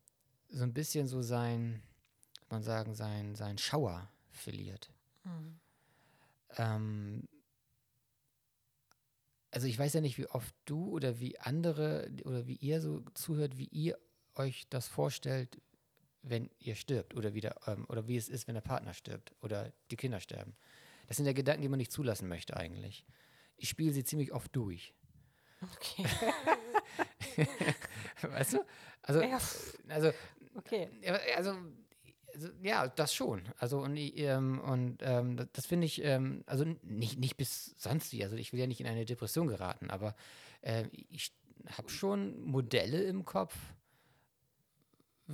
so 0.53 0.63
ein 0.63 0.73
bisschen 0.73 1.09
so 1.09 1.23
sein, 1.23 1.83
man 2.51 2.63
sagen, 2.63 2.95
sein, 2.95 3.35
sein 3.35 3.59
Schauer 3.59 4.09
verliert. 4.31 4.93
Mhm. 5.25 5.61
Ähm, 6.57 7.29
also 9.51 9.67
ich 9.67 9.79
weiß 9.79 9.95
ja 9.95 10.01
nicht, 10.01 10.19
wie 10.19 10.27
oft 10.27 10.55
du 10.65 10.91
oder 10.91 11.21
wie 11.21 11.39
andere 11.39 12.11
oder 12.25 12.47
wie 12.47 12.57
ihr 12.57 12.81
so 12.81 13.03
zuhört, 13.15 13.59
wie 13.59 13.69
ihr 13.69 13.99
euch 14.35 14.67
das 14.69 14.89
vorstellt, 14.89 15.61
wenn 16.23 16.51
ihr 16.59 16.75
stirbt 16.75 17.15
oder 17.15 17.35
wieder 17.35 17.57
ähm, 17.67 17.85
oder 17.89 18.07
wie 18.07 18.17
es 18.17 18.29
ist, 18.29 18.47
wenn 18.47 18.55
der 18.55 18.63
Partner 18.63 18.95
stirbt 18.95 19.35
oder 19.43 19.73
die 19.91 19.97
Kinder 19.97 20.21
sterben. 20.21 20.57
Das 21.07 21.17
sind 21.17 21.27
ja 21.27 21.33
Gedanken, 21.33 21.63
die 21.63 21.69
man 21.69 21.79
nicht 21.79 21.93
zulassen 21.93 22.29
möchte 22.29 22.57
eigentlich. 22.57 23.05
Ich 23.57 23.69
spiele 23.69 23.93
sie 23.93 24.05
ziemlich 24.05 24.33
oft 24.33 24.55
durch. 24.55 24.95
Okay. 25.75 26.05
weißt 28.23 28.55
du? 28.55 28.65
Also, 29.03 29.21
also, 29.89 30.13
okay. 30.57 30.89
Also, 31.37 31.55
also, 32.35 32.49
ja, 32.63 32.89
das 32.89 33.15
schon. 33.15 33.43
Also 33.59 33.81
und, 33.81 33.97
ähm, 33.97 34.61
und 34.61 34.99
ähm, 35.03 35.37
das, 35.37 35.49
das 35.53 35.67
finde 35.67 35.87
ich, 35.87 36.03
ähm, 36.03 36.43
also 36.47 36.65
nicht, 36.83 37.19
nicht 37.19 37.37
bis 37.37 37.75
sonst 37.77 38.13
wie. 38.13 38.25
Also 38.25 38.37
ich 38.37 38.53
will 38.53 38.61
ja 38.61 38.67
nicht 38.67 38.81
in 38.81 38.87
eine 38.87 39.05
Depression 39.05 39.49
geraten, 39.49 39.91
aber 39.91 40.15
äh, 40.63 40.85
ich 41.11 41.33
habe 41.77 41.91
schon 41.91 42.43
Modelle 42.43 43.03
im 43.05 43.25
Kopf, 43.25 43.55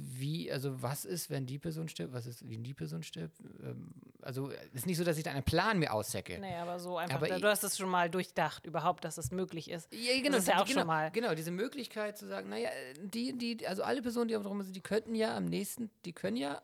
wie, 0.00 0.50
also 0.50 0.82
was 0.82 1.04
ist, 1.04 1.30
wenn 1.30 1.46
die 1.46 1.58
Person 1.58 1.88
stirbt, 1.88 2.12
was 2.12 2.26
ist, 2.26 2.48
wenn 2.48 2.62
die 2.62 2.74
Person 2.74 3.02
stirbt. 3.02 3.38
Ähm, 3.62 3.90
also 4.22 4.50
es 4.50 4.80
ist 4.80 4.86
nicht 4.86 4.96
so, 4.96 5.04
dass 5.04 5.16
ich 5.16 5.24
da 5.24 5.30
einen 5.30 5.42
Plan 5.42 5.78
mir 5.78 5.92
aushecke. 5.92 6.38
Nee, 6.40 6.56
aber 6.56 6.78
so 6.78 6.96
einfach, 6.96 7.16
aber 7.16 7.38
du 7.38 7.48
hast 7.48 7.64
es 7.64 7.76
schon 7.76 7.88
mal 7.88 8.10
durchdacht, 8.10 8.66
überhaupt, 8.66 9.04
dass 9.04 9.18
es 9.18 9.30
möglich 9.30 9.70
ist. 9.70 9.92
Ja, 9.92 10.16
genau. 10.16 10.36
Das 10.36 10.42
ist 10.42 10.48
ja 10.48 10.60
auch 10.60 10.66
genau, 10.66 10.80
schon 10.80 10.86
mal. 10.86 11.10
Genau, 11.10 11.34
diese 11.34 11.50
Möglichkeit 11.50 12.18
zu 12.18 12.26
sagen, 12.26 12.48
naja, 12.48 12.70
die, 13.02 13.36
die, 13.36 13.66
also 13.66 13.82
alle 13.82 14.02
Personen, 14.02 14.28
die 14.28 14.36
auf 14.36 14.42
dem 14.42 14.62
sind, 14.62 14.74
die 14.74 14.80
könnten 14.80 15.14
ja 15.14 15.36
am 15.36 15.44
nächsten, 15.44 15.90
die 16.04 16.12
können 16.12 16.36
ja 16.36 16.62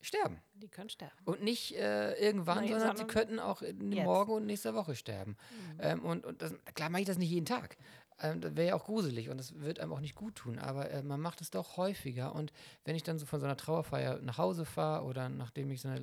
sterben. 0.00 0.40
Die 0.54 0.68
können 0.68 0.88
sterben. 0.88 1.16
Und 1.24 1.42
nicht 1.42 1.76
äh, 1.76 2.14
irgendwann, 2.14 2.64
Nein, 2.64 2.68
sondern, 2.68 2.96
sie 2.96 3.04
könnten 3.04 3.38
auch 3.38 3.62
morgen 3.80 4.32
und 4.32 4.46
nächster 4.46 4.74
Woche 4.74 4.94
sterben. 4.94 5.36
Mhm. 5.50 5.80
Ähm, 5.80 6.04
und 6.04 6.26
und 6.26 6.42
das, 6.42 6.54
klar 6.74 6.90
mache 6.90 7.02
ich 7.02 7.06
das 7.06 7.18
nicht 7.18 7.30
jeden 7.30 7.46
Tag. 7.46 7.76
Ähm, 8.22 8.40
das 8.40 8.56
wäre 8.56 8.68
ja 8.68 8.74
auch 8.74 8.84
gruselig 8.84 9.30
und 9.30 9.38
das 9.38 9.60
wird 9.60 9.80
einem 9.80 9.92
auch 9.92 10.00
nicht 10.00 10.14
gut 10.14 10.36
tun, 10.36 10.58
aber 10.58 10.90
äh, 10.90 11.02
man 11.02 11.20
macht 11.20 11.40
es 11.40 11.50
doch 11.50 11.76
häufiger. 11.76 12.34
Und 12.34 12.52
wenn 12.84 12.96
ich 12.96 13.02
dann 13.02 13.18
so 13.18 13.26
von 13.26 13.40
so 13.40 13.46
einer 13.46 13.56
Trauerfeier 13.56 14.18
nach 14.22 14.38
Hause 14.38 14.64
fahre 14.64 15.04
oder 15.04 15.28
nachdem 15.28 15.70
ich 15.70 15.80
so 15.80 15.88
eine 15.88 16.02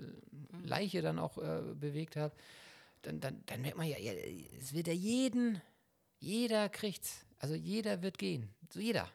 Leiche 0.64 1.02
dann 1.02 1.20
auch 1.20 1.38
äh, 1.38 1.62
bewegt 1.76 2.16
habe, 2.16 2.34
dann, 3.04 3.20
dann, 3.20 3.44
dann 3.46 3.62
merkt 3.62 3.78
man 3.78 3.88
ja, 3.88 3.98
ja, 3.98 4.12
es 4.60 4.74
wird 4.74 4.88
ja 4.88 4.94
jeden, 4.94 5.62
jeder 6.20 6.70
kriegt's. 6.70 7.26
Also 7.40 7.54
jeder 7.56 8.02
wird 8.02 8.18
gehen. 8.18 8.50
So 8.72 8.80
jeder. 8.80 9.08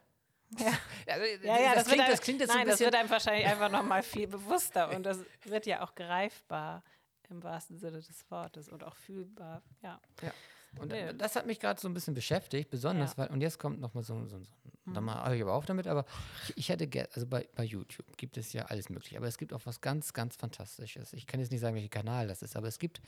Ja, 0.57 0.67
also, 1.07 1.25
ja, 1.45 1.59
ja 1.59 1.75
das, 1.75 1.83
das, 1.83 1.93
klingt, 1.93 2.09
das 2.09 2.21
klingt 2.21 2.39
jetzt 2.41 2.53
Nein, 2.53 2.65
so 2.65 2.71
das 2.71 2.79
wird 2.79 2.95
einem 2.95 3.09
wahrscheinlich 3.09 3.45
einfach 3.45 3.69
nochmal 3.69 4.03
viel 4.03 4.27
bewusster 4.27 4.95
und 4.95 5.03
das 5.03 5.19
wird 5.43 5.65
ja 5.65 5.83
auch 5.83 5.93
greifbar 5.95 6.83
im 7.29 7.43
wahrsten 7.43 7.77
Sinne 7.77 7.97
des 7.97 8.29
Wortes 8.29 8.69
und 8.69 8.83
auch 8.83 8.95
fühlbar. 8.95 9.61
Ja. 9.81 9.99
ja. 10.21 10.31
Und 10.79 10.91
nee. 10.91 11.13
das 11.13 11.35
hat 11.35 11.45
mich 11.45 11.59
gerade 11.59 11.79
so 11.79 11.87
ein 11.87 11.93
bisschen 11.93 12.13
beschäftigt, 12.13 12.69
besonders, 12.69 13.11
ja. 13.11 13.17
weil, 13.19 13.27
und 13.27 13.41
jetzt 13.41 13.59
kommt 13.59 13.79
nochmal 13.79 14.03
so, 14.03 14.25
so, 14.25 14.39
so 14.39 14.51
mhm. 14.85 14.93
dann 14.93 15.03
mal 15.03 15.25
höre 15.25 15.35
ich 15.35 15.41
aber 15.41 15.53
auf 15.53 15.65
damit, 15.65 15.87
aber 15.87 16.05
ich, 16.45 16.57
ich 16.57 16.69
hätte 16.69 16.87
gerne, 16.87 17.09
also 17.13 17.27
bei, 17.27 17.47
bei 17.55 17.63
YouTube 17.63 18.17
gibt 18.17 18.37
es 18.37 18.53
ja 18.53 18.65
alles 18.65 18.89
mögliche, 18.89 19.17
aber 19.17 19.27
es 19.27 19.37
gibt 19.37 19.53
auch 19.53 19.61
was 19.65 19.81
ganz, 19.81 20.13
ganz 20.13 20.35
Fantastisches. 20.35 21.13
Ich 21.13 21.27
kann 21.27 21.39
jetzt 21.39 21.51
nicht 21.51 21.61
sagen, 21.61 21.75
welcher 21.75 21.89
Kanal 21.89 22.27
das 22.27 22.41
ist, 22.41 22.55
aber 22.55 22.67
es 22.67 22.79
gibt 22.79 23.01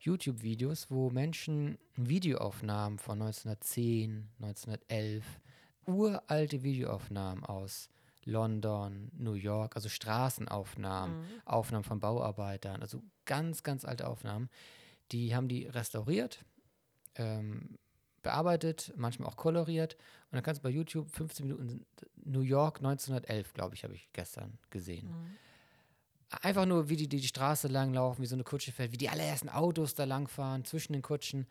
YouTube-Videos, 0.00 0.90
wo 0.90 1.10
Menschen 1.10 1.78
Videoaufnahmen 1.96 2.98
von 2.98 3.20
1910, 3.20 4.28
1911, 4.40 5.24
uralte 5.86 6.62
Videoaufnahmen 6.62 7.44
aus 7.44 7.88
London, 8.24 9.10
New 9.16 9.32
York, 9.32 9.74
also 9.74 9.88
Straßenaufnahmen, 9.88 11.18
mhm. 11.18 11.24
Aufnahmen 11.46 11.84
von 11.84 11.98
Bauarbeitern, 11.98 12.82
also 12.82 13.02
ganz, 13.24 13.62
ganz 13.62 13.84
alte 13.84 14.06
Aufnahmen. 14.06 14.50
Die 15.12 15.34
haben 15.34 15.48
die 15.48 15.66
restauriert, 15.66 16.44
ähm, 17.18 17.78
bearbeitet, 18.22 18.92
manchmal 18.96 19.28
auch 19.28 19.36
koloriert. 19.36 19.94
Und 20.30 20.36
dann 20.36 20.42
kannst 20.42 20.60
du 20.60 20.62
bei 20.62 20.70
YouTube 20.70 21.10
15 21.10 21.46
Minuten 21.46 21.86
New 22.24 22.40
York 22.40 22.78
1911, 22.78 23.54
glaube 23.54 23.74
ich, 23.74 23.84
habe 23.84 23.94
ich 23.94 24.08
gestern 24.12 24.58
gesehen. 24.70 25.08
Mhm. 25.08 25.36
Einfach 26.42 26.66
nur, 26.66 26.88
wie 26.90 26.96
die, 26.96 27.08
die 27.08 27.22
Straße 27.22 27.68
langlaufen, 27.68 28.22
wie 28.22 28.26
so 28.26 28.36
eine 28.36 28.44
Kutsche 28.44 28.70
fährt, 28.70 28.92
wie 28.92 28.98
die 28.98 29.08
allerersten 29.08 29.48
Autos 29.48 29.94
da 29.94 30.04
langfahren, 30.04 30.64
zwischen 30.64 30.92
den 30.92 31.00
Kutschen. 31.00 31.46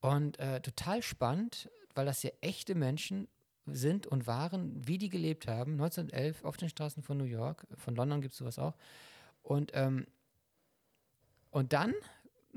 Und 0.00 0.38
äh, 0.38 0.60
total 0.60 1.02
spannend, 1.02 1.70
weil 1.94 2.06
das 2.06 2.22
ja 2.22 2.30
echte 2.40 2.74
Menschen 2.74 3.28
sind 3.66 4.06
und 4.06 4.26
waren, 4.26 4.86
wie 4.86 4.96
die 4.96 5.10
gelebt 5.10 5.46
haben, 5.46 5.72
1911 5.72 6.44
auf 6.44 6.56
den 6.56 6.70
Straßen 6.70 7.02
von 7.02 7.18
New 7.18 7.24
York. 7.24 7.66
Von 7.76 7.96
London 7.96 8.22
gibt 8.22 8.32
es 8.32 8.38
sowas 8.38 8.58
auch. 8.58 8.76
Und, 9.42 9.72
ähm, 9.74 10.06
und 11.50 11.72
dann 11.72 11.92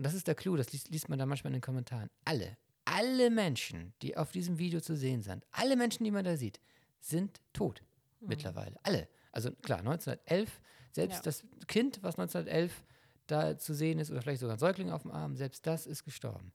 das 0.04 0.14
ist 0.14 0.28
der 0.28 0.36
Clou, 0.36 0.56
das 0.56 0.72
liest, 0.72 0.89
liest 0.89 1.10
man 1.10 1.20
da 1.20 1.26
manchmal 1.26 1.52
in 1.52 1.58
den 1.58 1.62
Kommentaren. 1.62 2.10
Alle, 2.26 2.58
alle 2.86 3.30
Menschen, 3.30 3.93
die 4.02 4.18
auf 4.18 4.32
diesem 4.32 4.58
Video 4.58 4.82
zu 4.82 4.95
sehen 4.95 5.22
sind, 5.22 5.45
alle 5.52 5.76
Menschen, 5.76 6.04
die 6.04 6.12
man 6.12 6.24
da 6.24 6.38
sieht, 6.38 6.60
sind 6.99 7.41
tot 7.54 7.84
mhm. 8.20 8.30
mittlerweile. 8.30 8.78
Alle. 8.84 9.08
Also 9.32 9.52
klar, 9.52 9.80
1911, 9.80 10.62
selbst 10.91 11.18
ja. 11.18 11.22
das 11.24 11.43
Kind, 11.68 11.99
was 12.04 12.18
1911 12.18 12.84
da 13.28 13.58
zu 13.58 13.74
sehen 13.74 13.99
ist, 13.99 14.12
oder 14.12 14.22
vielleicht 14.22 14.41
sogar 14.41 14.56
ein 14.56 14.60
Säugling 14.60 14.91
auf 14.91 15.04
dem 15.04 15.12
Arm, 15.12 15.36
selbst 15.36 15.66
das 15.66 15.88
ist 15.88 16.04
gestorben. 16.04 16.52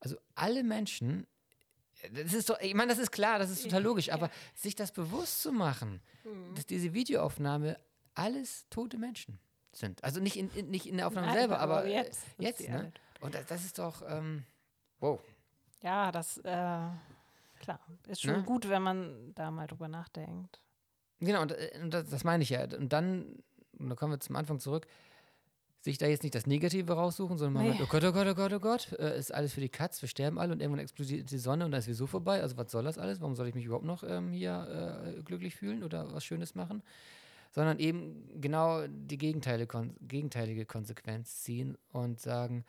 Also 0.00 0.16
alle 0.34 0.64
Menschen, 0.64 1.26
das 2.12 2.32
ist 2.32 2.50
doch, 2.50 2.60
ich 2.60 2.74
meine, 2.74 2.90
das 2.90 2.98
ist 2.98 3.10
klar, 3.10 3.38
das 3.38 3.50
ist 3.50 3.62
total 3.62 3.82
logisch, 3.82 4.10
aber 4.10 4.30
sich 4.54 4.74
das 4.74 4.92
bewusst 4.92 5.42
zu 5.42 5.52
machen, 5.52 6.00
mhm. 6.24 6.54
dass 6.54 6.66
diese 6.66 6.92
Videoaufnahme 6.92 7.78
alles 8.14 8.66
tote 8.70 8.98
Menschen 8.98 9.38
sind. 9.72 10.02
Also 10.04 10.20
nicht 10.20 10.36
in, 10.36 10.50
in 10.50 10.70
nicht 10.70 10.86
in 10.86 10.96
der 10.96 11.06
Aufnahme 11.06 11.28
Nein, 11.28 11.36
selber, 11.36 11.60
aber, 11.60 11.78
aber 11.78 11.88
jetzt. 11.88 12.24
jetzt 12.38 12.68
ne? 12.68 12.92
Und 13.20 13.34
das, 13.34 13.46
das, 13.46 13.64
ist 13.64 13.78
doch, 13.78 14.02
ähm, 14.08 14.44
wow. 15.00 15.20
Ja, 15.82 16.12
das, 16.12 16.38
äh, 16.38 16.42
klar, 17.58 17.80
ist 18.06 18.22
schon 18.22 18.38
ne? 18.38 18.42
gut, 18.44 18.68
wenn 18.68 18.82
man 18.82 19.34
da 19.34 19.50
mal 19.50 19.66
drüber 19.66 19.88
nachdenkt. 19.88 20.60
Genau, 21.20 21.42
und, 21.42 21.52
äh, 21.52 21.78
und 21.82 21.92
das, 21.92 22.08
das, 22.08 22.24
meine 22.24 22.42
ich 22.42 22.50
ja. 22.50 22.62
Und 22.62 22.92
dann, 22.92 23.42
und 23.78 23.90
da 23.90 23.96
kommen 23.96 24.12
wir 24.12 24.20
zum 24.20 24.36
Anfang 24.36 24.60
zurück, 24.60 24.86
sich 25.80 25.98
da 25.98 26.06
jetzt 26.06 26.22
nicht 26.22 26.34
das 26.34 26.46
Negative 26.46 26.92
raussuchen, 26.92 27.38
sondern 27.38 27.62
nee. 27.62 27.70
mal, 27.70 27.82
oh 27.82 27.86
Gott, 27.86 28.04
oh 28.04 28.12
Gott, 28.12 28.26
oh 28.26 28.34
Gott, 28.34 28.52
oh 28.52 28.60
Gott, 28.60 28.92
äh, 28.98 29.18
ist 29.18 29.32
alles 29.32 29.52
für 29.52 29.60
die 29.60 29.68
Katz, 29.68 30.00
wir 30.02 30.08
sterben 30.08 30.38
alle 30.38 30.52
und 30.52 30.60
irgendwann 30.60 30.80
explodiert 30.80 31.30
die 31.30 31.38
Sonne 31.38 31.64
und 31.64 31.70
dann 31.70 31.80
ist 31.80 31.88
wieso 31.88 32.06
vorbei. 32.06 32.42
Also 32.42 32.56
was 32.56 32.70
soll 32.70 32.84
das 32.84 32.98
alles? 32.98 33.20
Warum 33.20 33.34
soll 33.34 33.48
ich 33.48 33.54
mich 33.54 33.64
überhaupt 33.64 33.84
noch 33.84 34.02
ähm, 34.02 34.32
hier 34.32 35.14
äh, 35.18 35.22
glücklich 35.22 35.54
fühlen 35.54 35.84
oder 35.84 36.12
was 36.12 36.24
Schönes 36.24 36.54
machen? 36.54 36.82
Sondern 37.50 37.78
eben 37.78 38.40
genau 38.40 38.86
die 38.86 39.18
gegenteilige 39.18 40.66
Konsequenz 40.66 41.42
ziehen 41.42 41.76
und 41.92 42.20
sagen, 42.20 42.64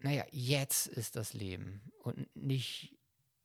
naja, 0.00 0.24
jetzt 0.30 0.86
ist 0.86 1.16
das 1.16 1.34
Leben 1.34 1.80
und 2.02 2.34
nicht 2.34 2.96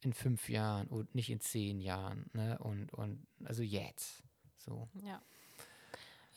in 0.02 0.14
fünf 0.14 0.50
Jahren 0.50 0.88
und 0.88 1.14
nicht 1.16 1.30
in 1.30 1.40
zehn 1.40 1.80
Jahren. 1.80 2.30
Ne? 2.34 2.58
Und, 2.60 2.94
und 2.94 3.26
also 3.46 3.64
jetzt. 3.64 4.24
So. 4.58 4.88
Ja. 5.04 5.22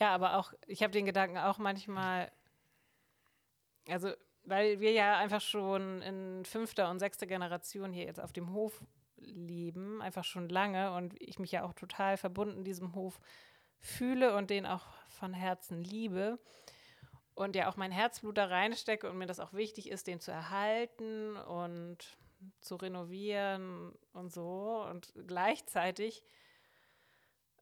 Ja, 0.01 0.15
aber 0.15 0.37
auch, 0.37 0.53
ich 0.67 0.83
habe 0.83 0.93
den 0.93 1.07
Gedanken 1.07 1.39
auch 1.39 1.59
manchmal, 1.59 2.31
also 3.89 4.13
weil 4.45 4.81
wir 4.81 4.93
ja 4.93 5.17
einfach 5.19 5.41
schon 5.41 6.03
in 6.03 6.45
fünfter 6.45 6.91
und 6.91 6.99
sechster 6.99 7.27
Generation 7.27 7.93
hier 7.93 8.05
jetzt 8.05 8.21
auf 8.21 8.33
dem 8.33 8.53
Hof 8.53 8.83
leben, 9.17 10.03
einfach 10.03 10.25
schon 10.25 10.49
lange 10.49 10.93
und 10.95 11.15
ich 11.23 11.39
mich 11.39 11.53
ja 11.53 11.63
auch 11.65 11.73
total 11.73 12.17
verbunden 12.17 12.65
diesem 12.65 12.95
Hof 12.95 13.21
fühle 13.85 14.35
und 14.35 14.51
den 14.51 14.65
auch 14.67 14.87
von 15.09 15.35
Herzen 15.35 15.85
liebe 15.85 16.39
und 17.35 17.55
ja 17.55 17.69
auch 17.69 17.77
mein 17.77 17.93
Herzblut 17.93 18.39
da 18.39 18.47
reinstecke 18.47 19.09
und 19.09 19.19
mir 19.19 19.27
das 19.27 19.41
auch 19.41 19.53
wichtig 19.53 19.91
ist, 19.91 20.07
den 20.07 20.21
zu 20.21 20.31
erhalten 20.31 21.37
und 21.37 21.99
zu 22.61 22.77
renovieren 22.77 23.93
und 24.13 24.33
so. 24.33 24.85
Und 24.89 25.13
gleichzeitig 25.27 26.25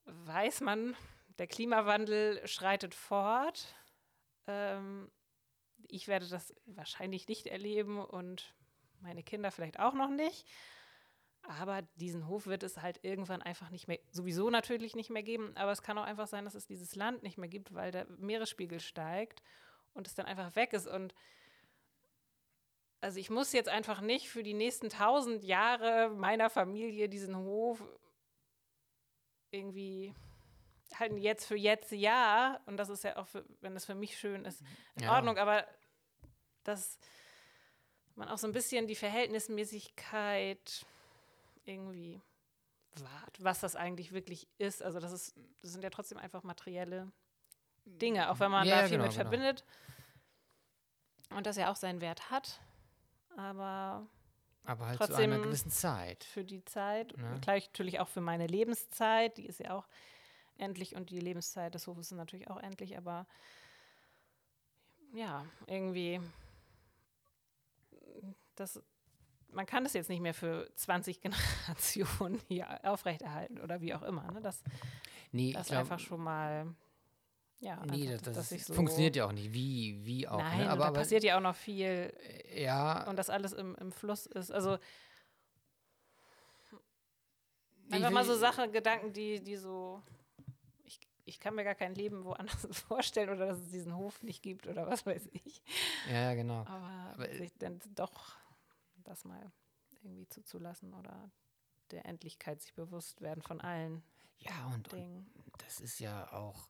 weiß 0.05 0.61
man, 0.61 0.97
der 1.39 1.49
Klimawandel 1.49 2.47
schreitet 2.47 2.95
fort. 2.95 3.75
Ähm, 4.47 5.11
ich 5.89 6.07
werde 6.07 6.29
das 6.29 6.55
wahrscheinlich 6.67 7.27
nicht 7.27 7.49
erleben 7.49 7.99
und 7.99 8.55
meine 9.01 9.25
Kinder 9.25 9.51
vielleicht 9.51 9.81
auch 9.81 9.95
noch 9.95 10.11
nicht. 10.11 10.47
Aber 11.43 11.83
diesen 11.97 12.29
Hof 12.29 12.47
wird 12.47 12.63
es 12.63 12.81
halt 12.81 13.01
irgendwann 13.03 13.43
einfach 13.43 13.71
nicht 13.71 13.89
mehr, 13.89 13.99
sowieso 14.11 14.49
natürlich 14.49 14.95
nicht 14.95 15.11
mehr 15.11 15.23
geben. 15.23 15.57
Aber 15.57 15.73
es 15.73 15.83
kann 15.83 15.99
auch 15.99 16.05
einfach 16.05 16.29
sein, 16.29 16.45
dass 16.45 16.55
es 16.55 16.67
dieses 16.67 16.95
Land 16.95 17.23
nicht 17.23 17.37
mehr 17.37 17.49
gibt, 17.49 17.75
weil 17.75 17.91
der 17.91 18.07
Meeresspiegel 18.19 18.81
steigt 18.81 19.43
und 19.93 20.07
es 20.07 20.15
dann 20.15 20.27
einfach 20.27 20.55
weg 20.55 20.73
ist. 20.73 20.87
Und 20.87 21.15
also 23.01 23.19
ich 23.19 23.31
muss 23.31 23.53
jetzt 23.53 23.69
einfach 23.69 24.01
nicht 24.01 24.29
für 24.29 24.45
die 24.45 24.55
nächsten 24.55 24.89
tausend 24.89 25.43
Jahre 25.43 26.11
meiner 26.11 26.49
Familie 26.49 27.09
diesen 27.09 27.37
Hof 27.37 27.83
irgendwie 29.51 30.15
halt 30.99 31.17
jetzt 31.19 31.47
für 31.47 31.57
jetzt 31.57 31.91
ja. 31.93 32.61
Und 32.67 32.77
das 32.77 32.89
ist 32.89 33.05
ja 33.05 33.17
auch, 33.17 33.27
für, 33.27 33.45
wenn 33.61 33.75
es 33.77 33.85
für 33.85 33.95
mich 33.95 34.17
schön 34.17 34.45
ist, 34.45 34.63
in 34.97 35.05
ja. 35.05 35.15
Ordnung. 35.15 35.39
Aber 35.39 35.67
dass 36.65 36.99
man 38.15 38.29
auch 38.29 38.39
so 38.39 38.47
ein 38.47 38.53
bisschen 38.53 38.87
die 38.87 38.95
Verhältnismäßigkeit 38.95 40.87
irgendwie 41.65 42.21
wahrt, 42.95 43.43
was 43.43 43.61
das 43.61 43.77
eigentlich 43.77 44.13
wirklich 44.13 44.49
ist. 44.59 44.83
Also 44.83 45.01
das 45.01 45.13
ist, 45.13 45.35
das 45.61 45.73
sind 45.73 45.83
ja 45.83 45.91
trotzdem 45.91 46.19
einfach 46.19 46.43
materielle 46.43 47.11
Dinge, 47.85 48.31
auch 48.31 48.41
wenn 48.41 48.51
man 48.51 48.67
ja, 48.67 48.83
da 48.83 48.83
viel 48.83 48.93
genau, 48.93 49.05
mit 49.05 49.13
genau. 49.13 49.23
verbindet 49.23 49.65
und 51.31 51.47
das 51.47 51.57
ja 51.57 51.71
auch 51.71 51.77
seinen 51.77 52.01
Wert 52.01 52.31
hat 52.31 52.61
aber 53.37 54.07
aber 54.65 54.87
halt 54.87 54.99
trotzdem 54.99 55.17
zu 55.17 55.23
einer 55.23 55.39
gewissen 55.41 55.71
Zeit. 55.71 56.25
Für 56.25 56.45
die 56.45 56.65
Zeit. 56.65 57.17
Ne? 57.17 57.39
Gleich 57.41 57.67
natürlich 57.67 57.99
auch 58.01 58.09
für 58.09 58.21
meine 58.21 58.47
Lebenszeit. 58.47 59.37
Die 59.37 59.47
ist 59.47 59.59
ja 59.59 59.75
auch 59.75 59.89
endlich 60.57 60.95
und 60.95 61.11
die 61.11 61.19
Lebenszeit 61.19 61.75
des 61.75 61.87
Hofes 61.87 62.13
ist 62.13 62.17
natürlich 62.17 62.49
auch 62.49 62.59
endlich, 62.59 62.97
aber 62.97 63.27
ja, 65.13 65.45
irgendwie 65.67 66.21
das, 68.55 68.81
man 69.53 69.67
kann 69.67 69.85
das 69.85 69.93
jetzt 69.93 70.09
nicht 70.09 70.21
mehr 70.21 70.35
für 70.35 70.69
20 70.75 71.21
Generationen 71.23 72.41
hier 72.49 72.81
aufrechterhalten 72.85 73.61
oder 73.61 73.81
wie 73.81 73.95
auch 73.95 74.03
immer. 74.03 74.31
Ne? 74.33 74.41
Das, 74.41 74.63
nee, 75.31 75.53
das 75.53 75.69
glaub, 75.69 75.81
einfach 75.81 75.99
schon 75.99 76.23
mal 76.23 76.67
ja, 77.63 77.81
nee, 77.87 78.09
das, 78.09 78.23
das, 78.23 78.49
das 78.49 78.67
so 78.67 78.75
funktioniert 78.75 79.15
ja 79.15 79.25
auch 79.25 79.33
nicht. 79.33 79.53
Wie, 79.53 80.05
wie 80.05 80.27
auch. 80.27 80.39
Ne? 80.39 80.43
Nein, 80.43 80.59
ne? 80.59 80.71
aber, 80.71 80.81
da 80.81 80.89
aber, 80.89 80.99
passiert 80.99 81.23
ja 81.23 81.37
auch 81.37 81.41
noch 81.41 81.55
viel. 81.55 82.13
Äh, 82.51 82.65
ja. 82.65 83.09
Und 83.09 83.17
das 83.17 83.31
alles 83.31 83.53
im, 83.53 83.77
im 83.77 83.93
Fluss 83.93 84.27
ist. 84.27 84.51
Also 84.51 84.79
einfach 87.89 88.11
mal 88.11 88.25
so 88.25 88.35
Sachen, 88.35 88.73
Gedanken, 88.73 89.13
die, 89.13 89.41
die 89.41 89.55
so. 89.55 90.03
Ich, 90.83 90.99
ich 91.25 91.39
kann 91.39 91.55
mir 91.55 91.63
gar 91.63 91.77
kein 91.77 91.95
Leben 91.95 92.25
woanders 92.25 92.67
vorstellen 92.89 93.31
oder 93.31 93.47
dass 93.47 93.61
es 93.61 93.71
diesen 93.71 93.95
Hof 93.95 94.25
nicht 94.25 94.43
gibt 94.43 94.67
oder 94.67 94.89
was 94.89 95.07
weiß 95.07 95.29
ich. 95.33 95.63
Ja, 96.11 96.35
genau. 96.35 96.65
Aber, 96.67 97.13
aber 97.15 97.29
sich 97.29 97.57
dann 97.59 97.81
doch 97.95 98.42
das 99.03 99.25
mal 99.25 99.53
irgendwie 100.03 100.29
zuzulassen 100.29 100.95
oder 100.95 101.31
der 101.91 102.07
Endlichkeit 102.07 102.61
sich 102.61 102.75
bewusst 102.75 103.21
werden 103.21 103.43
von 103.43 103.61
allen. 103.61 104.03
Ja, 104.39 104.73
und, 104.75 104.91
Dingen. 104.93 105.31
und 105.35 105.63
das 105.63 105.81
ist 105.81 106.01
ja 106.01 106.33
auch 106.33 106.69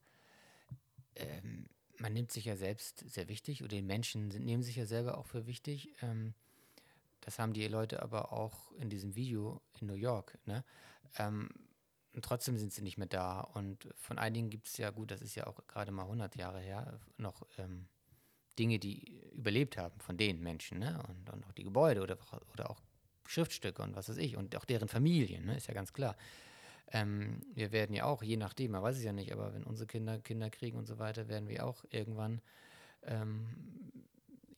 ähm, 1.16 1.68
man 1.98 2.12
nimmt 2.12 2.32
sich 2.32 2.46
ja 2.46 2.56
selbst 2.56 3.04
sehr 3.08 3.28
wichtig 3.28 3.62
oder 3.62 3.76
die 3.76 3.82
Menschen 3.82 4.30
sind, 4.30 4.44
nehmen 4.44 4.62
sich 4.62 4.76
ja 4.76 4.86
selber 4.86 5.18
auch 5.18 5.26
für 5.26 5.46
wichtig. 5.46 5.94
Ähm, 6.02 6.34
das 7.20 7.38
haben 7.38 7.52
die 7.52 7.66
Leute 7.68 8.02
aber 8.02 8.32
auch 8.32 8.72
in 8.72 8.90
diesem 8.90 9.14
Video 9.14 9.60
in 9.80 9.86
New 9.86 9.94
York. 9.94 10.38
Ne? 10.44 10.64
Ähm, 11.16 11.48
und 12.14 12.24
trotzdem 12.24 12.58
sind 12.58 12.72
sie 12.72 12.82
nicht 12.82 12.98
mehr 12.98 13.06
da. 13.06 13.40
Und 13.40 13.88
von 13.94 14.18
einigen 14.18 14.50
gibt 14.50 14.66
es 14.66 14.76
ja, 14.76 14.90
gut, 14.90 15.10
das 15.10 15.22
ist 15.22 15.34
ja 15.34 15.46
auch 15.46 15.66
gerade 15.66 15.92
mal 15.92 16.02
100 16.02 16.36
Jahre 16.36 16.60
her, 16.60 17.00
noch 17.16 17.46
ähm, 17.58 17.88
Dinge, 18.58 18.78
die 18.78 19.20
überlebt 19.32 19.76
haben 19.76 19.98
von 20.00 20.16
den 20.16 20.42
Menschen. 20.42 20.78
Ne? 20.78 21.02
Und, 21.08 21.30
und 21.30 21.46
auch 21.46 21.52
die 21.52 21.64
Gebäude 21.64 22.02
oder, 22.02 22.18
oder 22.52 22.70
auch 22.70 22.80
Schriftstücke 23.26 23.82
und 23.82 23.96
was 23.96 24.08
weiß 24.08 24.18
ich. 24.18 24.36
Und 24.36 24.56
auch 24.56 24.64
deren 24.64 24.88
Familien, 24.88 25.46
ne? 25.46 25.56
ist 25.56 25.68
ja 25.68 25.74
ganz 25.74 25.92
klar. 25.92 26.16
Ähm, 26.92 27.40
wir 27.54 27.72
werden 27.72 27.94
ja 27.94 28.04
auch, 28.04 28.22
je 28.22 28.36
nachdem, 28.36 28.72
man 28.72 28.82
weiß 28.82 28.96
es 28.96 29.04
ja 29.04 29.12
nicht, 29.12 29.32
aber 29.32 29.54
wenn 29.54 29.64
unsere 29.64 29.86
Kinder 29.86 30.18
Kinder 30.18 30.50
kriegen 30.50 30.76
und 30.76 30.86
so 30.86 30.98
weiter, 30.98 31.28
werden 31.28 31.48
wir 31.48 31.66
auch 31.66 31.84
irgendwann 31.90 32.42
ähm, 33.04 33.46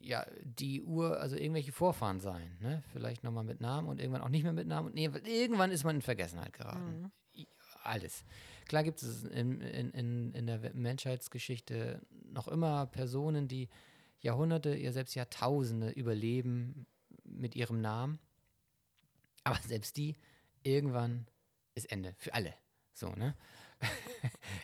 ja, 0.00 0.26
die 0.42 0.82
Uhr, 0.82 1.20
also 1.20 1.36
irgendwelche 1.36 1.72
Vorfahren 1.72 2.20
sein. 2.20 2.56
Ne? 2.60 2.82
Vielleicht 2.92 3.24
nochmal 3.24 3.44
mit 3.44 3.60
Namen 3.60 3.88
und 3.88 4.00
irgendwann 4.00 4.22
auch 4.22 4.28
nicht 4.28 4.42
mehr 4.42 4.52
mit 4.52 4.66
Namen. 4.66 4.90
Und 4.90 4.96
irgendwann 4.96 5.70
ist 5.70 5.84
man 5.84 5.96
in 5.96 6.02
Vergessenheit 6.02 6.52
geraten. 6.52 7.02
Mhm. 7.02 7.46
Alles. 7.84 8.24
Klar 8.66 8.82
gibt 8.82 9.02
es 9.02 9.24
in, 9.24 9.60
in, 9.60 9.90
in, 9.90 10.32
in 10.32 10.46
der 10.46 10.74
Menschheitsgeschichte 10.74 12.00
noch 12.32 12.48
immer 12.48 12.86
Personen, 12.86 13.46
die 13.46 13.68
Jahrhunderte, 14.20 14.74
ja 14.74 14.90
selbst 14.90 15.14
Jahrtausende 15.14 15.90
überleben 15.90 16.86
mit 17.24 17.54
ihrem 17.54 17.80
Namen. 17.80 18.18
Aber 19.44 19.58
selbst 19.66 19.96
die 19.98 20.16
irgendwann 20.62 21.26
ist 21.74 21.92
Ende 21.92 22.14
für 22.16 22.32
alle. 22.32 22.54
So, 22.94 23.10
ne? 23.10 23.36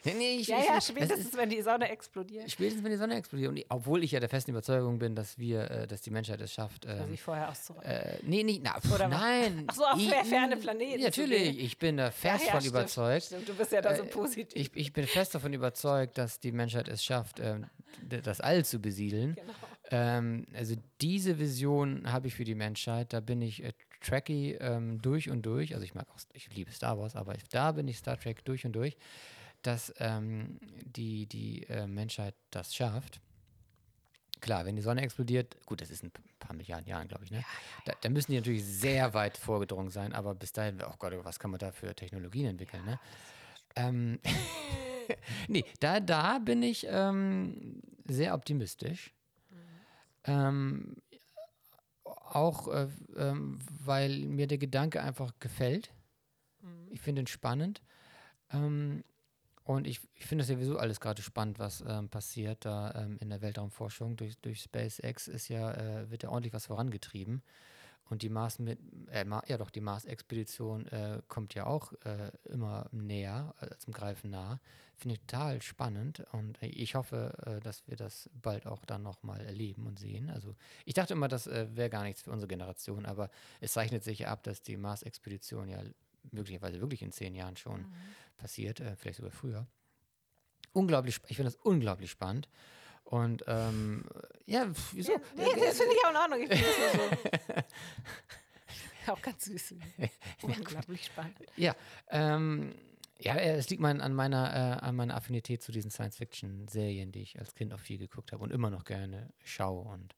Nee, 0.05 0.37
ich, 0.37 0.49
ja, 0.49 0.59
ja, 0.59 0.81
spätestens, 0.81 1.27
ist, 1.27 1.37
wenn 1.37 1.51
die 1.51 1.63
Sonne 1.63 1.89
explodiert. 1.89 2.51
Spätestens, 2.51 2.83
wenn 2.85 2.91
die 2.91 2.97
Sonne 2.97 3.17
explodiert. 3.17 3.51
Und 3.51 3.65
obwohl 3.69 4.05
ich 4.05 4.13
ja 4.13 4.21
der 4.21 4.29
festen 4.29 4.51
Überzeugung 4.53 4.99
bin, 4.99 5.15
dass 5.15 5.39
wir, 5.39 5.71
äh, 5.71 5.87
dass 5.87 6.03
die 6.03 6.11
Menschheit 6.11 6.41
es 6.41 6.53
schafft. 6.53 6.87
Äh, 6.87 7.07
sich 7.09 7.23
vorher 7.23 7.51
auszuräumen. 7.51 7.87
Äh, 7.87 8.19
nee, 8.23 8.43
nee, 8.43 8.61
na, 8.63 8.81
pf, 8.81 8.99
nein. 9.09 9.65
Ach 9.67 9.75
so, 9.75 9.85
auf 9.85 9.99
ich, 9.99 10.11
ferne 10.11 10.57
Planeten. 10.57 11.03
Natürlich, 11.03 11.59
ich 11.59 11.79
bin 11.79 11.97
da 11.97 12.11
fest 12.11 12.41
ja, 12.41 12.47
ja, 12.47 12.53
von 12.53 12.61
stimmt, 12.61 12.75
überzeugt. 12.75 13.25
Stimmt, 13.27 13.49
du 13.49 13.55
bist 13.55 13.73
ja 13.73 13.81
da 13.81 13.95
so 13.95 14.03
äh, 14.03 14.07
positiv. 14.07 14.49
Ich, 14.55 14.71
ich 14.75 14.93
bin 14.93 15.07
fest 15.07 15.35
davon 15.35 15.53
überzeugt, 15.53 16.19
dass 16.19 16.41
die 16.41 16.53
Menschheit 16.53 16.89
es 16.89 17.05
schafft, 17.05 17.41
ähm, 17.41 17.67
das 18.09 18.41
All 18.41 18.65
zu 18.65 18.81
besiedeln. 18.81 19.35
Genau. 19.35 19.53
Ähm, 19.91 20.47
also 20.55 20.77
diese 21.01 21.39
Vision 21.39 22.11
habe 22.11 22.29
ich 22.29 22.35
für 22.35 22.45
die 22.45 22.55
Menschheit. 22.55 23.13
Da 23.13 23.21
bin 23.21 23.43
ich 23.43 23.65
äh, 23.65 23.73
Trekkie 24.01 24.55
ähm, 24.55 25.01
durch 25.01 25.31
und 25.31 25.43
durch. 25.43 25.75
Also 25.75 25.85
ich 25.85 25.95
mag 25.95 26.09
auch, 26.11 26.19
ich 26.33 26.53
liebe 26.55 26.73
Star 26.73 26.99
Wars, 26.99 27.17
aber 27.17 27.35
ich, 27.35 27.45
da 27.49 27.73
bin 27.73 27.89
ich 27.89 27.99
Star 27.99 28.19
Trek 28.19 28.45
durch 28.45 28.65
und 28.65 28.73
durch, 28.73 28.97
dass 29.63 29.93
ähm, 29.99 30.59
die, 30.85 31.27
die 31.27 31.65
äh, 31.69 31.87
Menschheit 31.87 32.35
das 32.51 32.75
schafft. 32.75 33.21
klar, 34.41 34.65
wenn 34.65 34.77
die 34.77 34.83
Sonne 34.83 35.03
explodiert, 35.03 35.57
gut, 35.67 35.83
das 35.83 35.91
ist 35.91 36.03
ein 36.03 36.13
paar 36.39 36.57
Milliarden 36.57 36.89
Jahren, 36.89 37.09
glaube 37.09 37.25
ich, 37.25 37.31
ne? 37.31 37.45
Da, 37.85 37.93
da, 38.01 38.09
müssen 38.09 38.33
die 38.33 38.39
natürlich 38.39 38.65
sehr 38.65 39.13
weit 39.13 39.37
vorgedrungen 39.37 39.91
sein, 39.91 40.13
aber 40.15 40.35
bis 40.35 40.53
dahin, 40.53 40.83
oh 40.83 40.95
Gott, 40.99 41.13
was 41.23 41.39
kann 41.39 41.51
man 41.51 41.59
da 41.59 41.73
für 41.73 41.95
Technologien 41.95 42.47
entwickeln, 42.47 42.85
ne? 42.85 42.99
Ähm, 43.77 44.19
nee, 45.49 45.65
da, 45.81 46.01
da 46.01 46.39
bin 46.39 46.63
ich 46.63 46.87
ähm, 46.89 47.83
sehr 48.09 48.35
optimistisch. 48.35 49.13
Mhm. 49.51 49.57
Ähm, 50.25 50.97
auch, 52.35 52.69
äh, 52.69 52.89
ähm, 53.17 53.59
weil 53.85 54.21
mir 54.27 54.47
der 54.47 54.59
Gedanke 54.59 55.03
einfach 55.03 55.33
gefällt. 55.41 55.93
Mhm. 56.63 56.89
Ich 56.91 57.01
finde 57.01 57.23
ihn 57.23 57.27
spannend. 57.27 57.83
Ähm, 58.53 59.05
und 59.65 59.87
ich, 59.87 60.01
ich 60.15 60.27
finde 60.27 60.43
das 60.43 60.49
sowieso 60.49 60.79
alles 60.79 61.01
gerade 61.01 61.23
spannend, 61.23 61.59
was 61.59 61.85
ähm, 61.87 62.09
passiert 62.09 62.65
da 62.65 62.93
ähm, 62.95 63.19
in 63.21 63.31
der 63.31 63.41
Weltraumforschung. 63.41 64.17
Durch, 64.17 64.37
durch 64.39 64.63
SpaceX 64.63 65.29
ist 65.29 65.49
ja, 65.49 65.73
äh, 65.73 66.11
wird 66.11 66.23
ja 66.23 66.31
ordentlich 66.31 66.53
was 66.53 66.67
vorangetrieben. 66.67 67.43
Und 68.11 68.23
die 68.23 68.29
Mars 68.29 68.59
mit, 68.59 68.81
äh, 69.13 69.25
ja 69.47 69.57
doch, 69.57 69.71
die 69.71 69.81
Mars-Expedition 69.81 70.87
äh, 70.89 71.23
kommt 71.29 71.55
ja 71.55 71.67
auch 71.67 71.93
äh, 72.05 72.33
immer 72.45 72.89
näher, 72.91 73.55
äh, 73.61 73.77
zum 73.79 73.93
Greifen 73.95 74.31
nah. 74.31 74.61
Finde 74.97 75.15
ich 75.15 75.21
total 75.21 75.63
spannend 75.63 76.25
und 76.33 76.61
ich 76.61 76.97
hoffe, 76.97 77.33
äh, 77.47 77.61
dass 77.61 77.87
wir 77.87 77.97
das 77.97 78.29
bald 78.35 78.67
auch 78.67 78.85
dann 78.85 79.05
nochmal 79.05 79.41
erleben 79.47 79.87
und 79.87 79.99
sehen. 80.01 80.29
Also 80.29 80.57
ich 80.85 80.95
dachte 80.95 81.15
immer, 81.15 81.29
das 81.29 81.47
äh, 81.47 81.69
wäre 81.73 81.89
gar 81.89 82.03
nichts 82.03 82.23
für 82.23 82.33
unsere 82.33 82.49
Generation, 82.49 83.07
aber 83.07 83.31
es 83.61 83.73
zeichnet 83.73 84.03
sich 84.03 84.27
ab, 84.27 84.43
dass 84.43 84.61
die 84.61 84.77
Mars-Expedition 84.77 85.69
ja 85.69 85.81
möglicherweise 86.33 86.81
wirklich 86.81 87.03
in 87.03 87.13
zehn 87.13 87.37
Jahren 87.37 87.57
schon 87.57 87.83
mhm. 87.83 87.95
passiert, 88.37 88.83
vielleicht 88.99 89.17
sogar 89.19 89.31
früher. 89.31 89.67
Unglaublich, 90.73 91.19
ich 91.29 91.37
finde 91.37 91.53
das 91.53 91.61
unglaublich 91.63 92.11
spannend. 92.11 92.49
Und 93.11 93.43
ähm, 93.49 94.05
ja, 94.47 94.71
wieso? 94.93 95.13
Ja, 95.13 95.19
nee, 95.37 95.61
das 95.61 95.79
finde 95.79 95.95
ich 95.95 96.05
auch 96.05 96.11
in 96.11 96.17
Ordnung. 96.17 96.41
Ich 96.43 96.49
finde 96.49 96.65
das 97.47 97.65
so. 99.07 99.13
auch 99.13 99.21
ganz 99.21 99.45
süß. 99.45 99.75
Unglaublich 100.43 101.07
spannend. 101.07 101.37
Ja, 101.57 101.75
ähm, 102.09 102.73
ja, 103.19 103.35
es 103.35 103.69
liegt 103.69 103.83
mein, 103.83 104.01
an, 104.01 104.15
meiner, 104.15 104.55
äh, 104.55 104.85
an 104.85 104.95
meiner 104.95 105.17
Affinität 105.17 105.61
zu 105.61 105.73
diesen 105.73 105.91
Science-Fiction-Serien, 105.91 107.11
die 107.11 107.23
ich 107.23 107.39
als 107.39 107.57
Kind 107.57 107.75
auch 107.75 107.81
viel 107.81 107.99
geguckt 107.99 108.31
habe 108.31 108.45
und 108.45 108.53
immer 108.53 108.71
noch 108.71 108.85
gerne 108.85 109.33
schaue. 109.43 109.89
Und 109.89 110.15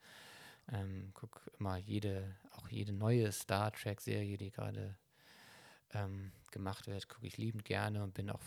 ähm, 0.70 1.12
gucke 1.14 1.40
immer 1.58 1.78
jede, 1.78 2.36
auch 2.52 2.68
jede 2.68 2.92
neue 2.92 3.32
Star 3.32 3.72
Trek-Serie, 3.72 4.36
die 4.36 4.50
gerade 4.50 4.96
ähm, 5.94 6.30
gemacht 6.50 6.88
wird, 6.88 7.08
gucke 7.08 7.26
ich 7.26 7.38
liebend 7.38 7.64
gerne 7.64 8.02
und 8.02 8.12
bin 8.12 8.28
auch 8.28 8.42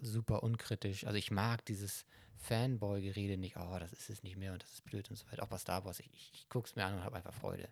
super 0.00 0.42
unkritisch. 0.42 1.06
Also 1.06 1.16
ich 1.16 1.30
mag 1.30 1.64
dieses 1.64 2.04
Fanboy-Gerede 2.44 3.36
nicht, 3.36 3.56
oh, 3.56 3.78
das 3.78 3.92
ist 3.92 4.10
es 4.10 4.22
nicht 4.22 4.36
mehr 4.36 4.52
und 4.52 4.62
das 4.62 4.70
ist 4.72 4.84
blöd 4.84 5.08
und 5.10 5.16
so 5.16 5.26
weiter. 5.30 5.42
Auch 5.42 5.48
bei 5.48 5.58
Star 5.58 5.84
Wars, 5.84 6.00
ich, 6.00 6.10
ich 6.32 6.48
gucke 6.48 6.68
es 6.68 6.76
mir 6.76 6.84
an 6.84 6.94
und 6.94 7.04
habe 7.04 7.16
einfach 7.16 7.34
Freude. 7.34 7.68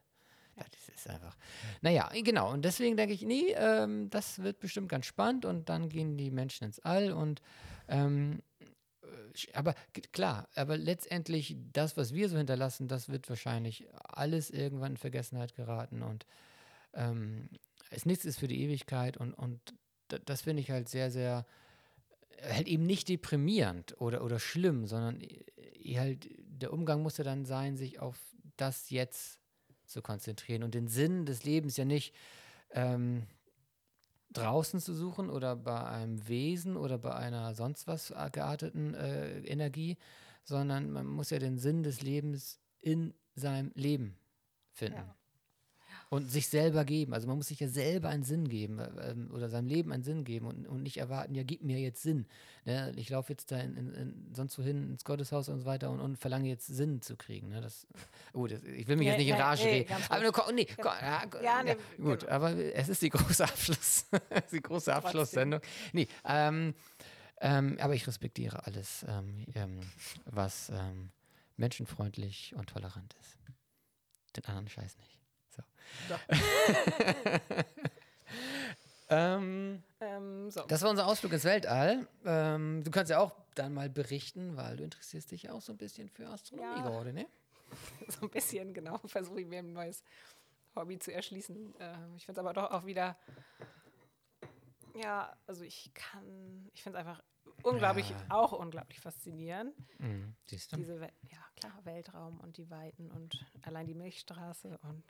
Ja, 0.57 0.65
das 0.71 0.89
ist 0.95 1.09
einfach. 1.09 1.37
Naja, 1.81 2.11
genau. 2.23 2.53
Und 2.53 2.65
deswegen 2.65 2.97
denke 2.97 3.15
ich, 3.15 3.23
nee, 3.23 3.53
ähm, 3.57 4.11
das 4.11 4.41
wird 4.41 4.61
bestimmt 4.61 4.89
ganz 4.89 5.07
spannend 5.07 5.45
und 5.45 5.69
dann 5.69 5.89
gehen 5.89 6.17
die 6.17 6.31
Menschen 6.31 6.65
ins 6.65 6.79
All 6.81 7.13
und 7.13 7.41
ähm, 7.89 8.43
äh, 9.03 9.53
aber 9.55 9.75
klar, 10.13 10.49
aber 10.55 10.77
letztendlich 10.77 11.57
das, 11.73 11.97
was 11.97 12.13
wir 12.13 12.29
so 12.29 12.37
hinterlassen, 12.37 12.89
das 12.89 13.09
wird 13.09 13.29
wahrscheinlich 13.29 13.87
alles 14.05 14.51
irgendwann 14.51 14.93
in 14.93 14.99
Vergessenheit 14.99 15.55
geraten 15.55 16.03
und 16.03 16.27
ähm, 16.93 17.49
es 17.91 18.05
nichts 18.05 18.25
ist 18.25 18.39
für 18.39 18.49
die 18.49 18.63
Ewigkeit 18.63 19.17
und, 19.17 19.33
und 19.33 19.61
das 20.09 20.43
finde 20.43 20.61
ich 20.61 20.71
halt 20.71 20.89
sehr, 20.89 21.11
sehr 21.11 21.47
halt 22.43 22.67
eben 22.67 22.85
nicht 22.85 23.09
deprimierend 23.09 24.01
oder, 24.01 24.25
oder 24.25 24.39
schlimm, 24.39 24.87
sondern 24.87 25.23
halt 25.95 26.29
der 26.39 26.73
Umgang 26.73 27.03
muss 27.03 27.19
ja 27.19 27.25
dann 27.25 27.45
sein, 27.45 27.77
sich 27.77 28.01
auf 28.01 28.19
das 28.57 28.91
jetzt 28.91 29.39
zu 29.87 30.03
konzentrieren 30.03 30.63
und 30.63 30.75
den 30.75 30.89
Sinn 30.89 31.27
des 31.27 31.45
Lebens 31.45 31.77
ja 31.77 31.85
nicht 31.85 32.15
ähm, 32.71 33.27
draußen 34.31 34.81
zu 34.81 34.95
suchen 34.95 35.29
oder 35.29 35.57
bei 35.57 35.85
einem 35.85 36.27
Wesen 36.29 36.77
oder 36.77 36.99
bei 36.99 37.15
einer 37.15 37.55
sonst 37.55 37.87
was 37.87 38.15
gearteten 38.33 38.95
äh, 38.95 39.41
Energie, 39.41 39.99
sondern 40.45 40.91
man 40.91 41.07
muss 41.07 41.31
ja 41.31 41.39
den 41.39 41.59
Sinn 41.59 41.83
des 41.83 42.03
Lebens 42.03 42.61
in 42.81 43.15
seinem 43.35 43.73
Leben 43.75 44.17
finden. 44.71 44.99
Ja 44.99 45.17
und 46.13 46.31
sich 46.31 46.49
selber 46.49 46.85
geben. 46.85 47.15
Also 47.15 47.27
man 47.27 47.39
muss 47.39 47.49
sich 47.49 47.59
ja 47.59 47.69
selber 47.69 48.11
einen 48.11 48.23
Sinn 48.23 48.47
geben 48.47 48.79
äh, 48.81 49.13
ähm, 49.13 49.31
oder 49.33 49.49
seinem 49.49 49.67
Leben 49.67 49.93
einen 49.93 50.03
Sinn 50.03 50.25
geben 50.25 50.47
und, 50.47 50.69
und 50.69 50.83
nicht 50.83 50.99
erwarten, 50.99 51.35
ja, 51.35 51.43
gib 51.43 51.63
mir 51.63 51.79
jetzt 51.79 52.03
Sinn. 52.03 52.27
Ne? 52.67 52.93
Ich 52.97 53.09
laufe 53.09 53.33
jetzt 53.33 53.51
da 53.51 53.57
in, 53.59 53.79
in, 53.79 53.95
in, 53.95 54.35
sonst 54.35 54.59
wohin 54.59 54.91
ins 54.91 55.05
Gotteshaus 55.05 55.49
und 55.49 55.61
so 55.61 55.65
weiter 55.65 55.91
und, 55.91 56.01
und 56.01 56.19
verlange 56.19 56.51
jetzt 56.51 56.67
Sinn 56.67 57.01
zu 57.01 57.17
kriegen. 57.17 57.49
Ne? 57.49 57.63
Das, 57.63 57.87
oh, 58.35 58.47
das, 58.47 58.63
ich 58.63 58.87
will 58.89 58.97
mich 58.97 59.07
ja, 59.07 59.15
jetzt 59.15 59.21
nicht 59.21 59.31
in 59.31 59.37
Rage 59.37 59.65
nee, 59.65 59.71
reden. 59.71 59.95
Aber 60.11 60.53
nee, 60.53 60.65
genau. 60.65 60.91
ja, 60.91 61.23
ja, 61.43 61.63
nee, 61.63 61.77
gut, 61.97 62.21
genau. 62.21 62.33
aber 62.33 62.57
es 62.59 62.91
ist 62.91 63.01
die 63.01 63.09
große 63.09 63.45
Abschluss, 63.49 64.05
die 64.53 64.61
große 64.61 64.95
Abschlusssendung. 64.95 65.63
Nee, 65.95 66.09
ähm, 66.27 66.75
ähm, 67.41 67.79
aber 67.81 67.95
ich 67.95 68.07
respektiere 68.07 68.67
alles, 68.67 69.07
ähm, 69.09 69.47
ähm 69.55 69.81
was 70.27 70.69
ähm, 70.69 71.11
menschenfreundlich 71.57 72.55
und 72.55 72.69
tolerant 72.69 73.17
ist. 73.19 73.39
Den 74.37 74.45
anderen 74.45 74.69
Scheiß 74.69 74.99
nicht. 74.99 75.22
So. 76.09 76.15
ähm, 79.11 79.83
ähm, 80.01 80.51
so. 80.51 80.63
Das 80.67 80.83
war 80.83 80.91
unser 80.91 81.07
Ausflug 81.07 81.33
ins 81.33 81.45
Weltall. 81.45 82.07
Ähm, 82.25 82.83
du 82.85 82.91
kannst 82.91 83.11
ja 83.11 83.19
auch 83.19 83.33
dann 83.55 83.75
mal 83.75 83.91
berichten, 83.91 84.57
weil 84.57 84.77
du 84.77 84.85
interessierst 84.85 85.31
dich 85.31 85.51
auch 85.51 85.61
so 85.61 85.73
ein 85.73 85.79
bisschen 85.79 86.09
für 86.09 86.29
Astronomie 86.29 86.81
ja. 86.81 86.89
gerade, 86.89 87.13
ne? 87.13 87.27
so 88.09 88.23
ein 88.23 88.31
bisschen, 88.31 88.75
genau. 88.75 88.99
Versuche 89.07 89.41
ich 89.41 89.47
mir 89.47 89.61
ein 89.61 89.73
neues 89.73 90.03
Hobby 90.75 90.99
zu 90.99 91.13
erschließen. 91.13 91.75
Ähm, 91.79 92.17
ich 92.17 92.27
finde 92.27 92.41
es 92.41 92.47
aber 92.47 92.53
doch 92.53 92.71
auch 92.71 92.87
wieder. 92.87 93.17
Ja, 94.95 95.35
also 95.47 95.65
ich 95.65 95.91
kann, 95.95 96.71
ich 96.75 96.83
finde 96.83 96.99
es 96.99 97.07
einfach 97.07 97.23
unglaublich, 97.63 98.11
ja. 98.11 98.17
auch 98.29 98.53
unglaublich 98.53 99.01
faszinierend. 99.01 99.75
Mhm, 99.99 100.35
siehst 100.47 100.73
du? 100.73 100.77
Diese, 100.77 101.01
ja, 101.01 101.45
klar, 101.57 101.79
Weltraum 101.85 102.41
und 102.41 102.57
die 102.57 102.69
Weiten 102.71 103.11
und 103.11 103.45
allein 103.63 103.87
die 103.87 103.95
Milchstraße 103.95 104.79
und 104.83 105.05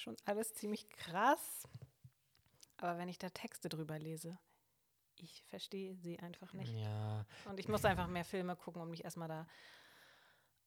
schon 0.00 0.16
alles 0.24 0.54
ziemlich 0.54 0.88
krass. 0.90 1.68
Aber 2.78 2.98
wenn 2.98 3.08
ich 3.08 3.18
da 3.18 3.30
Texte 3.30 3.68
drüber 3.68 3.98
lese, 3.98 4.38
ich 5.16 5.42
verstehe 5.44 5.94
sie 5.94 6.18
einfach 6.18 6.52
nicht. 6.52 6.72
Ja. 6.74 7.24
Und 7.46 7.58
ich 7.58 7.68
muss 7.68 7.84
einfach 7.84 8.06
mehr 8.06 8.24
Filme 8.24 8.54
gucken, 8.56 8.82
um 8.82 8.90
mich 8.90 9.04
erstmal 9.04 9.28
da 9.28 9.46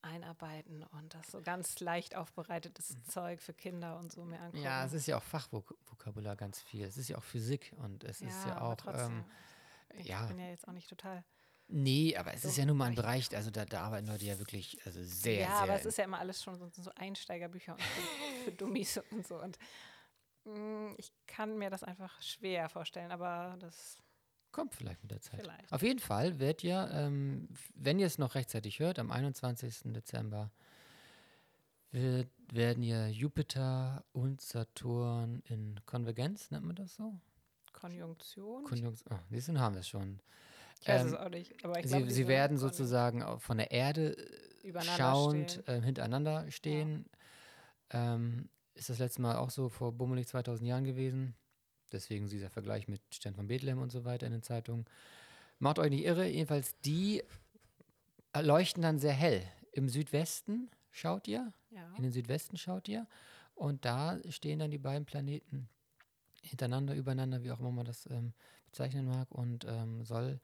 einarbeiten 0.01 0.83
und 0.83 1.13
das 1.13 1.29
so 1.29 1.41
ganz 1.41 1.79
leicht 1.81 2.15
aufbereitetes 2.15 2.95
mhm. 2.95 3.05
Zeug 3.05 3.41
für 3.41 3.53
Kinder 3.53 3.97
und 3.97 4.11
so 4.11 4.23
mehr 4.23 4.41
angucken. 4.41 4.63
Ja, 4.63 4.85
es 4.85 4.93
ist 4.93 5.07
ja 5.07 5.17
auch 5.17 5.23
Fachvokabular 5.23 6.35
ganz 6.35 6.61
viel. 6.61 6.85
Es 6.85 6.97
ist 6.97 7.09
ja 7.09 7.17
auch 7.17 7.23
Physik 7.23 7.73
und 7.77 8.03
es 8.05 8.21
ja, 8.21 8.27
ist 8.29 8.45
ja 8.45 8.61
auch. 8.61 8.77
Ähm, 8.87 9.25
ich 9.95 10.07
ja. 10.07 10.25
bin 10.27 10.39
ja 10.39 10.47
jetzt 10.47 10.67
auch 10.67 10.73
nicht 10.73 10.89
total 10.89 11.23
Nee, 11.71 12.17
aber 12.17 12.33
es 12.33 12.41
so 12.41 12.47
ist 12.47 12.57
ja 12.57 12.65
nun 12.65 12.77
mal 12.77 12.85
ein 12.85 12.95
Bereich, 12.95 13.35
also 13.35 13.51
da, 13.51 13.63
da 13.63 13.81
arbeiten 13.81 14.07
Leute 14.07 14.25
ja 14.25 14.39
wirklich 14.39 14.79
also 14.85 15.03
sehr, 15.03 15.33
ja, 15.33 15.39
sehr. 15.39 15.41
Ja, 15.41 15.59
aber 15.59 15.75
es 15.75 15.85
ist 15.85 15.97
ja 15.99 16.03
immer 16.03 16.17
alles 16.17 16.41
schon 16.41 16.57
so, 16.57 16.67
so 16.73 16.91
Einsteigerbücher 16.95 17.77
für, 17.77 18.43
für 18.45 18.51
Dummies 18.51 18.99
und 19.11 19.27
so. 19.27 19.39
Und 19.39 19.59
mh, 20.45 20.57
mm, 20.57 20.95
ich 20.97 21.11
kann 21.27 21.59
mir 21.59 21.69
das 21.69 21.83
einfach 21.83 22.19
schwer 22.21 22.69
vorstellen, 22.69 23.11
aber 23.11 23.55
das. 23.59 24.01
Kommt 24.51 24.73
vielleicht 24.73 25.03
mit 25.03 25.11
der 25.11 25.21
Zeit. 25.21 25.41
Vielleicht. 25.41 25.71
Auf 25.71 25.83
jeden 25.83 25.99
Fall 25.99 26.39
wird 26.39 26.63
ja, 26.63 26.89
ähm, 26.89 27.49
wenn 27.75 27.99
ihr 27.99 28.07
es 28.07 28.17
noch 28.17 28.33
rechtzeitig 28.33 28.79
hört, 28.79 28.97
am 28.97 29.11
21. 29.11 29.93
Dezember 29.93 30.51
wird, 31.91 32.31
werden 32.51 32.81
ja 32.81 33.07
Jupiter 33.07 34.03
und 34.11 34.41
Saturn 34.41 35.43
in 35.45 35.79
Konvergenz, 35.85 36.49
nennt 36.49 36.65
man 36.65 36.75
das 36.75 36.95
so? 36.95 37.13
Konjunktion? 37.73 38.63
Konjunktion. 38.63 39.19
Oh, 39.19 39.23
diesen 39.29 39.59
haben 39.59 39.75
wir 39.75 39.83
schon. 39.83 40.19
Ich 40.81 40.87
weiß 40.87 41.01
ähm, 41.01 41.07
es 41.07 41.13
auch 41.15 41.29
nicht. 41.29 41.65
Aber 41.65 41.79
ich 41.79 41.87
sie, 41.87 41.97
glaub, 41.97 42.09
sie 42.09 42.27
werden 42.27 42.57
sozusagen 42.57 43.39
von 43.39 43.57
der 43.57 43.71
Erde 43.71 44.15
schauend 44.95 45.51
stehen. 45.51 45.67
Äh, 45.67 45.81
hintereinander 45.81 46.49
stehen. 46.51 47.05
Ja. 47.91 48.15
Ähm, 48.15 48.49
ist 48.75 48.89
das 48.89 48.99
letzte 48.99 49.21
Mal 49.21 49.35
auch 49.35 49.49
so 49.49 49.67
vor 49.69 49.91
bummelig 49.91 50.27
2000 50.27 50.67
Jahren 50.67 50.85
gewesen. 50.85 51.35
Deswegen 51.91 52.27
dieser 52.27 52.49
Vergleich 52.49 52.87
mit 52.87 53.01
Stern 53.13 53.35
von 53.35 53.47
Bethlehem 53.47 53.79
und 53.79 53.91
so 53.91 54.05
weiter 54.05 54.25
in 54.25 54.31
den 54.31 54.43
Zeitungen. 54.43 54.85
Macht 55.57 55.79
euch 55.79 55.89
nicht 55.89 56.05
irre, 56.05 56.27
jedenfalls 56.27 56.79
die 56.81 57.23
leuchten 58.39 58.81
dann 58.81 58.99
sehr 58.99 59.13
hell. 59.13 59.43
Im 59.73 59.89
Südwesten 59.89 60.69
schaut 60.91 61.27
ihr, 61.27 61.51
ja. 61.71 61.93
in 61.97 62.03
den 62.03 62.11
Südwesten 62.11 62.57
schaut 62.57 62.87
ihr 62.87 63.07
und 63.55 63.83
da 63.85 64.19
stehen 64.29 64.59
dann 64.59 64.71
die 64.71 64.77
beiden 64.77 65.05
Planeten 65.05 65.67
hintereinander, 66.41 66.95
übereinander, 66.95 67.43
wie 67.43 67.51
auch 67.51 67.59
immer 67.59 67.71
man 67.71 67.85
das 67.85 68.05
ähm, 68.09 68.33
bezeichnen 68.69 69.05
mag 69.05 69.31
und 69.31 69.65
ähm, 69.65 70.03
soll, 70.03 70.39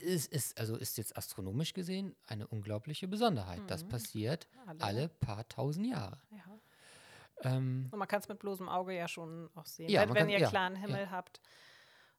ist, 0.00 0.32
ist, 0.32 0.58
also 0.58 0.76
ist 0.76 0.96
jetzt 0.96 1.16
astronomisch 1.16 1.74
gesehen 1.74 2.14
eine 2.26 2.46
unglaubliche 2.46 3.08
Besonderheit. 3.08 3.60
Mhm. 3.60 3.66
Das 3.66 3.84
passiert 3.84 4.48
alle. 4.66 4.82
alle. 4.82 5.08
paar 5.08 5.48
tausend 5.48 5.86
Jahre. 5.86 6.20
Ja. 6.30 6.60
Ähm, 7.42 7.88
und 7.90 7.98
man 7.98 8.08
kann 8.08 8.20
es 8.20 8.28
mit 8.28 8.38
bloßem 8.38 8.68
Auge 8.68 8.96
ja 8.96 9.08
schon 9.08 9.50
auch 9.54 9.66
sehen. 9.66 9.88
Ja, 9.88 10.02
wenn, 10.02 10.10
wenn 10.10 10.16
kann, 10.16 10.28
ihr 10.28 10.38
ja, 10.38 10.48
klaren 10.48 10.76
Himmel 10.76 11.02
ja. 11.02 11.10
habt, 11.10 11.40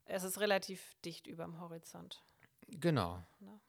es 0.06 0.23
ist 0.23 0.40
relativ 0.40 0.95
dicht 1.03 1.26
über 1.26 1.45
dem 1.45 1.60
Horizont. 1.60 2.23
Genau. 2.68 3.23
Na? 3.40 3.60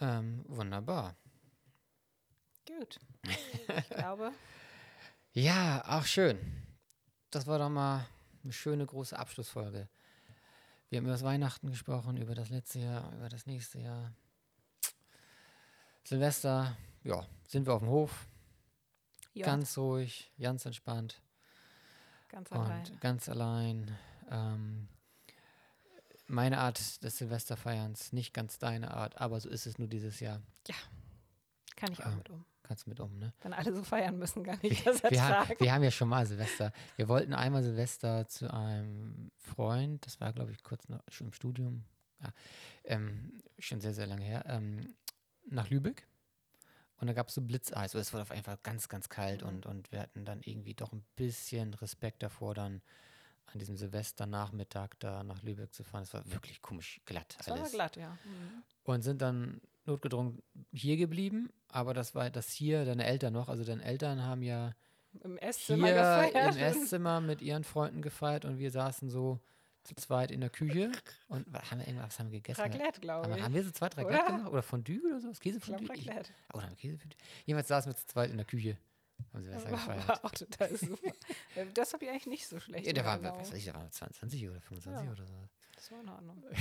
Ähm, 0.00 0.44
wunderbar. 0.48 1.16
Gut. 2.66 3.00
Ich 3.24 3.88
glaube. 3.90 4.32
Ja, 5.34 5.82
auch 5.86 6.04
schön. 6.04 6.38
Das 7.30 7.46
war 7.46 7.58
doch 7.58 7.70
mal 7.70 8.06
eine 8.44 8.52
schöne 8.52 8.86
große 8.86 9.18
Abschlussfolge. 9.18 9.88
Wir 10.88 10.98
haben 10.98 11.04
über 11.04 11.12
das 11.12 11.22
Weihnachten 11.22 11.70
gesprochen, 11.70 12.16
über 12.16 12.34
das 12.34 12.50
letzte 12.50 12.80
Jahr, 12.80 13.12
über 13.14 13.28
das 13.28 13.46
nächste 13.46 13.78
Jahr. 13.78 14.12
Silvester, 16.04 16.76
ja, 17.04 17.26
sind 17.48 17.66
wir 17.66 17.74
auf 17.74 17.80
dem 17.80 17.88
Hof. 17.88 18.28
Ja, 19.34 19.46
Ganz 19.46 19.78
ruhig, 19.78 20.30
ganz 20.38 20.66
entspannt 20.66 21.22
ganz 22.32 22.50
und 22.50 22.58
allein. 22.58 23.00
ganz 23.00 23.28
allein. 23.28 23.98
Ähm, 24.30 24.88
meine 26.26 26.58
Art 26.58 27.02
des 27.04 27.18
Silvesterfeierns, 27.18 28.12
nicht 28.12 28.32
ganz 28.32 28.58
deine 28.58 28.92
Art, 28.94 29.20
aber 29.20 29.38
so 29.38 29.48
ist 29.50 29.66
es 29.66 29.78
nur 29.78 29.88
dieses 29.88 30.18
Jahr. 30.20 30.40
Kann 31.76 31.92
ich 31.92 32.00
auch 32.00 32.10
ähm, 32.10 32.16
mit 32.16 32.30
um. 32.30 32.44
Kannst 32.72 32.86
mit 32.86 33.00
um, 33.00 33.18
ne? 33.18 33.34
Wenn 33.42 33.52
alle 33.52 33.74
so 33.74 33.82
feiern 33.84 34.18
müssen, 34.18 34.44
kann 34.44 34.58
ich 34.62 34.82
Wir, 34.86 34.94
das 34.94 35.10
wir, 35.10 35.22
haben, 35.28 35.54
wir 35.58 35.74
haben 35.74 35.82
ja 35.82 35.90
schon 35.90 36.08
mal 36.08 36.24
Silvester. 36.24 36.72
Wir 36.96 37.06
wollten 37.06 37.34
einmal 37.34 37.62
Silvester 37.62 38.26
zu 38.28 38.50
einem 38.50 39.30
Freund, 39.36 40.06
das 40.06 40.22
war, 40.22 40.32
glaube 40.32 40.52
ich, 40.52 40.62
kurz 40.62 40.88
noch, 40.88 41.00
schon 41.08 41.26
im 41.26 41.32
Studium, 41.34 41.84
ja, 42.22 42.32
ähm, 42.84 43.42
schon 43.58 43.82
sehr, 43.82 43.92
sehr 43.92 44.06
lange 44.06 44.24
her, 44.24 44.46
ähm, 44.48 44.94
nach 45.50 45.68
Lübeck. 45.68 46.08
Und 46.96 47.08
da 47.08 47.12
gab 47.12 47.28
es 47.28 47.34
so 47.34 47.42
Blitzeis. 47.42 47.92
Es 47.92 48.14
wurde 48.14 48.22
auf 48.22 48.30
einfach 48.30 48.62
ganz, 48.62 48.88
ganz 48.88 49.10
kalt 49.10 49.42
Mhm. 49.42 49.48
und, 49.48 49.66
und 49.66 49.92
wir 49.92 50.00
hatten 50.00 50.24
dann 50.24 50.40
irgendwie 50.42 50.72
doch 50.72 50.94
ein 50.94 51.04
bisschen 51.14 51.74
Respekt 51.74 52.22
davor, 52.22 52.54
dann 52.54 52.80
an 53.52 53.58
diesem 53.58 53.76
Silvesternachmittag 53.76 54.94
da 54.98 55.22
nach 55.24 55.42
Lübeck 55.42 55.74
zu 55.74 55.84
fahren. 55.84 56.04
Es 56.04 56.14
war 56.14 56.24
wirklich 56.32 56.62
komisch 56.62 57.02
glatt 57.04 57.36
Das 57.36 57.48
war 57.48 57.68
glatt, 57.68 57.96
ja. 57.98 58.12
Mhm. 58.24 58.62
und 58.84 59.02
sind 59.02 59.20
dann 59.20 59.60
notgedrungen 59.86 60.42
hier 60.72 60.96
geblieben. 60.96 61.50
Aber 61.68 61.94
das 61.94 62.14
war 62.14 62.30
das 62.30 62.50
hier, 62.52 62.84
deine 62.84 63.04
Eltern 63.04 63.32
noch. 63.32 63.48
Also 63.48 63.64
deine 63.64 63.82
Eltern 63.84 64.22
haben 64.22 64.42
ja 64.42 64.74
Im 65.24 65.38
Esszimmer 65.38 65.86
hier 65.86 65.94
gefeiert. 65.96 66.56
im 66.56 66.62
Esszimmer 66.62 67.20
mit 67.20 67.42
ihren 67.42 67.64
Freunden 67.64 68.02
gefeiert 68.02 68.44
und 68.44 68.58
wir 68.58 68.70
saßen 68.70 69.08
so 69.10 69.40
zu 69.84 69.94
zweit 69.96 70.30
in 70.30 70.40
der 70.40 70.50
Küche. 70.50 70.92
Und 71.28 71.44
was 71.52 71.70
haben 71.70 71.80
wir 71.80 71.88
irgendwas 71.88 72.18
haben 72.20 72.30
wir 72.30 72.38
gegessen? 72.40 72.60
Raclette, 72.60 73.00
glaube 73.00 73.34
ich. 73.36 73.42
haben 73.42 73.52
wir 73.54 73.64
so 73.64 73.70
zwei, 73.72 73.88
drei 73.88 74.02
Raclette 74.02 74.24
Oder? 74.24 74.36
gemacht? 74.36 74.52
Oder 74.52 74.62
Fondue 74.62 75.00
oder 75.06 75.20
so? 75.20 75.30
Ich 75.30 75.40
Käsefondue? 75.40 75.94
Ich- 75.96 76.08
Raclette. 76.08 76.30
Oder 76.52 76.62
haben 76.62 76.70
wir 76.70 76.76
Käsefondue? 76.76 77.18
Jedenfalls 77.46 77.68
saßen 77.68 77.90
wir 77.92 77.96
zu 77.96 78.06
zweit 78.06 78.30
in 78.30 78.36
der 78.36 78.46
Küche. 78.46 78.76
Haben 79.32 79.42
Silvester 79.44 79.70
War, 79.72 79.78
gefeiert. 79.78 80.08
war 80.08 80.24
auch 80.24 80.30
total 80.30 80.76
super. 80.76 81.12
Das 81.74 81.92
habe 81.92 82.04
ich 82.04 82.10
eigentlich 82.10 82.26
nicht 82.26 82.46
so 82.46 82.58
schlecht. 82.60 82.84
Ja, 82.84 82.90
in 82.90 82.94
der 82.94 83.04
war, 83.04 83.12
Erinnerung. 83.14 83.40
was 83.40 83.50
weiß 83.50 83.58
ich, 83.58 83.64
der 83.64 83.74
war 83.74 83.90
20 83.90 84.48
oder 84.48 84.60
25 84.60 85.06
Ja. 85.06 85.12
oder 85.12 85.26
so. 85.26 85.34
Das 85.74 85.90
war 85.92 86.00
in 86.00 86.08
Ordnung. 86.08 86.44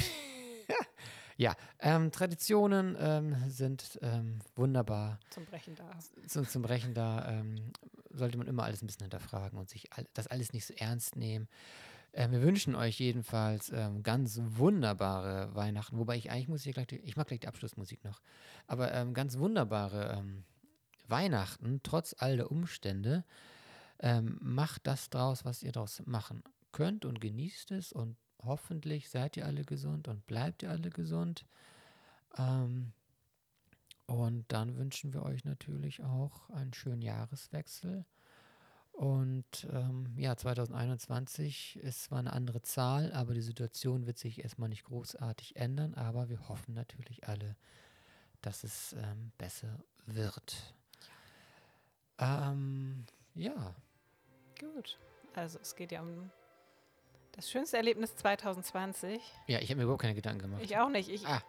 Ja, 1.37 1.55
ähm, 1.79 2.11
Traditionen 2.11 2.95
ähm, 2.99 3.35
sind 3.49 3.99
ähm, 4.01 4.39
wunderbar. 4.55 5.19
Zum 5.29 5.45
Brechen 5.45 5.75
da. 5.75 5.89
zum, 6.27 6.47
zum 6.47 6.61
Brechen 6.61 6.93
da 6.93 7.27
ähm, 7.29 7.71
sollte 8.09 8.37
man 8.37 8.47
immer 8.47 8.63
alles 8.63 8.81
ein 8.81 8.87
bisschen 8.87 9.03
hinterfragen 9.03 9.57
und 9.57 9.69
sich 9.69 9.91
all, 9.93 10.07
das 10.13 10.27
alles 10.27 10.53
nicht 10.53 10.65
so 10.65 10.73
ernst 10.75 11.15
nehmen. 11.15 11.47
Ähm, 12.13 12.31
wir 12.31 12.41
wünschen 12.41 12.75
euch 12.75 12.99
jedenfalls 12.99 13.69
ähm, 13.69 14.03
ganz 14.03 14.39
wunderbare 14.43 15.55
Weihnachten, 15.55 15.97
wobei 15.97 16.17
ich 16.17 16.29
eigentlich 16.29 16.49
muss 16.49 16.65
ich 16.65 16.73
gleich, 16.73 16.87
die, 16.87 16.97
ich 16.97 17.15
mag 17.15 17.27
gleich 17.27 17.39
die 17.39 17.47
Abschlussmusik 17.47 18.03
noch, 18.03 18.21
aber 18.67 18.93
ähm, 18.93 19.13
ganz 19.13 19.37
wunderbare 19.37 20.23
Weihnachten, 21.07 21.81
trotz 21.83 22.15
all 22.17 22.37
der 22.37 22.51
Umstände. 22.51 23.25
Macht 24.39 24.87
das 24.87 25.11
draus, 25.11 25.45
was 25.45 25.61
ihr 25.61 25.71
daraus 25.71 26.01
machen 26.07 26.41
könnt 26.71 27.05
und 27.05 27.21
genießt 27.21 27.69
es 27.71 27.93
und 27.93 28.17
hoffentlich 28.43 29.09
seid 29.09 29.37
ihr 29.37 29.45
alle 29.45 29.63
gesund 29.63 30.07
und 30.07 30.25
bleibt 30.27 30.63
ihr 30.63 30.69
alle 30.69 30.89
gesund. 30.89 31.45
Ähm, 32.37 32.93
und 34.05 34.45
dann 34.49 34.77
wünschen 34.77 35.13
wir 35.13 35.23
euch 35.23 35.45
natürlich 35.45 36.03
auch 36.03 36.49
einen 36.49 36.73
schönen 36.73 37.01
Jahreswechsel. 37.01 38.05
Und 38.91 39.67
ähm, 39.71 40.13
ja, 40.17 40.35
2021 40.35 41.77
ist 41.77 42.03
zwar 42.03 42.19
eine 42.19 42.33
andere 42.33 42.61
Zahl, 42.61 43.13
aber 43.13 43.33
die 43.33 43.41
Situation 43.41 44.05
wird 44.05 44.17
sich 44.17 44.43
erstmal 44.43 44.69
nicht 44.69 44.83
großartig 44.83 45.55
ändern. 45.55 45.93
Aber 45.93 46.29
wir 46.29 46.49
hoffen 46.49 46.73
natürlich 46.73 47.27
alle, 47.27 47.55
dass 48.41 48.63
es 48.63 48.93
ähm, 48.93 49.31
besser 49.37 49.79
wird. 50.05 50.75
Ähm, 52.19 53.05
ja, 53.33 53.73
Gut. 54.61 54.99
Also 55.33 55.57
es 55.59 55.75
geht 55.75 55.91
ja 55.91 56.01
um 56.01 56.29
das 57.33 57.49
schönste 57.49 57.77
Erlebnis 57.77 58.15
2020. 58.17 59.21
ja, 59.47 59.59
ich 59.59 59.69
habe 59.69 59.77
mir 59.77 59.83
überhaupt 59.83 60.01
keine 60.01 60.15
Gedanken 60.15 60.41
gemacht. 60.43 60.61
Ich 60.63 60.77
auch 60.77 60.89
nicht. 60.89 61.09
Ich, 61.09 61.25
Ah, 61.25 61.41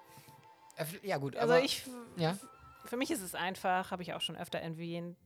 Äh, 0.77 0.85
ja, 1.03 1.19
gut, 1.19 1.37
also 1.37 1.53
aber 1.55 1.63
ich, 1.65 1.85
ja. 2.17 2.37
für 2.85 2.97
mich 2.97 3.11
ist 3.11 3.21
es 3.21 3.35
einfach, 3.35 3.91
habe 3.91 4.03
ich 4.03 4.15
auch 4.15 4.21
schon 4.21 4.37
öfter 4.37 4.59
erwähnt. 4.59 5.17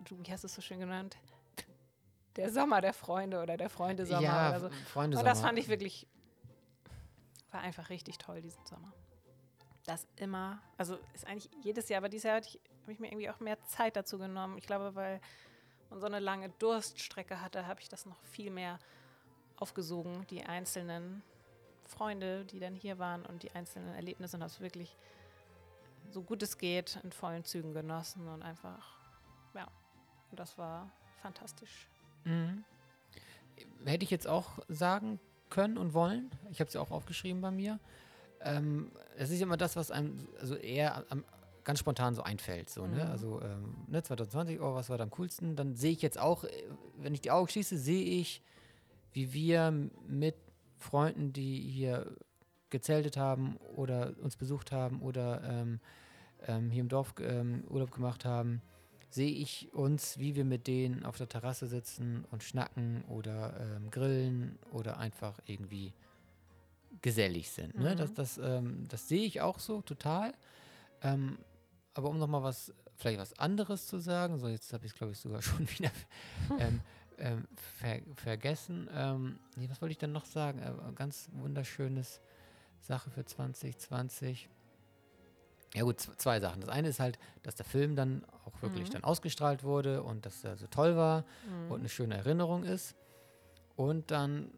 Du, 0.00 0.16
wie 0.22 0.30
hast 0.30 0.44
du 0.44 0.46
es 0.46 0.54
so 0.54 0.62
schön 0.62 0.78
genannt? 0.80 1.16
Der 2.36 2.52
Sommer 2.52 2.80
der 2.80 2.92
Freunde 2.92 3.42
oder 3.42 3.56
der 3.56 3.68
Freunde 3.68 4.06
Sommer 4.06 4.22
ja, 4.22 4.48
oder 4.50 4.60
so. 4.60 4.70
Freunde 4.92 5.18
Und 5.18 5.24
das 5.24 5.40
fand 5.40 5.58
ich 5.58 5.66
wirklich, 5.68 6.06
war 7.50 7.60
einfach 7.62 7.88
richtig 7.90 8.18
toll 8.18 8.40
diesen 8.40 8.64
Sommer. 8.64 8.92
Das 9.86 10.06
immer, 10.16 10.60
also 10.76 10.98
ist 11.14 11.26
eigentlich 11.26 11.50
jedes 11.62 11.88
Jahr, 11.88 11.98
aber 11.98 12.08
dieses 12.08 12.24
Jahr 12.24 12.36
hatte 12.36 12.48
ich- 12.48 12.60
habe 12.82 12.92
ich 12.92 13.00
mir 13.00 13.08
irgendwie 13.08 13.28
auch 13.30 13.40
mehr 13.40 13.60
Zeit 13.64 13.96
dazu 13.96 14.18
genommen. 14.18 14.56
Ich 14.58 14.66
glaube, 14.66 14.94
weil 14.94 15.20
man 15.90 15.98
so 16.00 16.06
eine 16.06 16.20
lange 16.20 16.50
Durststrecke 16.50 17.40
hatte, 17.40 17.66
habe 17.66 17.80
ich 17.80 17.88
das 17.88 18.06
noch 18.06 18.22
viel 18.22 18.50
mehr 18.50 18.78
aufgesogen, 19.60 20.26
die 20.30 20.44
einzelnen 20.44 21.22
Freunde, 21.84 22.44
die 22.44 22.60
dann 22.60 22.74
hier 22.74 22.98
waren 22.98 23.24
und 23.26 23.42
die 23.42 23.50
einzelnen 23.52 23.94
Erlebnisse 23.94 24.36
und 24.36 24.42
habe 24.42 24.52
es 24.52 24.60
wirklich 24.60 24.96
so 26.10 26.22
gut 26.22 26.42
es 26.42 26.58
geht 26.58 26.98
in 27.02 27.12
vollen 27.12 27.44
Zügen 27.44 27.74
genossen 27.74 28.28
und 28.28 28.42
einfach, 28.42 28.96
ja, 29.54 29.68
und 30.30 30.40
das 30.40 30.56
war 30.58 30.90
fantastisch. 31.22 31.88
Mhm. 32.24 32.64
Hätte 33.84 34.04
ich 34.04 34.10
jetzt 34.10 34.26
auch 34.26 34.58
sagen 34.68 35.18
können 35.50 35.78
und 35.78 35.94
wollen. 35.94 36.30
Ich 36.50 36.60
habe 36.60 36.68
es 36.68 36.74
ja 36.74 36.80
auch 36.80 36.90
aufgeschrieben 36.90 37.40
bei 37.40 37.50
mir. 37.50 37.78
Ähm, 38.40 38.92
es 39.16 39.30
ist 39.30 39.40
immer 39.40 39.56
das, 39.56 39.76
was 39.76 39.90
einem 39.90 40.28
also 40.40 40.54
eher 40.54 41.04
am, 41.08 41.24
ganz 41.64 41.80
spontan 41.80 42.14
so 42.14 42.22
einfällt. 42.22 42.70
So, 42.70 42.86
ne? 42.86 43.04
Mhm. 43.04 43.10
Also 43.10 43.42
ähm, 43.42 43.76
ne, 43.88 44.02
2020, 44.02 44.60
oh, 44.60 44.74
was 44.74 44.90
war 44.90 44.98
da 44.98 45.04
am 45.04 45.10
coolsten? 45.10 45.56
Dann 45.56 45.74
sehe 45.74 45.92
ich 45.92 46.02
jetzt 46.02 46.18
auch, 46.18 46.44
äh, 46.44 46.50
wenn 46.96 47.14
ich 47.14 47.20
die 47.20 47.30
Augen 47.30 47.48
schließe, 47.48 47.76
sehe 47.76 48.04
ich, 48.04 48.42
wie 49.12 49.32
wir 49.32 49.70
mit 50.06 50.36
Freunden, 50.76 51.32
die 51.32 51.60
hier 51.60 52.16
gezeltet 52.70 53.16
haben 53.16 53.56
oder 53.76 54.14
uns 54.22 54.36
besucht 54.36 54.72
haben 54.72 55.00
oder 55.00 55.42
ähm, 55.44 55.80
ähm, 56.46 56.70
hier 56.70 56.82
im 56.82 56.88
Dorf 56.88 57.14
ähm, 57.20 57.64
Urlaub 57.68 57.90
gemacht 57.90 58.24
haben, 58.24 58.62
sehe 59.10 59.30
ich 59.30 59.72
uns, 59.72 60.18
wie 60.18 60.36
wir 60.36 60.44
mit 60.44 60.66
denen 60.66 61.04
auf 61.04 61.16
der 61.16 61.28
Terrasse 61.28 61.66
sitzen 61.66 62.24
und 62.30 62.42
schnacken 62.42 63.04
oder 63.08 63.58
ähm, 63.58 63.90
grillen 63.90 64.58
oder 64.70 64.98
einfach 64.98 65.38
irgendwie 65.46 65.94
gesellig 67.00 67.50
sind. 67.50 67.78
Ne? 67.78 67.94
Mhm. 67.94 67.96
Das, 67.96 68.12
das, 68.12 68.38
ähm, 68.38 68.86
das 68.88 69.08
sehe 69.08 69.24
ich 69.24 69.40
auch 69.40 69.58
so 69.58 69.80
total. 69.80 70.34
Ähm, 71.02 71.38
aber 71.94 72.10
um 72.10 72.18
nochmal 72.18 72.42
was, 72.42 72.72
vielleicht 72.96 73.18
was 73.18 73.38
anderes 73.38 73.86
zu 73.86 73.98
sagen, 73.98 74.38
so 74.38 74.48
jetzt 74.48 74.72
habe 74.72 74.84
ich 74.84 74.92
es 74.92 74.98
glaube 74.98 75.12
ich 75.12 75.18
sogar 75.18 75.42
schon 75.42 75.68
wieder 75.70 75.90
ähm, 77.18 77.46
ver 77.56 78.00
vergessen. 78.16 78.88
Ähm, 78.92 79.38
nee, 79.56 79.68
was 79.70 79.80
wollte 79.80 79.92
ich 79.92 79.98
denn 79.98 80.12
noch 80.12 80.24
sagen? 80.24 80.58
Äh, 80.60 80.92
ganz 80.94 81.28
wunderschönes 81.32 82.20
Sache 82.80 83.10
für 83.10 83.24
2020. 83.24 84.48
Ja 85.74 85.82
gut, 85.82 86.00
zwei 86.00 86.40
Sachen. 86.40 86.60
Das 86.62 86.70
eine 86.70 86.88
ist 86.88 86.98
halt, 87.00 87.18
dass 87.42 87.54
der 87.54 87.66
Film 87.66 87.94
dann 87.94 88.24
auch 88.46 88.62
wirklich 88.62 88.88
Mhm. 88.88 88.92
dann 88.94 89.04
ausgestrahlt 89.04 89.62
wurde 89.64 90.02
und 90.02 90.24
dass 90.24 90.42
er 90.44 90.56
so 90.56 90.66
toll 90.66 90.96
war 90.96 91.24
Mhm. 91.46 91.70
und 91.70 91.80
eine 91.80 91.88
schöne 91.88 92.16
Erinnerung 92.16 92.64
ist. 92.64 92.94
Und 93.76 94.10
dann 94.10 94.50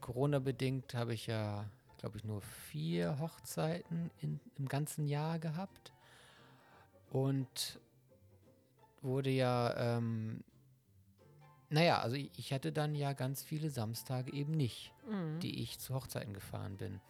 Corona-bedingt 0.00 0.94
habe 0.94 1.14
ich 1.14 1.26
ja, 1.26 1.64
glaube 1.98 2.16
ich, 2.18 2.24
nur 2.24 2.40
vier 2.42 3.18
Hochzeiten 3.20 4.10
in, 4.20 4.40
im 4.56 4.66
ganzen 4.68 5.06
Jahr 5.06 5.38
gehabt. 5.38 5.92
Und 7.10 7.78
wurde 9.02 9.30
ja, 9.30 9.96
ähm, 9.98 10.42
naja, 11.70 12.00
also 12.00 12.16
ich, 12.16 12.30
ich 12.36 12.52
hatte 12.52 12.72
dann 12.72 12.94
ja 12.94 13.12
ganz 13.12 13.42
viele 13.42 13.70
Samstage 13.70 14.32
eben 14.32 14.52
nicht 14.52 14.92
Mhm. 15.06 15.40
die 15.40 15.62
ich 15.62 15.78
zu 15.78 15.94
Hochzeiten 15.94 16.34
gefahren 16.34 16.76
bin. 16.76 17.00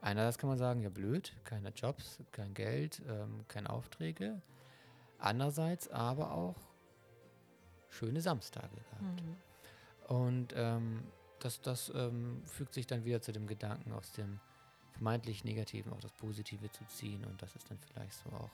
Einerseits 0.00 0.38
kann 0.38 0.48
man 0.48 0.58
sagen, 0.58 0.82
ja 0.82 0.90
blöd, 0.90 1.32
keine 1.44 1.70
Jobs, 1.70 2.20
kein 2.30 2.52
Geld, 2.54 3.00
ähm, 3.08 3.44
keine 3.48 3.70
Aufträge. 3.70 4.40
Andererseits 5.18 5.88
aber 5.88 6.32
auch 6.32 6.56
schöne 7.88 8.20
Samstage 8.20 8.68
gehabt. 8.74 9.22
Mhm. 9.22 10.16
Und 10.16 10.52
ähm, 10.56 11.02
das, 11.40 11.60
das 11.62 11.90
ähm, 11.94 12.42
fügt 12.44 12.74
sich 12.74 12.86
dann 12.86 13.04
wieder 13.04 13.22
zu 13.22 13.32
dem 13.32 13.46
Gedanken, 13.46 13.92
aus 13.92 14.12
dem 14.12 14.38
vermeintlich 14.92 15.42
Negativen 15.44 15.92
auch 15.92 16.00
das 16.00 16.12
Positive 16.12 16.70
zu 16.70 16.84
ziehen. 16.86 17.24
Und 17.24 17.40
das 17.42 17.56
ist 17.56 17.70
dann 17.70 17.78
vielleicht 17.78 18.12
so 18.12 18.30
auch 18.30 18.50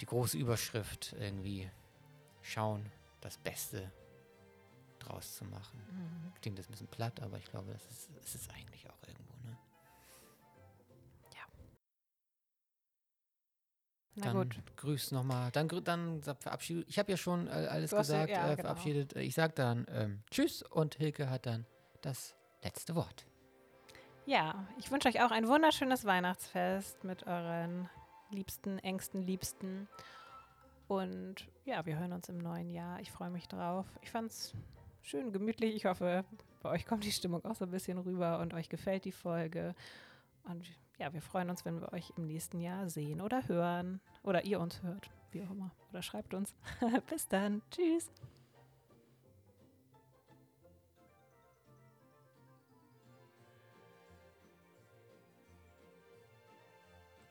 die 0.00 0.06
große 0.06 0.36
Überschrift 0.36 1.14
irgendwie 1.18 1.70
schauen, 2.42 2.84
das 3.20 3.38
Beste 3.38 3.90
draus 5.08 5.36
zu 5.36 5.44
machen. 5.44 5.78
Mhm. 5.90 6.32
Klingt 6.40 6.58
jetzt 6.58 6.68
ein 6.68 6.72
bisschen 6.72 6.88
platt, 6.88 7.20
aber 7.22 7.38
ich 7.38 7.46
glaube, 7.46 7.72
das 7.72 7.84
ist, 7.86 8.10
ist 8.24 8.34
es 8.34 8.50
eigentlich 8.50 8.88
auch 8.88 9.02
irgendwo. 9.06 9.32
Ne? 9.44 9.56
Na 14.16 14.26
dann 14.26 14.36
gut. 14.36 14.56
grüß 14.76 15.12
nochmal. 15.12 15.50
Dann, 15.52 15.68
dann 15.84 16.22
verabschiede 16.22 16.84
ich. 16.88 16.98
habe 16.98 17.10
ja 17.10 17.16
schon 17.18 17.48
äh, 17.48 17.50
alles 17.50 17.92
hast, 17.92 18.08
gesagt, 18.08 18.30
ja, 18.30 18.50
äh, 18.50 18.56
verabschiedet. 18.56 19.12
Genau. 19.12 19.24
Ich 19.24 19.34
sage 19.34 19.52
dann 19.54 19.86
ähm, 19.90 20.22
Tschüss 20.30 20.62
und 20.62 20.94
Hilke 20.94 21.28
hat 21.28 21.44
dann 21.44 21.66
das 22.00 22.34
letzte 22.62 22.94
Wort. 22.94 23.26
Ja, 24.24 24.66
ich 24.78 24.90
wünsche 24.90 25.08
euch 25.08 25.22
auch 25.22 25.30
ein 25.30 25.46
wunderschönes 25.46 26.04
Weihnachtsfest 26.04 27.04
mit 27.04 27.26
euren 27.26 27.90
Liebsten, 28.30 28.78
engsten 28.78 29.22
Liebsten. 29.22 29.86
Und 30.88 31.46
ja, 31.64 31.84
wir 31.84 31.98
hören 31.98 32.12
uns 32.12 32.28
im 32.28 32.38
neuen 32.38 32.70
Jahr. 32.70 33.00
Ich 33.00 33.12
freue 33.12 33.30
mich 33.30 33.48
drauf. 33.48 33.86
Ich 34.00 34.10
fand 34.10 34.30
es 34.30 34.54
schön 35.06 35.32
gemütlich. 35.32 35.74
Ich 35.74 35.86
hoffe, 35.86 36.24
bei 36.62 36.70
euch 36.70 36.84
kommt 36.84 37.04
die 37.04 37.12
Stimmung 37.12 37.44
auch 37.44 37.54
so 37.54 37.64
ein 37.64 37.70
bisschen 37.70 37.98
rüber 37.98 38.40
und 38.40 38.54
euch 38.54 38.68
gefällt 38.68 39.04
die 39.04 39.12
Folge. 39.12 39.74
Und 40.44 40.66
ja, 40.98 41.12
wir 41.12 41.22
freuen 41.22 41.48
uns, 41.50 41.64
wenn 41.64 41.80
wir 41.80 41.92
euch 41.92 42.12
im 42.16 42.26
nächsten 42.26 42.60
Jahr 42.60 42.88
sehen 42.88 43.20
oder 43.20 43.46
hören. 43.48 44.00
Oder 44.22 44.44
ihr 44.44 44.60
uns 44.60 44.82
hört, 44.82 45.10
wie 45.30 45.42
auch 45.42 45.50
immer. 45.50 45.70
Oder 45.90 46.02
schreibt 46.02 46.34
uns. 46.34 46.54
Bis 47.08 47.28
dann. 47.28 47.62
Tschüss. 47.70 48.10